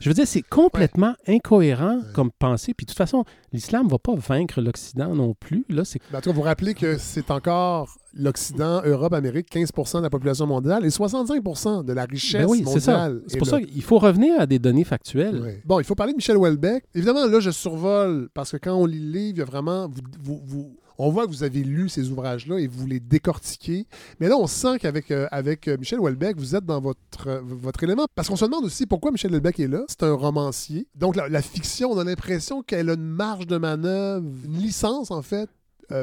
Je 0.00 0.08
veux 0.08 0.14
dire, 0.14 0.26
c'est 0.26 0.42
complètement 0.42 1.14
incohérent 1.26 2.00
comme 2.14 2.30
pensée. 2.30 2.74
Puis 2.74 2.86
de 2.86 2.90
toute 2.90 2.98
façon, 2.98 3.24
l'islam 3.52 3.86
ne 3.86 3.90
va 3.90 3.98
pas 3.98 4.14
vaincre 4.14 4.60
l'Occident 4.60 5.14
non 5.14 5.34
plus. 5.34 5.64
Là, 5.68 5.84
c'est 5.84 6.00
Ben, 6.10 6.18
en 6.18 6.20
tout 6.20 6.30
cas, 6.30 6.34
vous 6.36 6.42
rappelez 6.42 6.74
que 6.74 6.98
c'est 6.98 7.30
encore 7.30 7.96
l'Occident, 8.14 8.82
Europe, 8.84 9.14
Amérique, 9.14 9.50
15% 9.50 9.98
de 9.98 10.02
la 10.02 10.10
population 10.10 10.46
mondiale 10.46 10.84
et 10.84 10.90
65% 10.90 11.84
de 11.84 11.92
la 11.92 12.04
richesse 12.04 12.42
Ben 12.42 12.46
oui, 12.48 12.62
c'est 12.66 12.80
ça. 12.80 12.92
mondiale. 12.92 13.22
C'est 13.26 13.36
est 13.36 13.38
pour 13.38 13.46
là. 13.46 13.52
ça 13.52 13.62
qu'il 13.62 13.82
faut 13.82 13.98
revenir 13.98 14.38
à 14.38 14.46
des 14.46 14.58
données 14.58 14.84
factuelles. 14.84 15.40
Oui. 15.42 15.52
Bon, 15.64 15.78
il 15.80 15.84
faut 15.84 15.94
parler 15.94 16.12
de 16.12 16.16
Michel 16.18 16.36
Houellebecq. 16.36 16.84
Évidemment, 16.94 17.24
là, 17.26 17.40
je 17.40 17.50
survole 17.50 18.28
parce 18.34 18.52
que 18.52 18.58
quand 18.58 18.74
on 18.74 18.84
lit 18.86 18.98
le 19.00 19.12
livre, 19.18 19.36
il 19.36 19.38
y 19.38 19.42
a 19.42 19.44
vraiment. 19.46 19.88
vous- 19.88 20.02
vous- 20.22 20.42
vous- 20.44 20.76
on 20.98 21.10
voit 21.10 21.26
que 21.26 21.30
vous 21.30 21.42
avez 21.42 21.62
lu 21.64 21.88
ces 21.88 22.10
ouvrages-là 22.10 22.58
et 22.58 22.66
vous 22.66 22.86
les 22.86 23.00
décortiquez. 23.00 23.86
Mais 24.20 24.28
là, 24.28 24.36
on 24.36 24.46
sent 24.46 24.78
qu'avec 24.78 25.10
euh, 25.10 25.26
avec 25.30 25.68
euh, 25.68 25.76
Michel 25.78 26.00
Houellebecq, 26.00 26.36
vous 26.36 26.54
êtes 26.56 26.64
dans 26.64 26.80
votre, 26.80 27.26
euh, 27.26 27.40
votre 27.42 27.82
élément. 27.82 28.06
Parce 28.14 28.28
qu'on 28.28 28.36
se 28.36 28.44
demande 28.44 28.64
aussi 28.64 28.86
pourquoi 28.86 29.10
Michel 29.10 29.30
Houellebecq 29.30 29.60
est 29.60 29.68
là. 29.68 29.84
C'est 29.88 30.02
un 30.02 30.14
romancier. 30.14 30.86
Donc, 30.94 31.16
la, 31.16 31.42
fiction, 31.42 31.90
on 31.90 31.98
a 31.98 32.04
l'impression 32.04 32.62
qu'elle 32.62 32.90
a 32.90 32.94
une 32.94 33.02
marge 33.02 33.46
de 33.46 33.56
manœuvre, 33.56 34.24
une 34.44 34.58
licence, 34.58 35.10
en 35.10 35.22
fait, 35.22 35.48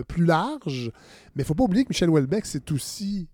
plus 0.08 0.26
large. 0.26 0.92
Mais 1.36 1.44
il 1.44 1.46
faut 1.46 1.56
pas 1.56 1.64
oublier 1.64 1.84
que 1.84 1.90
Michel 1.90 2.10
Houellebecq, 2.10 2.46
c'est 2.46 2.72
aussi 2.72 3.28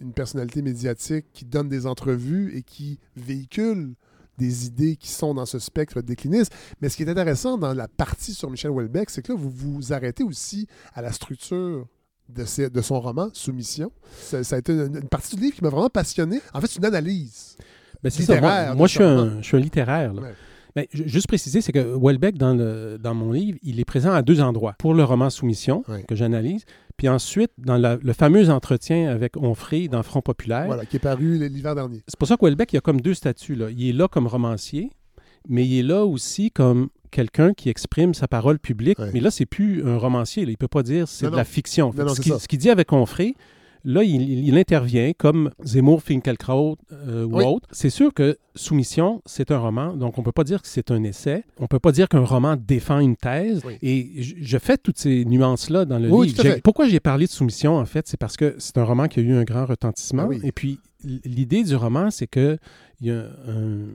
une 0.00 0.12
personnalité 0.12 0.62
médiatique 0.62 1.26
qui 1.32 1.44
donne 1.44 1.68
des 1.68 1.86
entrevues 1.86 2.56
et 2.56 2.62
qui 2.62 3.00
véhicule 3.16 3.94
des 4.38 4.66
idées 4.66 4.96
qui 4.96 5.08
sont 5.10 5.34
dans 5.34 5.44
ce 5.46 5.58
spectre 5.58 6.00
décliniste. 6.00 6.52
Mais 6.80 6.88
ce 6.88 6.96
qui 6.96 7.02
est 7.02 7.10
intéressant 7.10 7.58
dans 7.58 7.74
la 7.74 7.88
partie 7.88 8.32
sur 8.32 8.48
Michel 8.50 8.70
Houellebecq, 8.70 9.10
c'est 9.10 9.20
que 9.22 9.32
là, 9.32 9.38
vous 9.38 9.50
vous 9.50 9.92
arrêtez 9.92 10.22
aussi 10.24 10.66
à 10.94 11.02
la 11.02 11.12
structure 11.12 11.86
de, 12.28 12.44
ses- 12.44 12.70
de 12.70 12.80
son 12.80 13.00
roman, 13.00 13.28
Soumission. 13.32 13.90
Ça, 14.20 14.44
ça 14.44 14.56
a 14.56 14.58
été 14.60 14.72
une, 14.72 14.96
une 14.96 15.08
partie 15.08 15.34
du 15.36 15.42
livre 15.42 15.56
qui 15.56 15.62
m'a 15.64 15.70
vraiment 15.70 15.90
passionné. 15.90 16.40
En 16.54 16.60
fait, 16.60 16.66
c'est 16.68 16.78
une 16.78 16.84
analyse 16.84 17.56
Ben, 18.02 18.10
ça. 18.10 18.20
littéraire. 18.20 18.76
Moi, 18.76 18.86
je, 18.86 18.92
suis 18.92 19.02
un, 19.04 19.40
je 19.42 19.46
suis 19.46 19.56
un 19.56 19.60
littéraire. 19.60 20.12
là. 20.14 20.22
Ouais. 20.22 20.34
Ben, 20.78 20.86
ju- 20.92 21.08
juste 21.08 21.26
préciser, 21.26 21.60
c'est 21.60 21.72
que 21.72 21.96
Welbeck, 22.00 22.38
dans, 22.38 22.54
le, 22.54 22.98
dans 23.02 23.14
mon 23.14 23.32
livre, 23.32 23.58
il 23.64 23.80
est 23.80 23.84
présent 23.84 24.12
à 24.12 24.22
deux 24.22 24.40
endroits. 24.40 24.74
Pour 24.78 24.94
le 24.94 25.02
roman 25.02 25.28
Soumission, 25.30 25.82
que 26.06 26.14
j'analyse, 26.14 26.64
puis 26.96 27.08
ensuite, 27.08 27.50
dans 27.58 27.76
la- 27.76 27.96
le 28.00 28.12
fameux 28.12 28.48
entretien 28.50 29.08
avec 29.10 29.36
Onfray 29.36 29.88
dans 29.88 30.02
Front 30.04 30.20
populaire. 30.20 30.66
Voilà, 30.66 30.84
qui 30.86 30.96
est 30.96 31.00
paru 31.00 31.48
l'hiver 31.48 31.74
dernier. 31.74 32.02
C'est 32.06 32.18
pour 32.18 32.28
ça 32.28 32.36
que 32.36 32.44
Welbeck, 32.44 32.72
il 32.72 32.76
y 32.76 32.78
a 32.78 32.80
comme 32.80 33.00
deux 33.00 33.14
statuts. 33.14 33.56
Là. 33.56 33.70
Il 33.70 33.88
est 33.88 33.92
là 33.92 34.06
comme 34.06 34.26
romancier, 34.28 34.90
mais 35.48 35.66
il 35.66 35.78
est 35.80 35.82
là 35.82 36.04
aussi 36.04 36.50
comme 36.52 36.88
quelqu'un 37.10 37.54
qui 37.54 37.70
exprime 37.70 38.14
sa 38.14 38.28
parole 38.28 38.58
publique. 38.58 38.98
Ouais. 38.98 39.10
Mais 39.14 39.20
là, 39.20 39.30
c'est 39.30 39.46
plus 39.46 39.84
un 39.84 39.96
romancier. 39.96 40.44
là. 40.44 40.52
Il 40.52 40.56
peut 40.58 40.68
pas 40.68 40.82
dire 40.82 41.08
c'est 41.08 41.26
Non, 41.26 41.32
de 41.32 41.36
la 41.36 41.44
fiction. 41.44 41.92
Non, 41.96 42.04
non, 42.04 42.08
ce 42.10 42.16
c'est 42.16 42.22
qu'il 42.22 42.32
ça. 42.32 42.38
ce 42.38 42.46
qu'il 42.48 42.58
dit 42.58 42.70
avec 42.70 42.92
Onfray, 42.92 43.34
là, 43.88 44.04
il, 44.04 44.58
intervient 44.58 45.12
comme 45.16 45.50
Zemmour, 45.64 46.02
Finkielkraut 46.02 46.76
euh, 46.92 47.24
ou 47.24 47.38
Oui. 47.38 47.44
autre. 47.44 47.66
C'est 47.72 47.90
sûr 47.90 48.12
que 48.12 48.38
Soumission, 48.54 49.22
c'est 49.24 49.50
un 49.50 49.58
roman, 49.58 49.94
donc 49.94 50.18
on 50.18 50.22
peut 50.22 50.32
pas 50.32 50.44
dire 50.44 50.60
que 50.60 50.68
c'est 50.68 50.90
un 50.90 51.02
essai. 51.04 51.44
On 51.58 51.66
peut 51.66 51.78
pas 51.78 51.92
dire 51.92 52.08
qu'un 52.08 52.24
roman 52.24 52.56
défend 52.56 52.98
une 52.98 53.16
thèse. 53.16 53.62
Oui. 53.64 53.78
Et 53.80 54.22
je, 54.22 54.58
fais 54.58 54.76
toutes 54.76 54.98
ces 54.98 55.24
nuances-là 55.24 55.86
dans 55.86 55.98
le 55.98 56.10
Oui, 56.10 56.28
livre. 56.28 56.58
Pourquoi 56.62 56.86
j'ai 56.86 57.00
parlé 57.00 57.26
de 57.26 57.30
Soumission, 57.30 57.76
en 57.76 57.86
fait, 57.86 58.06
c'est 58.06 58.18
parce 58.18 58.36
que 58.36 58.56
c'est 58.58 58.76
un 58.76 58.84
roman 58.84 59.08
qui 59.08 59.20
a 59.20 59.22
eu 59.22 59.34
un 59.34 59.44
grand 59.44 59.64
retentissement. 59.64 60.24
Ah 60.24 60.28
oui. 60.28 60.40
Et 60.42 60.52
puis, 60.52 60.80
l'idée 61.04 61.62
du 61.64 61.76
roman, 61.76 62.10
c'est 62.10 62.26
que 62.26 62.58
il 63.00 63.06
y 63.06 63.10
a 63.12 63.26
un 63.46 63.94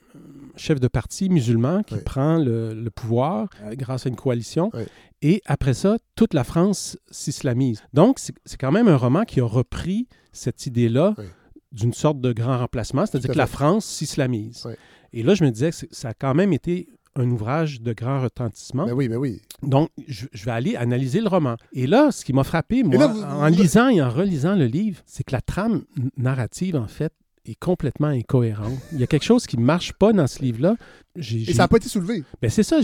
chef 0.56 0.80
de 0.80 0.88
parti 0.88 1.30
musulman 1.30 1.84
qui 1.84 1.96
Oui. 1.96 2.02
prend 2.06 2.38
le, 2.38 2.74
le 2.74 2.90
pouvoir 2.90 3.50
euh, 3.64 3.76
grâce 3.76 4.06
à 4.06 4.10
une 4.10 4.16
coalition. 4.16 4.70
Oui. 4.74 4.84
Et 5.22 5.42
après 5.46 5.74
ça, 5.74 5.98
toute 6.16 6.34
la 6.34 6.44
France 6.46 6.98
s'islamise. 7.12 7.82
Donc, 7.94 8.20
c'est 8.20 8.58
quand 8.60 8.72
même 8.72 8.88
un 8.88 8.96
roman 8.98 9.24
qui 9.26 9.42
a 9.42 9.46
repris 9.46 10.08
cette 10.32 10.66
idée-là 10.66 11.16
Oui. 11.18 11.26
d'une 11.74 11.94
sorte 11.94 12.22
de 12.22 12.32
grand 12.32 12.58
remplacement, 12.58 13.06
c'est-à-dire 13.06 13.32
que 13.32 13.38
la. 13.38 13.48
France 13.48 13.86
s'islamise. 13.86 14.66
Et 15.12 15.22
là, 15.24 15.36
je 15.36 15.44
me 15.44 15.52
disais 15.52 15.72
que 15.72 15.78
ça 15.92 16.10
a 16.10 16.14
quand 16.14 16.34
même 16.34 16.54
été 16.54 16.88
un 17.16 17.30
ouvrage 17.30 17.82
de 17.82 17.94
grand 17.94 18.22
retentissement. 18.22 18.86
Ben 18.86 18.94
oui, 18.94 19.08
ben 19.08 19.18
oui. 19.18 19.42
Donc, 19.62 19.90
je, 20.08 20.26
je 20.34 20.46
vais 20.46 20.52
aller 20.52 20.76
analyser 20.76 21.22
le 21.22 21.28
roman. 21.28 21.56
Et 21.74 21.86
là, 21.88 22.12
ce 22.12 22.26
qui 22.26 22.34
m'a 22.34 22.44
frappé, 22.44 22.84
moi, 22.84 22.98
là, 22.98 23.08
vous- 23.08 23.22
en 23.22 23.50
vous- 23.50 23.56
lisant 23.62 23.88
et 23.90 24.02
en 24.02 24.10
relisant 24.10 24.56
le 24.56 24.66
livre, 24.66 25.02
c'est 25.06 25.24
que 25.24 25.32
la 25.32 25.42
trame 25.42 25.84
narrative, 26.18 26.76
en 26.76 26.88
fait, 26.88 27.14
est 27.46 27.60
complètement 27.60 28.08
incohérente. 28.08 28.80
Il 28.94 29.00
y 29.00 29.04
a 29.04 29.08
quelque 29.08 29.26
chose 29.26 29.46
qui 29.46 29.58
ne 29.58 29.64
marche 29.64 29.92
pas 29.94 30.14
dans 30.14 30.28
ce 30.28 30.42
livre-là. 30.42 30.76
Et 31.18 31.54
ça 31.54 31.64
n'a 31.64 31.68
pas 31.68 31.78
été 31.78 31.90
soulevé. 31.90 32.24
ben, 32.42 32.50
c'est 32.50 32.64
ça, 32.64 32.78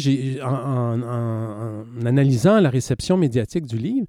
en 0.43 2.05
analysant 2.05 2.59
la 2.59 2.69
réception 2.69 3.17
médiatique 3.17 3.65
du 3.65 3.77
livre, 3.77 4.05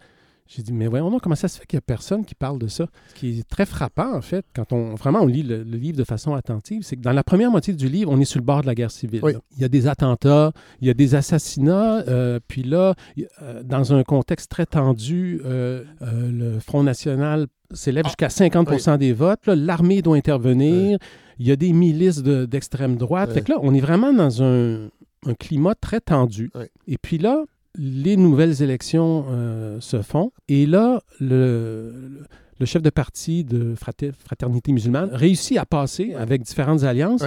j'ai 0.52 0.62
dit, 0.62 0.72
mais 0.72 0.88
voyons 0.88 1.16
comment 1.20 1.36
ça 1.36 1.46
se 1.46 1.60
fait 1.60 1.66
qu'il 1.66 1.76
n'y 1.76 1.78
a 1.78 1.82
personne 1.82 2.24
qui 2.24 2.34
parle 2.34 2.58
de 2.58 2.66
ça? 2.66 2.86
Ce 3.10 3.14
qui 3.14 3.38
est 3.38 3.48
très 3.48 3.64
frappant, 3.66 4.14
en 4.16 4.20
fait, 4.20 4.44
quand 4.54 4.72
on 4.72 4.96
vraiment 4.96 5.20
on 5.20 5.26
lit 5.26 5.44
le, 5.44 5.62
le 5.62 5.76
livre 5.76 5.96
de 5.96 6.02
façon 6.04 6.34
attentive, 6.34 6.82
c'est 6.82 6.96
que 6.96 7.02
dans 7.02 7.12
la 7.12 7.22
première 7.22 7.50
moitié 7.52 7.72
du 7.72 7.88
livre, 7.88 8.10
on 8.10 8.18
est 8.20 8.24
sur 8.24 8.40
le 8.40 8.44
bord 8.44 8.62
de 8.62 8.66
la 8.66 8.74
guerre 8.74 8.90
civile. 8.90 9.20
Oui. 9.22 9.32
Il 9.56 9.62
y 9.62 9.64
a 9.64 9.68
des 9.68 9.86
attentats, 9.86 10.52
il 10.80 10.88
y 10.88 10.90
a 10.90 10.94
des 10.94 11.14
assassinats, 11.14 12.02
euh, 12.08 12.40
puis 12.48 12.64
là, 12.64 12.94
euh, 13.42 13.62
dans 13.62 13.92
un 13.94 14.02
contexte 14.02 14.50
très 14.50 14.66
tendu, 14.66 15.40
euh, 15.44 15.84
euh, 16.02 16.30
le 16.32 16.58
Front 16.58 16.82
National 16.82 17.46
s'élève 17.72 18.04
jusqu'à 18.06 18.26
50% 18.28 18.98
des 18.98 19.12
votes, 19.12 19.46
là, 19.46 19.54
l'armée 19.54 20.02
doit 20.02 20.16
intervenir, 20.16 20.98
il 21.38 21.46
y 21.46 21.52
a 21.52 21.56
des 21.56 21.72
milices 21.72 22.22
de- 22.24 22.44
d'extrême 22.44 22.96
droite. 22.96 23.32
Fait 23.32 23.42
que 23.42 23.52
là, 23.52 23.58
on 23.62 23.72
est 23.72 23.80
vraiment 23.80 24.12
dans 24.12 24.42
un, 24.42 24.88
un 25.26 25.34
climat 25.38 25.74
très 25.76 26.00
tendu. 26.00 26.50
Et 26.88 26.98
puis 26.98 27.18
là, 27.18 27.44
les 27.76 28.16
nouvelles 28.16 28.62
élections 28.62 29.26
euh, 29.28 29.80
se 29.80 30.02
font. 30.02 30.32
Et 30.48 30.66
là, 30.66 31.00
le, 31.20 32.24
chef 32.64 32.82
de 32.82 32.90
parti 32.90 33.44
de 33.44 33.74
frater- 33.74 34.12
Fraternité 34.12 34.72
musulmane 34.72 35.10
réussit 35.12 35.56
à 35.58 35.64
passer 35.66 36.14
avec 36.14 36.42
différentes 36.42 36.82
alliances. 36.82 37.24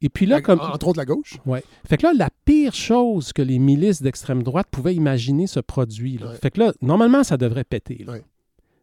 Et 0.00 0.08
puis 0.08 0.26
là, 0.26 0.40
comme... 0.40 0.60
Entre 0.60 0.86
autres 0.86 0.98
la 0.98 1.04
gauche. 1.04 1.38
Ouais. 1.44 1.64
Fait 1.84 1.96
que 1.96 2.04
là, 2.04 2.12
la 2.14 2.30
pire 2.44 2.72
chose 2.74 3.32
que 3.32 3.42
les 3.42 3.58
milices 3.58 4.00
d'extrême 4.00 4.42
droite 4.44 4.68
pouvaient 4.70 4.94
imaginer 4.94 5.46
se 5.48 5.58
produit. 5.58 6.18
là. 6.18 6.30
Fait 6.34 6.50
que 6.52 6.60
là, 6.60 6.72
normalement, 6.82 7.24
ça 7.24 7.36
devrait 7.36 7.64
péter. 7.64 8.04
là. 8.06 8.14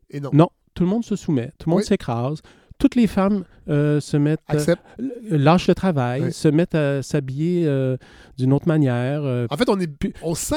Et 0.10 0.20
non. 0.20 0.30
Non, 0.34 0.50
tout 0.74 0.84
le 0.84 0.90
monde 0.90 1.06
se 1.06 1.16
soumet, 1.16 1.52
tout 1.58 1.70
le 1.70 1.72
monde 1.72 1.80
Oui. 1.80 1.86
s'écrase. 1.86 2.42
Toutes 2.78 2.96
les 2.96 3.08
femmes 3.08 3.44
euh, 3.70 4.00
se 4.00 4.18
mettent, 4.18 4.42
euh, 4.52 4.54
Accepte. 4.54 4.82
l- 5.00 5.14
lâchent 5.32 5.68
le 5.68 5.76
travail, 5.76 6.22
Oui. 6.26 6.34
se 6.34 6.48
mettent 6.48 6.76
à 6.76 7.02
s'habiller 7.02 7.66
euh, 7.68 7.96
d'une 8.38 8.52
autre 8.54 8.68
manière. 8.68 9.22
En 9.50 9.58
fait, 9.58 9.70
on, 9.70 9.80
est, 9.80 9.90
on 10.22 10.36
sent. 10.36 10.56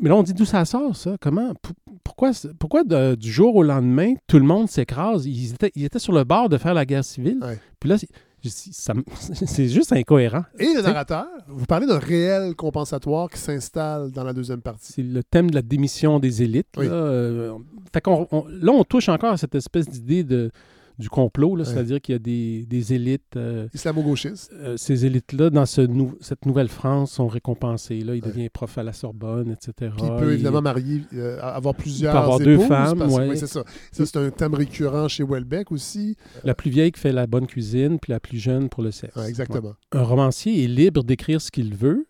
mais 0.00 0.08
là, 0.10 0.16
on 0.16 0.22
dit 0.22 0.34
d'où 0.34 0.44
ça 0.44 0.64
sort, 0.64 0.94
ça? 0.94 1.16
Comment? 1.20 1.54
P- 1.54 1.70
Pourquoi, 2.04 2.30
pourquoi 2.58 2.84
de- 2.84 3.14
du 3.14 3.32
jour 3.32 3.56
au 3.56 3.62
lendemain, 3.62 4.14
tout 4.26 4.38
le 4.38 4.44
monde 4.44 4.68
s'écrase? 4.68 5.26
Ils 5.26 5.52
étaient, 5.54 5.72
ils 5.74 5.84
étaient 5.84 5.98
sur 5.98 6.12
le 6.12 6.24
bord 6.24 6.48
de 6.48 6.58
faire 6.58 6.74
la 6.74 6.84
guerre 6.84 7.04
civile. 7.04 7.40
Puis 7.80 7.88
là, 7.90 7.96
c'est- 8.44 9.68
juste 9.68 9.92
incohérent. 9.92 10.44
Et 10.58 10.72
le 10.74 10.82
narrateur, 10.82 11.26
vous 11.48 11.66
parlez 11.66 11.86
d'un 11.86 11.98
réel 11.98 12.54
compensatoire 12.54 13.28
qui 13.30 13.38
s'installe 13.38 14.10
dans 14.12 14.22
la 14.24 14.32
deuxième 14.32 14.60
partie. 14.60 14.92
C'est 14.92 15.02
le 15.02 15.24
thème 15.24 15.50
de 15.50 15.54
la 15.56 15.62
démission 15.62 16.18
des 16.20 16.42
élites. 16.42 16.68
Oui. 16.76 16.86
Là, 16.88 17.56
fait 17.92 18.06
on- 18.06 18.44
là, 18.48 18.72
on 18.72 18.84
touche 18.84 19.08
encore 19.08 19.32
à 19.32 19.36
cette 19.36 19.54
espèce 19.54 19.88
d'idée 19.88 20.22
de, 20.22 20.50
du 20.98 21.08
complot, 21.10 21.56
là, 21.56 21.64
Ouais. 21.64 21.70
c'est-à-dire 21.70 22.00
qu'il 22.00 22.14
y 22.14 22.16
a 22.16 22.18
des, 22.18 22.64
des 22.66 22.92
élites. 22.94 23.36
euh, 23.36 23.68
Islamo-gauchiste. 23.74 24.50
euh, 24.54 24.76
ces 24.76 25.04
élites-là, 25.06 25.50
dans 25.50 25.66
ce 25.66 25.80
nou- 25.82 26.16
cette 26.20 26.46
nouvelle-France, 26.46 27.12
sont 27.12 27.28
récompensées. 27.28 28.00
Là, 28.00 28.14
il 28.14 28.22
Ouais. 28.24 28.28
devient 28.30 28.48
prof 28.48 28.78
à 28.78 28.82
la 28.82 28.92
Sorbonne, 28.92 29.50
etc. 29.50 29.92
Puis 29.96 30.06
il 30.06 30.16
peut 30.16 30.32
évidemment 30.32 30.62
marier, 30.62 31.02
euh, 31.14 31.38
avoir 31.42 31.74
plusieurs 31.74 32.12
Il 32.14 32.16
peut 32.16 32.22
avoir 32.22 32.38
deux 32.40 32.58
femmes, 32.58 32.98
parce- 32.98 33.14
ouais. 33.14 33.28
oui, 33.30 33.36
c'est 33.38 33.46
ça. 33.46 33.62
Ça, 33.92 34.06
c'est 34.06 34.16
un 34.16 34.30
thème 34.30 34.54
récurrent 34.54 35.08
chez 35.08 35.24
Welbeck 35.24 35.70
aussi. 35.72 36.16
La 36.44 36.54
plus 36.54 36.70
vieille 36.70 36.92
qui 36.92 37.00
fait 37.00 37.12
la 37.12 37.26
bonne 37.26 37.46
cuisine, 37.46 37.98
puis 38.00 38.12
la 38.12 38.20
plus 38.20 38.38
jeune 38.38 38.68
pour 38.68 38.82
le 38.82 38.90
sexe. 38.90 39.16
Exactement. 39.28 39.74
Un 39.92 40.02
romancier 40.02 40.64
est 40.64 40.68
libre 40.68 41.04
d'écrire 41.04 41.40
ce 41.40 41.50
qu'il 41.50 41.74
veut, 41.74 42.06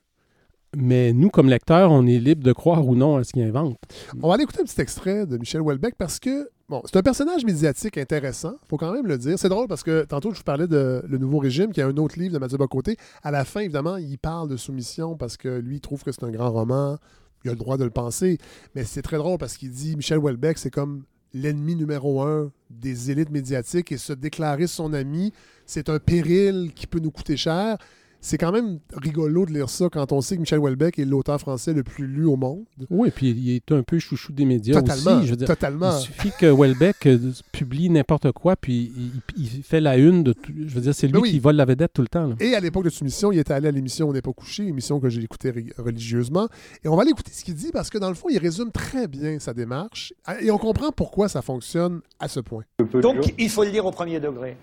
mais 0.76 1.12
nous, 1.12 1.30
comme 1.30 1.48
lecteurs, 1.48 1.90
on 1.90 2.06
est 2.06 2.18
libre 2.18 2.44
de 2.44 2.52
croire 2.52 2.86
ou 2.86 2.94
non 2.94 3.16
à 3.16 3.24
ce 3.24 3.32
qu'il 3.32 3.42
invente. 3.42 3.76
On 4.22 4.28
va 4.28 4.34
aller 4.34 4.42
écouter 4.42 4.60
un 4.60 4.64
petit 4.64 4.80
extrait 4.80 5.26
de 5.26 5.38
Michel 5.38 5.62
Houellebecq 5.62 5.94
parce 5.96 6.20
que, 6.20 6.50
bon, 6.68 6.82
c'est 6.84 6.96
un 6.96 7.02
personnage 7.02 7.44
médiatique 7.44 7.96
intéressant, 7.96 8.56
faut 8.68 8.76
quand 8.76 8.92
même 8.92 9.06
le 9.06 9.16
dire. 9.16 9.38
C'est 9.38 9.48
drôle 9.48 9.68
parce 9.68 9.82
que 9.82 10.04
tantôt, 10.04 10.32
je 10.32 10.38
vous 10.38 10.44
parlais 10.44 10.66
de 10.66 11.02
Le 11.08 11.18
Nouveau 11.18 11.38
Régime, 11.38 11.72
qui 11.72 11.80
est 11.80 11.84
un 11.84 11.96
autre 11.96 12.18
livre 12.18 12.34
de 12.34 12.38
Mathieu 12.38 12.58
Bocoté. 12.58 12.96
À 13.22 13.30
la 13.30 13.44
fin, 13.44 13.60
évidemment, 13.60 13.96
il 13.96 14.18
parle 14.18 14.48
de 14.48 14.56
soumission 14.56 15.16
parce 15.16 15.36
que 15.36 15.48
lui, 15.48 15.76
il 15.76 15.80
trouve 15.80 16.04
que 16.04 16.12
c'est 16.12 16.24
un 16.24 16.30
grand 16.30 16.50
roman. 16.50 16.98
Il 17.44 17.48
a 17.48 17.52
le 17.52 17.58
droit 17.58 17.78
de 17.78 17.84
le 17.84 17.90
penser. 17.90 18.38
Mais 18.74 18.84
c'est 18.84 19.02
très 19.02 19.16
drôle 19.16 19.38
parce 19.38 19.56
qu'il 19.56 19.70
dit 19.70 19.96
Michel 19.96 20.18
Houellebecq, 20.18 20.58
c'est 20.58 20.70
comme 20.70 21.04
l'ennemi 21.32 21.74
numéro 21.76 22.22
un 22.22 22.50
des 22.70 23.10
élites 23.10 23.30
médiatiques 23.30 23.92
et 23.92 23.98
se 23.98 24.12
déclarer 24.12 24.66
son 24.66 24.92
ami, 24.92 25.32
c'est 25.66 25.88
un 25.88 25.98
péril 25.98 26.72
qui 26.74 26.86
peut 26.86 26.98
nous 26.98 27.10
coûter 27.10 27.36
cher. 27.36 27.78
C'est 28.20 28.38
quand 28.38 28.50
même 28.52 28.78
rigolo 28.92 29.46
de 29.46 29.52
lire 29.52 29.68
ça 29.70 29.88
quand 29.90 30.10
on 30.12 30.20
sait 30.20 30.34
que 30.36 30.40
Michel 30.40 30.58
Houellebecq 30.58 30.98
est 30.98 31.04
l'auteur 31.04 31.38
français 31.40 31.72
le 31.72 31.82
plus 31.82 32.06
lu 32.06 32.24
au 32.24 32.36
monde. 32.36 32.64
Oui, 32.90 33.10
puis 33.14 33.30
il 33.30 33.50
est 33.56 33.72
un 33.72 33.82
peu 33.82 33.98
chouchou 33.98 34.32
des 34.32 34.44
médias 34.44 34.80
Totalement, 34.80 35.18
aussi. 35.18 35.26
Je 35.26 35.30
veux 35.30 35.36
dire, 35.36 35.46
totalement. 35.46 35.96
Il 35.98 36.02
suffit 36.02 36.32
que 36.38 36.50
Houellebecq 36.50 37.06
euh, 37.06 37.18
publie 37.52 37.88
n'importe 37.90 38.32
quoi, 38.32 38.56
puis 38.56 38.92
il, 39.36 39.44
il 39.56 39.62
fait 39.62 39.80
la 39.80 39.96
une 39.96 40.22
de 40.24 40.32
tout. 40.32 40.52
Je 40.66 40.74
veux 40.74 40.80
dire, 40.80 40.94
c'est 40.94 41.06
lui 41.06 41.12
Ben 41.14 41.20
oui. 41.20 41.30
qui 41.32 41.38
vole 41.38 41.56
la 41.56 41.64
vedette 41.64 41.92
tout 41.92 42.02
le 42.02 42.08
temps. 42.08 42.26
là. 42.26 42.34
Et 42.40 42.54
à 42.54 42.60
l'époque 42.60 42.84
de 42.84 42.90
soumission, 42.90 43.30
il 43.32 43.38
était 43.38 43.52
allé 43.54 43.68
à 43.68 43.70
l'émission 43.70 44.08
On 44.08 44.12
n'est 44.12 44.22
pas 44.22 44.32
couché, 44.32 44.66
émission 44.66 44.98
que 44.98 45.08
j'ai 45.08 45.22
écoutée 45.22 45.52
religieusement. 45.78 46.48
Et 46.84 46.88
on 46.88 46.96
va 46.96 47.02
aller 47.02 47.10
écouter 47.12 47.30
ce 47.32 47.44
qu'il 47.44 47.54
dit 47.54 47.70
parce 47.72 47.90
que 47.90 47.98
dans 47.98 48.08
le 48.08 48.14
fond, 48.14 48.28
il 48.30 48.38
résume 48.38 48.70
très 48.72 49.06
bien 49.08 49.38
sa 49.38 49.54
démarche 49.54 50.12
et 50.40 50.50
on 50.50 50.58
comprend 50.58 50.90
pourquoi 50.90 51.28
ça 51.28 51.42
fonctionne 51.42 52.00
à 52.18 52.28
ce 52.28 52.40
point. 52.40 52.64
Donc, 53.00 53.34
il 53.38 53.48
faut 53.50 53.64
le 53.64 53.70
dire 53.70 53.86
au 53.86 53.90
premier 53.90 54.20
degré. 54.20 54.56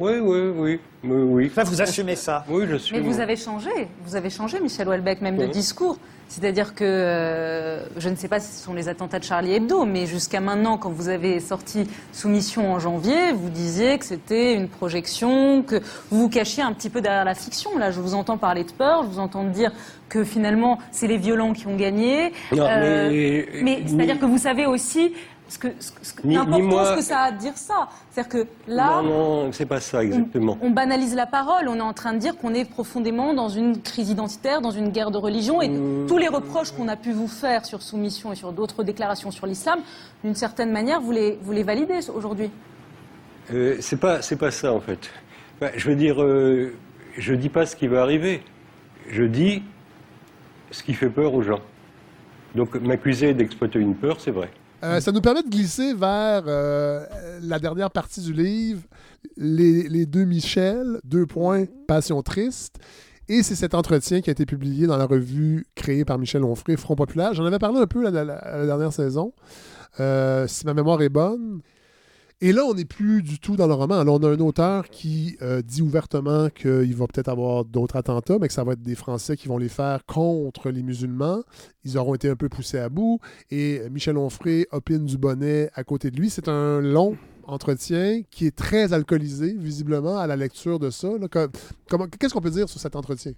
Oui, 0.00 0.12
oui, 0.20 0.38
oui. 0.56 0.80
oui, 1.04 1.22
oui. 1.22 1.52
Ça, 1.54 1.62
vous 1.62 1.80
assumez 1.82 2.16
ça 2.16 2.44
Oui, 2.48 2.64
je 2.68 2.76
suis. 2.76 2.96
Mais 2.96 3.02
vous 3.02 3.20
avez 3.20 3.36
changé, 3.36 3.70
vous 4.06 4.16
avez 4.16 4.30
changé, 4.30 4.58
Michel 4.60 4.88
Houellebecq, 4.88 5.20
même 5.20 5.36
de 5.36 5.46
discours. 5.46 5.98
C'est-à-dire 6.28 6.76
que, 6.76 6.84
euh, 6.84 7.82
je 7.98 8.08
ne 8.08 8.14
sais 8.14 8.28
pas 8.28 8.38
si 8.38 8.52
ce 8.56 8.62
sont 8.64 8.72
les 8.72 8.88
attentats 8.88 9.18
de 9.18 9.24
Charlie 9.24 9.52
Hebdo, 9.52 9.84
mais 9.84 10.06
jusqu'à 10.06 10.38
maintenant, 10.40 10.78
quand 10.78 10.90
vous 10.90 11.08
avez 11.08 11.40
sorti 11.40 11.88
Soumission 12.12 12.72
en 12.72 12.78
janvier, 12.78 13.32
vous 13.34 13.50
disiez 13.50 13.98
que 13.98 14.04
c'était 14.04 14.54
une 14.54 14.68
projection, 14.68 15.62
que 15.64 15.76
vous 16.10 16.20
vous 16.22 16.28
cachiez 16.28 16.62
un 16.62 16.72
petit 16.72 16.88
peu 16.88 17.00
derrière 17.00 17.24
la 17.24 17.34
fiction. 17.34 17.76
Là, 17.76 17.90
je 17.90 18.00
vous 18.00 18.14
entends 18.14 18.38
parler 18.38 18.62
de 18.62 18.70
peur, 18.70 19.02
je 19.02 19.08
vous 19.08 19.18
entends 19.18 19.42
dire 19.42 19.72
que 20.08 20.22
finalement, 20.22 20.78
c'est 20.92 21.08
les 21.08 21.16
violents 21.18 21.52
qui 21.52 21.66
ont 21.66 21.76
gagné. 21.76 22.32
Non, 22.52 22.64
Euh, 22.68 23.08
mais- 23.10 23.48
mais 23.62 23.82
c'est-à-dire 23.86 24.20
que 24.20 24.26
vous 24.26 24.38
savez 24.38 24.66
aussi 24.66 25.12
ce 25.50 25.58
que, 25.58 25.68
ce 25.80 26.12
que- 26.14 26.26
l'importance 26.26 27.00
ça 27.00 27.18
a 27.24 27.32
de 27.32 27.38
dire 27.38 27.56
ça. 27.56 27.88
C'est-à-dire 28.10 28.30
que 28.30 28.46
là, 28.70 29.02
Non, 29.02 29.44
non, 29.46 29.52
c'est 29.52 29.66
pas 29.66 29.80
ça 29.80 30.02
exactement. 30.02 30.56
on 30.62 30.70
banalise 30.70 31.14
la 31.14 31.26
parole. 31.26 31.68
On 31.68 31.74
est 31.76 31.80
en 31.80 31.92
train 31.92 32.12
de 32.14 32.18
dire 32.18 32.36
qu'on 32.38 32.54
est 32.54 32.64
profondément 32.64 33.34
dans 33.34 33.48
une 33.48 33.82
crise 33.82 34.10
identitaire, 34.10 34.60
dans 34.60 34.70
une 34.70 34.90
guerre 34.90 35.10
de 35.10 35.18
religion. 35.18 35.60
Et 35.60 35.68
Mmh. 35.68 36.06
tous 36.06 36.18
les 36.18 36.28
reproches 36.28 36.70
qu'on 36.72 36.88
a 36.88 36.96
pu 36.96 37.12
vous 37.12 37.28
faire 37.28 37.66
sur 37.66 37.82
Soumission 37.82 38.32
et 38.32 38.36
sur 38.36 38.52
d'autres 38.52 38.84
déclarations 38.84 39.30
sur 39.30 39.46
l'islam, 39.46 39.80
d'une 40.24 40.34
certaine 40.36 40.70
manière, 40.72 41.00
vous 41.00 41.12
les, 41.12 41.38
vous 41.42 41.52
les 41.52 41.62
validez 41.64 42.08
aujourd'hui. 42.14 42.50
Euh, 43.52 43.76
c'est 43.80 43.98
pas, 43.98 44.22
c'est 44.22 44.36
pas 44.36 44.50
ça 44.52 44.72
en 44.72 44.80
fait. 44.80 45.10
Enfin, 45.60 45.72
je 45.76 45.88
veux 45.90 45.96
dire, 45.96 46.22
euh, 46.22 46.72
je 47.18 47.34
dis 47.34 47.48
pas 47.48 47.66
ce 47.66 47.74
qui 47.76 47.88
va 47.88 48.02
arriver. 48.02 48.42
Je 49.08 49.24
dis 49.24 49.62
ce 50.70 50.84
qui 50.84 50.94
fait 50.94 51.08
peur 51.10 51.34
aux 51.34 51.42
gens. 51.42 51.58
Donc 52.54 52.74
m'accuser 52.76 53.34
d'exploiter 53.34 53.78
une 53.80 53.94
peur, 53.96 54.20
c'est 54.20 54.30
vrai. 54.30 54.50
Euh, 54.82 55.00
ça 55.00 55.12
nous 55.12 55.20
permet 55.20 55.42
de 55.42 55.48
glisser 55.48 55.92
vers 55.94 56.42
euh, 56.46 57.04
la 57.42 57.58
dernière 57.58 57.90
partie 57.90 58.20
du 58.22 58.32
livre, 58.32 58.82
les, 59.36 60.06
deux 60.06 60.24
Michel, 60.24 61.00
deux 61.04 61.26
points, 61.26 61.64
Passion 61.86 62.22
triste. 62.22 62.76
Et 63.28 63.42
c'est 63.42 63.54
cet 63.54 63.74
entretien 63.74 64.20
qui 64.22 64.30
a 64.30 64.32
été 64.32 64.44
publié 64.46 64.86
dans 64.86 64.96
la 64.96 65.04
revue 65.06 65.64
créée 65.76 66.04
par 66.04 66.18
Michel 66.18 66.42
Onfray, 66.44 66.76
Front 66.76 66.96
Populaire. 66.96 67.32
J'en 67.34 67.44
avais 67.44 67.58
parlé 67.58 67.78
un 67.78 67.86
peu 67.86 68.02
la- 68.02 68.24
la 68.24 68.66
dernière 68.66 68.92
saison, 68.92 69.32
euh, 70.00 70.46
si 70.48 70.66
ma 70.66 70.74
mémoire 70.74 71.00
est 71.02 71.08
bonne. 71.10 71.60
Et 72.42 72.52
là, 72.52 72.64
on 72.64 72.72
n'est 72.72 72.86
plus 72.86 73.22
du 73.22 73.38
tout 73.38 73.54
dans 73.56 73.66
le 73.66 73.74
roman. 73.74 74.02
Là, 74.02 74.10
on 74.12 74.22
a 74.22 74.28
un 74.28 74.40
auteur 74.40 74.88
qui 74.88 75.36
euh, 75.42 75.60
dit 75.60 75.82
ouvertement 75.82 76.48
qu'il 76.48 76.94
va 76.96 77.06
peut-être 77.06 77.28
avoir 77.28 77.66
d'autres 77.66 77.96
attentats, 77.96 78.38
mais 78.40 78.48
que 78.48 78.54
ça 78.54 78.64
va 78.64 78.72
être 78.72 78.80
des 78.82 78.94
Français 78.94 79.36
qui 79.36 79.46
vont 79.48 79.58
les 79.58 79.68
faire 79.68 80.06
contre 80.06 80.70
les 80.70 80.82
musulmans. 80.82 81.42
Ils 81.84 81.98
auront 81.98 82.14
été 82.14 82.30
un 82.30 82.36
peu 82.36 82.48
poussés 82.48 82.78
à 82.78 82.88
bout. 82.88 83.20
Et 83.50 83.82
Michel 83.90 84.16
Onfray 84.16 84.66
opine 84.72 85.04
du 85.04 85.18
bonnet 85.18 85.68
à 85.74 85.84
côté 85.84 86.10
de 86.10 86.16
lui. 86.16 86.30
C'est 86.30 86.48
un 86.48 86.80
long 86.80 87.14
entretien 87.44 88.22
qui 88.30 88.46
est 88.46 88.56
très 88.56 88.94
alcoolisé, 88.94 89.54
visiblement, 89.58 90.18
à 90.18 90.26
la 90.26 90.36
lecture 90.36 90.78
de 90.78 90.88
ça. 90.88 91.08
Qu'est-ce 92.18 92.32
qu'on 92.32 92.40
peut 92.40 92.50
dire 92.50 92.70
sur 92.70 92.80
cet 92.80 92.96
entretien? 92.96 93.32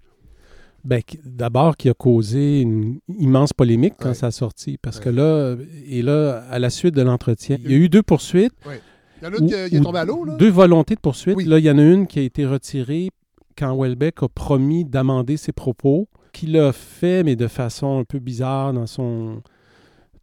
Ben, 0.84 1.00
D'abord, 1.24 1.76
qui 1.76 1.88
a 1.88 1.94
causé 1.94 2.60
une 2.60 2.98
immense 3.08 3.52
polémique 3.52 3.94
quand 3.98 4.10
Ouais. 4.10 4.14
ça 4.14 4.26
a 4.26 4.30
sorti. 4.30 4.78
Parce 4.80 5.00
que 5.00 5.08
là, 5.08 5.56
et 5.86 6.02
là, 6.02 6.44
à 6.50 6.58
la 6.60 6.70
suite 6.70 6.94
de 6.94 7.02
l'entretien, 7.02 7.56
il 7.64 7.70
y 7.70 7.74
a 7.74 7.78
eu 7.78 7.88
deux 7.88 8.02
poursuites. 8.02 8.52
Ouais. 8.66 8.80
Il 9.22 9.26
y 9.26 9.28
en 9.28 9.32
a 9.32 9.36
une 9.38 9.46
qui, 9.46 9.70
qui 9.70 9.76
est 9.76 9.80
tombée 9.80 9.98
à 10.00 10.04
l'eau, 10.04 10.24
là? 10.24 10.36
Deux 10.36 10.50
volontés 10.50 10.94
de 10.96 11.00
poursuite. 11.00 11.36
Oui. 11.36 11.44
Là, 11.44 11.58
il 11.58 11.64
y 11.64 11.70
en 11.70 11.78
a 11.78 11.82
une 11.82 12.06
qui 12.06 12.18
a 12.18 12.22
été 12.22 12.44
retirée 12.44 13.10
quand 13.56 13.76
Welbeck 13.80 14.22
a 14.22 14.28
promis 14.28 14.84
d'amender 14.84 15.36
ses 15.36 15.52
propos, 15.52 16.08
qu'il 16.32 16.58
a 16.58 16.72
fait, 16.72 17.22
mais 17.22 17.36
de 17.36 17.46
façon 17.46 17.98
un 17.98 18.04
peu 18.04 18.18
bizarre 18.18 18.72
dans 18.72 18.86
son 18.86 19.42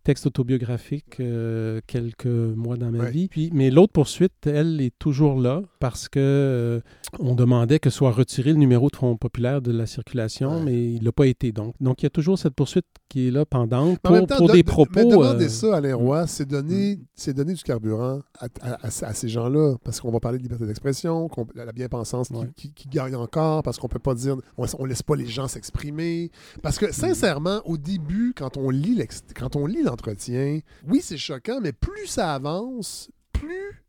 texte 0.04 0.26
autobiographique 0.26 1.20
euh, 1.20 1.82
quelques 1.86 2.26
mois 2.26 2.78
dans 2.78 2.90
ma 2.90 3.04
Ouais. 3.04 3.12
vie. 3.12 3.28
Puis, 3.28 3.52
mais 3.54 3.70
l'autre 3.70 3.94
poursuite, 3.94 4.34
elle, 4.48 4.82
est 4.82 4.98
toujours 4.98 5.40
là 5.40 5.62
parce 5.80 6.10
que 6.10 6.20
euh, 6.20 6.80
on 7.20 7.36
demandait 7.36 7.80
que 7.80 7.90
soit 7.92 8.12
retiré 8.12 8.52
le 8.52 8.58
numéro 8.58 8.90
de 8.90 8.96
Front 8.96 9.16
populaire 9.18 9.62
de 9.62 9.72
la 9.72 9.86
circulation, 9.86 10.62
mais 10.64 10.94
il 10.94 11.04
n'a 11.04 11.12
pas 11.12 11.28
été. 11.28 11.52
Donc, 11.52 11.76
donc, 11.80 12.02
il 12.02 12.06
y 12.06 12.08
a 12.08 12.10
toujours 12.10 12.40
cette 12.40 12.56
poursuite 12.56 12.86
qui 13.10 13.28
est 13.28 13.32
là 13.32 13.44
pendante 13.46 14.00
pour, 14.00 14.26
temps, 14.28 14.38
pour 14.38 14.48
de- 14.48 14.54
des 14.54 14.62
de- 14.64 14.68
propos. 14.68 14.92
Mais 14.96 15.06
demander 15.06 15.46
euh, 15.46 15.50
ça, 15.50 15.76
Alain 15.78 15.96
Roy, 15.96 16.28
c'est 16.28 16.46
donner, 16.48 17.00
c'est 17.16 17.34
donner 17.34 17.54
du 17.54 17.64
carburant 17.64 18.22
à, 18.40 18.46
à- 18.62 18.74
à- 18.88 18.88
à 18.88 19.14
ces 19.14 19.28
gens-là. 19.28 19.76
Parce 19.84 20.00
qu'on 20.00 20.12
va 20.12 20.20
parler 20.20 20.38
de 20.38 20.44
liberté 20.44 20.66
d'expression, 20.66 21.28
la 21.56 21.72
bien-pensance 21.72 22.30
qui, 22.30 22.54
qui- 22.56 22.74
qui 22.74 22.88
gagne 22.88 23.16
encore, 23.16 23.64
parce 23.64 23.78
qu'on 23.80 23.88
peut 23.88 24.00
pas 24.00 24.14
dire, 24.16 24.38
on, 24.58 24.66
on 24.78 24.86
laisse 24.86 25.02
pas 25.04 25.16
les 25.16 25.26
gens 25.28 25.48
s'exprimer. 25.48 26.32
Parce 26.62 26.78
que, 26.78 26.92
sincèrement, 26.94 27.62
au 27.66 27.78
début, 27.78 28.34
quand 28.38 28.58
on 28.58 28.70
lit 28.70 28.98
quand 29.36 29.56
on 29.56 29.66
lit 29.66 29.82
l'entretien, 29.84 30.60
oui, 30.88 31.00
c'est 31.02 31.18
choquant, 31.18 31.60
mais 31.62 31.72
plus 31.74 32.06
ça 32.08 32.34
avance, 32.36 33.10
plus 33.34 33.84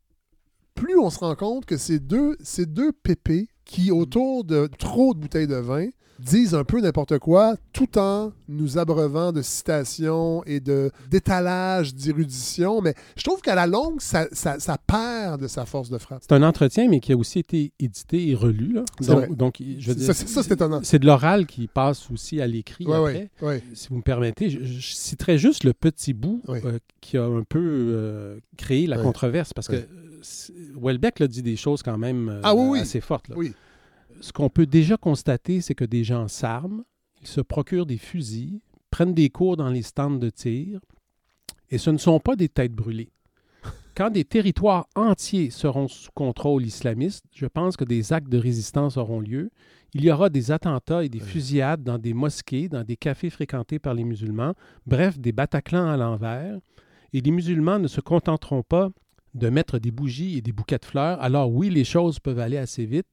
plus 0.74 0.98
on 0.98 1.10
se 1.10 1.18
rend 1.18 1.34
compte 1.34 1.66
que 1.66 1.76
ces 1.76 1.98
deux, 1.98 2.36
ces 2.40 2.64
deux 2.64 2.90
pépés 2.92 3.48
qui, 3.66 3.90
autour 3.90 4.44
de 4.44 4.66
trop 4.78 5.12
de 5.12 5.18
bouteilles 5.18 5.46
de 5.46 5.56
vin, 5.56 5.88
disent 6.20 6.54
un 6.54 6.64
peu 6.64 6.80
n'importe 6.80 7.18
quoi, 7.18 7.56
tout 7.72 7.98
en 7.98 8.32
nous 8.48 8.78
abreuvant 8.78 9.32
de 9.32 9.42
citations 9.42 10.44
et 10.44 10.60
de 10.60 10.90
d'étalage 11.10 11.94
d'érudition. 11.94 12.80
Mais 12.82 12.94
je 13.16 13.22
trouve 13.24 13.40
qu'à 13.40 13.54
la 13.54 13.66
longue, 13.66 14.00
ça, 14.00 14.26
ça- 14.32 14.58
ça 14.60 14.76
perd 14.78 15.40
de 15.40 15.48
sa 15.48 15.64
force 15.66 15.90
de 15.90 15.98
frappe. 15.98 16.20
C'est 16.22 16.32
un 16.34 16.42
entretien, 16.42 16.88
mais 16.88 17.00
qui 17.00 17.12
a 17.12 17.16
aussi 17.16 17.38
été 17.38 17.72
édité 17.78 18.28
et 18.28 18.34
relu. 18.34 18.72
là. 18.72 18.84
C'est 19.00 19.12
vrai. 19.12 19.28
Donc, 19.28 19.56
je 19.60 19.88
veux 19.88 19.94
dire, 19.94 20.14
c'est- 20.14 20.28
ça, 20.28 20.42
c'est 20.42 20.52
étonnant. 20.52 20.80
C'est 20.82 20.98
de 20.98 21.06
l'oral 21.06 21.46
qui 21.46 21.66
passe 21.66 22.10
aussi 22.12 22.40
à 22.40 22.46
l'écrit 22.46 22.84
Ouais, 22.86 22.96
après. 22.96 23.30
ouais, 23.42 23.46
ouais. 23.48 23.62
Si 23.74 23.88
vous 23.88 23.96
me 23.96 24.02
permettez, 24.02 24.50
je, 24.50 24.62
je 24.64 24.92
citerai 24.94 25.38
juste 25.38 25.64
le 25.64 25.72
petit 25.72 26.12
bout 26.12 26.42
euh, 26.48 26.78
qui 27.00 27.16
a 27.16 27.24
un 27.24 27.42
peu 27.48 27.58
euh, 27.62 28.38
créé 28.56 28.86
la 28.86 28.98
controverse, 28.98 29.52
parce 29.54 29.68
que 29.68 29.76
euh, 29.76 29.84
Welbeck 30.80 31.18
l'a 31.18 31.26
dit 31.28 31.42
des 31.42 31.56
choses 31.56 31.82
quand 31.82 31.96
même 31.98 32.28
euh, 32.28 32.40
Ah 32.42 32.54
oui. 32.54 32.80
assez 32.80 33.00
fortes. 33.00 33.28
là. 33.28 33.34
Oui. 33.38 33.52
Ce 34.20 34.32
qu'on 34.32 34.50
peut 34.50 34.66
déjà 34.66 34.98
constater, 34.98 35.62
c'est 35.62 35.74
que 35.74 35.84
des 35.84 36.04
gens 36.04 36.28
s'arment, 36.28 36.84
ils 37.22 37.26
se 37.26 37.40
procurent 37.40 37.86
des 37.86 37.98
fusils, 37.98 38.60
prennent 38.90 39.14
des 39.14 39.30
cours 39.30 39.56
dans 39.56 39.70
les 39.70 39.82
stands 39.82 40.10
de 40.10 40.28
tir, 40.28 40.80
et 41.70 41.78
ce 41.78 41.90
ne 41.90 41.98
sont 41.98 42.20
pas 42.20 42.36
des 42.36 42.48
têtes 42.48 42.74
brûlées. 42.74 43.12
Quand 43.94 44.10
des 44.10 44.24
territoires 44.24 44.86
entiers 44.94 45.50
seront 45.50 45.88
sous 45.88 46.10
contrôle 46.12 46.64
islamiste, 46.64 47.24
je 47.32 47.46
pense 47.46 47.76
que 47.76 47.84
des 47.84 48.12
actes 48.12 48.28
de 48.28 48.38
résistance 48.38 48.96
auront 48.96 49.20
lieu. 49.20 49.50
Il 49.94 50.04
y 50.04 50.10
aura 50.10 50.28
des 50.30 50.50
attentats 50.52 51.04
et 51.04 51.08
des 51.08 51.20
fusillades 51.20 51.82
dans 51.82 51.98
des 51.98 52.14
mosquées, 52.14 52.68
dans 52.68 52.84
des 52.84 52.96
cafés 52.96 53.30
fréquentés 53.30 53.78
par 53.78 53.94
les 53.94 54.04
musulmans, 54.04 54.54
bref, 54.86 55.18
des 55.18 55.32
Bataclans 55.32 55.88
à 55.88 55.96
l'envers. 55.96 56.58
Et 57.12 57.20
les 57.20 57.30
musulmans 57.30 57.78
ne 57.78 57.88
se 57.88 58.00
contenteront 58.00 58.62
pas 58.62 58.90
de 59.34 59.48
mettre 59.48 59.78
des 59.78 59.90
bougies 59.90 60.38
et 60.38 60.42
des 60.42 60.52
bouquets 60.52 60.78
de 60.78 60.84
fleurs. 60.84 61.20
Alors 61.20 61.50
oui, 61.52 61.70
les 61.70 61.84
choses 61.84 62.20
peuvent 62.20 62.38
aller 62.38 62.58
assez 62.58 62.86
vite. 62.86 63.08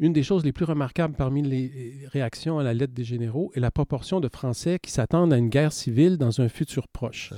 Une 0.00 0.12
des 0.14 0.22
choses 0.22 0.44
les 0.44 0.52
plus 0.52 0.64
remarquables 0.64 1.14
parmi 1.14 1.42
les 1.42 1.94
réactions 2.10 2.58
à 2.58 2.62
la 2.62 2.72
lettre 2.74 2.94
des 2.94 3.04
généraux 3.04 3.52
est 3.54 3.60
la 3.60 3.70
proportion 3.70 4.18
de 4.18 4.28
Français 4.32 4.78
qui 4.82 4.90
s'attendent 4.90 5.32
à 5.32 5.36
une 5.36 5.50
guerre 5.50 5.72
civile 5.72 6.16
dans 6.16 6.40
un 6.40 6.48
futur 6.48 6.88
proche. 6.88 7.32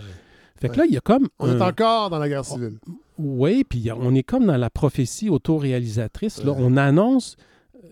Fait 0.60 0.68
que 0.68 0.78
là, 0.78 0.84
il 0.86 0.94
y 0.94 0.96
a 0.96 1.00
comme... 1.00 1.26
On 1.40 1.48
est 1.52 1.60
encore 1.60 2.08
dans 2.08 2.18
la 2.20 2.28
guerre 2.28 2.44
civile. 2.44 2.78
oui, 3.18 3.64
puis 3.64 3.90
on 3.92 4.14
est 4.14 4.22
comme 4.22 4.46
dans 4.46 4.56
la 4.56 4.70
prophétie 4.70 5.28
autoréalisatrice. 5.28 6.44
Là, 6.44 6.54
on 6.56 6.76
annonce, 6.76 7.36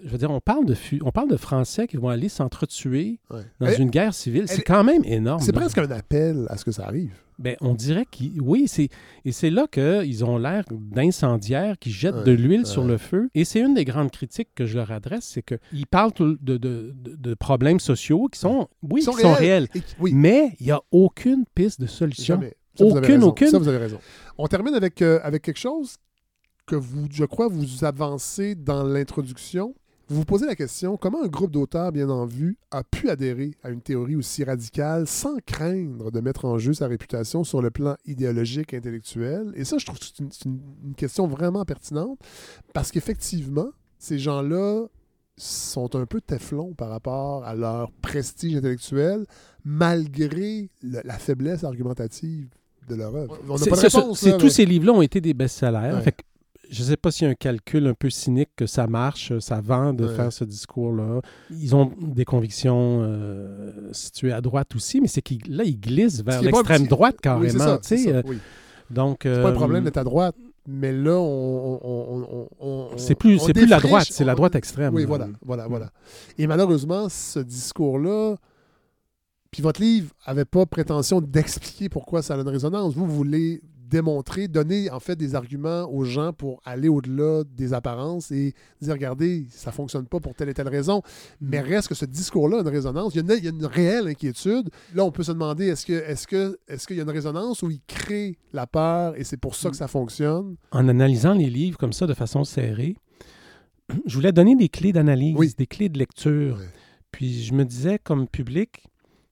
je 0.05 0.09
veux 0.11 0.19
dire, 0.19 0.31
on 0.31 0.41
parle 0.41 0.67
de, 0.67 0.77
on 1.03 1.11
parle 1.11 1.29
de 1.31 1.37
Français 1.37 1.89
qui 1.89 1.97
vont 1.97 2.09
aller 2.09 2.29
s'entretuer 2.29 3.19
dans 3.59 3.67
Elle- 3.67 3.81
une 3.81 3.91
guerre 3.91 4.15
civile. 4.15 4.45
C'est 4.47 4.63
quand 4.63 4.85
même 4.85 5.03
énorme. 5.05 5.43
C'est 5.43 5.53
presque 5.53 5.79
un 5.79 5.91
appel 5.91 6.47
à 6.49 6.57
ce 6.57 6.65
que 6.65 6.71
ça 6.71 6.85
arrive. 6.87 7.15
Ben, 7.41 7.57
on 7.63 7.75
dirait 7.75 8.07
qu'ils. 8.11 8.41
Oui, 8.43 8.65
c'est 8.69 8.89
et 9.25 9.33
c'est 9.33 9.51
là 9.51 9.67
qu'ils 9.67 10.25
ont 10.25 10.37
l'air 10.39 10.65
d'incendiaires 10.71 11.79
qui 11.79 11.91
jettent 11.91 12.15
Ouais, 12.17 12.25
de 12.25 12.33
l'huile 12.33 12.67
sur 12.67 12.85
le 12.85 12.99
feu. 12.99 13.31
Et 13.35 13.45
c'est 13.45 13.61
une 13.61 13.75
des 13.75 13.85
grandes 13.87 14.11
critiques 14.11 14.51
que 14.55 14.67
je 14.67 14.77
leur 14.77 14.91
adresse, 14.93 15.25
c'est 15.25 15.43
qu'ils 15.43 15.87
parlent 15.87 16.13
de, 16.19 16.37
de- 16.43 16.57
de- 16.59 16.93
de 17.17 17.35
problèmes 17.35 17.81
sociaux 17.81 18.29
qui 18.29 18.39
sont, 18.39 18.69
oui, 18.83 19.03
sont 19.03 19.13
qui 19.13 19.23
sont 19.23 19.33
réels. 19.33 19.69
Et 19.75 19.83
oui. 19.99 20.13
mais 20.15 20.55
il 20.61 20.67
n'y 20.67 20.73
a 20.73 20.81
aucune 20.91 21.45
piste 21.55 21.81
de 21.81 21.87
solution. 21.87 22.35
Jamais. 22.37 22.55
Ça, 22.75 22.85
vous 22.85 22.97
avez 22.97 23.07
aucune, 23.09 23.25
aucune. 23.25 23.49
Ça, 23.49 23.59
vous 23.59 23.69
avez 23.69 23.79
raison. 23.79 23.99
On 24.39 24.47
termine 24.47 24.75
avec, 24.75 25.01
euh, 25.03 25.19
avec 25.23 25.43
quelque 25.43 25.59
chose 25.59 25.97
que 26.67 26.77
vous, 26.77 27.07
je 27.11 27.25
crois, 27.25 27.49
vous 27.49 27.85
avancez 27.85 28.55
dans 28.55 28.85
l'introduction. 28.85 29.75
Vous 30.11 30.17
vous 30.17 30.25
posez 30.25 30.45
la 30.45 30.57
question 30.57 30.97
comment 30.97 31.23
un 31.23 31.29
groupe 31.29 31.53
d'auteurs 31.53 31.93
bien 31.93 32.11
en 32.11 32.27
vue 32.27 32.59
a 32.73 32.83
pu 32.83 33.09
adhérer 33.09 33.53
à 33.63 33.71
une 33.71 33.81
théorie 33.81 34.17
aussi 34.17 34.43
radicale 34.43 35.07
sans 35.07 35.37
craindre 35.47 36.11
de 36.11 36.19
mettre 36.19 36.47
en 36.47 36.59
jeu 36.59 36.75
sa 36.75 36.89
réputation 36.89 37.45
sur 37.45 37.63
le 37.63 37.71
plan 37.71 37.95
idéologique, 38.07 38.75
intellectuel? 38.75 39.53
Et 39.55 39.65
ça, 39.65 39.79
je 39.79 39.87
trouve 39.87 40.01
que 40.01 40.05
c'est 40.05 40.45
une, 40.47 40.95
question 40.97 41.29
vraiment 41.29 41.65
pertinente 41.65 42.19
parce 42.75 42.91
qu'effectivement, 42.91 43.69
ces 44.01 44.19
gens-là 44.19 44.87
sont 45.37 45.95
un 45.95 46.07
peu 46.07 46.21
téflon 46.21 46.75
par 46.75 46.89
rapport 46.89 47.45
à 47.45 47.55
leur 47.55 47.93
prestige 48.03 48.57
intellectuel, 48.57 49.27
malgré 49.65 50.71
le- 50.83 51.03
la 51.05 51.19
faiblesse 51.19 51.63
argumentative 51.63 52.49
de 52.89 52.97
leur 52.97 53.15
œuvre. 53.15 53.39
On 53.49 53.57
n'a 53.57 53.65
pas 53.65 53.77
de 53.77 53.81
réponse, 53.81 54.27
tous 54.41 54.51
ces 54.51 54.67
livres-là 54.67 54.93
ont 54.93 55.03
été 55.03 55.21
des 55.21 55.35
best-sellers. 55.35 56.03
Ouais. 56.05 56.15
Je 56.71 56.83
ne 56.83 56.87
sais 56.89 56.97
pas 56.97 57.11
s'il 57.11 57.25
y 57.25 57.29
a 57.29 57.31
un 57.33 57.35
calcul 57.35 57.87
un 57.89 57.95
peu 57.95 58.11
cynique 58.11 58.51
que 58.55 58.67
ça 58.67 58.87
marche, 58.87 59.37
ça 59.41 59.61
vend 59.61 59.93
de 59.93 60.07
Ouais. 60.07 60.15
faire 60.15 60.33
ce 60.33 60.45
discours-là. 60.45 61.21
Ils 61.51 61.75
ont 61.75 61.91
des 62.01 62.25
convictions 62.25 63.01
euh, 63.03 63.89
situées 63.93 64.33
à 64.33 64.41
droite 64.41 64.75
aussi, 64.77 65.01
mais 65.01 65.09
c'est 65.09 65.21
qu'ils 65.23 65.41
là, 65.49 65.65
ils 65.65 65.79
glissent 65.81 66.23
vers 66.23 66.41
l'extrême 66.43 66.87
droite 66.87 67.17
carrément. 67.21 67.59
ça, 67.59 67.79
ça, 67.83 67.95
euh, 67.97 68.23
oui. 68.25 68.39
Donc, 68.89 69.21
C'est 69.25 69.43
pas 69.43 69.49
un 69.49 69.53
euh, 69.53 69.55
problème 69.55 69.85
d'être 69.85 69.97
à 69.99 70.05
droite, 70.05 70.37
mais 70.69 70.93
là, 70.93 71.19
on. 71.19 71.81
on- 71.81 71.81
on- 71.83 72.27
on- 72.61 72.91
on- 72.95 72.97
C'est 72.99 73.15
plus- 73.17 73.39
c'est 73.41 73.53
plus 73.53 73.67
la 73.67 73.81
droite, 73.81 74.07
c'est 74.11 74.25
la 74.25 74.35
droite 74.35 74.55
extrême, 74.55 74.95
Oui, 74.95 75.03
là. 75.03 75.09
voilà, 75.09 75.29
voilà, 75.45 75.67
voilà. 75.69 75.91
Et 76.39 76.47
malheureusement, 76.47 77.09
ce 77.09 77.41
discours-là. 77.41 78.37
Puis 79.51 79.63
votre 79.63 79.81
livre 79.81 80.11
avait 80.25 80.45
pas 80.45 80.65
prétention 80.67 81.21
d'expliquer 81.21 81.89
pourquoi 81.89 82.23
ça 82.23 82.35
a 82.35 82.41
une 82.41 82.47
résonance. 82.49 82.95
Vous 82.95 83.07
voulez 83.07 83.61
démontrer, 83.91 84.49
donner 84.49 84.91
en 84.91 85.01
fait 85.01 85.17
des 85.17 85.35
arguments 85.35 85.91
aux 85.93 86.05
gens 86.05 86.33
pour 86.33 86.61
aller 86.65 86.89
au-delà 86.89 87.43
des 87.45 87.75
apparences 87.75 88.31
et 88.31 88.55
dire 88.81 88.95
regardez, 88.95 89.47
ça 89.51 89.73
fonctionne 89.73 90.07
pas 90.07 90.21
pour 90.21 90.35
telle 90.35 90.49
et 90.49 90.55
telle 90.55 90.69
raison. 90.69 91.03
Mais 91.41 91.61
reste 91.61 91.89
que 91.89 91.95
ce 91.95 92.05
discours-là 92.05 92.59
a 92.59 92.61
une 92.61 92.69
résonance. 92.69 93.15
Il 93.15 93.19
y 93.19 93.21
a 93.21 93.35
une, 93.35 93.39
il 93.39 93.45
y 93.45 93.49
a 93.49 93.51
une 93.51 93.67
réelle 93.67 94.09
inquiétude. 94.09 94.71
Là, 94.95 95.05
on 95.05 95.11
peut 95.11 95.23
se 95.25 95.33
demander 95.33 95.67
est-ce 95.67 95.85
que 95.85 95.93
est-ce 95.93 96.27
que 96.27 96.59
est-ce 96.69 96.87
qu'il 96.87 96.97
y 96.97 97.01
a 97.01 97.03
une 97.03 97.11
résonance 97.11 97.63
ou 97.63 97.71
il 97.71 97.81
crée 97.87 98.39
la 98.53 98.67
peur 98.67 99.15
et 99.17 99.25
c'est 99.25 99.37
pour 99.37 99.55
ça 99.55 99.71
que 99.71 99.77
ça 99.77 99.89
fonctionne? 99.89 100.57
en 100.73 100.89
analysant 100.89 101.35
les 101.35 101.51
livres 101.51 101.79
comme 101.79 101.93
ça 101.93 102.07
de 102.07 102.15
façon 102.15 102.45
serrée, 102.45 102.97
je 104.07 104.15
voulais 104.15 104.33
donner 104.33 104.57
des 104.57 104.69
clés 104.69 104.93
d'analyse, 104.93 105.57
des 105.57 105.67
clés 105.67 105.89
de 105.89 105.99
lecture. 105.99 106.59
Puis 107.11 107.43
je 107.43 107.55
me 107.55 107.65
disais, 107.65 107.99
comme 107.99 108.29
public, 108.29 108.85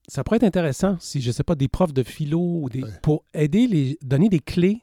ça 0.09 0.23
pourrait 0.23 0.37
être 0.37 0.43
intéressant 0.43 0.97
si, 0.99 1.21
je 1.21 1.27
ne 1.29 1.31
sais 1.33 1.43
pas, 1.43 1.55
des 1.55 1.67
profs 1.67 1.93
de 1.93 2.03
philo 2.03 2.39
ou 2.63 2.69
des, 2.69 2.83
pour 3.01 3.23
aider 3.33 3.67
les, 3.67 3.97
donner 4.01 4.27
des 4.29 4.39
clés 4.39 4.81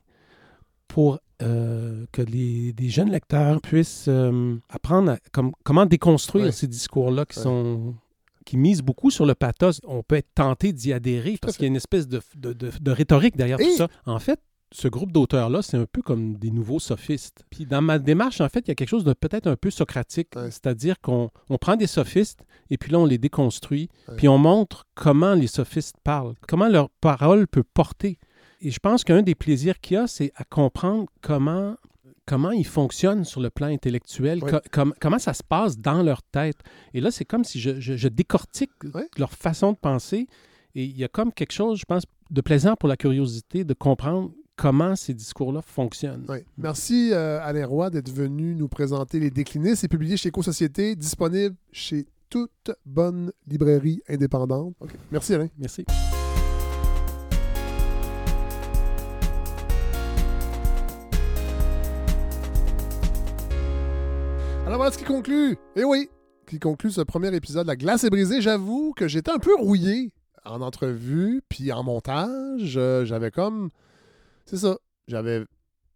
pour 0.88 1.18
euh, 1.42 2.06
que 2.12 2.22
les, 2.22 2.72
des 2.72 2.88
jeunes 2.88 3.10
lecteurs 3.10 3.60
puissent 3.60 4.06
euh, 4.08 4.56
apprendre 4.70 5.12
à- 5.12 5.18
comme, 5.32 5.52
comment 5.64 5.84
déconstruire 5.84 6.46
Ouais. 6.46 6.52
ces 6.52 6.66
discours-là 6.66 7.24
qui 7.26 7.38
Ouais. 7.38 7.42
sont 7.44 7.94
qui 8.46 8.56
misent 8.56 8.80
beaucoup 8.82 9.10
sur 9.10 9.26
le 9.26 9.34
pathos. 9.34 9.80
On 9.84 10.04
peut 10.04 10.14
être 10.14 10.32
tenté 10.32 10.72
d'y 10.72 10.92
adhérer 10.92 11.36
parce 11.42 11.56
qu'il 11.56 11.64
y 11.64 11.66
a 11.66 11.68
une 11.70 11.74
espèce 11.76 12.06
de, 12.06 12.20
de- 12.36 12.52
de- 12.52 12.70
de 12.80 12.90
rhétorique 12.92 13.36
derrière 13.36 13.58
Et- 13.60 13.64
tout 13.64 13.76
ça. 13.76 13.88
En 14.06 14.20
fait, 14.20 14.38
ce 14.70 14.86
groupe 14.86 15.10
d'auteurs-là, 15.10 15.62
c'est 15.62 15.76
un 15.76 15.84
peu 15.90 16.00
comme 16.00 16.36
des 16.36 16.52
nouveaux 16.52 16.78
sophistes. 16.78 17.44
Puis 17.50 17.66
dans 17.66 17.82
ma 17.82 17.98
démarche, 17.98 18.40
en 18.40 18.48
fait, 18.48 18.60
il 18.60 18.68
y 18.68 18.70
a 18.70 18.74
quelque 18.76 18.88
chose 18.88 19.02
de 19.04 19.12
peut-être 19.14 19.48
un 19.48 19.56
peu 19.56 19.70
socratique, 19.70 20.28
c'est-à-dire 20.34 21.00
qu'on 21.00 21.30
on 21.50 21.58
prend 21.58 21.74
des 21.76 21.86
sophistes 21.88 22.44
et 22.70 22.78
puis 22.78 22.90
là, 22.92 22.98
on 22.98 23.06
les 23.06 23.18
déconstruit, 23.18 23.88
puis 24.16 24.28
on 24.28 24.38
montre 24.38 24.84
comment 24.94 25.34
les 25.34 25.46
sophistes 25.46 25.96
parlent, 26.04 26.34
comment 26.48 26.68
leur 26.68 26.90
parole 27.00 27.46
peut 27.46 27.62
porter. 27.62 28.18
Et 28.60 28.70
je 28.70 28.78
pense 28.78 29.04
qu'un 29.04 29.22
des 29.22 29.34
plaisirs 29.34 29.80
qu'il 29.80 29.94
y 29.94 29.98
a, 29.98 30.06
c'est 30.06 30.32
à 30.36 30.44
comprendre 30.44 31.06
comment 31.20 31.76
comment 32.28 32.50
ils 32.50 32.66
fonctionnent 32.66 33.24
sur 33.24 33.40
le 33.40 33.50
plan 33.50 33.68
intellectuel, 33.68 34.40
Oui. 34.42 34.50
co- 34.50 34.58
com- 34.72 34.92
comment 35.00 35.20
ça 35.20 35.32
se 35.32 35.44
passe 35.44 35.78
dans 35.78 36.02
leur 36.02 36.24
tête. 36.24 36.56
Et 36.92 37.00
là, 37.00 37.12
c'est 37.12 37.24
comme 37.24 37.44
si 37.44 37.60
je, 37.60 37.78
je- 37.80 37.96
je 37.96 38.08
décortique 38.08 38.72
leur 39.16 39.30
façon 39.32 39.70
de 39.70 39.76
penser. 39.76 40.26
Et 40.74 40.82
il 40.84 40.96
y 40.98 41.04
a 41.04 41.08
comme 41.08 41.32
quelque 41.32 41.52
chose, 41.52 41.78
je 41.78 41.84
pense, 41.84 42.02
de 42.32 42.40
plaisant 42.40 42.74
pour 42.74 42.88
la 42.88 42.96
curiosité 42.96 43.62
de 43.62 43.74
comprendre 43.74 44.32
comment 44.56 44.96
ces 44.96 45.14
discours-là 45.14 45.62
fonctionnent. 45.62 46.24
Oui. 46.28 46.38
Merci 46.58 47.10
euh, 47.12 47.38
Alain 47.42 47.64
Roy 47.64 47.90
d'être 47.90 48.10
venu 48.10 48.56
nous 48.56 48.66
présenter 48.66 49.20
Les 49.20 49.30
Déclinistes. 49.30 49.82
C'est 49.82 49.88
publié 49.88 50.16
chez 50.16 50.30
Éco-Société, 50.30 50.96
disponible 50.96 51.54
chez 51.70 52.06
toute 52.28 52.70
bonne 52.84 53.32
librairie 53.46 54.02
indépendante. 54.08 54.74
Merci 55.10 55.34
Alain. 55.34 55.48
Merci. 55.58 55.84
Alors 64.66 64.78
voilà 64.78 64.90
ce 64.90 64.98
qui 64.98 65.04
conclut. 65.04 65.56
Et 65.76 65.84
oui, 65.84 66.10
qui 66.48 66.58
conclut 66.58 66.90
ce 66.90 67.00
premier 67.00 67.34
épisode. 67.34 67.66
La 67.66 67.76
glace 67.76 68.02
est 68.02 68.10
brisée. 68.10 68.40
J'avoue 68.40 68.92
que 68.96 69.06
j'étais 69.06 69.30
un 69.30 69.38
peu 69.38 69.54
rouillé 69.54 70.12
en 70.44 70.60
entrevue, 70.60 71.42
puis 71.48 71.72
en 71.72 71.82
montage. 71.82 72.76
Euh, 72.76 73.04
j'avais 73.04 73.30
comme. 73.30 73.70
C'est 74.44 74.56
ça. 74.56 74.76
J'avais. 75.08 75.44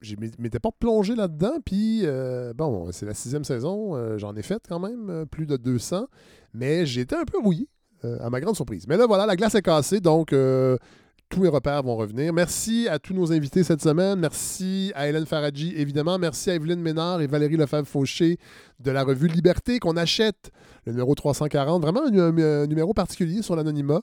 Je 0.00 0.16
m'é- 0.16 0.30
m'étais 0.38 0.58
pas 0.58 0.70
plongé 0.78 1.14
là-dedans, 1.14 1.58
puis 1.64 2.00
euh, 2.04 2.52
bon, 2.54 2.90
c'est 2.92 3.04
la 3.06 3.14
sixième 3.14 3.44
saison, 3.44 3.94
euh, 3.96 4.16
j'en 4.18 4.34
ai 4.34 4.42
fait 4.42 4.62
quand 4.68 4.78
même 4.80 5.10
euh, 5.10 5.24
plus 5.26 5.46
de 5.46 5.56
200, 5.56 6.06
mais 6.54 6.86
j'étais 6.86 7.16
un 7.16 7.24
peu 7.24 7.38
rouillé, 7.38 7.68
à 8.02 8.30
ma 8.30 8.40
grande 8.40 8.56
surprise. 8.56 8.86
Mais 8.88 8.96
là, 8.96 9.06
voilà, 9.06 9.26
la 9.26 9.36
glace 9.36 9.54
est 9.54 9.60
cassée, 9.62 10.00
donc 10.00 10.34
tous 11.28 11.40
mes 11.42 11.48
repères 11.48 11.82
vont 11.82 11.96
revenir. 11.96 12.32
Merci 12.32 12.88
à 12.88 12.98
tous 12.98 13.12
nos 13.14 13.30
invités 13.30 13.62
cette 13.62 13.82
semaine. 13.82 14.18
Merci 14.18 14.90
à 14.96 15.06
Hélène 15.06 15.26
Faradji, 15.26 15.74
évidemment. 15.76 16.18
Merci 16.18 16.50
à 16.50 16.54
Evelyne 16.54 16.80
Ménard 16.80 17.20
et 17.20 17.26
Valérie 17.28 17.56
Lefebvre-Fauché 17.56 18.38
de 18.80 18.90
la 18.90 19.04
revue 19.04 19.28
Liberté 19.28 19.78
qu'on 19.78 19.96
achète, 19.98 20.50
le 20.86 20.92
numéro 20.92 21.14
340. 21.14 21.82
Vraiment 21.82 22.00
un, 22.04 22.36
un- 22.38 22.66
numéro 22.66 22.94
particulier 22.94 23.42
sur 23.42 23.54
l'anonymat. 23.54 24.00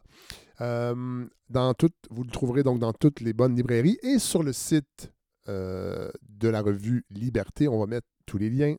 Dans 0.60 1.74
vous 2.10 2.24
le 2.24 2.32
trouverez 2.32 2.64
donc 2.64 2.80
dans 2.80 2.93
toutes 2.93 3.20
les 3.22 3.34
bonnes 3.34 3.56
librairies 3.56 3.98
et 4.04 4.20
sur 4.20 4.43
le 4.43 4.54
site 4.54 5.12
euh, 5.50 6.10
de 6.28 6.48
la 6.50 6.62
revue 6.62 7.04
Liberté. 7.10 7.68
On 7.68 7.80
va 7.80 7.86
mettre 7.88 8.08
tous 8.26 8.38
les 8.38 8.50
liens 8.50 8.76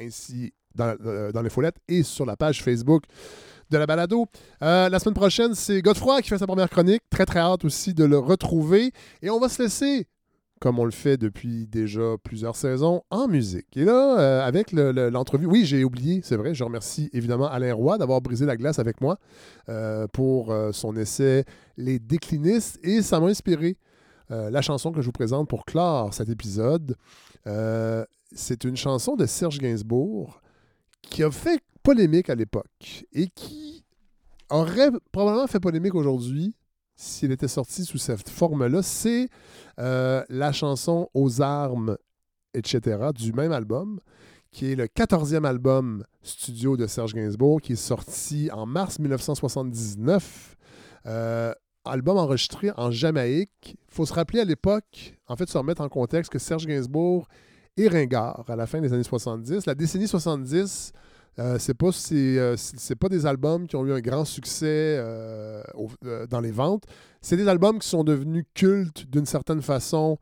ainsi 0.00 0.52
dans, 0.74 0.96
euh, 1.04 1.30
les 1.42 1.50
follettes 1.50 1.76
et 1.88 2.02
sur 2.02 2.24
la 2.26 2.36
page 2.36 2.62
Facebook 2.62 3.04
de 3.70 3.78
la 3.78 3.86
balado. 3.86 4.26
Euh, 4.62 4.88
la 4.88 4.98
semaine 4.98 5.14
prochaine, 5.14 5.54
c'est 5.54 5.80
Godefroy 5.82 6.22
qui 6.22 6.28
fait 6.28 6.38
sa 6.38 6.46
première 6.46 6.68
chronique. 6.70 7.02
Très, 7.10 7.24
très 7.26 7.40
hâte 7.40 7.64
aussi 7.64 7.94
de 7.94 8.04
le 8.04 8.18
retrouver. 8.18 8.92
Et 9.22 9.30
on 9.30 9.38
va 9.38 9.48
se 9.48 9.62
laisser, 9.62 10.06
comme 10.60 10.78
on 10.78 10.84
le 10.84 10.90
fait 10.90 11.16
depuis 11.16 11.66
déjà 11.66 12.16
plusieurs 12.22 12.54
saisons, 12.56 13.02
en 13.10 13.28
musique. 13.28 13.74
Et 13.76 13.84
là, 13.84 14.18
euh, 14.18 14.46
avec 14.46 14.72
le- 14.72 14.92
le- 14.92 15.08
l'entrevue, 15.10 15.46
oui, 15.46 15.64
j'ai 15.64 15.84
oublié, 15.84 16.20
c'est 16.22 16.36
vrai, 16.36 16.54
je 16.54 16.64
remercie 16.64 17.08
évidemment 17.12 17.48
Alain 17.48 17.74
Roy 17.74 17.96
d'avoir 17.98 18.20
brisé 18.20 18.44
la 18.46 18.56
glace 18.56 18.78
avec 18.78 19.00
moi 19.00 19.18
euh, 19.68 20.06
pour 20.12 20.52
euh, 20.52 20.72
son 20.72 20.94
essai 20.96 21.44
Les 21.76 21.98
déclinistes. 21.98 22.78
Et 22.82 23.00
ça 23.02 23.20
m'a 23.20 23.26
inspiré 23.28 23.76
euh, 24.32 24.50
la 24.50 24.62
chanson 24.62 24.92
que 24.92 25.00
je 25.00 25.06
vous 25.06 25.12
présente 25.12 25.48
pour 25.48 25.64
clore 25.64 26.12
cet 26.14 26.28
épisode. 26.28 26.96
Euh, 27.46 28.04
c'est 28.32 28.64
une 28.64 28.76
chanson 28.76 29.14
de 29.14 29.26
Serge 29.26 29.58
Gainsbourg 29.58 30.40
qui 31.02 31.22
a 31.22 31.30
fait 31.30 31.60
polémique 31.82 32.30
à 32.30 32.34
l'époque 32.34 33.04
et 33.12 33.28
qui 33.28 33.84
aurait 34.48 34.90
probablement 35.12 35.46
fait 35.46 35.60
polémique 35.60 35.94
aujourd'hui 35.94 36.54
s'il 36.96 37.32
était 37.32 37.48
sorti 37.48 37.84
sous 37.84 37.98
cette 37.98 38.28
forme-là. 38.28 38.82
C'est 38.82 39.28
euh, 39.78 40.24
la 40.28 40.52
chanson 40.52 41.08
Aux 41.14 41.42
armes, 41.42 41.96
etc., 42.54 43.08
du 43.14 43.32
même 43.32 43.52
album, 43.52 43.98
qui 44.50 44.72
est 44.72 44.76
le 44.76 44.86
14e 44.86 45.44
album 45.44 46.04
studio 46.22 46.76
de 46.76 46.86
Serge 46.86 47.14
Gainsbourg, 47.14 47.60
qui 47.60 47.72
est 47.72 47.76
sorti 47.76 48.50
en 48.52 48.66
mars 48.66 48.98
1979. 48.98 50.56
Euh, 51.06 51.52
album 51.84 52.16
enregistré 52.16 52.70
en 52.76 52.90
Jamaïque. 52.90 53.76
Il 53.88 53.94
faut 53.94 54.06
se 54.06 54.12
rappeler 54.12 54.40
à 54.40 54.44
l'époque, 54.44 55.14
en 55.26 55.36
fait, 55.36 55.48
se 55.48 55.58
remettre 55.58 55.82
en 55.82 55.88
contexte 55.88 56.32
que 56.32 56.38
Serge 56.38 56.66
Gainsbourg 56.66 57.28
et 57.76 57.88
Ringard 57.88 58.44
à 58.48 58.56
la 58.56 58.66
fin 58.66 58.80
des 58.80 58.92
années 58.92 59.02
70. 59.02 59.66
La 59.66 59.74
décennie 59.74 60.08
70, 60.08 60.92
euh, 61.38 61.58
c'est 61.58 61.74
pas, 61.74 61.90
euh, 62.12 62.54
c'est 62.56 62.96
pas 62.96 63.08
des 63.08 63.24
albums 63.26 63.66
qui 63.66 63.76
ont 63.76 63.86
eu 63.86 63.92
un 63.92 64.00
grand 64.00 64.24
succès 64.24 64.96
euh, 64.98 65.62
euh, 66.04 66.26
dans 66.26 66.40
les 66.40 66.50
ventes. 66.50 66.84
C'est 67.20 67.36
des 67.36 67.48
albums 67.48 67.78
qui 67.78 67.88
sont 67.88 68.04
devenus 68.04 68.44
cultes 68.54 69.06
d'une 69.10 69.26
certaine 69.26 69.62
façon 69.62 70.18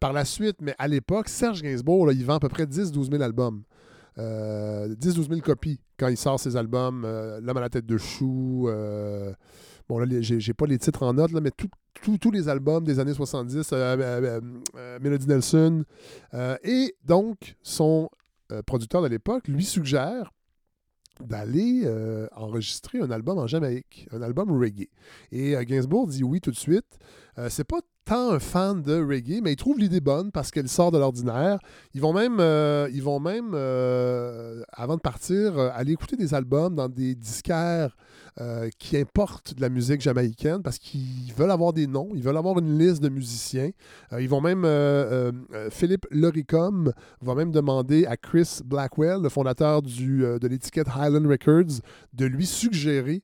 par 0.00 0.14
la 0.14 0.24
suite, 0.24 0.56
mais 0.62 0.74
à 0.78 0.88
l'époque, 0.88 1.28
Serge 1.28 1.60
Gainsbourg, 1.60 2.10
il 2.10 2.24
vend 2.24 2.36
à 2.36 2.40
peu 2.40 2.48
près 2.48 2.64
10-12 2.64 3.10
000 3.10 3.22
albums. 3.22 3.64
Euh, 4.16 4.88
10-12 4.94 5.28
000 5.28 5.40
copies 5.42 5.78
quand 5.98 6.08
il 6.08 6.16
sort 6.16 6.40
ses 6.40 6.56
albums. 6.56 7.02
L'homme 7.42 7.56
à 7.58 7.60
la 7.60 7.68
tête 7.68 7.84
de 7.84 7.98
chou. 7.98 8.66
Bon, 9.88 9.98
là, 9.98 10.06
j'ai 10.20 10.54
pas 10.54 10.66
les 10.66 10.78
titres 10.78 11.02
en 11.02 11.14
note, 11.14 11.32
là, 11.32 11.40
mais 11.40 11.50
tous 11.50 12.30
les 12.30 12.48
albums 12.48 12.84
des 12.84 12.98
années 12.98 13.14
70, 13.14 13.72
euh, 13.72 13.76
euh, 13.76 14.40
euh, 14.76 14.98
Melody 15.00 15.26
Nelson. 15.26 15.84
Et 16.62 16.94
donc, 17.04 17.56
son 17.62 18.08
producteur 18.66 19.02
de 19.02 19.08
l'époque 19.08 19.48
lui 19.48 19.64
suggère 19.64 20.32
d'aller 21.20 21.88
enregistrer 22.32 22.98
un 23.00 23.10
album 23.10 23.38
en 23.38 23.46
Jamaïque, 23.46 24.08
un 24.12 24.22
album 24.22 24.50
reggae. 24.50 24.88
Et 25.32 25.54
Gainsbourg 25.64 26.08
dit 26.08 26.24
oui 26.24 26.40
tout 26.40 26.50
de 26.50 26.56
suite. 26.56 26.98
Euh, 27.38 27.48
c'est 27.50 27.64
pas 27.64 27.80
tant 28.04 28.32
un 28.32 28.38
fan 28.38 28.82
de 28.82 29.02
reggae, 29.02 29.40
mais 29.42 29.52
ils 29.52 29.56
trouvent 29.56 29.78
l'idée 29.78 30.00
bonne 30.00 30.30
parce 30.30 30.50
qu'elle 30.50 30.68
sort 30.68 30.92
de 30.92 30.98
l'ordinaire. 30.98 31.58
Ils 31.94 32.00
vont 32.00 32.12
même, 32.12 32.38
euh, 32.38 32.88
ils 32.92 33.02
vont 33.02 33.18
même 33.18 33.52
euh, 33.54 34.62
avant 34.72 34.96
de 34.96 35.00
partir, 35.00 35.58
aller 35.58 35.92
écouter 35.92 36.16
des 36.16 36.34
albums 36.34 36.74
dans 36.74 36.88
des 36.88 37.14
disquaires 37.14 37.96
qui 38.80 38.96
importent 38.96 39.54
de 39.54 39.60
la 39.60 39.68
musique 39.68 40.00
jamaïcaine 40.00 40.60
parce 40.60 40.78
qu'ils 40.78 41.32
veulent 41.36 41.52
avoir 41.52 41.72
des 41.72 41.86
noms, 41.86 42.08
ils 42.16 42.22
veulent 42.22 42.36
avoir 42.36 42.58
une 42.58 42.76
liste 42.76 43.00
de 43.00 43.08
musiciens. 43.08 43.70
Ils 44.18 44.28
vont 44.28 44.40
même, 44.40 44.66
Philippe 45.70 46.04
Loricom 46.10 46.92
va 47.20 47.34
même 47.36 47.52
demander 47.52 48.06
à 48.06 48.16
Chris 48.16 48.58
Blackwell, 48.64 49.22
le 49.22 49.28
fondateur 49.28 49.82
de 49.82 50.48
l'étiquette 50.48 50.88
Highland 50.88 51.28
Records, 51.28 51.80
de 52.12 52.26
lui 52.26 52.44
suggérer 52.44 53.22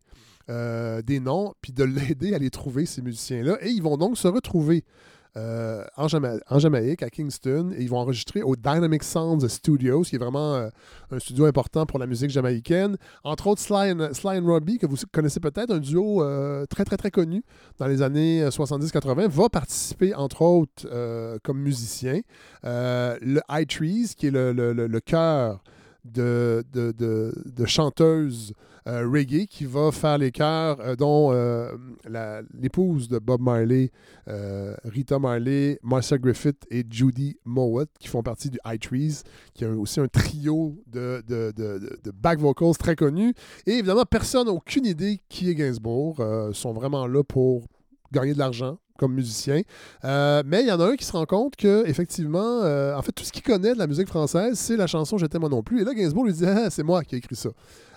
euh, 0.51 1.01
des 1.01 1.21
noms, 1.21 1.55
puis 1.63 1.73
de 1.73 1.85
l'aider 1.85 2.35
à 2.35 2.39
les 2.39 2.51
trouver, 2.51 2.85
ces 2.85 3.01
musiciens-là. 3.03 3.57
Et 3.63 3.71
ils 3.71 3.83
vont 3.83 3.97
donc 3.97 4.19
se 4.19 4.29
retrouver 4.29 4.85
euh, 5.37 5.85
en, 5.97 6.09
Jama- 6.09 6.41
en 6.49 6.59
Jamaïque, 6.59 7.05
à 7.05 7.09
Kingston, 7.09 7.71
et 7.79 7.83
ils 7.83 7.89
vont 7.89 7.99
enregistrer 7.99 8.43
au 8.43 8.57
Dynamic 8.57 9.05
Sounds 9.05 9.47
Studios, 9.49 10.03
qui 10.03 10.17
est 10.17 10.19
vraiment 10.19 10.57
euh, 10.57 10.69
un 11.13 11.21
studio 11.21 11.45
important 11.47 11.87
pour 11.87 12.01
la 12.01 12.09
musique 12.09 12.31
jamaïcaine. 12.31 12.97
Entre 13.23 13.47
autres, 13.47 13.61
Sly 13.63 13.93
and, 13.93 14.45
Robbie, 14.45 14.79
que 14.79 14.87
vous 14.87 14.97
connaissez 15.13 15.39
peut-être, 15.39 15.71
un 15.73 15.79
duo 15.79 16.25
très, 16.69 16.85
très, 16.85 16.97
très 16.97 17.13
connu 17.13 17.45
dans 17.79 17.87
les 17.87 18.03
années 18.03 18.45
70-80, 18.49 19.29
va 19.29 19.49
participer, 19.49 20.15
entre 20.17 20.43
autres, 20.43 21.39
comme 21.45 21.61
musicien. 21.61 22.23
Le 22.65 23.41
High 23.49 23.69
Trees, 23.69 24.15
qui 24.17 24.27
est 24.27 24.31
le, 24.33 24.53
le, 24.53 24.73
le- 24.73 24.89
le 24.89 25.01
chœur 25.01 25.63
de, 26.05 26.65
de, 26.73 26.93
de, 26.93 27.65
chanteuses 27.67 28.53
euh, 28.87 29.07
reggae 29.07 29.47
qui 29.47 29.65
va 29.65 29.93
faire 29.93 30.19
les 30.19 30.31
chœurs, 30.31 30.79
euh, 30.81 30.97
dont 30.97 31.31
euh, 31.33 31.73
l'épouse 32.59 33.09
de 33.09 33.19
Bob 33.19 33.41
Marley, 33.41 33.91
Rita 34.85 35.19
Marley, 35.19 35.79
Marcia 35.83 36.19
Griffith 36.19 36.67
et 36.71 36.85
Judy 36.89 37.37
Mowat, 37.45 37.87
qui 37.99 38.09
font 38.09 38.23
partie 38.23 38.49
du 38.49 38.59
High 38.65 38.81
Trees, 38.81 39.23
qui 39.55 39.65
a 39.65 39.71
aussi 39.71 40.01
un 40.01 40.09
trio 40.09 40.77
de, 40.87 41.23
de, 41.27 42.11
back 42.13 42.39
vocals 42.39 42.77
très 42.77 42.97
connus. 42.97 43.35
Et 43.67 43.73
évidemment, 43.73 44.05
personne 44.05 44.47
n'a 44.47 44.53
aucune 44.53 44.87
idée 44.87 45.21
qui 45.29 45.51
est 45.51 45.55
Gainsbourg. 45.55 46.23
Sont 46.53 46.73
vraiment 46.73 47.07
là 47.07 47.23
pour 47.25 47.67
gagner 48.13 48.35
de 48.35 48.39
l'argent 48.39 48.79
comme 49.01 49.15
musicien. 49.15 49.63
Euh, 50.05 50.43
mais 50.45 50.61
il 50.61 50.69
y 50.69 50.73
en 50.73 50.79
a 50.79 50.85
un 50.85 50.97
qui 50.97 51.07
se 51.07 51.13
rend 51.13 51.25
compte 51.25 51.57
que 51.57 51.85
effectivement, 51.87 52.61
euh, 52.63 52.95
en 52.95 53.03
fait, 53.03 53.13
tout 53.13 53.25
ce 53.25 53.33
qu'il 53.33 53.43
connaît 53.43 53.73
de 53.73 53.79
la 53.79 53.87
musique 53.87 54.09
française, 54.09 54.59
c'est 54.59 54.77
la 54.77 54.87
chanson 54.87 55.17
Je 55.17 55.25
t'aime 55.27 55.41
moi 55.41 55.49
non 55.49 55.63
plus. 55.63 55.81
Et 55.81 55.85
là, 55.85 55.95
Gainsbourg 55.95 56.27
lui 56.27 56.35
dit 56.35 56.45
Ah, 56.47 56.69
c'est 56.69 56.83
moi 56.83 57.03
qui 57.03 57.15
ai 57.15 57.19
écrit 57.19 57.35
ça. 57.35 57.49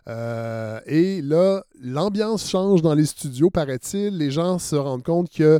Euh, 0.07 0.79
et 0.85 1.21
là, 1.21 1.63
l'ambiance 1.81 2.49
change 2.49 2.81
dans 2.81 2.93
les 2.93 3.05
studios, 3.05 3.49
paraît-il. 3.49 4.17
Les 4.17 4.31
gens 4.31 4.59
se 4.59 4.77
rendent 4.77 5.03
compte 5.03 5.29
que 5.29 5.59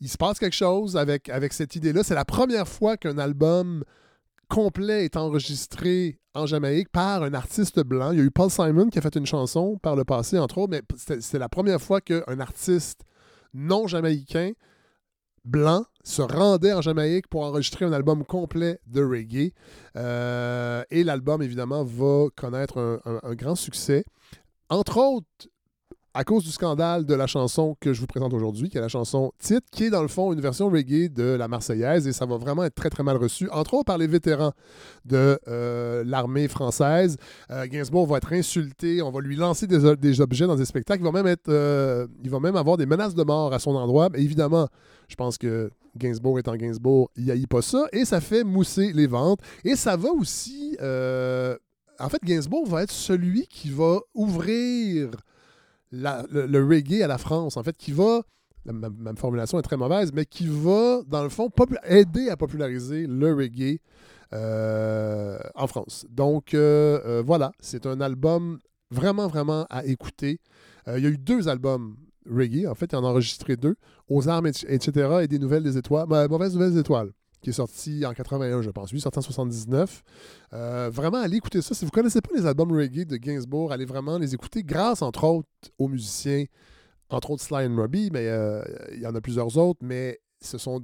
il 0.00 0.08
se 0.08 0.16
passe 0.16 0.38
quelque 0.38 0.56
chose 0.56 0.96
avec, 0.96 1.28
avec 1.28 1.52
cette 1.52 1.76
idée-là. 1.76 2.02
C'est 2.02 2.14
la 2.14 2.24
première 2.24 2.66
fois 2.66 2.96
qu'un 2.96 3.18
album 3.18 3.84
complet 4.48 5.04
est 5.04 5.16
enregistré 5.16 6.18
en 6.34 6.46
Jamaïque 6.46 6.88
par 6.88 7.22
un 7.22 7.34
artiste 7.34 7.80
blanc. 7.80 8.12
Il 8.12 8.18
y 8.18 8.22
a 8.22 8.24
eu 8.24 8.30
Paul 8.30 8.50
Simon 8.50 8.88
qui 8.88 8.98
a 8.98 9.02
fait 9.02 9.14
une 9.16 9.26
chanson 9.26 9.76
par 9.82 9.94
le 9.94 10.04
passé, 10.04 10.38
entre 10.38 10.56
autres, 10.58 10.70
mais 10.70 10.82
c'était 10.96 11.38
la 11.38 11.50
première 11.50 11.82
fois 11.82 12.00
qu'un 12.00 12.40
artiste 12.40 13.02
non 13.54 13.86
jamaïcain 13.86 14.52
blanc 15.44 15.84
se 16.02 16.22
rendait 16.22 16.72
en 16.72 16.80
Jamaïque 16.80 17.28
pour 17.28 17.42
enregistrer 17.42 17.84
un 17.84 17.92
album 17.92 18.24
complet 18.24 18.78
de 18.86 19.02
reggae. 19.02 19.52
Euh, 19.96 20.82
et 20.90 21.04
l'album, 21.04 21.42
évidemment, 21.42 21.84
va 21.84 22.26
connaître 22.36 23.00
un, 23.04 23.34
grand 23.34 23.54
succès. 23.54 24.04
Entre 24.68 24.96
autres, 24.98 25.26
à 26.12 26.24
cause 26.24 26.42
du 26.42 26.50
scandale 26.50 27.06
de 27.06 27.14
la 27.14 27.28
chanson 27.28 27.76
que 27.78 27.92
je 27.92 28.00
vous 28.00 28.08
présente 28.08 28.32
aujourd'hui, 28.34 28.68
qui 28.68 28.78
est 28.78 28.80
la 28.80 28.88
chanson 28.88 29.30
titre, 29.38 29.66
qui 29.70 29.84
est 29.84 29.90
dans 29.90 30.02
le 30.02 30.08
fond 30.08 30.32
une 30.32 30.40
version 30.40 30.68
reggae 30.68 31.08
de 31.08 31.22
la 31.22 31.46
Marseillaise, 31.46 32.08
et 32.08 32.12
ça 32.12 32.26
va 32.26 32.36
vraiment 32.36 32.64
être 32.64 32.74
très 32.74 32.90
très 32.90 33.04
mal 33.04 33.16
reçu, 33.16 33.48
entre 33.50 33.74
autres 33.74 33.84
par 33.84 33.98
les 33.98 34.08
vétérans 34.08 34.52
de 35.04 35.38
euh, 35.46 36.02
l'armée 36.04 36.48
française. 36.48 37.16
Euh, 37.52 37.66
Gainsbourg 37.66 38.08
va 38.08 38.16
être 38.16 38.32
insulté, 38.32 39.02
on 39.02 39.12
va 39.12 39.20
lui 39.20 39.36
lancer 39.36 39.68
des, 39.68 40.20
objets 40.20 40.48
dans 40.48 40.56
des 40.56 40.64
spectacles, 40.64 41.00
il 41.00 41.04
va 41.04 41.12
même 41.12 41.28
être, 41.28 42.08
il 42.24 42.30
va 42.30 42.40
même 42.40 42.56
avoir 42.56 42.76
des 42.76 42.86
menaces 42.86 43.14
de 43.14 43.22
mort 43.22 43.52
à 43.52 43.60
son 43.60 43.76
endroit. 43.76 44.08
Mais 44.10 44.20
évidemment, 44.20 44.66
je 45.10 45.16
pense 45.16 45.36
que 45.36 45.70
Gainsbourg 45.96 46.38
étant 46.38 46.54
Gainsbourg, 46.56 47.10
il 47.16 47.30
haït 47.30 47.46
pas 47.48 47.62
ça, 47.62 47.86
et 47.92 48.04
ça 48.04 48.20
fait 48.20 48.44
mousser 48.44 48.92
les 48.92 49.08
ventes, 49.08 49.40
et 49.64 49.74
ça 49.74 49.96
va 49.96 50.10
aussi. 50.10 50.76
euh, 50.80 51.56
en 51.98 52.08
fait, 52.08 52.22
Gainsbourg 52.24 52.66
va 52.66 52.84
être 52.84 52.92
celui 52.92 53.46
qui 53.48 53.70
va 53.70 53.98
ouvrir 54.14 55.10
le, 55.90 56.64
reggae 56.64 57.02
à 57.02 57.08
la 57.08 57.18
France, 57.18 57.56
en 57.56 57.62
fait, 57.62 57.76
qui 57.76 57.92
va, 57.92 58.22
la- 58.64 58.72
ma, 58.72 59.14
formulation 59.16 59.58
est 59.58 59.62
très 59.62 59.76
mauvaise, 59.76 60.12
mais 60.14 60.24
qui 60.24 60.46
va, 60.46 61.02
dans 61.06 61.24
le 61.24 61.28
fond, 61.28 61.50
aider 61.84 62.30
à 62.30 62.36
populariser 62.36 63.06
le 63.06 63.34
reggae 63.34 63.80
euh, 64.32 65.38
en 65.56 65.66
France. 65.66 66.06
Donc, 66.08 66.54
euh, 66.54 67.22
voilà, 67.26 67.50
c'est 67.58 67.84
un 67.84 68.00
album 68.00 68.60
vraiment, 68.92 69.26
vraiment 69.26 69.66
à 69.68 69.84
écouter. 69.84 70.40
Il 70.86 71.02
y 71.02 71.06
a 71.06 71.10
eu 71.10 71.18
deux 71.18 71.48
albums 71.48 71.96
reggae, 72.30 72.66
en 72.66 72.74
fait, 72.74 72.92
il 72.92 72.96
en 72.96 73.04
a 73.04 73.08
enregistré 73.08 73.56
deux, 73.56 73.76
Aux 74.08 74.28
armes, 74.28 74.46
et- 74.46 74.50
etc., 74.74 75.18
et 75.22 75.28
des 75.28 75.38
nouvelles 75.38 75.62
des 75.62 75.76
étoiles, 75.76 76.06
Ma- 76.08 76.26
Mauvaises 76.28 76.54
nouvelles 76.54 76.72
des 76.72 76.80
étoiles 76.80 77.12
qui 77.42 77.48
est 77.50 77.54
sorti 77.54 78.04
en 78.04 78.12
81, 78.12 78.60
je 78.60 78.68
pense. 78.68 78.92
Est 78.92 78.98
sorti 78.98 79.18
en 79.18 79.22
79. 79.22 80.02
Euh, 80.52 80.90
vraiment, 80.92 81.16
allez 81.18 81.38
écouter 81.38 81.62
ça. 81.62 81.74
Si 81.74 81.86
vous 81.86 81.90
ne 81.90 81.92
connaissez 81.94 82.20
pas 82.20 82.28
les 82.36 82.44
albums 82.44 82.70
reggae 82.70 83.06
de 83.06 83.16
Gainsbourg, 83.16 83.72
allez 83.72 83.86
vraiment 83.86 84.18
les 84.18 84.34
écouter 84.34 84.62
grâce, 84.62 85.00
entre 85.00 85.24
autres, 85.24 85.48
aux 85.78 85.88
musiciens, 85.88 86.44
entre 87.08 87.30
autres 87.30 87.42
Sly 87.42 87.64
and 87.66 87.76
Robbie, 87.76 88.10
mais 88.12 88.26
euh, 88.28 88.62
il 88.92 89.00
y 89.00 89.06
en 89.06 89.14
a 89.14 89.20
plusieurs 89.22 89.56
autres, 89.56 89.80
mais 89.82 90.20
ce 90.42 90.58
sont 90.58 90.80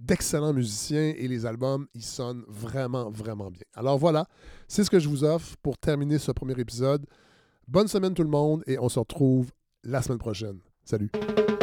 d'excellents 0.00 0.52
musiciens 0.52 1.14
et 1.16 1.28
les 1.28 1.46
albums, 1.46 1.86
ils 1.94 2.02
sonnent 2.04 2.44
vraiment, 2.48 3.10
vraiment 3.10 3.50
bien. 3.50 3.62
Alors 3.74 3.96
voilà, 3.98 4.26
c'est 4.68 4.84
ce 4.84 4.90
que 4.90 4.98
je 4.98 5.08
vous 5.08 5.24
offre 5.24 5.56
pour 5.62 5.78
terminer 5.78 6.18
ce 6.18 6.30
premier 6.32 6.58
épisode. 6.60 7.06
Bonne 7.68 7.88
semaine 7.88 8.12
tout 8.14 8.22
le 8.22 8.28
monde 8.28 8.62
et 8.66 8.78
on 8.78 8.88
se 8.90 8.98
retrouve 8.98 9.50
la 9.82 10.02
semaine 10.02 10.18
prochaine. 10.18 10.58
Salut. 10.86 11.55